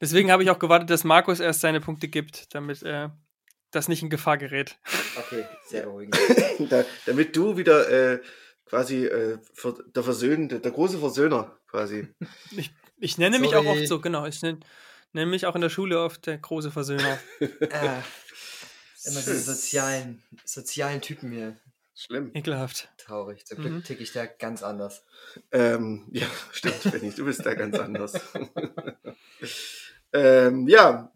deswegen 0.00 0.32
habe 0.32 0.42
ich 0.42 0.50
auch 0.50 0.58
gewartet, 0.58 0.90
dass 0.90 1.04
Markus 1.04 1.38
erst 1.38 1.60
seine 1.60 1.80
Punkte 1.80 2.08
gibt, 2.08 2.54
damit 2.54 2.82
äh, 2.82 3.08
das 3.70 3.88
nicht 3.88 4.02
in 4.02 4.10
Gefahr 4.10 4.36
gerät. 4.36 4.78
Okay, 5.16 5.44
sehr 5.68 5.84
beruhigend. 5.84 6.18
da, 6.70 6.84
damit 7.06 7.36
du 7.36 7.56
wieder 7.56 7.88
äh, 7.88 8.20
quasi 8.64 9.06
äh, 9.06 9.38
der 9.94 10.02
Versöhnende, 10.02 10.60
der 10.60 10.72
große 10.72 10.98
Versöhner 10.98 11.56
quasi. 11.68 12.08
Ich, 12.56 12.72
ich 12.98 13.18
nenne 13.18 13.38
mich 13.38 13.54
auch 13.54 13.64
Sorry. 13.64 13.80
oft 13.80 13.88
so, 13.88 14.00
genau. 14.00 14.26
Ich 14.26 14.42
nenne, 14.42 14.60
nenne 15.12 15.30
mich 15.30 15.46
auch 15.46 15.54
in 15.54 15.60
der 15.60 15.70
Schule 15.70 16.00
oft 16.02 16.26
der 16.26 16.38
große 16.38 16.70
Versöhner. 16.70 17.18
Ah, 17.72 18.02
immer 19.06 19.20
diese 19.20 19.38
sozialen, 19.40 20.22
sozialen 20.44 21.00
Typen 21.00 21.30
hier. 21.32 21.56
Schlimm. 21.94 22.30
Ekelhaft. 22.34 22.88
Traurig. 22.96 23.44
Zum 23.46 23.58
Glück 23.58 23.72
Mhm. 23.72 23.84
ticke 23.84 24.02
ich 24.02 24.12
da 24.12 24.24
ganz 24.26 24.62
anders. 24.62 25.04
Ähm, 25.52 26.06
ja, 26.12 26.26
stimmt, 26.52 26.82
Benny, 26.90 27.10
du 27.12 27.24
bist 27.26 27.44
da 27.44 27.54
ganz 27.54 27.78
anders. 27.78 28.14
ähm, 30.12 30.66
ja, 30.68 31.12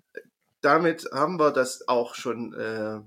damit 0.60 1.08
haben 1.12 1.38
wir 1.38 1.50
das 1.52 1.88
auch 1.88 2.14
schon 2.14 2.54
äh, 2.54 3.00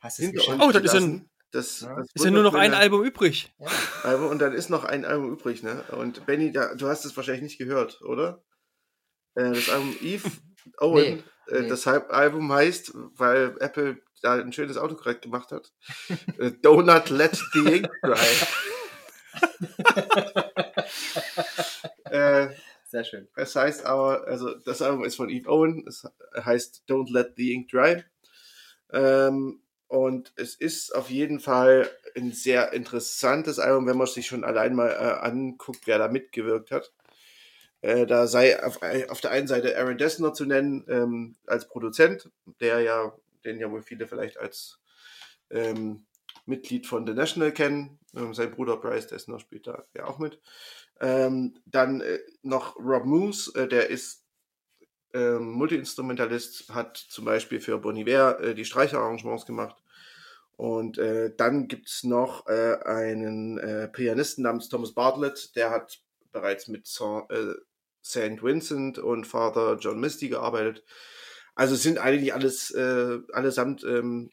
Hast 0.00 0.18
du 0.20 0.24
es 0.24 0.32
geschafft? 0.32 0.60
Oh, 0.62 0.70
das 0.70 0.82
ist 0.84 0.92
ja 0.92 0.98
gelassen. 1.00 1.30
Das, 1.50 1.80
Ja. 1.80 1.96
das 1.96 2.06
Ist 2.14 2.24
ja 2.24 2.30
nur 2.30 2.42
noch 2.42 2.54
ein 2.54 2.74
Album 2.74 3.02
übrig. 3.04 3.52
Ja. 3.58 3.66
Album 4.04 4.28
und 4.28 4.38
dann 4.38 4.52
ist 4.52 4.68
noch 4.70 4.84
ein 4.84 5.04
Album 5.04 5.32
übrig, 5.32 5.62
ne? 5.62 5.82
Und 5.92 6.26
Benny, 6.26 6.52
da, 6.52 6.74
du 6.74 6.88
hast 6.88 7.04
es 7.04 7.16
wahrscheinlich 7.16 7.42
nicht 7.42 7.58
gehört, 7.58 8.02
oder? 8.02 8.44
Äh, 9.34 9.52
das 9.52 9.70
Album 9.70 9.96
Eve 10.02 10.30
Owen. 10.78 11.24
Nee, 11.48 11.56
äh, 11.56 11.62
nee. 11.62 11.68
Das 11.68 11.86
Album 11.86 12.52
heißt, 12.52 12.92
weil 12.94 13.56
Apple 13.60 14.00
da 14.20 14.34
ein 14.34 14.52
schönes 14.52 14.76
Autokorrekt 14.76 15.22
gemacht 15.22 15.52
hat. 15.52 15.72
äh, 16.38 16.52
Do 16.62 16.82
not 16.82 17.10
let 17.10 17.36
the 17.52 17.76
ink 17.76 17.88
dry. 18.02 18.18
äh, 22.10 22.48
Sehr 22.84 23.04
schön. 23.04 23.28
es 23.36 23.54
heißt 23.54 23.84
aber, 23.84 24.26
also 24.26 24.54
das 24.54 24.82
Album 24.82 25.04
ist 25.04 25.16
von 25.16 25.28
Eve 25.28 25.48
Owen, 25.48 25.84
es 25.86 26.06
heißt 26.36 26.84
Don't 26.88 27.12
Let 27.12 27.34
the 27.36 27.52
Ink 27.52 27.70
Dry. 27.70 28.04
Ähm, 28.92 29.60
und 29.88 30.32
es 30.36 30.54
ist 30.54 30.94
auf 30.94 31.10
jeden 31.10 31.40
Fall 31.40 31.90
ein 32.16 32.32
sehr 32.32 32.72
interessantes 32.72 33.58
Album, 33.58 33.86
wenn 33.86 33.96
man 33.96 34.06
sich 34.06 34.26
schon 34.26 34.44
allein 34.44 34.74
mal 34.74 34.90
äh, 34.90 35.26
anguckt, 35.26 35.86
wer 35.86 35.98
da 35.98 36.08
mitgewirkt 36.08 36.70
hat. 36.70 36.92
Äh, 37.80 38.06
da 38.06 38.26
sei 38.26 38.62
auf, 38.62 38.80
auf 39.08 39.20
der 39.20 39.30
einen 39.30 39.46
Seite 39.46 39.78
Aaron 39.78 39.98
Dessner 39.98 40.34
zu 40.34 40.44
nennen 40.44 40.84
ähm, 40.88 41.36
als 41.46 41.68
Produzent, 41.68 42.28
der 42.60 42.80
ja, 42.80 43.12
den 43.48 43.60
ja 43.60 43.70
wohl 43.70 43.82
viele 43.82 44.06
vielleicht 44.06 44.38
als 44.38 44.80
ähm, 45.50 46.06
Mitglied 46.46 46.86
von 46.86 47.06
The 47.06 47.14
National 47.14 47.52
kennen. 47.52 47.98
Ähm, 48.14 48.34
sein 48.34 48.50
Bruder 48.50 48.76
Bryce 48.76 49.08
Dessner 49.08 49.38
spielt 49.38 49.66
da 49.66 49.84
ja 49.94 50.06
auch 50.06 50.18
mit. 50.18 50.40
Ähm, 51.00 51.58
dann 51.66 52.00
äh, 52.00 52.18
noch 52.42 52.76
Rob 52.76 53.04
Moose, 53.04 53.52
äh, 53.54 53.68
der 53.68 53.88
ist 53.88 54.24
ähm, 55.14 55.50
Multiinstrumentalist, 55.52 56.74
hat 56.74 56.96
zum 56.96 57.24
Beispiel 57.24 57.60
für 57.60 57.78
Bon 57.78 57.96
Iver 57.96 58.40
äh, 58.40 58.54
die 58.54 58.64
Streicherarrangements 58.64 59.46
gemacht. 59.46 59.76
Und 60.56 60.98
äh, 60.98 61.32
dann 61.36 61.68
gibt's 61.68 62.02
noch 62.02 62.46
äh, 62.48 62.78
einen 62.84 63.58
äh, 63.58 63.88
Pianisten 63.88 64.42
namens 64.42 64.68
Thomas 64.68 64.92
Bartlett, 64.92 65.54
der 65.54 65.70
hat 65.70 66.00
bereits 66.32 66.66
mit 66.66 66.86
äh, 67.28 67.54
St. 68.04 68.42
Vincent 68.42 68.98
und 68.98 69.26
Father 69.26 69.76
John 69.78 70.00
Misty 70.00 70.28
gearbeitet. 70.28 70.84
Also 71.58 71.74
es 71.74 71.82
sind 71.82 71.98
eigentlich 71.98 72.32
alles 72.32 72.70
äh, 72.70 73.18
allesamt 73.32 73.82
ähm, 73.82 74.30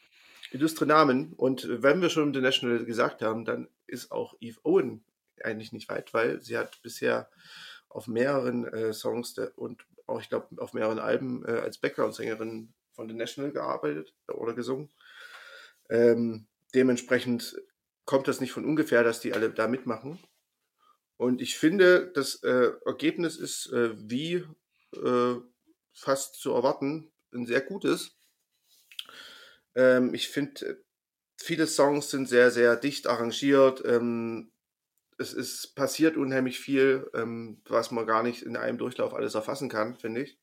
illustre 0.52 0.86
Namen. 0.86 1.34
Und 1.34 1.68
wenn 1.82 2.00
wir 2.00 2.12
schon 2.12 2.36
The 2.36 2.40
National 2.40 2.86
gesagt 2.86 3.24
haben, 3.24 3.46
dann 3.46 3.68
ist 3.88 4.12
auch 4.12 4.36
Eve 4.40 4.60
Owen 4.62 5.04
eigentlich 5.44 5.72
nicht 5.72 5.90
weit, 5.90 6.14
weil 6.14 6.44
sie 6.44 6.56
hat 6.56 6.80
bisher 6.84 7.28
auf 7.90 8.06
mehreren 8.06 8.68
äh, 8.68 8.94
Songs 8.94 9.34
der, 9.34 9.58
und 9.58 9.88
auch, 10.06 10.22
ich 10.22 10.30
glaube, 10.30 10.62
auf 10.62 10.74
mehreren 10.74 11.00
Alben 11.00 11.44
äh, 11.46 11.54
als 11.54 11.80
Background-Sängerin 11.80 12.76
von 12.94 13.10
The 13.10 13.16
National 13.16 13.52
gearbeitet 13.52 14.14
oder 14.28 14.54
gesungen. 14.54 14.92
Ähm, 15.90 16.46
dementsprechend 16.76 17.60
kommt 18.06 18.28
das 18.28 18.40
nicht 18.40 18.52
von 18.52 18.66
ungefähr, 18.66 19.04
dass 19.04 19.20
die 19.20 19.34
alle 19.34 19.50
da 19.50 19.68
mitmachen. 19.68 20.20
Und 21.18 21.42
ich 21.42 21.58
finde, 21.58 22.12
das 22.14 22.44
äh, 22.44 22.70
Ergebnis 22.86 23.38
ist 23.38 23.74
äh, 23.74 23.96
wie 23.98 24.46
äh, 24.94 25.36
fast 25.92 26.36
zu 26.36 26.52
erwarten 26.52 27.12
ein 27.36 27.46
sehr 27.46 27.62
gutes. 27.62 28.16
Ähm, 29.76 30.14
ich 30.14 30.30
finde, 30.30 30.84
viele 31.38 31.68
Songs 31.68 32.10
sind 32.10 32.28
sehr, 32.28 32.52
sehr 32.52 32.76
dicht 32.76 33.08
arrangiert. 33.08 33.84
Ähm, 33.86 34.52
es 35.18 35.34
ist 35.34 35.76
passiert 35.76 36.18
unheimlich 36.18 36.60
viel, 36.60 37.10
ähm, 37.14 37.62
was 37.66 37.92
man 37.92 38.06
gar 38.06 38.24
nicht 38.24 38.42
in 38.42 38.58
einem 38.58 38.78
Durchlauf 38.78 39.14
alles 39.14 39.36
erfassen 39.36 39.70
kann, 39.70 39.96
finde 39.96 40.24
ich. 40.24 40.38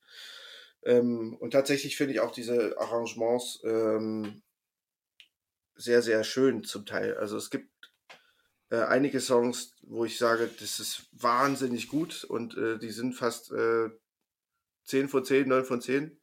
Ähm, 0.85 1.36
und 1.39 1.52
tatsächlich 1.52 1.97
finde 1.97 2.14
ich 2.14 2.20
auch 2.20 2.32
diese 2.32 2.78
Arrangements 2.78 3.60
ähm, 3.64 4.43
sehr, 5.74 6.02
sehr 6.02 6.24
schön 6.24 6.64
zum 6.64 6.86
Teil. 6.86 7.16
Also 7.16 7.36
es 7.36 7.51
gibt 7.51 7.70
äh, 8.70 8.82
einige 8.82 9.20
Songs, 9.20 9.77
wo 9.82 10.05
ich 10.05 10.19
sage, 10.19 10.48
das 10.59 10.81
ist 10.81 11.09
wahnsinnig 11.12 11.89
gut 11.89 12.24
und 12.24 12.56
äh, 12.56 12.78
die 12.78 12.90
sind 12.90 13.14
fast 13.14 13.52
äh, 13.52 13.90
10 14.85 15.09
von 15.09 15.24
10, 15.24 15.48
9 15.48 15.64
von 15.64 15.81
10. 15.81 16.19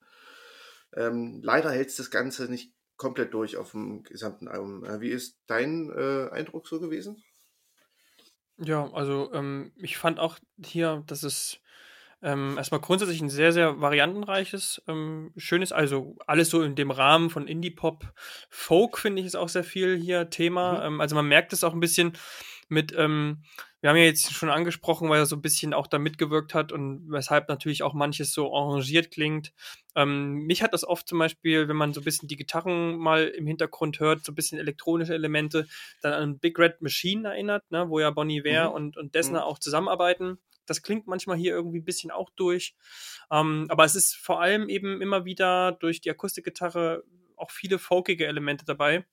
Ähm, 0.96 1.42
leider 1.44 1.72
hält 1.72 1.98
das 1.98 2.12
Ganze 2.12 2.50
nicht 2.50 2.74
komplett 2.98 3.34
durch 3.34 3.58
auf 3.58 3.72
dem 3.72 4.04
gesamten 4.04 4.48
Album. 4.48 4.84
Äh, 4.84 5.02
wie 5.02 5.10
ist 5.10 5.38
dein 5.48 5.90
äh, 5.90 6.30
Eindruck 6.32 6.68
so 6.68 6.80
gewesen? 6.80 7.24
Ja, 8.58 8.92
also 8.94 9.32
ähm, 9.34 9.72
ich 9.78 9.98
fand 9.98 10.20
auch 10.20 10.38
hier, 10.62 11.04
dass 11.08 11.24
es 11.24 11.62
ähm, 12.22 12.58
erstmal 12.58 12.82
grundsätzlich 12.82 13.22
ein 13.22 13.30
sehr, 13.30 13.54
sehr 13.54 13.80
variantenreiches, 13.80 14.82
ähm, 14.88 15.32
schönes, 15.38 15.72
also 15.72 16.18
alles 16.28 16.50
so 16.50 16.62
in 16.62 16.76
dem 16.76 16.92
Rahmen 16.92 17.30
von 17.30 17.48
Indie-Pop. 17.48 18.14
Folk 18.50 18.98
finde 18.98 19.22
ich 19.22 19.28
ist 19.28 19.36
auch 19.36 19.48
sehr 19.48 19.64
viel 19.64 19.96
hier 19.98 20.30
Thema. 20.30 20.80
Mhm. 20.80 20.86
Ähm, 20.86 21.02
also 21.02 21.16
man 21.16 21.28
merkt 21.28 21.54
es 21.54 21.64
auch 21.64 21.74
ein 21.74 21.80
bisschen 21.80 22.14
mit, 22.70 22.94
ähm, 22.98 23.44
wir 23.82 23.90
haben 23.90 23.98
ja 23.98 24.04
jetzt 24.04 24.34
schon 24.34 24.50
angesprochen, 24.50 25.10
weil 25.10 25.20
er 25.20 25.26
so 25.26 25.36
ein 25.36 25.42
bisschen 25.42 25.74
auch 25.74 25.88
da 25.88 26.00
mitgewirkt 26.00 26.54
hat 26.54 26.72
und 26.72 27.06
weshalb 27.10 27.50
natürlich 27.50 27.84
auch 27.84 27.94
manches 27.94 28.34
so 28.34 28.54
arrangiert 28.56 29.12
klingt. 29.12 29.54
Ähm, 29.96 30.46
mich 30.46 30.62
hat 30.62 30.74
das 30.74 30.84
oft 30.84 31.08
zum 31.08 31.20
Beispiel, 31.20 31.68
wenn 31.68 31.76
man 31.76 31.94
so 31.94 32.02
ein 32.02 32.04
bisschen 32.04 32.28
die 32.28 32.36
Gitarren 32.36 32.98
mal 32.98 33.28
im 33.28 33.48
Hintergrund 33.48 34.00
hört, 34.00 34.24
so 34.24 34.32
ein 34.32 34.36
bisschen 34.36 34.60
elektronische 34.60 35.14
Elemente, 35.14 35.68
dann 36.02 36.14
an 36.14 36.40
Big 36.40 36.58
Red 36.60 36.82
Machine 36.82 37.28
erinnert, 37.28 37.70
ne, 37.72 37.90
wo 37.90 38.00
ja 38.00 38.12
Bonnie 38.12 38.44
Ware 38.44 38.70
mhm. 38.70 38.76
und, 38.76 38.98
und 38.98 39.16
Dessner 39.16 39.40
mhm. 39.40 39.46
auch 39.46 39.60
zusammenarbeiten. 39.60 40.40
Das 40.66 40.82
klingt 40.84 41.08
manchmal 41.08 41.38
hier 41.38 41.54
irgendwie 41.54 41.80
ein 41.80 41.86
bisschen 41.86 42.12
auch 42.12 42.30
durch. 42.36 42.76
Ähm, 43.32 43.66
aber 43.70 43.86
es 43.86 43.96
ist 43.96 44.16
vor 44.16 44.42
allem 44.42 44.70
eben 44.70 45.02
immer 45.02 45.26
wieder 45.26 45.72
durch 45.72 46.02
die 46.02 46.12
Akustikgitarre 46.12 47.04
auch 47.40 47.52
viele 47.52 47.80
folkige 47.80 48.28
Elemente 48.28 48.66
dabei, 48.66 49.06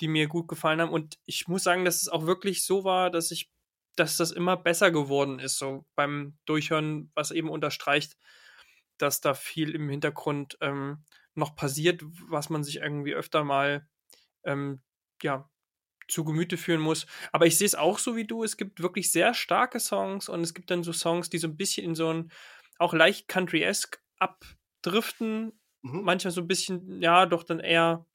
die 0.00 0.08
mir 0.08 0.28
gut 0.28 0.48
gefallen 0.48 0.80
haben. 0.80 0.92
Und 0.92 1.18
ich 1.24 1.48
muss 1.48 1.62
sagen, 1.62 1.84
dass 1.84 2.02
es 2.02 2.08
auch 2.08 2.26
wirklich 2.26 2.64
so 2.64 2.84
war, 2.84 3.10
dass 3.10 3.30
ich, 3.30 3.50
dass 3.96 4.16
das 4.16 4.30
immer 4.30 4.56
besser 4.56 4.90
geworden 4.90 5.38
ist, 5.38 5.58
so 5.58 5.86
beim 5.94 6.36
Durchhören, 6.44 7.10
was 7.14 7.30
eben 7.30 7.48
unterstreicht, 7.48 8.16
dass 8.98 9.20
da 9.20 9.34
viel 9.34 9.74
im 9.74 9.88
Hintergrund 9.88 10.58
ähm, 10.60 11.04
noch 11.34 11.54
passiert, 11.54 12.02
was 12.28 12.50
man 12.50 12.64
sich 12.64 12.76
irgendwie 12.76 13.14
öfter 13.14 13.44
mal 13.44 13.86
ähm, 14.44 14.80
ja, 15.22 15.48
zu 16.08 16.24
Gemüte 16.24 16.56
führen 16.56 16.80
muss. 16.80 17.06
Aber 17.32 17.46
ich 17.46 17.58
sehe 17.58 17.66
es 17.66 17.74
auch 17.74 17.98
so 17.98 18.16
wie 18.16 18.26
du. 18.26 18.44
Es 18.44 18.56
gibt 18.56 18.80
wirklich 18.80 19.10
sehr 19.12 19.34
starke 19.34 19.80
Songs 19.80 20.28
und 20.28 20.40
es 20.40 20.54
gibt 20.54 20.70
dann 20.70 20.82
so 20.82 20.92
Songs, 20.92 21.30
die 21.30 21.38
so 21.38 21.48
ein 21.48 21.56
bisschen 21.56 21.84
in 21.84 21.94
so 21.94 22.12
ein 22.12 22.30
auch 22.78 22.94
leicht 22.94 23.28
country-esque 23.28 23.98
abdriften. 24.18 25.58
Mhm. 25.82 26.02
Manchmal 26.02 26.32
so 26.32 26.40
ein 26.40 26.48
bisschen, 26.48 27.02
ja, 27.02 27.26
doch 27.26 27.42
dann 27.42 27.60
eher 27.60 28.06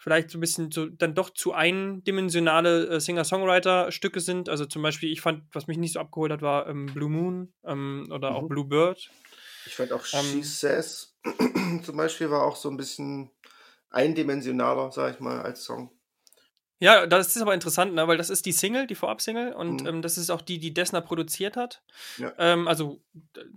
vielleicht 0.00 0.30
so 0.30 0.38
ein 0.38 0.40
bisschen 0.40 0.72
so 0.72 0.86
dann 0.86 1.14
doch 1.14 1.28
zu 1.28 1.52
eindimensionale 1.52 2.86
äh, 2.88 3.00
Singer-Songwriter-Stücke 3.00 4.20
sind. 4.20 4.48
Also 4.48 4.64
zum 4.64 4.82
Beispiel, 4.82 5.12
ich 5.12 5.20
fand, 5.20 5.44
was 5.52 5.66
mich 5.66 5.76
nicht 5.76 5.92
so 5.92 6.00
abgeholt 6.00 6.32
hat, 6.32 6.40
war 6.40 6.66
ähm, 6.68 6.86
Blue 6.86 7.10
Moon 7.10 7.52
ähm, 7.64 8.08
oder 8.10 8.30
mhm. 8.30 8.36
auch 8.36 8.48
Blue 8.48 8.64
Bird. 8.64 9.10
Ich 9.66 9.76
fand 9.76 9.92
auch 9.92 10.04
ähm, 10.14 10.24
She 10.24 10.42
Says 10.42 11.14
zum 11.84 11.96
Beispiel 11.98 12.30
war 12.30 12.44
auch 12.44 12.56
so 12.56 12.70
ein 12.70 12.78
bisschen 12.78 13.30
eindimensionaler, 13.90 14.90
sag 14.90 15.14
ich 15.14 15.20
mal, 15.20 15.42
als 15.42 15.64
Song. 15.64 15.90
Ja, 16.82 17.06
das 17.06 17.36
ist 17.36 17.42
aber 17.42 17.52
interessant, 17.52 17.92
ne? 17.92 18.08
weil 18.08 18.16
das 18.16 18.30
ist 18.30 18.46
die 18.46 18.52
Single, 18.52 18.86
die 18.86 18.94
Vorab-Single 18.94 19.52
und 19.52 19.82
mhm. 19.82 19.86
ähm, 19.86 20.02
das 20.02 20.16
ist 20.16 20.30
auch 20.30 20.40
die, 20.40 20.58
die 20.58 20.72
Dessner 20.72 21.02
produziert 21.02 21.58
hat. 21.58 21.82
Ja. 22.16 22.32
Ähm, 22.38 22.66
also, 22.66 23.02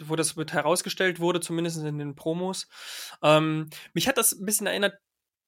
wo 0.03 0.17
das 0.17 0.35
mit 0.35 0.51
herausgestellt 0.51 1.21
wurde, 1.21 1.39
zumindest 1.39 1.77
in 1.77 1.99
den 1.99 2.15
Promos. 2.15 2.67
Ähm, 3.21 3.69
mich 3.93 4.09
hat 4.09 4.17
das 4.17 4.33
ein 4.33 4.45
bisschen 4.45 4.67
erinnert, 4.67 4.95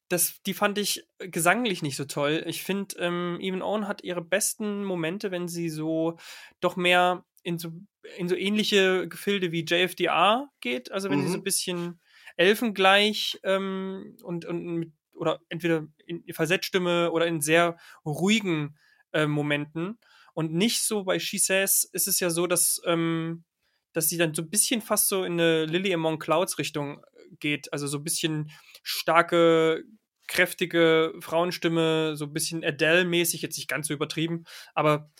das, 0.08 0.40
die 0.42 0.54
fand 0.54 0.78
ich 0.78 1.06
gesanglich 1.18 1.82
nicht 1.82 1.96
so 1.96 2.04
toll. 2.04 2.44
Ich 2.46 2.62
finde, 2.62 2.96
ähm, 2.98 3.38
Even 3.40 3.62
Owen 3.62 3.88
hat 3.88 4.04
ihre 4.04 4.22
besten 4.22 4.84
Momente, 4.84 5.30
wenn 5.30 5.48
sie 5.48 5.68
so 5.68 6.18
doch 6.60 6.76
mehr 6.76 7.24
in 7.42 7.58
so, 7.58 7.72
in 8.16 8.28
so 8.28 8.36
ähnliche 8.36 9.08
Gefilde 9.08 9.52
wie 9.52 9.64
JFDR 9.64 10.48
geht. 10.60 10.92
Also 10.92 11.10
wenn 11.10 11.20
mhm. 11.20 11.22
sie 11.24 11.32
so 11.32 11.38
ein 11.38 11.44
bisschen 11.44 12.00
elfengleich 12.36 13.38
ähm, 13.44 14.16
und, 14.22 14.44
und 14.44 14.64
mit 14.64 14.92
oder 15.16 15.40
entweder 15.48 15.86
in 16.06 16.22
Versetzstimme 16.32 17.10
oder 17.10 17.26
in 17.26 17.40
sehr 17.40 17.76
ruhigen 18.04 18.76
äh, 19.12 19.26
Momenten. 19.26 19.98
Und 20.34 20.52
nicht 20.52 20.82
so 20.82 21.04
bei 21.04 21.18
She 21.18 21.38
Says 21.38 21.88
ist 21.92 22.08
es 22.08 22.20
ja 22.20 22.30
so, 22.30 22.46
dass, 22.46 22.80
ähm, 22.84 23.44
dass 23.92 24.08
sie 24.08 24.18
dann 24.18 24.34
so 24.34 24.42
ein 24.42 24.50
bisschen 24.50 24.82
fast 24.82 25.08
so 25.08 25.24
in 25.24 25.34
eine 25.34 25.64
Lily 25.64 25.92
Among 25.94 26.18
Clouds 26.18 26.58
Richtung 26.58 26.98
äh, 26.98 27.15
geht. 27.40 27.72
Also 27.72 27.86
so 27.86 27.98
ein 27.98 28.04
bisschen 28.04 28.50
starke, 28.82 29.84
kräftige 30.28 31.14
Frauenstimme, 31.20 32.16
so 32.16 32.26
ein 32.26 32.32
bisschen 32.32 32.64
Adele-mäßig, 32.64 33.42
jetzt 33.42 33.56
nicht 33.56 33.68
ganz 33.68 33.88
so 33.88 33.94
übertrieben, 33.94 34.44
aber 34.74 35.10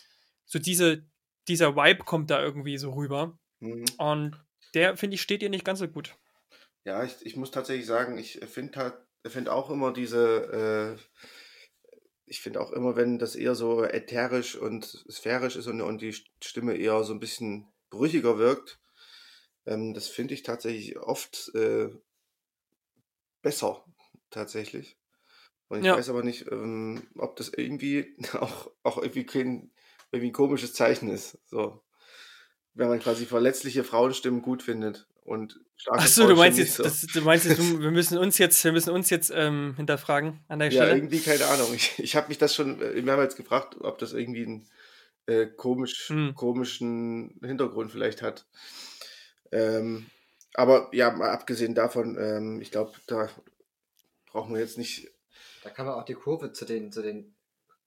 so 0.45 0.59
diese, 0.59 1.05
dieser 1.47 1.75
Vibe 1.75 2.03
kommt 2.03 2.29
da 2.29 2.41
irgendwie 2.41 2.77
so 2.77 2.91
rüber. 2.91 3.37
Mhm. 3.59 3.85
Und 3.97 4.45
der, 4.73 4.97
finde 4.97 5.15
ich, 5.15 5.21
steht 5.21 5.41
ihr 5.41 5.49
nicht 5.49 5.65
ganz 5.65 5.79
so 5.79 5.87
gut. 5.87 6.15
Ja, 6.83 7.03
ich, 7.03 7.15
ich 7.21 7.35
muss 7.35 7.51
tatsächlich 7.51 7.85
sagen, 7.85 8.17
ich 8.17 8.39
finde 8.45 8.79
halt 8.79 8.93
finde 9.29 9.53
auch 9.53 9.69
immer 9.69 9.93
diese, 9.93 10.97
äh, 10.97 11.23
ich 12.25 12.41
finde 12.41 12.61
auch 12.61 12.71
immer, 12.71 12.95
wenn 12.95 13.19
das 13.19 13.35
eher 13.35 13.55
so 13.55 13.83
ätherisch 13.83 14.55
und 14.55 14.85
sphärisch 15.09 15.55
ist 15.55 15.67
und, 15.67 15.81
und 15.81 16.01
die 16.01 16.13
Stimme 16.43 16.75
eher 16.75 17.03
so 17.03 17.13
ein 17.13 17.19
bisschen 17.19 17.67
brüchiger 17.89 18.37
wirkt, 18.37 18.79
ähm, 19.67 19.93
das 19.93 20.07
finde 20.07 20.33
ich 20.33 20.43
tatsächlich 20.43 20.97
oft 20.97 21.51
äh, 21.53 21.89
besser, 23.41 23.85
tatsächlich. 24.29 24.97
Und 25.67 25.79
ich 25.79 25.85
ja. 25.85 25.97
weiß 25.97 26.09
aber 26.09 26.23
nicht, 26.23 26.49
ähm, 26.51 27.07
ob 27.17 27.35
das 27.35 27.49
irgendwie 27.49 28.15
auch, 28.33 28.71
auch 28.83 28.97
irgendwie 28.97 29.25
kein 29.25 29.71
irgendwie 30.11 30.29
ein 30.29 30.33
komisches 30.33 30.73
Zeichen 30.73 31.09
ist. 31.09 31.37
So. 31.47 31.83
Wenn 32.73 32.87
man 32.87 32.99
quasi 32.99 33.25
verletzliche 33.25 33.83
Frauenstimmen 33.83 34.41
gut 34.41 34.63
findet 34.63 35.07
und 35.23 35.59
starke 35.75 36.03
Achso, 36.03 36.27
du 36.27 36.35
meinst 36.35 36.57
jetzt, 36.57 36.75
so. 36.75 36.83
das, 36.83 37.01
du 37.01 37.21
meinst 37.21 37.45
jetzt, 37.49 37.59
wir 37.59 37.91
müssen 37.91 38.17
uns 38.17 38.37
jetzt, 38.37 38.63
wir 38.63 38.71
müssen 38.71 38.91
uns 38.91 39.09
jetzt 39.09 39.33
ähm, 39.35 39.73
hinterfragen 39.75 40.39
an 40.47 40.59
der 40.59 40.71
Stelle. 40.71 40.89
Ja, 40.89 40.95
irgendwie 40.95 41.19
keine 41.19 41.45
Ahnung. 41.47 41.73
Ich, 41.73 41.99
ich 41.99 42.15
habe 42.15 42.29
mich 42.29 42.37
das 42.37 42.55
schon 42.55 42.81
äh, 42.81 43.01
mehrmals 43.01 43.35
gefragt, 43.35 43.75
ob 43.81 43.97
das 43.97 44.13
irgendwie 44.13 44.45
einen 44.45 44.69
äh, 45.25 45.47
komisch, 45.47 46.07
hm. 46.07 46.35
komischen 46.35 47.37
Hintergrund 47.43 47.91
vielleicht 47.91 48.21
hat. 48.21 48.47
Ähm, 49.51 50.07
aber 50.53 50.89
ja, 50.91 51.11
mal 51.11 51.29
abgesehen 51.29 51.75
davon, 51.75 52.17
ähm, 52.19 52.61
ich 52.61 52.71
glaube, 52.71 52.93
da 53.07 53.29
brauchen 54.31 54.53
wir 54.53 54.61
jetzt 54.61 54.77
nicht. 54.77 55.09
Da 55.63 55.69
kann 55.69 55.85
man 55.85 55.95
auch 55.95 56.05
die 56.05 56.13
Kurve 56.13 56.51
zu 56.51 56.65
den, 56.65 56.91
zu 56.91 57.01
den 57.01 57.35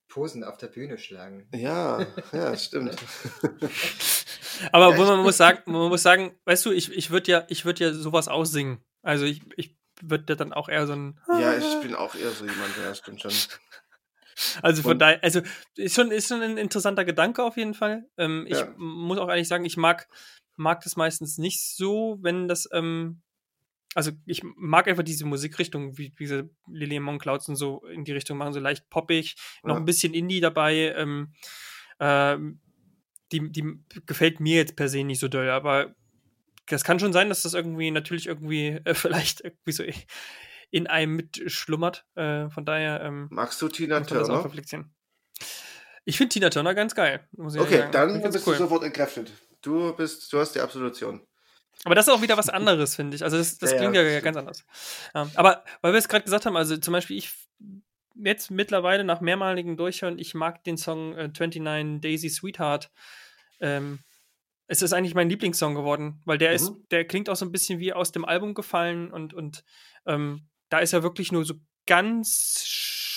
Posen 0.09 0.45
auf 0.45 0.59
der 0.59 0.67
Bühne 0.67 0.99
schlagen. 0.99 1.49
Ja, 1.55 2.07
ja, 2.33 2.57
stimmt. 2.57 2.97
Aber 4.73 4.91
ja, 4.91 5.05
man 5.05 5.23
muss 5.23 5.37
sagen, 5.37 5.63
man 5.67 5.89
muss 5.89 6.03
sagen, 6.03 6.39
weißt 6.45 6.67
du, 6.67 6.73
ich, 6.73 6.93
ich 6.93 7.11
würde 7.11 7.33
ja, 7.33 7.45
ich 7.49 7.65
würde 7.65 7.85
ja 7.85 7.93
sowas 7.95 8.29
aussingen. 8.29 8.85
Also 9.03 9.25
ich, 9.25 9.41
ich 9.57 9.77
würde 10.03 10.37
dann 10.37 10.53
auch 10.53 10.69
eher 10.69 10.87
so 10.87 10.95
ein. 10.95 11.19
Ja, 11.29 11.57
ich 11.57 11.81
bin 11.81 11.95
auch 11.95 12.15
eher 12.15 12.31
so 12.31 12.45
jemand, 12.45 12.77
ja, 12.77 12.95
stimmt 12.95 13.23
schon. 13.23 13.33
Also 14.63 14.81
von 14.81 14.99
daher, 14.99 15.23
also 15.23 15.43
ist 15.77 15.95
schon, 15.95 16.11
ist 16.11 16.29
schon 16.29 16.41
ein 16.41 16.57
interessanter 16.57 17.05
Gedanke 17.05 17.45
auf 17.45 17.59
jeden 17.59 17.75
Fall. 17.75 18.09
Ähm, 18.17 18.47
ich 18.49 18.59
ja. 18.59 18.73
muss 18.79 19.19
auch 19.19 19.29
ehrlich 19.29 19.49
sagen, 19.49 19.67
ich 19.67 19.77
mag, 19.77 20.09
mag 20.61 20.83
das 20.83 20.97
meistens 20.97 21.39
nicht 21.39 21.63
so, 21.63 22.19
wenn 22.21 22.47
das, 22.47 22.69
ähm, 22.73 23.23
also 23.95 24.13
ich 24.27 24.43
mag 24.57 24.87
einfach 24.87 25.03
diese 25.03 25.25
Musikrichtung, 25.25 25.99
wie 25.99 26.11
diese 26.11 26.51
Lilian 26.69 27.03
Monclouds 27.03 27.49
und 27.49 27.57
so 27.57 27.85
in 27.87 28.05
die 28.05 28.13
Richtung 28.13 28.39
machen, 28.39 28.53
so 28.53 28.61
leicht 28.61 28.89
poppig, 28.91 29.35
noch 29.65 29.75
ja. 29.75 29.81
ein 29.81 29.87
bisschen 29.87 30.15
Indie 30.15 30.41
dabei. 30.41 30.95
Ähm, 30.97 31.33
ähm, 31.99 32.61
die, 33.33 33.51
die 33.51 33.81
gefällt 34.07 34.39
mir 34.39 34.57
jetzt 34.57 34.77
per 34.77 34.89
se 34.89 35.03
nicht 35.03 35.19
so 35.19 35.29
doll, 35.29 35.49
aber 35.49 35.95
das 36.67 36.85
kann 36.85 37.01
schon 37.01 37.13
sein, 37.13 37.29
dass 37.29 37.43
das 37.43 37.55
irgendwie 37.55 37.91
natürlich 37.91 38.27
irgendwie 38.27 38.69
äh, 38.85 38.95
vielleicht 38.95 39.41
irgendwie 39.41 39.73
so 39.73 39.83
in 40.71 40.87
einem 40.87 41.17
mitschlummert. 41.17 42.07
Äh, 42.15 42.49
von 42.51 42.65
daher. 42.65 43.01
Ähm, 43.03 43.29
Magst 43.31 43.61
du 43.61 43.69
Tina 43.69 44.01
Turner? 44.01 44.51
Ich 46.05 46.17
finde 46.17 46.33
Tina 46.33 46.51
Turner 46.51 46.75
ganz 46.75 46.95
geil. 46.95 47.27
okay, 47.37 47.89
dann 47.91 48.23
bist 48.23 48.47
cool. 48.47 48.55
du 48.55 48.59
sofort 48.59 48.85
entkräftet. 48.85 49.33
Du 49.63 49.93
bist, 49.95 50.33
du 50.33 50.39
hast 50.39 50.55
die 50.55 50.61
Absolution. 50.61 51.27
Aber 51.85 51.95
das 51.95 52.09
ist 52.09 52.13
auch 52.13 52.23
wieder 52.23 52.37
was 52.37 52.49
anderes, 52.49 52.97
finde 52.97 53.17
ich. 53.17 53.25
Also 53.25 53.39
das, 53.39 53.59
das 53.59 53.73
ja, 53.73 53.79
klingt 53.79 53.97
ja, 53.97 54.03
ja 54.03 54.21
ganz 54.21 54.37
anders. 54.37 54.65
Ja, 55.15 55.31
aber 55.35 55.65
weil 55.81 55.93
wir 55.93 55.99
es 55.99 56.09
gerade 56.09 56.25
gesagt 56.25 56.47
haben, 56.47 56.57
also 56.57 56.77
zum 56.77 56.93
Beispiel 56.93 57.17
ich 57.17 57.33
jetzt 58.15 58.51
mittlerweile 58.51 59.05
nach 59.05 59.21
mehrmaligen 59.21 59.77
Durchhören, 59.77 60.19
ich 60.19 60.35
mag 60.35 60.63
den 60.65 60.77
Song 60.77 61.15
äh, 61.15 61.29
29 61.29 62.01
Daisy 62.01 62.29
Sweetheart. 62.29 62.91
Ähm, 63.61 64.01
es 64.67 64.83
ist 64.83 64.93
eigentlich 64.93 65.15
mein 65.15 65.29
Lieblingssong 65.29 65.75
geworden, 65.75 66.21
weil 66.25 66.39
der 66.39 66.51
mhm. 66.51 66.57
ist, 66.57 66.73
der 66.91 67.05
klingt 67.07 67.29
auch 67.29 67.37
so 67.37 67.45
ein 67.45 67.53
bisschen 67.53 67.79
wie 67.79 67.93
aus 67.93 68.13
dem 68.13 68.25
Album 68.25 68.55
gefallen 68.55 69.11
und, 69.11 69.35
und 69.35 69.65
ähm, 70.07 70.49
da 70.69 70.79
ist 70.79 70.93
ja 70.93 71.03
wirklich 71.03 71.33
nur 71.33 71.45
so 71.45 71.55
ganz 71.87 72.63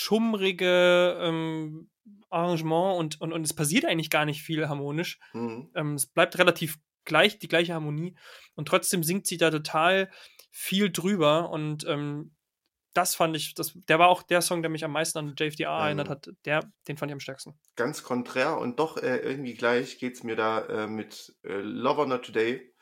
schummrige 0.03 1.17
ähm, 1.19 1.89
Arrangement 2.30 2.97
und, 2.99 3.21
und, 3.21 3.34
und 3.34 3.43
es 3.43 3.53
passiert 3.53 3.85
eigentlich 3.85 4.09
gar 4.09 4.25
nicht 4.25 4.41
viel 4.41 4.67
harmonisch. 4.67 5.19
Mhm. 5.34 5.71
Ähm, 5.75 5.93
es 5.95 6.07
bleibt 6.07 6.38
relativ 6.38 6.77
gleich, 7.05 7.39
die 7.39 7.47
gleiche 7.47 7.73
Harmonie 7.73 8.15
und 8.55 8.67
trotzdem 8.67 9.03
singt 9.03 9.27
sie 9.27 9.38
da 9.38 9.49
total 9.51 10.09
viel 10.51 10.91
drüber 10.91 11.49
und 11.49 11.85
ähm, 11.88 12.35
das 12.93 13.15
fand 13.15 13.35
ich, 13.35 13.55
das, 13.55 13.73
der 13.88 13.97
war 13.97 14.09
auch 14.09 14.21
der 14.21 14.41
Song, 14.41 14.61
der 14.61 14.69
mich 14.69 14.85
am 14.85 14.91
meisten 14.91 15.17
an 15.17 15.35
JFDR 15.38 15.71
Ähm. 15.71 15.85
erinnert 15.85 16.09
hat. 16.09 16.30
Der, 16.45 16.71
den 16.88 16.97
fand 16.97 17.09
ich 17.09 17.13
am 17.13 17.19
stärksten. 17.19 17.57
Ganz 17.75 18.03
konträr 18.03 18.57
und 18.59 18.80
doch 18.80 18.97
äh, 18.97 19.17
irgendwie 19.17 19.55
gleich 19.55 19.97
geht's 19.97 20.23
mir 20.23 20.35
da 20.35 20.65
äh, 20.65 20.88
mit 20.88 21.35
äh, 21.43 21.53
Lover 21.53 22.05
Not 22.05 22.25
Today. 22.25 22.72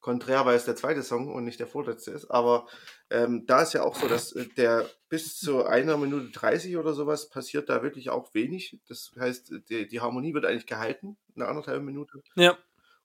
Konträr, 0.00 0.46
weil 0.46 0.56
es 0.56 0.64
der 0.64 0.76
zweite 0.76 1.02
Song 1.02 1.32
und 1.32 1.44
nicht 1.44 1.60
der 1.60 1.66
vorletzte 1.66 2.10
ist. 2.10 2.30
Aber 2.30 2.66
ähm, 3.10 3.44
da 3.46 3.62
ist 3.62 3.74
ja 3.74 3.82
auch 3.82 3.94
so, 3.94 4.08
dass 4.08 4.32
äh, 4.32 4.46
der 4.56 4.88
bis 5.08 5.38
zu 5.38 5.64
einer 5.64 5.96
Minute 5.98 6.30
30 6.30 6.76
oder 6.76 6.94
sowas 6.94 7.28
passiert 7.28 7.68
da 7.68 7.82
wirklich 7.82 8.08
auch 8.10 8.32
wenig. 8.34 8.78
Das 8.88 9.12
heißt, 9.18 9.52
die, 9.68 9.86
die 9.86 10.00
Harmonie 10.00 10.32
wird 10.32 10.46
eigentlich 10.46 10.66
gehalten, 10.66 11.18
eine 11.36 11.46
anderthalb 11.46 11.82
Minute. 11.82 12.22
Ja. 12.34 12.56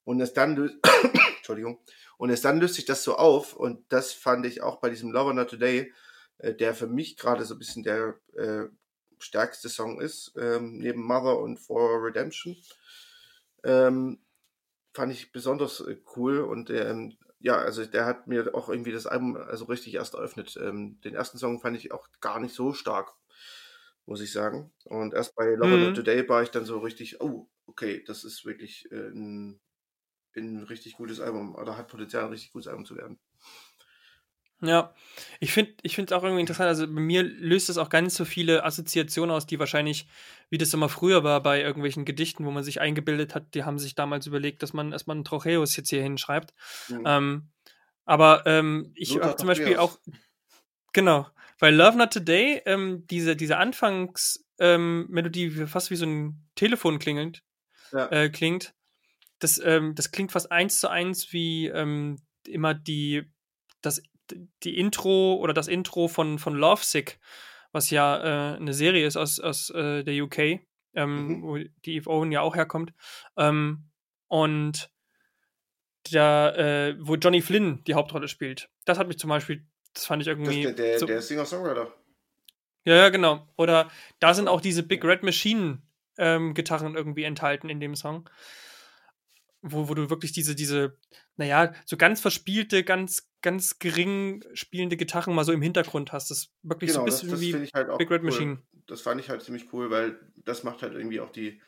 Und 0.04 0.20
es 0.20 0.32
dann 0.32 0.56
löst, 0.56 0.76
Entschuldigung, 1.36 1.80
und 2.16 2.30
es 2.30 2.40
dann 2.40 2.60
löst 2.60 2.76
sich 2.76 2.86
das 2.86 3.04
so 3.04 3.16
auf 3.16 3.54
und 3.54 3.84
das 3.92 4.12
fand 4.12 4.46
ich 4.46 4.62
auch 4.62 4.76
bei 4.80 4.88
diesem 4.88 5.12
Lover 5.12 5.34
Not 5.34 5.50
Today, 5.50 5.92
äh, 6.38 6.54
der 6.54 6.74
für 6.74 6.86
mich 6.86 7.16
gerade 7.16 7.44
so 7.44 7.54
ein 7.54 7.58
bisschen 7.58 7.82
der 7.82 8.14
äh, 8.34 8.64
stärkste 9.18 9.68
Song 9.68 10.00
ist, 10.00 10.32
ähm, 10.38 10.78
neben 10.78 11.02
Mother 11.02 11.38
und 11.38 11.58
For 11.58 12.02
Redemption. 12.02 12.56
Ähm, 13.64 14.18
fand 14.96 15.12
ich 15.12 15.32
besonders 15.32 15.80
äh, 15.80 15.98
cool 16.16 16.40
und 16.40 16.70
ähm, 16.70 17.18
ja, 17.40 17.56
also 17.58 17.84
der 17.86 18.06
hat 18.06 18.26
mir 18.28 18.54
auch 18.54 18.68
irgendwie 18.70 18.92
das 18.92 19.06
Album 19.06 19.36
also 19.36 19.66
richtig 19.66 19.94
erst 19.94 20.14
eröffnet. 20.14 20.56
Ähm, 20.60 21.00
den 21.02 21.14
ersten 21.14 21.38
Song 21.38 21.60
fand 21.60 21.76
ich 21.76 21.92
auch 21.92 22.08
gar 22.20 22.40
nicht 22.40 22.54
so 22.54 22.72
stark, 22.74 23.14
muss 24.06 24.20
ich 24.22 24.32
sagen. 24.32 24.72
Und 24.84 25.14
erst 25.14 25.34
bei 25.36 25.46
Lover 25.54 25.78
Mhm. 25.80 25.94
Today 25.94 26.28
war 26.28 26.42
ich 26.42 26.50
dann 26.50 26.64
so 26.66 26.78
richtig, 26.80 27.20
oh, 27.20 27.50
okay, 27.66 28.04
das 28.06 28.24
ist 28.24 28.44
wirklich 28.46 28.90
äh, 28.92 29.08
ein, 29.10 29.60
ein 30.36 30.64
richtig 30.64 30.96
gutes 30.96 31.20
Album 31.20 31.54
oder 31.56 31.76
hat 31.78 31.88
Potenzial, 31.88 32.24
ein 32.26 32.30
richtig 32.32 32.52
gutes 32.52 32.68
Album 32.68 32.86
zu 32.86 32.96
werden. 32.96 33.20
Ja, 34.62 34.94
ich 35.38 35.52
finde 35.52 35.74
ich 35.82 35.94
finde 35.94 36.14
es 36.14 36.18
auch 36.18 36.22
irgendwie 36.24 36.40
interessant. 36.40 36.68
Also 36.68 36.86
bei 36.86 37.00
mir 37.00 37.22
löst 37.22 37.68
es 37.68 37.76
auch 37.76 37.90
ganz 37.90 38.14
so 38.14 38.24
viele 38.24 38.64
Assoziationen 38.64 39.34
aus, 39.34 39.46
die 39.46 39.58
wahrscheinlich, 39.58 40.08
wie 40.48 40.56
das 40.56 40.72
immer 40.72 40.88
früher 40.88 41.24
war, 41.24 41.42
bei 41.42 41.60
irgendwelchen 41.60 42.06
Gedichten, 42.06 42.46
wo 42.46 42.50
man 42.50 42.64
sich 42.64 42.80
eingebildet 42.80 43.34
hat, 43.34 43.54
die 43.54 43.64
haben 43.64 43.78
sich 43.78 43.94
damals 43.94 44.26
überlegt, 44.26 44.62
dass 44.62 44.72
man 44.72 44.92
erstmal 44.92 45.16
einen 45.16 45.24
Trocheus 45.24 45.76
jetzt 45.76 45.90
hier 45.90 46.02
hinschreibt. 46.02 46.54
Mhm. 46.88 47.02
Ähm, 47.04 47.48
aber 48.06 48.44
ähm, 48.46 48.92
ich 48.94 49.18
habe 49.20 49.36
zum 49.36 49.48
Beispiel 49.48 49.76
auch, 49.76 49.98
genau, 50.92 51.26
bei 51.58 51.70
Love 51.70 51.98
Not 51.98 52.12
Today, 52.12 52.62
ähm, 52.64 53.06
diese, 53.08 53.36
diese 53.36 53.58
Anfangsmelodie, 53.58 55.44
ähm, 55.44 55.68
fast 55.68 55.90
wie 55.90 55.96
so 55.96 56.06
ein 56.06 56.48
Telefon 56.54 56.98
klingelt, 56.98 57.42
Ja. 57.92 58.06
äh, 58.10 58.30
klingt, 58.30 58.74
das, 59.38 59.60
ähm, 59.62 59.94
das 59.94 60.12
klingt 60.12 60.32
fast 60.32 60.50
eins 60.50 60.80
zu 60.80 60.88
eins 60.88 61.32
wie 61.32 61.66
ähm, 61.66 62.16
immer 62.46 62.72
die, 62.72 63.24
das, 63.82 64.02
die 64.62 64.78
Intro 64.78 65.34
oder 65.34 65.52
das 65.54 65.68
Intro 65.68 66.08
von, 66.08 66.38
von 66.38 66.54
Lovesick, 66.54 67.18
was 67.72 67.90
ja 67.90 68.54
äh, 68.54 68.56
eine 68.56 68.72
Serie 68.74 69.06
ist 69.06 69.16
aus, 69.16 69.38
aus 69.40 69.70
äh, 69.70 70.02
der 70.04 70.22
UK, 70.24 70.38
ähm, 70.94 71.26
Mhm. 71.28 71.42
wo 71.42 71.56
die 71.58 71.96
Eve 71.96 72.08
Owen 72.10 72.32
ja 72.32 72.40
auch 72.40 72.54
herkommt. 72.56 72.92
Ähm, 73.36 73.90
und 74.28 74.90
da, 76.12 76.54
äh, 76.54 76.96
wo 77.00 77.16
Johnny 77.16 77.42
Flynn 77.42 77.82
die 77.86 77.94
Hauptrolle 77.94 78.28
spielt. 78.28 78.68
Das 78.84 78.98
hat 78.98 79.08
mich 79.08 79.18
zum 79.18 79.28
Beispiel, 79.30 79.66
das 79.92 80.06
fand 80.06 80.22
ich 80.22 80.28
Das 80.28 80.38
irgendwie. 80.38 80.62
ist 80.62 80.78
der, 80.78 80.86
der, 80.86 80.98
so, 80.98 81.06
der 81.06 81.22
Singer-Songwriter. 81.22 81.92
ja, 82.84 82.94
ja, 82.94 83.08
genau. 83.08 83.48
Oder 83.56 83.90
da 84.20 84.32
sind 84.34 84.48
auch 84.48 84.60
diese 84.60 84.82
Big 84.82 85.04
Red 85.04 85.22
Machine 85.22 85.82
ähm, 86.18 86.54
Gitarren 86.54 86.94
irgendwie 86.94 87.24
enthalten 87.24 87.68
in 87.68 87.80
dem 87.80 87.94
Song. 87.96 88.28
Wo, 89.68 89.88
wo 89.88 89.94
du 89.94 90.10
wirklich 90.10 90.32
diese, 90.32 90.54
diese, 90.54 90.96
naja, 91.36 91.72
so 91.84 91.96
ganz 91.96 92.20
verspielte, 92.20 92.84
ganz, 92.84 93.30
ganz 93.42 93.78
gering 93.78 94.44
spielende 94.54 94.96
Gitarren 94.96 95.34
mal 95.34 95.44
so 95.44 95.52
im 95.52 95.62
Hintergrund 95.62 96.12
hast. 96.12 96.30
Das 96.30 96.38
ist 96.38 96.54
wirklich 96.62 96.92
so 96.92 97.00
Genau, 97.00 97.06
ein 97.06 97.10
das, 97.10 97.20
bisschen 97.20 97.30
das 97.30 97.40
wie 97.40 97.50
finde 97.50 97.66
ich 97.66 97.74
halt 97.74 97.90
auch 97.90 97.98
Big 97.98 98.10
Red 98.10 98.22
cool. 98.22 98.26
Machine. 98.30 98.58
Das 98.86 99.00
fand 99.00 99.20
ich 99.20 99.28
halt 99.28 99.42
ziemlich 99.42 99.72
cool, 99.72 99.90
weil 99.90 100.18
das 100.44 100.62
macht 100.62 100.82
halt 100.82 100.94
irgendwie 100.94 101.20
auch 101.20 101.30
die 101.30 101.60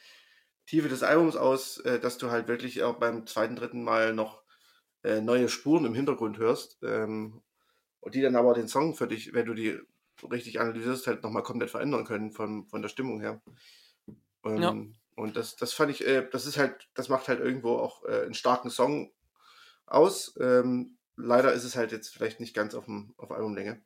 Tiefe 0.67 0.89
des 0.89 1.03
Albums 1.03 1.37
aus, 1.37 1.79
äh, 1.79 1.99
dass 1.99 2.19
du 2.19 2.31
halt 2.31 2.47
wirklich 2.47 2.83
auch 2.83 2.99
beim 2.99 3.27
zweiten, 3.27 3.57
dritten 3.57 3.83
Mal 3.83 4.15
noch 4.15 4.43
äh, 5.03 5.21
neue 5.21 5.49
Spuren 5.49 5.85
im 5.85 5.95
Hintergrund 5.95 6.39
hörst 6.39 6.79
ähm, 6.83 7.43
und 8.01 8.15
die 8.15 8.21
dann 8.21 8.37
aber 8.37 8.55
den 8.55 8.69
Song 8.69 8.95
für 8.95 9.09
dich, 9.09 9.33
wenn 9.33 9.47
du 9.47 9.55
die 9.55 9.79
richtig 10.31 10.61
analysierst, 10.61 11.07
halt 11.07 11.23
nochmal 11.23 11.43
komplett 11.43 11.71
verändern 11.71 12.05
können 12.05 12.33
von, 12.33 12.67
von 12.67 12.83
der 12.83 12.89
Stimmung 12.89 13.21
her. 13.21 13.41
Ähm, 14.45 14.61
Ja. 14.61 14.77
Und 15.19 15.37
das, 15.37 15.57
das 15.57 15.73
fand 15.73 15.91
ich, 15.91 16.07
äh, 16.07 16.29
das 16.31 16.47
ist 16.47 16.59
halt, 16.59 16.89
das 16.95 17.09
macht 17.09 17.29
halt 17.29 17.41
irgendwo 17.41 17.77
auch 17.77 18.05
äh, 18.05 18.23
einen 18.23 18.35
starken 18.35 18.71
Song 18.71 19.13
aus. 19.87 20.37
Ähm, 20.41 20.99
leider 21.17 21.53
ist 21.53 21.65
es 21.65 21.77
halt 21.77 21.93
jetzt 21.93 22.11
vielleicht 22.11 22.41
nicht 22.41 22.55
ganz 22.55 22.75
auf, 22.75 22.85
dem, 22.85 23.15
auf 23.17 23.31
Albumlänge. 23.33 23.83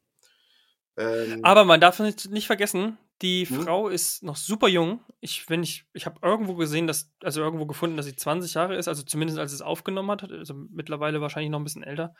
Ähm, 0.96 1.40
Aber 1.42 1.64
man 1.64 1.80
darf 1.80 1.98
nicht, 2.00 2.30
nicht 2.30 2.46
vergessen, 2.46 2.98
die 3.22 3.46
Hm? 3.46 3.62
Frau 3.62 3.88
ist 3.88 4.22
noch 4.22 4.36
super 4.36 4.68
jung. 4.68 5.00
Ich, 5.20 5.48
wenn 5.48 5.62
ich, 5.62 5.86
ich 5.94 6.04
habe 6.06 6.18
irgendwo 6.22 6.54
gesehen, 6.54 6.86
dass, 6.86 7.10
also 7.22 7.40
irgendwo 7.40 7.66
gefunden, 7.66 7.96
dass 7.96 8.06
sie 8.06 8.16
20 8.16 8.52
Jahre 8.54 8.76
ist, 8.76 8.88
also 8.88 9.02
zumindest 9.02 9.38
als 9.38 9.52
es 9.52 9.62
aufgenommen 9.62 10.10
hat, 10.10 10.24
also 10.24 10.54
mittlerweile 10.54 11.20
wahrscheinlich 11.20 11.50
noch 11.50 11.60
ein 11.60 11.64
bisschen 11.64 11.84
älter. 11.84 12.14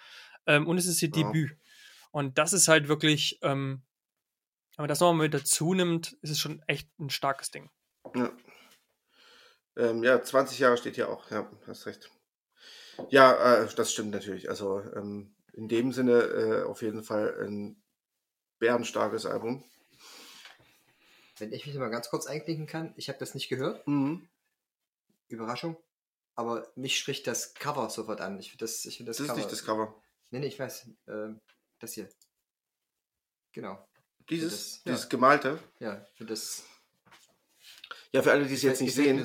Ähm, 0.46 0.66
und 0.66 0.78
es 0.78 0.86
ist 0.86 1.02
ihr 1.02 1.10
Ja. 1.14 1.24
Debüt. 1.24 1.56
Und 2.12 2.38
das 2.38 2.52
ist 2.52 2.68
halt 2.68 2.88
wirklich, 2.88 3.38
ähm, 3.42 3.82
wenn 4.76 4.84
man 4.84 4.88
das 4.88 5.00
nochmal 5.00 5.24
mit 5.26 5.34
dazu 5.34 5.74
nimmt, 5.74 6.12
ist 6.22 6.30
es 6.30 6.38
schon 6.38 6.62
echt 6.66 6.88
ein 6.98 7.10
starkes 7.10 7.50
Ding. 7.50 7.68
Ja. 8.14 8.30
Ähm, 9.76 10.02
ja, 10.02 10.22
20 10.22 10.58
Jahre 10.58 10.76
steht 10.76 10.96
hier 10.96 11.08
auch, 11.08 11.30
ja, 11.30 11.50
hast 11.66 11.86
recht. 11.86 12.10
Ja, 13.08 13.62
äh, 13.62 13.74
das 13.74 13.92
stimmt 13.92 14.10
natürlich. 14.10 14.48
Also 14.50 14.80
ähm, 14.94 15.34
in 15.54 15.68
dem 15.68 15.92
Sinne 15.92 16.20
äh, 16.22 16.62
auf 16.64 16.82
jeden 16.82 17.02
Fall 17.02 17.34
ein 17.42 17.82
bärenstarkes 18.58 19.26
Album. 19.26 19.64
Wenn 21.38 21.52
ich 21.52 21.66
mich 21.66 21.74
mal 21.76 21.88
ganz 21.90 22.10
kurz 22.10 22.26
einklinken 22.26 22.66
kann, 22.66 22.92
ich 22.96 23.08
habe 23.08 23.18
das 23.18 23.34
nicht 23.34 23.48
gehört. 23.48 23.86
Mhm. 23.88 24.28
Überraschung. 25.28 25.76
Aber 26.34 26.70
mich 26.76 26.98
spricht 26.98 27.26
das 27.26 27.54
Cover 27.54 27.88
sofort 27.90 28.20
an. 28.20 28.38
Ich 28.38 28.50
finde 28.50 28.64
das, 28.64 28.84
ich 28.84 28.96
find 28.98 29.08
das, 29.08 29.16
Das 29.16 29.24
ist 29.24 29.28
Cover. 29.30 29.38
nicht 29.40 29.52
das 29.52 29.64
Cover. 29.64 30.02
Nee, 30.30 30.38
nee, 30.40 30.46
ich 30.46 30.58
weiß. 30.58 30.88
Ähm, 31.08 31.40
das 31.78 31.94
hier. 31.94 32.08
Genau. 33.52 33.86
Dieses, 34.30 34.50
Das- 34.50 34.84
ja. 34.84 34.92
dieses 34.92 35.08
gemalte. 35.08 35.58
Ja, 35.78 36.06
ich 36.10 36.16
finde 36.16 36.32
das. 36.34 36.62
Ja, 38.12 38.22
für 38.22 38.30
alle, 38.30 38.46
die 38.46 38.54
es 38.54 38.62
jetzt 38.62 38.80
nicht 38.82 38.94
sehen, 38.94 39.24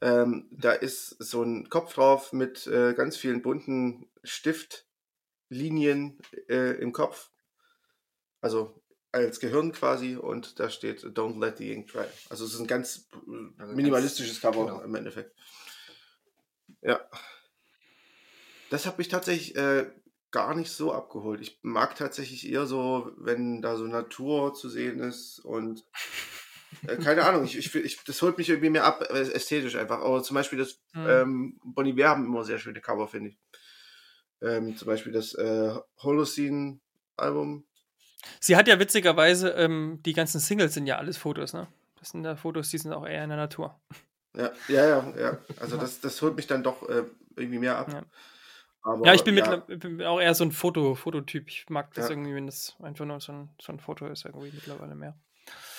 ähm, 0.00 0.48
da 0.50 0.72
ist 0.72 1.16
so 1.18 1.42
ein 1.42 1.68
Kopf 1.68 1.94
drauf 1.94 2.32
mit 2.32 2.66
äh, 2.66 2.94
ganz 2.94 3.16
vielen 3.16 3.42
bunten 3.42 4.08
Stiftlinien 4.22 6.18
äh, 6.48 6.80
im 6.80 6.92
Kopf. 6.92 7.30
Also 8.40 8.80
als 9.10 9.40
Gehirn 9.40 9.72
quasi 9.72 10.16
und 10.16 10.60
da 10.60 10.70
steht 10.70 11.02
Don't 11.02 11.40
let 11.40 11.58
the 11.58 11.72
ink 11.72 11.88
dry. 11.88 12.04
Also 12.28 12.44
es 12.44 12.54
ist 12.54 12.60
ein 12.60 12.66
ganz 12.66 13.08
Also 13.58 13.72
minimalistisches 13.74 14.40
Cover 14.40 14.66
genau. 14.66 14.80
im 14.82 14.94
Endeffekt. 14.94 15.34
Ja. 16.82 17.00
Das 18.70 18.86
hat 18.86 18.98
mich 18.98 19.08
tatsächlich 19.08 19.56
äh, 19.56 19.90
gar 20.30 20.54
nicht 20.54 20.70
so 20.70 20.92
abgeholt. 20.92 21.40
Ich 21.40 21.58
mag 21.62 21.96
tatsächlich 21.96 22.48
eher 22.48 22.66
so, 22.66 23.12
wenn 23.16 23.62
da 23.62 23.76
so 23.76 23.84
Natur 23.84 24.54
zu 24.54 24.68
sehen 24.68 25.00
ist 25.00 25.40
und 25.40 25.84
äh, 26.86 26.96
keine 26.96 27.24
Ahnung, 27.24 27.44
ich, 27.44 27.56
ich, 27.56 27.74
ich, 27.74 28.04
das 28.04 28.20
holt 28.22 28.38
mich 28.38 28.48
irgendwie 28.48 28.70
mehr 28.70 28.84
ab, 28.84 29.02
äh, 29.10 29.20
ästhetisch 29.32 29.76
einfach. 29.76 30.00
Aber 30.00 30.22
zum 30.22 30.34
Beispiel 30.34 30.58
das 30.58 30.80
Mhm. 30.94 31.06
ähm, 31.06 31.60
Bon 31.64 31.86
Iver 31.86 32.08
haben 32.08 32.24
immer 32.26 32.44
sehr 32.44 32.58
schöne 32.58 32.80
Cover, 32.80 33.06
finde 33.08 33.30
ich. 33.30 33.38
Ähm, 34.40 34.76
zum 34.76 34.86
Beispiel 34.86 35.12
das 35.12 35.34
äh, 35.34 35.74
Holocene-Album. 36.02 37.64
Sie 38.40 38.56
hat 38.56 38.68
ja 38.68 38.78
witzigerweise, 38.78 39.50
ähm, 39.50 40.00
die 40.04 40.12
ganzen 40.12 40.40
Singles 40.40 40.74
sind 40.74 40.86
ja 40.86 40.96
alles 40.98 41.16
Fotos, 41.16 41.52
ne? 41.52 41.68
Das 41.98 42.10
sind 42.10 42.24
ja 42.24 42.36
Fotos, 42.36 42.68
die 42.70 42.78
sind 42.78 42.92
auch 42.92 43.06
eher 43.06 43.22
in 43.24 43.30
der 43.30 43.38
Natur. 43.38 43.80
Ja, 44.36 44.52
ja, 44.68 44.86
ja, 44.86 45.14
ja. 45.18 45.38
Also 45.60 45.76
das, 45.76 46.00
das 46.00 46.20
holt 46.22 46.36
mich 46.36 46.46
dann 46.46 46.62
doch 46.62 46.88
äh, 46.88 47.04
irgendwie 47.36 47.58
mehr 47.58 47.76
ab. 47.78 47.92
Ja. 47.92 48.02
Aber, 48.82 49.06
Ja, 49.06 49.14
ich 49.14 49.24
bin, 49.24 49.36
ja, 49.36 49.44
mittler- 49.56 49.76
bin 49.76 50.02
auch 50.02 50.20
eher 50.20 50.34
so 50.34 50.44
ein 50.44 50.52
Foto, 50.52 50.94
Fototyp. 50.94 51.48
Ich 51.48 51.68
mag 51.68 51.92
das 51.94 52.06
Ja. 52.06 52.10
irgendwie, 52.10 52.34
wenn 52.34 52.46
das 52.46 52.76
einfach 52.80 53.04
nur 53.04 53.20
so 53.20 53.32
ein, 53.32 53.48
so 53.60 53.72
ein 53.72 53.80
Foto 53.80 54.06
ist, 54.06 54.24
irgendwie 54.24 54.52
mittlerweile 54.52 54.94
mehr. 54.94 55.16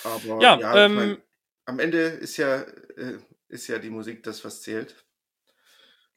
Aber 0.03 0.41
Ja, 0.41 0.59
ja, 0.59 0.71
ich 0.71 0.77
ähm, 0.85 0.95
mein, 0.95 1.17
am 1.65 1.79
Ende 1.79 1.99
ist 1.99 2.37
ja, 2.37 2.61
äh, 2.61 3.17
ist 3.49 3.67
ja 3.67 3.77
die 3.79 3.89
Musik 3.89 4.23
das, 4.23 4.43
was 4.45 4.61
zählt. 4.61 4.95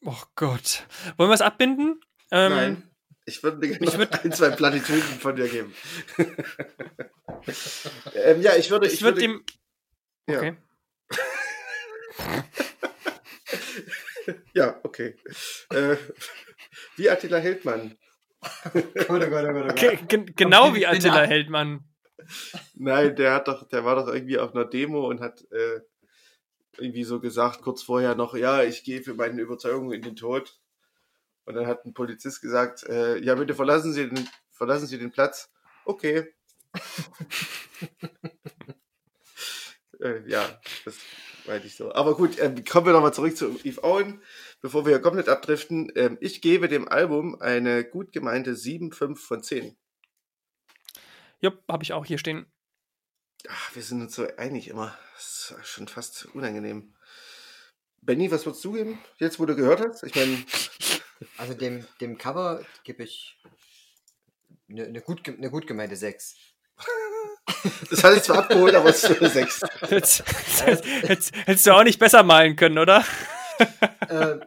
Oh 0.05 0.17
Gott. 0.35 0.87
Wollen 1.17 1.31
wir 1.31 1.35
es 1.35 1.41
abbinden? 1.43 2.01
Ähm, 2.31 2.53
Nein, 2.53 2.91
ich 3.25 3.43
würde 3.43 3.67
ich 3.67 3.79
noch 3.81 3.95
würd- 3.95 4.21
ein, 4.25 4.33
zwei 4.33 4.51
Plattitüden 4.51 5.03
von 5.03 5.37
dir 5.37 5.49
geben. 5.49 5.75
ähm, 8.15 8.41
ja, 8.43 8.57
ich 8.57 8.71
würde, 8.71 8.87
Ich, 8.87 8.95
ich 8.95 9.03
würde 9.03 9.21
würde, 9.21 9.35
dem. 9.35 9.45
ja. 10.29 10.37
Okay. 10.39 10.57
Ja, 14.55 14.79
okay. 14.85 15.17
Äh, 15.71 15.97
wie 16.97 17.11
Attila 17.11 17.39
Hildmann. 17.39 17.97
Gott, 18.41 18.75
oh 18.75 18.81
Gott, 19.09 19.23
oh 19.27 19.29
Gott, 19.31 19.45
oh 19.47 19.75
Gott. 19.75 20.09
Gen 20.09 20.27
genau 20.37 20.75
wie 20.75 20.87
Attila. 20.87 21.23
Heldmann. 21.25 21.85
Nein, 22.75 23.17
der 23.17 23.35
hat 23.35 23.49
doch, 23.49 23.69
der 23.69 23.85
war 23.85 23.97
doch 23.97 24.09
irgendwie 24.09 24.39
auf 24.39 24.55
einer 24.55 24.65
Demo 24.65 25.09
und 25.09 25.21
hat 25.21 25.43
äh, 25.51 25.81
irgendwie 26.79 27.05
so 27.05 27.21
gesagt, 27.21 27.63
kurz 27.63 27.83
vorher 27.83 28.15
noch, 28.15 28.35
ja, 28.35 28.63
ich 28.63 28.85
gehe 28.85 29.03
für 29.03 29.15
meine 29.15 29.41
Überzeugung 29.41 29.93
in 29.93 30.03
den 30.03 30.17
Tod. 30.17 30.59
Und 31.45 31.55
dann 31.55 31.67
hat 31.67 31.85
ein 31.85 31.95
Polizist 31.95 32.41
gesagt, 32.41 32.85
äh, 32.85 33.19
ja, 33.19 33.35
bitte 33.35 33.55
verlassen 33.55 33.93
Sie 33.93 34.09
den, 34.09 34.29
verlassen 34.51 34.87
Sie 34.87 34.99
den 34.99 35.11
Platz. 35.11 35.51
Okay. 35.85 36.33
äh, 40.01 40.29
ja, 40.29 40.61
das 40.85 40.97
meinte 41.47 41.67
ich 41.67 41.77
so. 41.77 41.93
Aber 41.93 42.17
gut, 42.17 42.39
ähm, 42.39 42.65
kommen 42.65 42.87
wir 42.87 42.93
nochmal 42.93 43.13
zurück 43.13 43.37
zu 43.37 43.59
Eve 43.65 43.83
Owen, 43.83 44.23
bevor 44.61 44.85
wir 44.85 44.93
hier 44.93 45.03
komplett 45.03 45.29
abdriften. 45.29 45.91
Ähm, 45.97 46.17
ich 46.21 46.41
gebe 46.41 46.69
dem 46.69 46.89
Album 46.89 47.41
eine 47.41 47.85
gut 47.85 48.13
gemeinte 48.13 48.53
7,5 48.53 49.17
von 49.17 49.43
10. 49.43 49.77
Jupp, 51.43 51.65
habe 51.69 51.83
ich 51.83 51.93
auch 51.93 52.07
hier 52.07 52.19
stehen. 52.19 52.47
Ach, 53.49 53.75
wir 53.75 53.83
sind 53.83 54.01
uns 54.01 54.15
so 54.15 54.27
einig 54.37 54.69
immer. 54.69 54.97
Das 55.15 55.55
ist 55.61 55.67
schon 55.69 55.89
fast 55.89 56.27
unangenehm. 56.27 56.95
Benny, 58.01 58.31
was 58.31 58.47
würdest 58.47 58.65
du 58.65 58.73
geben, 58.73 58.99
jetzt 59.19 59.41
wo 59.41 59.47
du 59.47 59.57
gehört 59.57 59.81
hast? 59.81 60.03
Ich 60.05 60.15
meine. 60.15 60.45
Also 61.39 61.55
dem, 61.55 61.87
dem 62.01 62.19
Cover 62.19 62.65
gebe 62.83 63.05
ich 63.05 63.39
eine, 64.69 64.87
eine, 64.87 65.01
gut, 65.03 65.21
eine 65.29 65.51
gut 65.51 65.69
gemeinte 65.69 65.95
6. 65.95 66.37
Das 67.91 68.03
hatte 68.03 68.17
ich 68.17 68.25
zwar 68.25 68.39
abgeholt, 68.39 68.75
aber 68.75 68.89
es 68.91 69.05
ist 69.05 69.21
eine 69.21 69.31
6. 69.31 69.61
Hättest, 71.47 71.67
du 71.67 71.71
auch 71.71 71.85
nicht 71.85 72.01
besser 72.01 72.25
malen 72.25 72.57
können, 72.57 72.79
oder? 72.79 73.05
äh, 74.09 74.41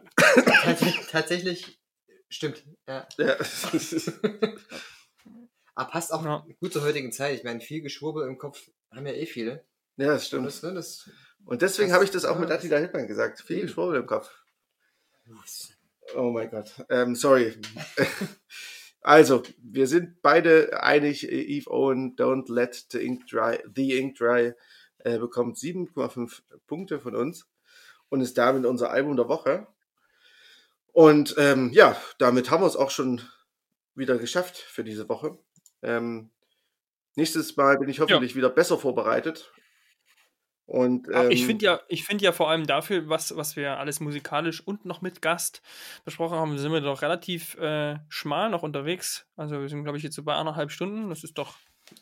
tatsächlich 1.10 1.80
stimmt. 2.28 2.62
Ja. 2.86 3.08
ja. 3.16 3.36
Aber 5.76 5.90
passt 5.90 6.12
auch 6.12 6.24
ja. 6.24 6.44
gut 6.58 6.72
zur 6.72 6.82
heutigen 6.82 7.12
Zeit. 7.12 7.36
Ich 7.36 7.44
meine, 7.44 7.60
viel 7.60 7.82
Geschwurbel 7.82 8.26
im 8.26 8.38
Kopf 8.38 8.70
haben 8.90 9.06
ja 9.06 9.12
eh 9.12 9.26
viele. 9.26 9.64
Ja, 9.98 10.08
das 10.08 10.26
stimmt. 10.26 10.40
Und, 10.40 10.46
das, 10.46 10.62
ne, 10.62 10.74
das, 10.74 11.10
und 11.44 11.62
deswegen 11.62 11.92
habe 11.92 12.02
ich 12.02 12.10
das 12.10 12.24
auch 12.24 12.38
mit 12.38 12.50
Attila 12.50 12.78
Hildmann 12.78 13.06
gesagt. 13.06 13.42
Viel 13.42 13.60
Geschwurbel 13.60 14.00
im 14.00 14.06
Kopf. 14.06 14.30
Oh 16.14 16.30
mein 16.30 16.50
Gott. 16.50 16.72
Ähm, 16.88 17.14
sorry. 17.14 17.54
also, 19.02 19.42
wir 19.58 19.86
sind 19.86 20.22
beide 20.22 20.82
einig. 20.82 21.28
Eve 21.28 21.70
Owen, 21.70 22.16
Don't 22.16 22.50
Let 22.50 22.86
the 22.90 23.04
Ink 23.04 23.26
Dry, 23.26 23.58
The 23.74 23.98
Ink 23.98 24.16
Dry, 24.16 24.54
äh, 25.00 25.18
bekommt 25.18 25.58
7,5 25.58 26.40
Punkte 26.66 27.00
von 27.00 27.14
uns 27.14 27.46
und 28.08 28.22
ist 28.22 28.38
damit 28.38 28.64
unser 28.64 28.90
Album 28.90 29.16
der 29.16 29.28
Woche. 29.28 29.66
Und 30.92 31.34
ähm, 31.36 31.70
ja, 31.74 32.00
damit 32.18 32.50
haben 32.50 32.62
wir 32.62 32.66
es 32.66 32.76
auch 32.76 32.90
schon 32.90 33.20
wieder 33.94 34.16
geschafft 34.16 34.56
für 34.56 34.82
diese 34.82 35.10
Woche. 35.10 35.38
Ähm, 35.86 36.30
nächstes 37.14 37.56
Mal 37.56 37.78
bin 37.78 37.88
ich 37.88 38.00
hoffentlich 38.00 38.32
ja. 38.32 38.36
wieder 38.36 38.50
besser 38.50 38.76
vorbereitet. 38.76 39.52
Und, 40.66 41.06
ähm, 41.12 41.30
ich 41.30 41.46
finde 41.46 41.64
ja, 41.64 41.80
ich 41.88 42.04
finde 42.04 42.24
ja 42.24 42.32
vor 42.32 42.50
allem 42.50 42.66
dafür, 42.66 43.08
was, 43.08 43.36
was 43.36 43.54
wir 43.54 43.78
alles 43.78 44.00
musikalisch 44.00 44.66
und 44.66 44.84
noch 44.84 45.00
mit 45.00 45.22
Gast 45.22 45.62
besprochen 46.04 46.36
haben, 46.36 46.58
sind 46.58 46.72
wir 46.72 46.80
doch 46.80 47.02
relativ 47.02 47.54
äh, 47.58 47.98
schmal 48.08 48.50
noch 48.50 48.64
unterwegs. 48.64 49.26
Also 49.36 49.60
wir 49.60 49.68
sind, 49.68 49.84
glaube 49.84 49.96
ich, 49.96 50.02
jetzt 50.02 50.16
so 50.16 50.24
bei 50.24 50.34
anderthalb 50.34 50.72
Stunden. 50.72 51.08
Das 51.08 51.22
ist 51.22 51.38
doch, 51.38 51.54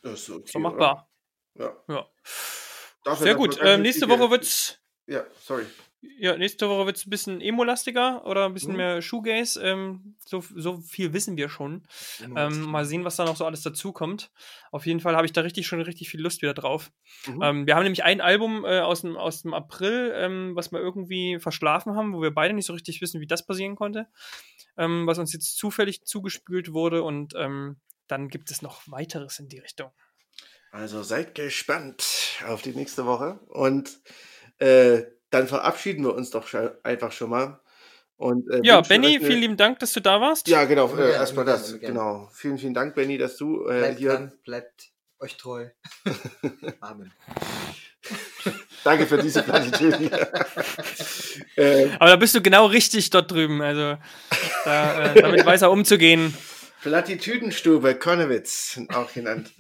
das 0.03 0.23
ist 0.23 0.31
okay, 0.31 0.51
so 0.51 0.59
machbar. 0.61 1.11
Oder? 1.57 1.77
Ja. 1.89 2.07
ja. 3.05 3.15
Sehr 3.17 3.35
gut. 3.35 3.59
Ähm, 3.61 3.83
nächste 3.83 4.09
Woche 4.09 4.31
wird's. 4.31 4.81
Ja, 5.07 5.25
sorry. 5.43 5.67
Ja, 6.19 6.37
nächste 6.37 6.69
Woche 6.69 6.87
wird 6.87 6.97
es 6.97 7.07
ein 7.07 7.11
bisschen 7.11 7.41
emo-lastiger 7.41 8.25
oder 8.27 8.47
ein 8.47 8.55
bisschen 8.55 8.73
mhm. 8.73 8.77
mehr 8.77 9.03
Shoegaze. 9.03 9.63
Ähm, 9.63 10.17
so, 10.25 10.43
so 10.55 10.79
viel 10.79 11.13
wissen 11.13 11.37
wir 11.37 11.49
schon. 11.49 11.87
Ähm, 12.37 12.63
mal 12.63 12.85
sehen, 12.85 13.05
was 13.05 13.17
da 13.17 13.25
noch 13.25 13.37
so 13.37 13.45
alles 13.45 13.63
dazukommt. 13.63 14.31
Auf 14.71 14.87
jeden 14.87 15.01
Fall 15.01 15.17
habe 15.17 15.27
ich 15.27 15.33
da 15.33 15.41
richtig 15.41 15.67
schon 15.67 15.81
richtig 15.81 16.09
viel 16.09 16.21
Lust 16.21 16.43
wieder 16.43 16.55
drauf. 16.55 16.93
Mhm. 17.27 17.43
Ähm, 17.43 17.67
wir 17.67 17.75
haben 17.75 17.83
nämlich 17.83 18.05
ein 18.05 18.21
Album 18.21 18.65
äh, 18.65 18.81
aus, 18.81 19.03
dem, 19.03 19.17
aus 19.17 19.43
dem 19.43 19.55
April, 19.55 20.13
ähm, 20.17 20.53
was 20.55 20.73
wir 20.73 20.81
irgendwie 20.81 21.39
verschlafen 21.39 21.97
haben, 21.97 22.15
wo 22.15 22.23
wir 22.23 22.33
beide 22.33 22.55
nicht 22.55 22.67
so 22.67 22.73
richtig 22.73 23.01
wissen, 23.01 23.21
wie 23.21 23.27
das 23.27 23.47
passieren 23.47 23.77
konnte. 23.77 24.07
Ähm, 24.77 25.07
was 25.07 25.19
uns 25.19 25.33
jetzt 25.33 25.57
zufällig 25.57 26.05
zugespült 26.05 26.73
wurde 26.73 27.03
und 27.03 27.35
ähm, 27.37 27.77
dann 28.07 28.29
gibt 28.29 28.51
es 28.51 28.63
noch 28.63 28.83
weiteres 28.87 29.39
in 29.39 29.49
die 29.49 29.59
Richtung. 29.59 29.91
Also 30.71 31.03
seid 31.05 31.37
gespannt 31.37 32.43
auf 32.49 32.63
die 32.63 32.73
nächste 32.73 33.07
Woche 33.07 33.39
und 33.47 34.01
äh, 34.59 35.05
dann 35.35 35.49
verabschieden 35.49 36.05
wir 36.05 36.15
uns 36.15 36.31
doch 36.31 36.47
einfach 36.83 37.13
schon 37.13 37.31
mal. 37.31 37.61
Und, 38.17 38.49
äh, 38.49 38.61
ja, 38.63 38.81
Benny, 38.81 39.17
eine... 39.17 39.27
vielen 39.27 39.41
lieben 39.41 39.57
Dank, 39.57 39.81
dass 39.81 39.93
du 39.93 40.01
da 40.01 40.21
warst. 40.21 40.47
Ja, 40.47 40.65
genau, 40.65 40.95
äh, 40.97 41.13
erstmal 41.13 41.45
das. 41.45 41.73
Gerne. 41.73 41.87
Genau. 41.87 42.29
Vielen, 42.33 42.59
vielen 42.59 42.75
Dank, 42.75 42.95
Benny, 42.95 43.19
dass 43.19 43.37
du 43.37 43.67
äh, 43.67 43.79
bleibt 43.79 43.99
hier. 43.99 44.11
Dran, 44.13 44.33
bleibt 44.45 44.89
euch 45.19 45.37
treu. 45.37 45.67
Amen. 46.81 47.13
Danke 48.85 49.07
für 49.07 49.19
diese 49.19 49.43
Plattitüden. 49.43 50.11
äh, 51.57 51.89
Aber 51.99 52.11
da 52.11 52.17
bist 52.17 52.35
du 52.35 52.43
genau 52.43 52.67
richtig 52.67 53.11
dort 53.11 53.31
drüben. 53.31 53.61
Also 53.63 53.97
da, 54.65 55.13
äh, 55.13 55.21
damit 55.21 55.45
weiß 55.47 55.63
er 55.63 55.71
umzugehen. 55.71 56.37
Plattitüdenstube, 56.83 57.95
Konnewitz, 57.95 58.79
auch 58.93 59.13
genannt. 59.13 59.53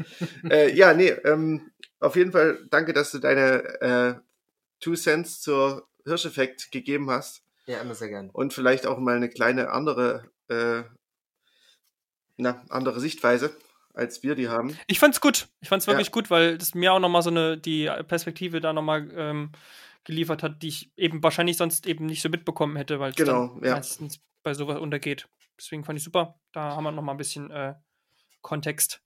äh, 0.49 0.71
ja, 0.75 0.93
nee, 0.93 1.09
ähm, 1.09 1.71
auf 1.99 2.17
jeden 2.17 2.33
Fall 2.33 2.59
danke, 2.71 2.93
dass 2.93 3.13
du 3.13 3.19
deine 3.19 3.81
äh, 3.81 4.24
Two 4.85 4.97
Cents 4.97 5.41
zur 5.41 5.89
Hirscheffekt 6.05 6.71
gegeben 6.71 7.11
hast. 7.11 7.43
Ja, 7.67 7.81
immer 7.81 7.95
sehr 7.95 8.09
gern. 8.09 8.29
Und 8.29 8.53
vielleicht 8.53 8.87
auch 8.87 8.99
mal 8.99 9.17
eine 9.17 9.31
kleine 9.31 9.71
andere, 9.71 10.31
äh, 10.49 10.83
na, 12.37 12.63
andere 12.69 13.01
Sichtweise, 13.01 13.57
als 13.95 14.23
wir 14.23 14.35
die 14.35 14.51
haben. 14.51 14.79
Ich 14.87 14.99
fand's 14.99 15.23
gut. 15.23 15.49
Ich 15.63 15.71
fand's 15.71 15.87
wirklich 15.87 16.09
ja. 16.09 16.13
gut, 16.13 16.29
weil 16.29 16.59
das 16.59 16.75
mir 16.75 16.93
auch 16.93 16.99
nochmal 16.99 17.23
so 17.23 17.31
eine, 17.31 17.57
die 17.57 17.91
Perspektive 18.07 18.61
da 18.61 18.75
nochmal 18.75 19.11
ähm, 19.17 19.53
geliefert 20.05 20.43
hat, 20.43 20.63
die 20.63 20.69
ich 20.69 20.93
eben 20.99 21.23
wahrscheinlich 21.23 21.57
sonst 21.57 21.87
eben 21.87 22.05
nicht 22.05 22.21
so 22.21 22.29
mitbekommen 22.29 22.77
hätte, 22.77 23.01
weil 23.01 23.13
es 23.13 23.17
genau, 23.17 23.59
ja. 23.63 23.77
meistens 23.77 24.21
bei 24.43 24.53
sowas 24.53 24.79
untergeht. 24.79 25.31
Deswegen 25.59 25.85
fand 25.85 25.99
ich 25.99 26.05
super. 26.05 26.39
Da 26.53 26.77
haben 26.77 26.85
wir 26.85 26.93
nochmal 26.93 27.15
ein 27.15 27.19
bisschen 27.19 27.51
äh, 27.51 27.75
Kontext. 28.43 29.01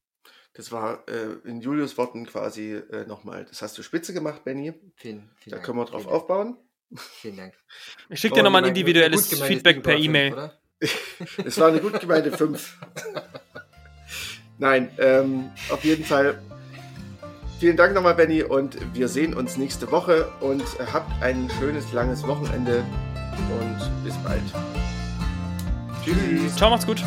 Das 0.58 0.72
war 0.72 1.04
äh, 1.06 1.48
in 1.48 1.60
Julius 1.60 1.96
Worten 1.98 2.26
quasi 2.26 2.72
äh, 2.72 3.06
nochmal, 3.06 3.46
das 3.48 3.62
hast 3.62 3.78
du 3.78 3.84
spitze 3.84 4.12
gemacht, 4.12 4.42
Benny. 4.42 4.74
Vielen, 4.96 5.30
vielen 5.36 5.50
da 5.50 5.50
Dank. 5.50 5.64
können 5.64 5.78
wir 5.78 5.84
drauf 5.84 6.08
aufbauen. 6.08 6.56
Vielen 6.96 7.36
Dank. 7.36 7.54
Ich 8.08 8.18
schicke 8.18 8.34
dir 8.34 8.42
nochmal 8.42 8.64
ein 8.64 8.68
individuelles 8.70 9.40
Feedback 9.40 9.84
per 9.84 9.96
E-Mail. 9.96 10.50
Es 11.44 11.58
war 11.60 11.68
eine 11.68 11.78
gut 11.78 12.00
gemeinte 12.00 12.36
5. 12.36 12.76
Nein, 14.58 14.90
ähm, 14.98 15.50
auf 15.70 15.84
jeden 15.84 16.04
Fall. 16.04 16.42
Vielen 17.60 17.76
Dank 17.76 17.94
nochmal, 17.94 18.14
Benny, 18.14 18.42
und 18.42 18.78
wir 18.94 19.06
sehen 19.06 19.34
uns 19.34 19.58
nächste 19.58 19.92
Woche 19.92 20.28
und 20.40 20.64
habt 20.92 21.22
ein 21.22 21.48
schönes, 21.60 21.92
langes 21.92 22.26
Wochenende 22.26 22.84
und 23.60 24.04
bis 24.04 24.16
bald. 24.24 24.42
Tschüss. 26.04 26.56
Ciao, 26.56 26.68
macht's 26.70 26.86
gut. 26.86 27.04